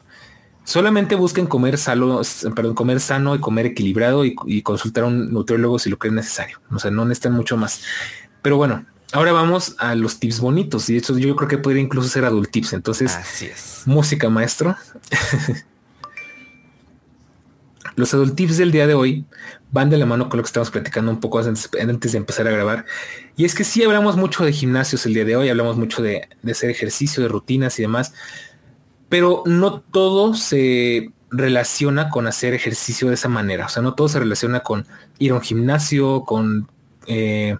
solamente 0.64 1.14
busquen 1.14 1.46
comer 1.46 1.78
sano, 1.78 2.20
perdón, 2.54 2.74
comer 2.74 3.00
sano 3.00 3.34
y 3.34 3.40
comer 3.40 3.66
equilibrado 3.66 4.24
y, 4.24 4.62
consultar 4.62 5.04
a 5.04 5.06
un 5.06 5.32
nutriólogo 5.32 5.78
si 5.78 5.88
lo 5.88 5.98
creen 5.98 6.16
necesario. 6.16 6.60
O 6.70 6.78
sea, 6.78 6.90
no 6.90 7.04
necesitan 7.06 7.32
mucho 7.32 7.56
más. 7.56 7.82
Pero 8.42 8.58
bueno, 8.58 8.84
ahora 9.12 9.32
vamos 9.32 9.76
a 9.78 9.94
los 9.94 10.20
tips 10.20 10.40
bonitos. 10.40 10.90
Y 10.90 10.96
esto 10.98 11.16
yo 11.18 11.34
creo 11.36 11.48
que 11.48 11.58
podría 11.58 11.82
incluso 11.82 12.08
ser 12.08 12.26
adult 12.26 12.50
tips. 12.50 12.74
Entonces, 12.74 13.16
Así 13.16 13.46
es. 13.46 13.82
música 13.86 14.28
maestro. 14.28 14.76
Los 17.96 18.14
adult 18.14 18.36
tips 18.36 18.58
del 18.58 18.70
día 18.70 18.86
de 18.86 18.94
hoy 18.94 19.24
van 19.70 19.90
de 19.90 19.98
la 19.98 20.06
mano 20.06 20.28
con 20.28 20.38
lo 20.38 20.42
que 20.42 20.48
estamos 20.48 20.70
platicando 20.70 21.10
un 21.10 21.20
poco 21.20 21.38
antes, 21.38 22.12
de 22.12 22.18
empezar 22.18 22.48
a 22.48 22.50
grabar. 22.50 22.86
Y 23.36 23.44
es 23.44 23.54
que 23.54 23.64
sí 23.64 23.82
hablamos 23.82 24.16
mucho 24.16 24.44
de 24.44 24.52
gimnasios 24.52 25.04
el 25.06 25.14
día 25.14 25.24
de 25.24 25.36
hoy, 25.36 25.48
hablamos 25.48 25.76
mucho 25.76 26.02
de, 26.02 26.28
hacer 26.50 26.70
ejercicio, 26.70 27.22
de 27.22 27.28
rutinas 27.28 27.78
y 27.78 27.82
demás, 27.82 28.14
pero 29.08 29.42
no 29.46 29.80
todo 29.80 30.34
se 30.34 31.12
relaciona 31.30 32.08
con 32.08 32.26
hacer 32.26 32.54
ejercicio 32.54 33.08
de 33.08 33.14
esa 33.14 33.28
manera. 33.28 33.66
O 33.66 33.68
sea, 33.68 33.82
no 33.82 33.94
todo 33.94 34.08
se 34.08 34.18
relaciona 34.18 34.60
con 34.60 34.86
ir 35.18 35.32
a 35.32 35.34
un 35.34 35.42
gimnasio, 35.42 36.24
con, 36.24 36.68
eh, 37.06 37.56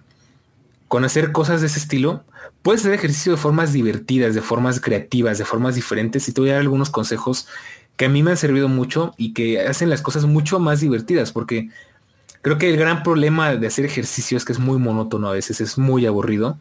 con 0.87 1.05
hacer 1.05 1.31
cosas 1.31 1.61
de 1.61 1.67
ese 1.67 1.79
estilo. 1.79 2.23
Puedes 2.63 2.81
hacer 2.81 2.93
ejercicio 2.93 3.33
de 3.33 3.37
formas 3.37 3.71
divertidas, 3.71 4.33
de 4.33 4.41
formas 4.41 4.81
creativas, 4.81 5.37
de 5.37 5.45
formas 5.45 5.75
diferentes. 5.75 6.27
Y 6.27 6.33
te 6.33 6.41
voy 6.41 6.49
a 6.49 6.53
dar 6.53 6.61
algunos 6.61 6.89
consejos 6.89 7.47
que 7.95 8.05
a 8.05 8.09
mí 8.09 8.23
me 8.23 8.31
han 8.31 8.37
servido 8.37 8.69
mucho 8.69 9.13
y 9.17 9.33
que 9.33 9.59
hacen 9.59 9.89
las 9.89 10.01
cosas 10.01 10.25
mucho 10.25 10.59
más 10.59 10.79
divertidas, 10.79 11.31
porque 11.31 11.69
creo 12.41 12.57
que 12.57 12.69
el 12.69 12.77
gran 12.77 13.03
problema 13.03 13.55
de 13.55 13.67
hacer 13.67 13.85
ejercicio 13.85 14.37
es 14.37 14.45
que 14.45 14.53
es 14.53 14.59
muy 14.59 14.77
monótono 14.77 15.29
a 15.29 15.33
veces, 15.33 15.61
es 15.61 15.77
muy 15.77 16.05
aburrido, 16.05 16.57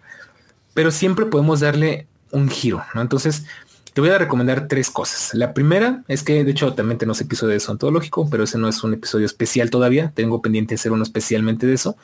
pero 0.74 0.90
siempre 0.90 1.26
podemos 1.26 1.60
darle 1.60 2.06
un 2.30 2.48
giro, 2.48 2.84
¿no? 2.94 3.00
Entonces, 3.00 3.44
te 3.92 4.00
voy 4.00 4.10
a 4.10 4.18
recomendar 4.18 4.68
tres 4.68 4.90
cosas. 4.90 5.34
La 5.34 5.54
primera 5.54 6.04
es 6.06 6.22
que, 6.22 6.44
de 6.44 6.50
hecho, 6.50 6.72
también 6.74 6.98
tenemos 6.98 7.20
episodio 7.20 7.50
de 7.50 7.56
eso 7.56 7.72
ontológico, 7.72 8.28
pero 8.30 8.44
ese 8.44 8.58
no 8.58 8.68
es 8.68 8.84
un 8.84 8.94
episodio 8.94 9.26
especial 9.26 9.70
todavía. 9.70 10.12
Tengo 10.14 10.40
pendiente 10.40 10.76
hacer 10.76 10.92
uno 10.92 11.02
especialmente 11.02 11.66
de 11.66 11.74
eso. 11.74 11.96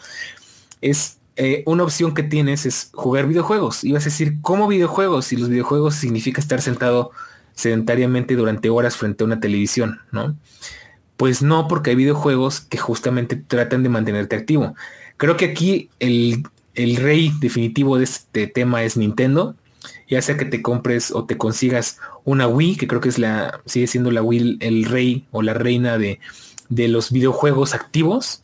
Es 0.81 1.18
eh, 1.37 1.62
una 1.66 1.85
opción 1.85 2.14
que 2.14 2.25
tienes 2.25 2.66
es 2.66 2.91
jugar 2.93 3.29
videojuegos. 3.29 3.85
Y 3.85 3.93
vas 3.93 4.03
a 4.03 4.07
decir, 4.07 4.39
¿cómo 4.41 4.66
videojuegos? 4.66 5.33
Y 5.33 5.37
los 5.37 5.49
videojuegos 5.49 5.95
significa 5.95 6.41
estar 6.41 6.61
sentado 6.61 7.12
sedentariamente 7.55 8.35
durante 8.35 8.70
horas 8.70 8.97
frente 8.97 9.22
a 9.22 9.27
una 9.27 9.39
televisión, 9.39 10.01
¿no? 10.11 10.37
Pues 11.17 11.43
no, 11.43 11.69
porque 11.69 11.91
hay 11.91 11.97
videojuegos 11.97 12.61
que 12.61 12.79
justamente 12.79 13.37
tratan 13.37 13.83
de 13.83 13.89
mantenerte 13.89 14.37
activo. 14.37 14.75
Creo 15.17 15.37
que 15.37 15.47
aquí 15.47 15.91
el, 16.01 16.45
rey 16.75 17.33
definitivo 17.41 17.99
de 17.99 18.05
este 18.05 18.47
tema 18.47 18.83
es 18.83 18.97
Nintendo, 18.97 19.55
ya 20.09 20.21
sea 20.23 20.37
que 20.37 20.45
te 20.45 20.61
compres 20.61 21.12
o 21.12 21.25
te 21.25 21.37
consigas 21.37 21.99
una 22.25 22.49
Wii, 22.49 22.77
que 22.77 22.89
creo 22.89 23.01
que 23.01 23.09
es 23.09 23.19
la, 23.19 23.61
sigue 23.67 23.87
siendo 23.87 24.11
la 24.11 24.23
Wii 24.23 24.59
el 24.61 24.85
rey 24.87 25.27
o 25.31 25.43
la 25.43 25.55
reina 25.55 25.99
de, 25.99 26.19
de 26.69 26.89
los 26.89 27.12
videojuegos 27.12 27.75
activos. 27.75 28.43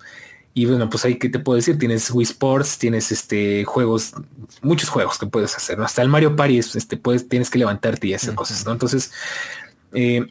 Y 0.53 0.67
bueno, 0.67 0.91
pues 0.91 1.05
ahí 1.05 1.17
que 1.17 1.29
te 1.29 1.39
puedo 1.39 1.57
decir, 1.57 1.79
tienes 1.79 2.11
Wii 2.11 2.25
Sports, 2.25 2.79
tienes 2.79 3.13
este 3.13 3.65
juegos, 3.65 4.15
muchos 4.63 4.89
juegos 4.89 5.19
que 5.19 5.27
puedes 5.27 5.55
hacer, 5.57 5.79
¿no? 5.79 5.85
Hasta 5.85 6.03
el 6.03 6.09
Mario 6.09 6.35
Party, 6.35 6.59
este, 6.59 6.97
puedes, 6.97 7.29
tienes 7.29 7.51
que 7.51 7.59
levantarte 7.59 8.09
y 8.09 8.15
hacer 8.15 8.35
cosas, 8.35 8.67
¿no? 8.67 8.73
Entonces, 8.73 9.13
eh, 9.93 10.27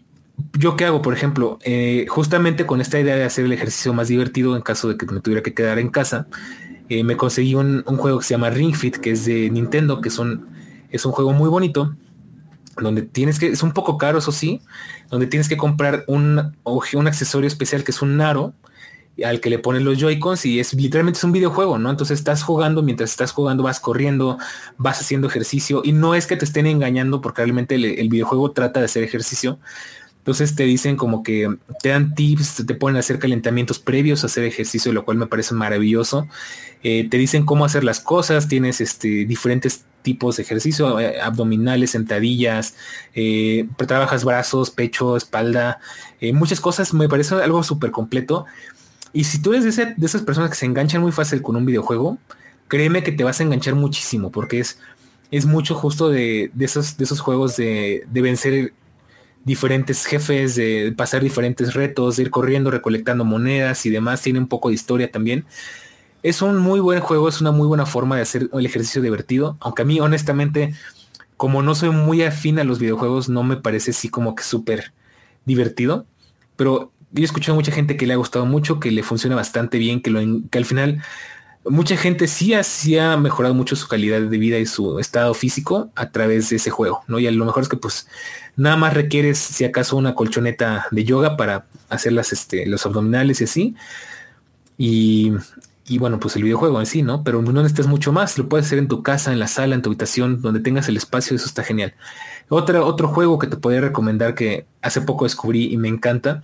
yo 0.57 0.75
qué 0.75 0.85
hago, 0.85 1.01
por 1.01 1.13
ejemplo, 1.13 1.59
eh, 1.63 2.05
justamente 2.09 2.65
con 2.65 2.81
esta 2.81 2.99
idea 2.99 3.15
de 3.15 3.23
hacer 3.23 3.45
el 3.45 3.53
ejercicio 3.53 3.93
más 3.93 4.07
divertido 4.07 4.55
en 4.55 4.61
caso 4.61 4.89
de 4.89 4.97
que 4.97 5.05
me 5.05 5.21
tuviera 5.21 5.43
que 5.43 5.53
quedar 5.53 5.79
en 5.79 5.89
casa, 5.89 6.27
eh, 6.89 7.03
me 7.03 7.17
conseguí 7.17 7.55
un, 7.55 7.83
juego 7.83 8.19
que 8.19 8.25
se 8.25 8.33
llama 8.33 8.49
Ring 8.49 8.75
Fit, 8.75 8.97
que 8.97 9.11
es 9.11 9.25
de 9.25 9.49
Nintendo, 9.49 10.01
que 10.01 10.09
son, 10.09 10.47
es 10.89 11.05
un 11.05 11.11
juego 11.11 11.33
muy 11.33 11.49
bonito, 11.49 11.95
donde 12.77 13.01
tienes 13.01 13.39
que, 13.39 13.47
es 13.47 13.63
un 13.63 13.73
poco 13.73 13.97
caro, 13.97 14.19
eso 14.19 14.31
sí, 14.31 14.61
donde 15.09 15.27
tienes 15.27 15.49
que 15.49 15.57
comprar 15.57 16.03
un, 16.07 16.55
un 16.63 17.07
accesorio 17.07 17.47
especial 17.47 17.83
que 17.83 17.91
es 17.91 18.01
un 18.01 18.19
aro, 18.21 18.53
al 19.23 19.41
que 19.41 19.49
le 19.49 19.59
ponen 19.59 19.83
los 19.83 19.97
Joy-Cons 19.97 20.45
y 20.45 20.59
es 20.59 20.73
literalmente 20.73 21.17
es 21.17 21.23
un 21.23 21.31
videojuego, 21.31 21.77
¿no? 21.77 21.89
Entonces 21.89 22.19
estás 22.19 22.43
jugando, 22.43 22.83
mientras 22.83 23.11
estás 23.11 23.31
jugando 23.31 23.63
vas 23.63 23.79
corriendo, 23.79 24.37
vas 24.77 24.99
haciendo 25.01 25.27
ejercicio 25.27 25.81
y 25.83 25.91
no 25.91 26.15
es 26.15 26.27
que 26.27 26.35
te 26.35 26.45
estén 26.45 26.65
engañando 26.65 27.21
porque 27.21 27.41
realmente 27.41 27.75
el, 27.75 28.09
videojuego 28.09 28.51
trata 28.51 28.79
de 28.79 28.85
hacer 28.85 29.03
ejercicio. 29.03 29.59
Entonces 30.19 30.55
te 30.55 30.63
dicen 30.63 30.95
como 30.95 31.23
que 31.23 31.57
te 31.81 31.89
dan 31.89 32.13
tips, 32.13 32.63
te 32.65 32.75
ponen 32.75 32.97
a 32.97 32.99
hacer 32.99 33.19
calentamientos 33.19 33.79
previos 33.79 34.23
a 34.23 34.27
hacer 34.27 34.43
ejercicio, 34.43 34.93
lo 34.93 35.03
cual 35.03 35.17
me 35.17 35.27
parece 35.27 35.55
maravilloso. 35.55 36.27
Eh, 36.83 37.07
te 37.09 37.17
dicen 37.17 37.45
cómo 37.45 37.65
hacer 37.65 37.83
las 37.83 37.99
cosas, 37.99 38.47
tienes 38.47 38.79
este, 38.79 39.25
diferentes 39.25 39.85
tipos 40.01 40.37
de 40.37 40.43
ejercicio, 40.43 40.99
eh, 40.99 41.19
abdominales, 41.21 41.91
sentadillas, 41.91 42.75
eh, 43.15 43.67
trabajas 43.87 44.23
brazos, 44.23 44.69
pecho, 44.71 45.17
espalda, 45.17 45.79
muchas 46.33 46.61
cosas, 46.61 46.93
me 46.93 47.09
parece 47.09 47.35
algo 47.35 47.63
súper 47.63 47.91
completo. 47.91 48.45
Y 49.13 49.23
si 49.23 49.41
tú 49.41 49.53
eres 49.53 49.75
de, 49.75 49.95
esas 50.01 50.21
personas 50.21 50.49
que 50.49 50.55
se 50.55 50.65
enganchan 50.65 51.01
muy 51.01 51.11
fácil 51.11 51.41
con 51.41 51.55
un 51.55 51.65
videojuego, 51.65 52.17
créeme 52.67 53.03
que 53.03 53.11
te 53.11 53.23
vas 53.23 53.39
a 53.39 53.43
enganchar 53.43 53.75
muchísimo 53.75 54.31
porque 54.31 54.59
es, 54.59 54.79
es 55.31 55.45
mucho 55.45 55.75
justo 55.75 56.09
de, 56.09 56.51
esos, 56.59 56.97
de 56.97 57.03
esos 57.03 57.19
juegos 57.19 57.55
de, 57.57 58.05
vencer 58.11 58.73
diferentes 59.45 60.05
jefes, 60.05 60.55
de 60.55 60.93
pasar 60.95 61.21
diferentes 61.23 61.73
retos, 61.73 62.17
de 62.17 62.23
ir 62.23 62.31
corriendo, 62.31 62.71
recolectando 62.71 63.25
monedas 63.25 63.85
y 63.85 63.89
demás. 63.89 64.21
Tiene 64.21 64.39
un 64.39 64.47
poco 64.47 64.69
de 64.69 64.75
historia 64.75 65.11
también. 65.11 65.45
Es 66.21 66.41
un 66.41 66.57
muy 66.57 66.79
buen 66.79 66.99
juego, 66.99 67.29
es 67.29 67.41
una 67.41 67.51
muy 67.51 67.67
buena 67.67 67.85
forma 67.85 68.17
de 68.17 68.23
hacer 68.23 68.49
el 68.51 68.65
ejercicio 68.65 69.01
divertido. 69.01 69.57
Aunque 69.61 69.83
a 69.83 69.85
mí, 69.85 69.99
honestamente, 69.99 70.73
como 71.37 71.63
no 71.63 71.75
soy 71.75 71.91
muy 71.91 72.23
afín 72.23 72.59
a 72.59 72.63
los 72.63 72.79
videojuegos, 72.79 73.29
no 73.29 73.43
me 73.43 73.55
parece 73.55 73.91
así 73.91 74.09
como 74.09 74.35
que 74.35 74.43
súper 74.43 74.93
divertido. 75.45 76.05
Pero 76.55 76.91
he 77.15 77.23
escuchado 77.23 77.53
a 77.53 77.55
mucha 77.55 77.71
gente 77.71 77.95
que 77.95 78.05
le 78.05 78.13
ha 78.13 78.17
gustado 78.17 78.45
mucho, 78.45 78.79
que 78.79 78.91
le 78.91 79.03
funciona 79.03 79.35
bastante 79.35 79.77
bien, 79.77 80.01
que, 80.01 80.11
lo, 80.11 80.19
que 80.49 80.57
al 80.57 80.65
final 80.65 81.01
mucha 81.65 81.97
gente 81.97 82.27
sí 82.27 82.53
ha, 82.53 83.13
ha 83.13 83.17
mejorado 83.17 83.53
mucho 83.53 83.75
su 83.75 83.87
calidad 83.87 84.21
de 84.21 84.37
vida 84.37 84.57
y 84.57 84.65
su 84.65 84.99
estado 84.99 85.33
físico 85.33 85.91
a 85.95 86.11
través 86.11 86.49
de 86.49 86.55
ese 86.55 86.69
juego, 86.69 87.03
¿no? 87.07 87.19
Y 87.19 87.27
a 87.27 87.31
lo 87.31 87.45
mejor 87.45 87.63
es 87.63 87.69
que 87.69 87.77
pues 87.77 88.07
nada 88.55 88.77
más 88.77 88.93
requieres 88.93 89.37
si 89.37 89.65
acaso 89.65 89.97
una 89.97 90.15
colchoneta 90.15 90.87
de 90.91 91.03
yoga 91.03 91.37
para 91.37 91.65
hacer 91.89 92.13
las, 92.13 92.33
este, 92.33 92.65
los 92.65 92.85
abdominales 92.85 93.41
y 93.41 93.43
así. 93.43 93.75
Y, 94.77 95.33
y 95.85 95.97
bueno, 95.97 96.19
pues 96.19 96.35
el 96.35 96.43
videojuego 96.43 96.79
en 96.79 96.85
sí, 96.85 97.01
¿no? 97.01 97.23
Pero 97.23 97.41
no 97.41 97.51
necesitas 97.51 97.87
mucho 97.87 98.11
más, 98.11 98.37
lo 98.37 98.47
puedes 98.47 98.67
hacer 98.67 98.79
en 98.79 98.87
tu 98.87 99.03
casa, 99.03 99.33
en 99.33 99.39
la 99.39 99.47
sala, 99.47 99.75
en 99.75 99.81
tu 99.81 99.89
habitación, 99.89 100.41
donde 100.41 100.59
tengas 100.59 100.87
el 100.87 100.97
espacio, 100.97 101.35
eso 101.35 101.45
está 101.45 101.63
genial. 101.63 101.93
Otra, 102.47 102.83
otro 102.83 103.07
juego 103.07 103.39
que 103.39 103.47
te 103.47 103.57
podría 103.57 103.81
recomendar 103.81 104.35
que 104.35 104.65
hace 104.81 105.01
poco 105.01 105.25
descubrí 105.25 105.73
y 105.73 105.77
me 105.77 105.87
encanta 105.87 106.41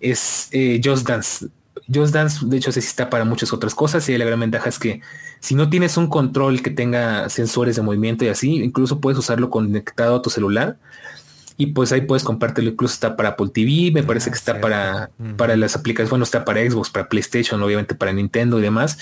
es 0.00 0.48
eh, 0.52 0.80
Just 0.82 1.06
Dance. 1.06 1.48
Just 1.92 2.12
Dance, 2.12 2.46
de 2.46 2.56
hecho, 2.56 2.72
sí 2.72 2.80
está 2.80 3.10
para 3.10 3.24
muchas 3.24 3.52
otras 3.52 3.74
cosas 3.74 4.08
y 4.08 4.16
la 4.16 4.24
gran 4.24 4.40
ventaja 4.40 4.68
es 4.68 4.78
que 4.78 5.00
si 5.40 5.54
no 5.54 5.70
tienes 5.70 5.96
un 5.96 6.08
control 6.08 6.62
que 6.62 6.70
tenga 6.70 7.28
sensores 7.28 7.76
de 7.76 7.82
movimiento 7.82 8.24
y 8.24 8.28
así, 8.28 8.62
incluso 8.62 9.00
puedes 9.00 9.18
usarlo 9.18 9.50
conectado 9.50 10.16
a 10.16 10.22
tu 10.22 10.30
celular 10.30 10.76
y 11.56 11.66
pues 11.66 11.92
ahí 11.92 12.02
puedes 12.02 12.24
compartirlo. 12.24 12.70
Incluso 12.70 12.94
está 12.94 13.16
para 13.16 13.30
Apple 13.30 13.48
TV, 13.52 13.90
me 13.92 14.02
parece 14.02 14.30
que 14.30 14.36
está 14.36 14.60
para, 14.60 15.10
para 15.36 15.56
las 15.56 15.76
aplicaciones, 15.76 16.10
bueno, 16.10 16.24
está 16.24 16.44
para 16.44 16.60
Xbox, 16.60 16.90
para 16.90 17.08
PlayStation, 17.08 17.62
obviamente 17.62 17.94
para 17.94 18.12
Nintendo 18.12 18.58
y 18.58 18.62
demás. 18.62 18.98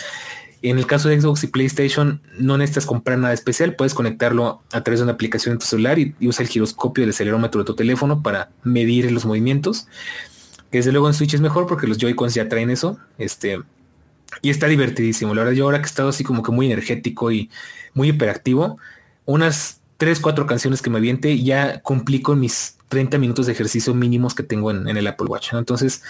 En 0.61 0.77
el 0.77 0.87
caso 0.87 1.09
de 1.09 1.21
Xbox 1.21 1.45
y 1.45 1.47
PlayStation, 1.47 2.21
no 2.37 2.59
necesitas 2.59 2.85
comprar 2.85 3.17
nada 3.19 3.33
especial, 3.33 3.77
puedes 3.77 3.95
conectarlo 3.95 4.61
a 4.73 4.83
través 4.83 4.99
de 4.99 5.05
una 5.05 5.13
aplicación 5.13 5.53
en 5.53 5.59
tu 5.61 5.67
celular 5.67 6.01
y, 6.01 6.17
y 6.19 6.27
usa 6.27 6.43
el 6.43 6.49
giroscopio 6.49 7.03
del 7.03 7.11
acelerómetro 7.11 7.61
de 7.61 7.65
tu 7.65 7.77
teléfono 7.77 8.23
para 8.23 8.51
medir 8.65 9.13
los 9.13 9.25
movimientos 9.25 9.87
que 10.71 10.79
desde 10.79 10.93
luego 10.93 11.09
en 11.09 11.15
Switch 11.15 11.35
es 11.35 11.41
mejor 11.41 11.67
porque 11.67 11.87
los 11.87 11.99
Joy-Cons 11.99 12.35
ya 12.35 12.49
traen 12.49 12.71
eso. 12.71 12.99
Este, 13.19 13.61
y 14.43 14.51
está 14.51 14.67
divertidísimo. 14.67 15.35
La 15.35 15.43
verdad, 15.43 15.57
yo 15.57 15.65
ahora 15.65 15.79
que 15.79 15.85
he 15.85 15.89
estado 15.89 16.09
así 16.11 16.25
como 16.25 16.43
que 16.43 16.53
muy 16.53 16.67
energético 16.67 17.33
y 17.33 17.51
muy 17.95 18.09
hiperactivo, 18.09 18.79
unas 19.25 19.81
3, 19.97 20.21
4 20.21 20.47
canciones 20.47 20.83
que 20.83 20.91
me 20.91 20.99
aviente, 20.99 21.43
ya 21.43 21.81
cumplí 21.81 22.23
con 22.23 22.39
mis 22.39 22.77
30 22.89 23.19
minutos 23.19 23.47
de 23.47 23.53
ejercicio 23.53 23.95
mínimos 23.95 24.35
que 24.35 24.43
tengo 24.43 24.71
en, 24.71 24.87
el 24.89 25.07
Apple 25.07 25.27
Watch. 25.27 25.53
Entonces, 25.53 26.03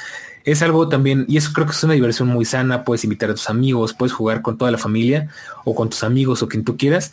es 0.44 0.62
algo 0.62 0.88
también, 0.88 1.24
y 1.28 1.36
eso 1.36 1.52
creo 1.52 1.66
que 1.66 1.72
es 1.72 1.82
una 1.82 1.94
diversión 1.94 2.28
muy 2.28 2.44
sana. 2.44 2.84
Puedes 2.84 3.04
invitar 3.04 3.30
a 3.30 3.34
tus 3.34 3.48
amigos, 3.50 3.94
puedes 3.94 4.12
jugar 4.12 4.42
con 4.42 4.59
toda 4.59 4.70
la 4.70 4.78
familia 4.78 5.28
o 5.64 5.74
con 5.74 5.88
tus 5.88 6.04
amigos 6.04 6.42
o 6.42 6.48
quien 6.48 6.64
tú 6.64 6.76
quieras. 6.76 7.12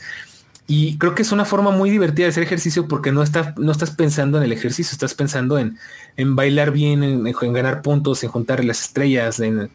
Y 0.67 0.97
creo 0.97 1.13
que 1.13 1.21
es 1.21 1.31
una 1.31 1.45
forma 1.45 1.69
muy 1.69 1.91
divertida 1.91 2.25
de 2.25 2.31
hacer 2.31 2.43
ejercicio 2.43 2.87
porque 2.87 3.11
no, 3.11 3.21
estás 3.21 3.55
no 3.57 3.71
estás 3.71 3.91
pensando 3.91 4.39
en 4.39 4.43
el 4.43 4.51
ejercicio, 4.51 4.93
estás 4.93 5.13
pensando 5.13 5.59
en, 5.59 5.77
en 6.17 6.35
bailar 6.35 6.71
bien, 6.71 7.03
en, 7.03 7.53
ganar 7.53 7.83
puntos, 7.83 8.23
en 8.23 8.31
juntar 8.31 8.65
las 8.65 8.81
estrellas, 8.81 9.39
en, 9.39 9.69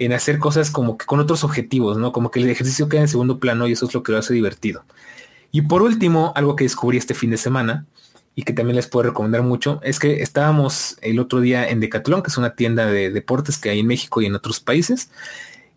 en, 0.00 0.12
hacer 0.12 0.40
cosas 0.40 0.72
como 0.72 0.98
que 0.98 1.06
con 1.06 1.20
otros 1.20 1.44
objetivos, 1.44 1.98
¿no? 1.98 2.12
Como 2.12 2.32
que 2.32 2.40
el 2.40 2.50
ejercicio 2.50 2.88
queda 2.88 3.02
en 3.02 3.08
segundo 3.08 3.38
plano 3.38 3.68
y 3.68 3.72
eso 3.72 3.86
es 3.86 3.94
lo 3.94 4.02
que 4.02 4.10
lo 4.10 4.18
hace 4.18 4.34
divertido. 4.34 4.84
Y 5.52 5.62
por 5.62 5.82
último, 5.82 6.32
algo 6.34 6.56
que 6.56 6.64
descubrí 6.64 6.98
este 6.98 7.14
fin 7.14 7.30
de 7.30 7.36
semana 7.36 7.86
y 8.34 8.42
que 8.42 8.52
también 8.52 8.74
les 8.74 8.88
puedo 8.88 9.04
recomendar 9.04 9.42
mucho, 9.42 9.78
es 9.84 10.00
que 10.00 10.20
estábamos 10.20 10.96
el 11.00 11.20
otro 11.20 11.40
día 11.40 11.68
en 11.68 11.78
Decathlon, 11.78 12.24
que 12.24 12.30
es 12.30 12.36
una 12.36 12.56
tienda 12.56 12.86
de 12.86 13.10
deportes 13.10 13.58
que 13.58 13.70
hay 13.70 13.78
en 13.78 13.86
México 13.86 14.20
y 14.20 14.26
en 14.26 14.34
otros 14.34 14.58
países, 14.58 15.10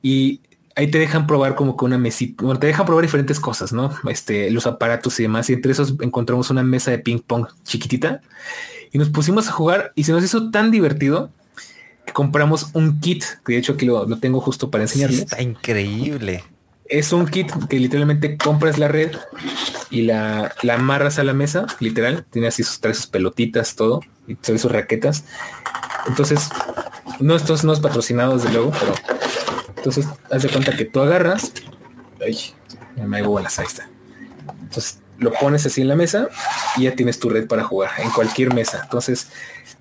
y 0.01 0.41
ahí 0.78 0.88
te 0.91 0.99
dejan 0.99 1.25
probar 1.25 1.55
como 1.55 1.75
que 1.75 1.86
una 1.86 1.97
mesita, 1.97 2.43
bueno, 2.43 2.59
te 2.59 2.67
dejan 2.67 2.86
probar 2.86 3.03
diferentes 3.03 3.39
cosas, 3.39 3.73
¿no? 3.73 3.91
Este, 4.09 4.51
los 4.51 4.67
aparatos 4.67 5.19
y 5.19 5.23
demás. 5.23 5.49
Y 5.49 5.53
entre 5.53 5.71
esos 5.71 5.95
encontramos 6.01 6.51
una 6.51 6.61
mesa 6.61 6.91
de 6.91 6.99
ping 6.99 7.17
pong 7.19 7.47
chiquitita 7.63 8.21
y 8.91 8.99
nos 8.99 9.09
pusimos 9.09 9.49
a 9.49 9.51
jugar 9.51 9.91
y 9.95 10.03
se 10.03 10.11
nos 10.11 10.23
hizo 10.23 10.51
tan 10.51 10.69
divertido 10.69 11.32
que 12.05 12.13
compramos 12.13 12.69
un 12.73 12.99
kit, 12.99 13.23
que 13.43 13.53
de 13.53 13.59
hecho 13.59 13.73
aquí 13.73 13.88
lo, 13.88 14.05
tengo 14.19 14.39
justo 14.39 14.69
para 14.69 14.84
enseñarles. 14.84 15.21
está 15.21 15.41
increíble. 15.41 16.43
Es 16.86 17.11
un 17.11 17.25
kit 17.25 17.51
que 17.67 17.80
literalmente 17.80 18.38
compras 18.38 18.78
la 18.78 18.88
red 18.88 19.11
y 19.89 20.03
la, 20.03 20.53
la 20.61 20.75
amarras 20.75 21.17
a 21.17 21.23
la 21.23 21.34
mesa, 21.34 21.65
literal. 21.80 22.23
Tiene 22.30 22.49
así 22.49 22.61
sus, 22.61 22.80
tres 22.80 23.07
pelotitas, 23.07 23.75
todo, 23.75 24.01
y 24.28 24.36
trae 24.36 24.59
sus 24.59 24.71
raquetas. 24.71 25.25
Entonces, 26.07 26.49
no, 27.19 27.36
estos 27.36 27.63
no 27.63 27.73
es 27.73 27.80
patrocinado 27.80 28.38
desde 28.38 28.53
luego, 28.53 28.71
pero 28.80 29.16
entonces, 29.78 30.07
haz 30.30 30.43
de 30.43 30.49
cuenta 30.49 30.75
que 30.75 30.86
tú 30.86 30.99
agarras. 30.99 31.53
Ay, 32.19 32.38
me 33.05 33.17
hago 33.17 33.30
bolas, 33.30 33.59
ahí 33.59 33.65
está. 33.65 33.89
Entonces, 34.63 34.99
lo 35.19 35.32
pones 35.34 35.65
así 35.65 35.82
en 35.82 35.88
la 35.88 35.95
mesa 35.95 36.30
y 36.78 36.84
ya 36.84 36.95
tienes 36.95 37.19
tu 37.19 37.30
red 37.30 37.47
para 37.47 37.63
jugar 37.63 37.91
en 37.99 38.09
cualquier 38.09 38.53
mesa. 38.53 38.82
Entonces, 38.84 39.30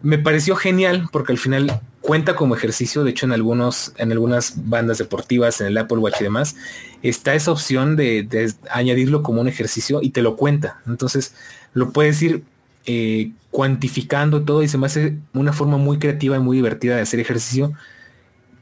me 0.03 0.19
pareció 0.19 0.57
genial 0.57 1.09
porque 1.13 1.33
al 1.33 1.39
final 1.39 1.81
cuenta 2.01 2.37
como 2.37 2.55
ejercicio. 2.55 3.05
De 3.05 3.11
hecho, 3.11 3.27
en 3.27 3.33
algunos, 3.33 3.93
en 3.97 4.13
algunas 4.13 4.55
bandas 4.69 4.99
deportivas, 4.99 5.61
en 5.61 5.69
el 5.69 5.79
Apple 5.79 5.99
Watch 5.99 6.21
y 6.21 6.25
demás, 6.25 6.57
está 7.03 7.35
esa 7.35 7.51
opción 7.51 7.97
de, 7.97 8.55
añadirlo 8.71 9.23
como 9.23 9.41
un 9.41 9.49
ejercicio 9.49 10.01
y 10.03 10.11
te 10.11 10.23
lo 10.23 10.37
cuenta. 10.37 10.81
Entonces, 10.87 11.35
lo 11.75 11.91
puedes 11.91 12.21
ir 12.23 12.45
eh, 12.87 13.33
cuantificando 13.51 14.43
todo 14.43 14.63
y 14.63 14.69
se 14.69 14.79
me 14.79 14.87
hace 14.87 15.17
una 15.35 15.53
forma 15.53 15.77
muy 15.77 15.99
creativa 15.99 16.37
y 16.37 16.41
muy 16.41 16.57
divertida 16.57 16.97
de 16.97 17.03
hacer 17.03 17.21
ejercicio 17.21 17.73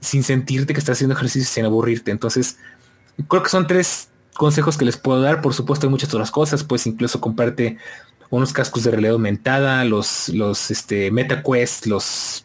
sin 0.05 0.23
sentirte 0.23 0.73
que 0.73 0.81
estás 0.81 0.99
haciendo 0.99 1.15
ejercicio 1.15 1.49
sin 1.49 1.65
aburrirte. 1.65 2.11
Entonces, 2.11 2.59
creo 3.29 3.43
que 3.43 3.49
son 3.49 3.67
tres 3.67 4.09
consejos 4.35 4.77
que 4.77 4.85
les 4.85 4.97
puedo 4.97 5.21
dar. 5.21 5.41
Por 5.41 5.55
supuesto, 5.55 5.87
hay 5.87 5.91
muchas 5.91 6.13
otras 6.13 6.31
cosas. 6.31 6.65
Puedes 6.65 6.87
incluso 6.87 7.21
comprarte 7.21 7.79
unos 8.31 8.53
cascos 8.53 8.85
de 8.85 8.91
realidad 8.91 9.15
aumentada, 9.15 9.85
los, 9.85 10.29
los 10.29 10.71
este, 10.71 11.11
MetaQuest, 11.11 11.87
los, 11.87 12.45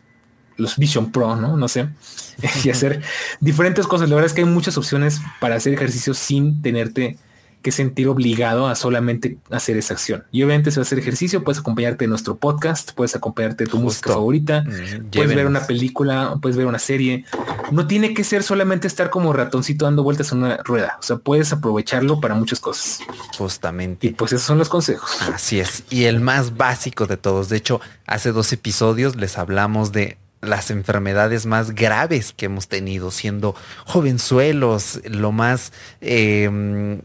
los 0.57 0.77
Vision 0.77 1.11
Pro, 1.11 1.35
¿no? 1.35 1.57
No 1.57 1.67
sé. 1.67 1.89
y 2.63 2.69
hacer 2.69 3.01
diferentes 3.39 3.87
cosas. 3.87 4.09
La 4.09 4.15
verdad 4.15 4.27
es 4.27 4.33
que 4.33 4.41
hay 4.41 4.47
muchas 4.47 4.77
opciones 4.77 5.19
para 5.39 5.55
hacer 5.55 5.73
ejercicio 5.73 6.13
sin 6.13 6.61
tenerte 6.61 7.17
que 7.61 7.71
sentir 7.71 8.07
obligado 8.07 8.67
a 8.67 8.75
solamente 8.75 9.37
hacer 9.51 9.77
esa 9.77 9.93
acción. 9.93 10.23
Y 10.31 10.43
obviamente 10.43 10.71
si 10.71 10.79
vas 10.79 10.87
a 10.87 10.89
hacer 10.89 10.99
ejercicio, 10.99 11.43
puedes 11.43 11.59
acompañarte 11.59 12.05
de 12.05 12.09
nuestro 12.09 12.37
podcast, 12.37 12.93
puedes 12.93 13.15
acompañarte 13.15 13.65
de 13.65 13.69
tu 13.69 13.77
música 13.79 14.11
favorita, 14.13 14.61
mm, 14.61 15.09
puedes 15.11 15.35
ver 15.35 15.45
una 15.45 15.67
película, 15.67 16.35
puedes 16.41 16.55
ver 16.55 16.65
una 16.65 16.79
serie. 16.79 17.25
No 17.71 17.85
tiene 17.87 18.13
que 18.13 18.23
ser 18.23 18.43
solamente 18.43 18.87
estar 18.87 19.09
como 19.09 19.33
ratoncito 19.33 19.85
dando 19.85 20.03
vueltas 20.03 20.31
en 20.31 20.39
una 20.39 20.57
rueda. 20.57 20.97
O 20.99 21.03
sea, 21.03 21.17
puedes 21.17 21.51
aprovecharlo 21.51 22.21
para 22.21 22.35
muchas 22.35 22.59
cosas. 22.59 22.99
Justamente. 23.37 24.07
Y 24.07 24.09
pues 24.11 24.31
esos 24.31 24.45
son 24.45 24.57
los 24.57 24.69
consejos. 24.69 25.21
Así 25.33 25.59
es. 25.59 25.83
Y 25.89 26.05
el 26.05 26.21
más 26.21 26.55
básico 26.55 27.07
de 27.07 27.17
todos. 27.17 27.49
De 27.49 27.57
hecho, 27.57 27.81
hace 28.05 28.31
dos 28.31 28.53
episodios 28.53 29.17
les 29.17 29.37
hablamos 29.37 29.91
de 29.91 30.17
las 30.41 30.71
enfermedades 30.71 31.45
más 31.45 31.71
graves 31.75 32.33
que 32.35 32.45
hemos 32.45 32.69
tenido 32.69 33.11
siendo 33.11 33.55
jovenzuelos, 33.85 35.01
lo 35.03 35.33
más... 35.33 35.73
Eh, 35.99 37.01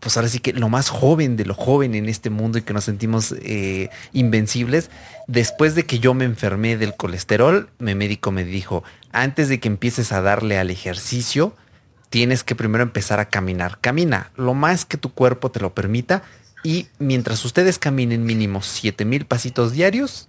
pues 0.00 0.16
ahora 0.16 0.28
sí 0.28 0.40
que 0.40 0.52
lo 0.52 0.68
más 0.68 0.88
joven 0.88 1.36
de 1.36 1.44
lo 1.44 1.54
joven 1.54 1.94
en 1.94 2.08
este 2.08 2.30
mundo 2.30 2.58
y 2.58 2.62
que 2.62 2.72
nos 2.72 2.84
sentimos 2.84 3.34
eh, 3.42 3.90
invencibles. 4.12 4.90
Después 5.26 5.74
de 5.74 5.84
que 5.84 5.98
yo 5.98 6.14
me 6.14 6.24
enfermé 6.24 6.76
del 6.76 6.96
colesterol, 6.96 7.70
mi 7.78 7.94
médico 7.94 8.32
me 8.32 8.44
dijo, 8.44 8.84
antes 9.12 9.48
de 9.48 9.60
que 9.60 9.68
empieces 9.68 10.12
a 10.12 10.22
darle 10.22 10.58
al 10.58 10.70
ejercicio, 10.70 11.54
tienes 12.10 12.44
que 12.44 12.54
primero 12.54 12.82
empezar 12.82 13.20
a 13.20 13.28
caminar. 13.28 13.78
Camina 13.80 14.30
lo 14.36 14.54
más 14.54 14.84
que 14.84 14.96
tu 14.96 15.12
cuerpo 15.12 15.50
te 15.50 15.60
lo 15.60 15.74
permita 15.74 16.22
y 16.62 16.88
mientras 16.98 17.44
ustedes 17.44 17.78
caminen 17.78 18.24
mínimo 18.24 18.62
7000 18.62 19.26
pasitos 19.26 19.72
diarios, 19.72 20.28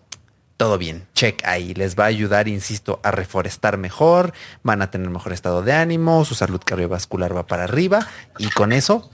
todo 0.58 0.78
bien, 0.80 1.08
check 1.14 1.46
ahí. 1.46 1.74
Les 1.76 1.96
va 1.96 2.06
a 2.06 2.08
ayudar, 2.08 2.48
insisto, 2.48 3.00
a 3.04 3.12
reforestar 3.12 3.78
mejor, 3.78 4.34
van 4.64 4.82
a 4.82 4.90
tener 4.90 5.10
mejor 5.10 5.34
estado 5.34 5.62
de 5.62 5.74
ánimo, 5.74 6.26
su 6.26 6.36
salud 6.36 6.62
cardiovascular 6.64 7.36
va 7.36 7.46
para 7.46 7.64
arriba 7.64 8.08
y 8.40 8.50
con 8.50 8.74
eso 8.74 9.10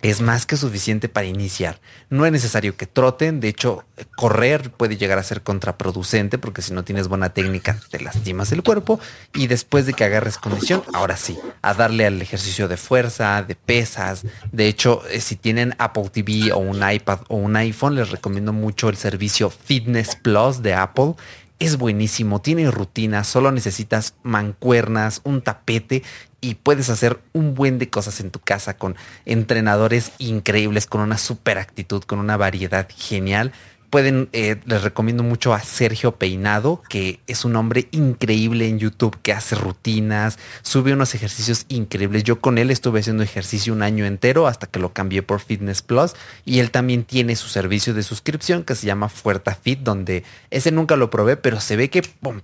es 0.00 0.20
más 0.20 0.46
que 0.46 0.56
suficiente 0.56 1.08
para 1.08 1.26
iniciar. 1.26 1.80
No 2.08 2.24
es 2.24 2.32
necesario 2.32 2.76
que 2.76 2.86
troten, 2.86 3.40
de 3.40 3.48
hecho, 3.48 3.84
correr 4.16 4.70
puede 4.70 4.96
llegar 4.96 5.18
a 5.18 5.22
ser 5.22 5.42
contraproducente 5.42 6.38
porque 6.38 6.62
si 6.62 6.72
no 6.72 6.84
tienes 6.84 7.08
buena 7.08 7.30
técnica 7.30 7.78
te 7.90 8.00
lastimas 8.00 8.52
el 8.52 8.62
cuerpo 8.62 8.98
y 9.34 9.46
después 9.46 9.86
de 9.86 9.92
que 9.92 10.04
agarres 10.04 10.38
condición, 10.38 10.82
ahora 10.94 11.16
sí, 11.16 11.38
a 11.60 11.74
darle 11.74 12.06
al 12.06 12.20
ejercicio 12.22 12.68
de 12.68 12.76
fuerza, 12.76 13.42
de 13.42 13.54
pesas. 13.54 14.24
De 14.50 14.66
hecho, 14.66 15.02
eh, 15.10 15.20
si 15.20 15.36
tienen 15.36 15.74
Apple 15.78 16.08
TV 16.10 16.52
o 16.52 16.58
un 16.58 16.80
iPad 16.88 17.20
o 17.28 17.36
un 17.36 17.56
iPhone, 17.56 17.94
les 17.94 18.10
recomiendo 18.10 18.52
mucho 18.52 18.88
el 18.88 18.96
servicio 18.96 19.50
Fitness 19.50 20.16
Plus 20.16 20.62
de 20.62 20.74
Apple 20.74 21.14
es 21.62 21.78
buenísimo, 21.78 22.40
tiene 22.40 22.68
rutina, 22.72 23.22
solo 23.22 23.52
necesitas 23.52 24.14
mancuernas, 24.24 25.20
un 25.22 25.42
tapete 25.42 26.02
y 26.40 26.56
puedes 26.56 26.90
hacer 26.90 27.20
un 27.32 27.54
buen 27.54 27.78
de 27.78 27.88
cosas 27.88 28.18
en 28.18 28.32
tu 28.32 28.40
casa 28.40 28.76
con 28.76 28.96
entrenadores 29.26 30.10
increíbles, 30.18 30.86
con 30.86 31.02
una 31.02 31.18
super 31.18 31.58
actitud, 31.58 32.02
con 32.02 32.18
una 32.18 32.36
variedad 32.36 32.88
genial 32.96 33.52
pueden, 33.92 34.30
eh, 34.32 34.56
les 34.64 34.82
recomiendo 34.82 35.22
mucho 35.22 35.52
a 35.52 35.60
Sergio 35.60 36.12
Peinado, 36.12 36.80
que 36.88 37.20
es 37.26 37.44
un 37.44 37.56
hombre 37.56 37.88
increíble 37.90 38.66
en 38.66 38.78
YouTube, 38.78 39.18
que 39.20 39.34
hace 39.34 39.54
rutinas, 39.54 40.38
sube 40.62 40.94
unos 40.94 41.14
ejercicios 41.14 41.66
increíbles. 41.68 42.24
Yo 42.24 42.40
con 42.40 42.56
él 42.56 42.70
estuve 42.70 43.00
haciendo 43.00 43.22
ejercicio 43.22 43.70
un 43.70 43.82
año 43.82 44.06
entero 44.06 44.46
hasta 44.46 44.66
que 44.66 44.78
lo 44.78 44.94
cambié 44.94 45.22
por 45.22 45.40
Fitness 45.40 45.82
Plus 45.82 46.14
y 46.46 46.60
él 46.60 46.70
también 46.70 47.04
tiene 47.04 47.36
su 47.36 47.48
servicio 47.50 47.92
de 47.92 48.02
suscripción 48.02 48.64
que 48.64 48.76
se 48.76 48.86
llama 48.86 49.10
Fuerta 49.10 49.54
Fit, 49.54 49.80
donde 49.80 50.24
ese 50.50 50.72
nunca 50.72 50.96
lo 50.96 51.10
probé, 51.10 51.36
pero 51.36 51.60
se 51.60 51.76
ve 51.76 51.90
que 51.90 52.00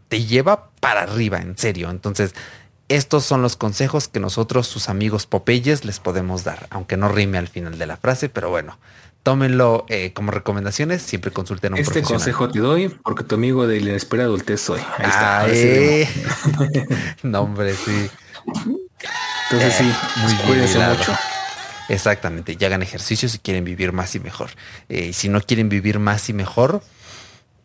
te 0.08 0.26
lleva 0.26 0.68
para 0.80 1.04
arriba, 1.04 1.38
en 1.38 1.56
serio. 1.56 1.88
Entonces, 1.88 2.34
estos 2.88 3.24
son 3.24 3.40
los 3.40 3.56
consejos 3.56 4.08
que 4.08 4.20
nosotros, 4.20 4.66
sus 4.66 4.90
amigos 4.90 5.24
Popeyes, 5.24 5.86
les 5.86 5.98
podemos 5.98 6.44
dar, 6.44 6.66
aunque 6.68 6.98
no 6.98 7.08
rime 7.08 7.38
al 7.38 7.48
final 7.48 7.78
de 7.78 7.86
la 7.86 7.96
frase, 7.96 8.28
pero 8.28 8.50
bueno, 8.50 8.78
tómenlo 9.22 9.84
eh, 9.88 10.12
como 10.12 10.30
recomendaciones, 10.30 11.02
siempre 11.02 11.30
consulten 11.30 11.72
a 11.72 11.76
un 11.76 11.82
Este 11.82 12.02
consejo 12.02 12.48
te 12.48 12.60
doy 12.60 12.88
porque 12.88 13.24
tu 13.24 13.34
amigo 13.34 13.66
de 13.66 13.80
la 13.80 13.90
inesperada 13.90 14.28
adultez 14.28 14.60
soy. 14.60 14.80
Ahí 14.98 15.06
está. 15.06 15.46
Eh. 15.48 16.08
no, 17.22 17.42
hombre, 17.42 17.74
sí. 17.74 18.10
Entonces 19.50 19.74
sí, 19.74 19.92
muy 20.16 20.56
bien. 20.56 20.88
mucho. 20.90 21.12
Exactamente, 21.88 22.56
y 22.58 22.64
hagan 22.64 22.82
ejercicio 22.82 23.28
si 23.28 23.38
quieren 23.38 23.64
vivir 23.64 23.92
más 23.92 24.14
y 24.14 24.20
mejor. 24.20 24.50
Eh, 24.88 25.06
y 25.06 25.12
si 25.14 25.28
no 25.28 25.40
quieren 25.40 25.70
vivir 25.70 25.98
más 25.98 26.28
y 26.28 26.34
mejor, 26.34 26.82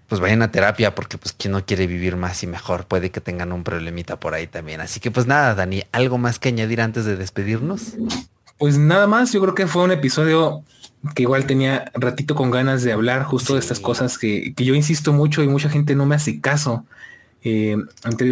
pues 0.08 0.22
vayan 0.22 0.42
a 0.44 0.52
terapia 0.52 0.96
porque 0.96 1.18
pues 1.18 1.34
quien 1.34 1.52
no 1.52 1.66
quiere 1.66 1.88
vivir 1.88 2.16
más 2.16 2.42
y 2.44 2.48
mejor 2.48 2.86
puede 2.86 3.12
que 3.12 3.20
tengan 3.20 3.52
un 3.52 3.64
problemita 3.64 4.20
por 4.20 4.34
ahí 4.34 4.48
también. 4.48 4.80
Así 4.80 5.00
que 5.02 5.12
pues 5.12 5.28
nada, 5.28 5.56
Dani, 5.56 5.84
¿algo 5.92 6.18
más 6.18 6.40
que 6.40 6.50
añadir 6.50 6.82
antes 6.82 7.04
de 7.04 7.18
despedirnos? 7.18 7.94
Pues 8.58 8.78
nada 8.78 9.08
más, 9.08 9.34
yo 9.34 9.42
creo 9.42 9.56
que 9.56 9.68
fue 9.68 9.84
un 9.84 9.92
episodio 9.92 10.64
que 11.16 11.24
igual 11.24 11.46
tenía 11.46 11.92
ratito 11.94 12.36
con 12.36 12.52
ganas 12.52 12.84
de 12.84 12.94
hablar 12.94 13.24
justo 13.24 13.54
de 13.54 13.60
estas 13.60 13.80
cosas 13.80 14.18
que, 14.18 14.54
yo 14.56 14.74
insisto 14.74 15.12
mucho 15.14 15.44
y 15.44 15.48
mucha 15.48 15.70
gente 15.70 15.96
no 15.96 16.06
me 16.06 16.16
hace 16.16 16.40
caso. 16.40 16.86
Eh, 17.44 17.78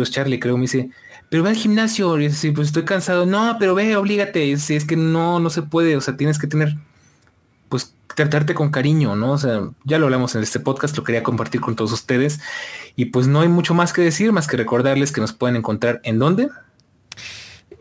Charlie 0.10 0.39
creo 0.39 0.56
me 0.57 0.64
dice, 0.64 0.89
pero 1.30 1.43
ve 1.43 1.49
al 1.49 1.56
gimnasio, 1.56 2.19
y 2.19 2.31
sí, 2.31 2.52
pues 2.52 2.68
estoy 2.68 2.85
cansado. 2.85 3.26
No, 3.26 3.57
pero 3.60 3.76
ve, 3.76 3.95
oblígate. 3.95 4.57
Si 4.57 4.76
es 4.76 4.85
que 4.85 4.95
no, 4.95 5.39
no 5.39 5.49
se 5.49 5.61
puede. 5.61 5.95
O 5.98 6.02
sea, 6.02 6.18
tienes 6.18 6.39
que 6.39 6.48
tener, 6.48 6.76
pues, 7.69 7.93
tratarte 8.15 8.53
con 8.53 8.69
cariño, 8.69 9.15
¿no? 9.15 9.34
O 9.34 9.38
sea, 9.38 9.69
ya 9.84 9.99
lo 9.99 10.06
hablamos 10.06 10.35
en 10.35 10.43
este 10.43 10.60
podcast, 10.60 10.95
lo 10.98 11.03
quería 11.03 11.23
compartir 11.23 11.61
con 11.61 11.76
todos 11.76 11.91
ustedes. 11.91 12.39
Y 12.95 13.06
pues 13.06 13.27
no 13.27 13.41
hay 13.41 13.48
mucho 13.48 13.73
más 13.73 13.93
que 13.93 14.02
decir, 14.02 14.31
más 14.31 14.48
que 14.48 14.57
recordarles 14.57 15.11
que 15.11 15.22
nos 15.22 15.34
pueden 15.34 15.56
encontrar 15.56 16.02
en 16.03 16.19
dónde 16.19 16.49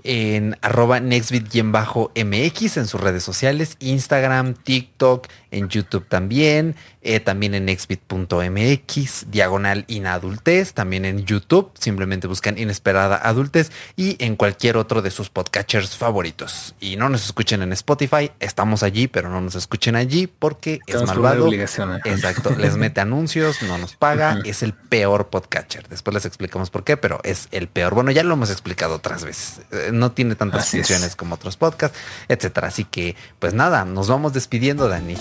en 0.04 0.56
arroba 0.62 1.00
nextbit-mx 1.00 2.76
en 2.76 2.86
sus 2.86 3.00
redes 3.00 3.22
sociales, 3.22 3.76
Instagram, 3.80 4.54
TikTok, 4.54 5.28
en 5.50 5.68
YouTube 5.68 6.06
también, 6.08 6.76
eh, 7.02 7.20
también 7.20 7.54
en 7.54 7.64
nextbit.mx, 7.64 9.30
diagonal 9.30 9.84
inadultez, 9.88 10.74
también 10.74 11.04
en 11.04 11.24
YouTube, 11.24 11.70
simplemente 11.78 12.26
buscan 12.26 12.58
inesperada 12.58 13.16
adultez 13.16 13.72
y 13.96 14.16
en 14.24 14.36
cualquier 14.36 14.76
otro 14.76 15.02
de 15.02 15.10
sus 15.10 15.30
podcatchers 15.30 15.96
favoritos. 15.96 16.74
Y 16.80 16.96
no 16.96 17.08
nos 17.08 17.24
escuchen 17.24 17.62
en 17.62 17.72
Spotify, 17.72 18.30
estamos 18.38 18.82
allí, 18.82 19.08
pero 19.08 19.28
no 19.28 19.40
nos 19.40 19.54
escuchen 19.54 19.96
allí 19.96 20.26
porque 20.26 20.80
es 20.86 21.02
malvado. 21.02 21.50
Exacto, 21.52 22.50
les 22.56 22.76
mete 22.76 23.00
anuncios, 23.00 23.62
no 23.62 23.78
nos 23.78 23.96
paga, 23.96 24.38
es 24.44 24.62
el 24.62 24.74
peor 24.74 25.28
podcatcher. 25.28 25.88
Después 25.88 26.14
les 26.14 26.24
explicamos 26.26 26.70
por 26.70 26.84
qué, 26.84 26.96
pero 26.96 27.20
es 27.24 27.48
el 27.50 27.68
peor. 27.68 27.94
Bueno, 27.94 28.10
ya 28.10 28.22
lo 28.22 28.34
hemos 28.34 28.50
explicado 28.50 28.96
otras 28.96 29.24
veces. 29.24 29.60
No 29.92 30.12
tiene 30.12 30.34
tantas 30.34 30.70
funciones 30.70 31.16
como 31.16 31.34
otros 31.34 31.56
podcasts, 31.56 31.98
etcétera. 32.28 32.68
Así 32.68 32.84
que, 32.84 33.16
pues 33.38 33.54
nada, 33.54 33.84
nos 33.84 34.08
vamos 34.08 34.32
despidiendo, 34.32 34.88
Dani. 34.88 35.16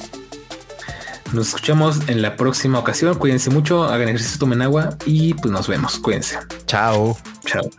Nos 1.33 1.49
escuchamos 1.49 1.99
en 2.07 2.21
la 2.21 2.35
próxima 2.35 2.79
ocasión. 2.79 3.17
Cuídense 3.17 3.49
mucho, 3.49 3.83
hagan 3.83 4.09
ejercicio, 4.09 4.39
tomen 4.39 4.61
agua 4.61 4.97
y 5.05 5.35
pues 5.35 5.51
nos 5.51 5.67
vemos. 5.67 5.99
Cuídense. 5.99 6.39
Chao. 6.65 7.17
Chao. 7.45 7.69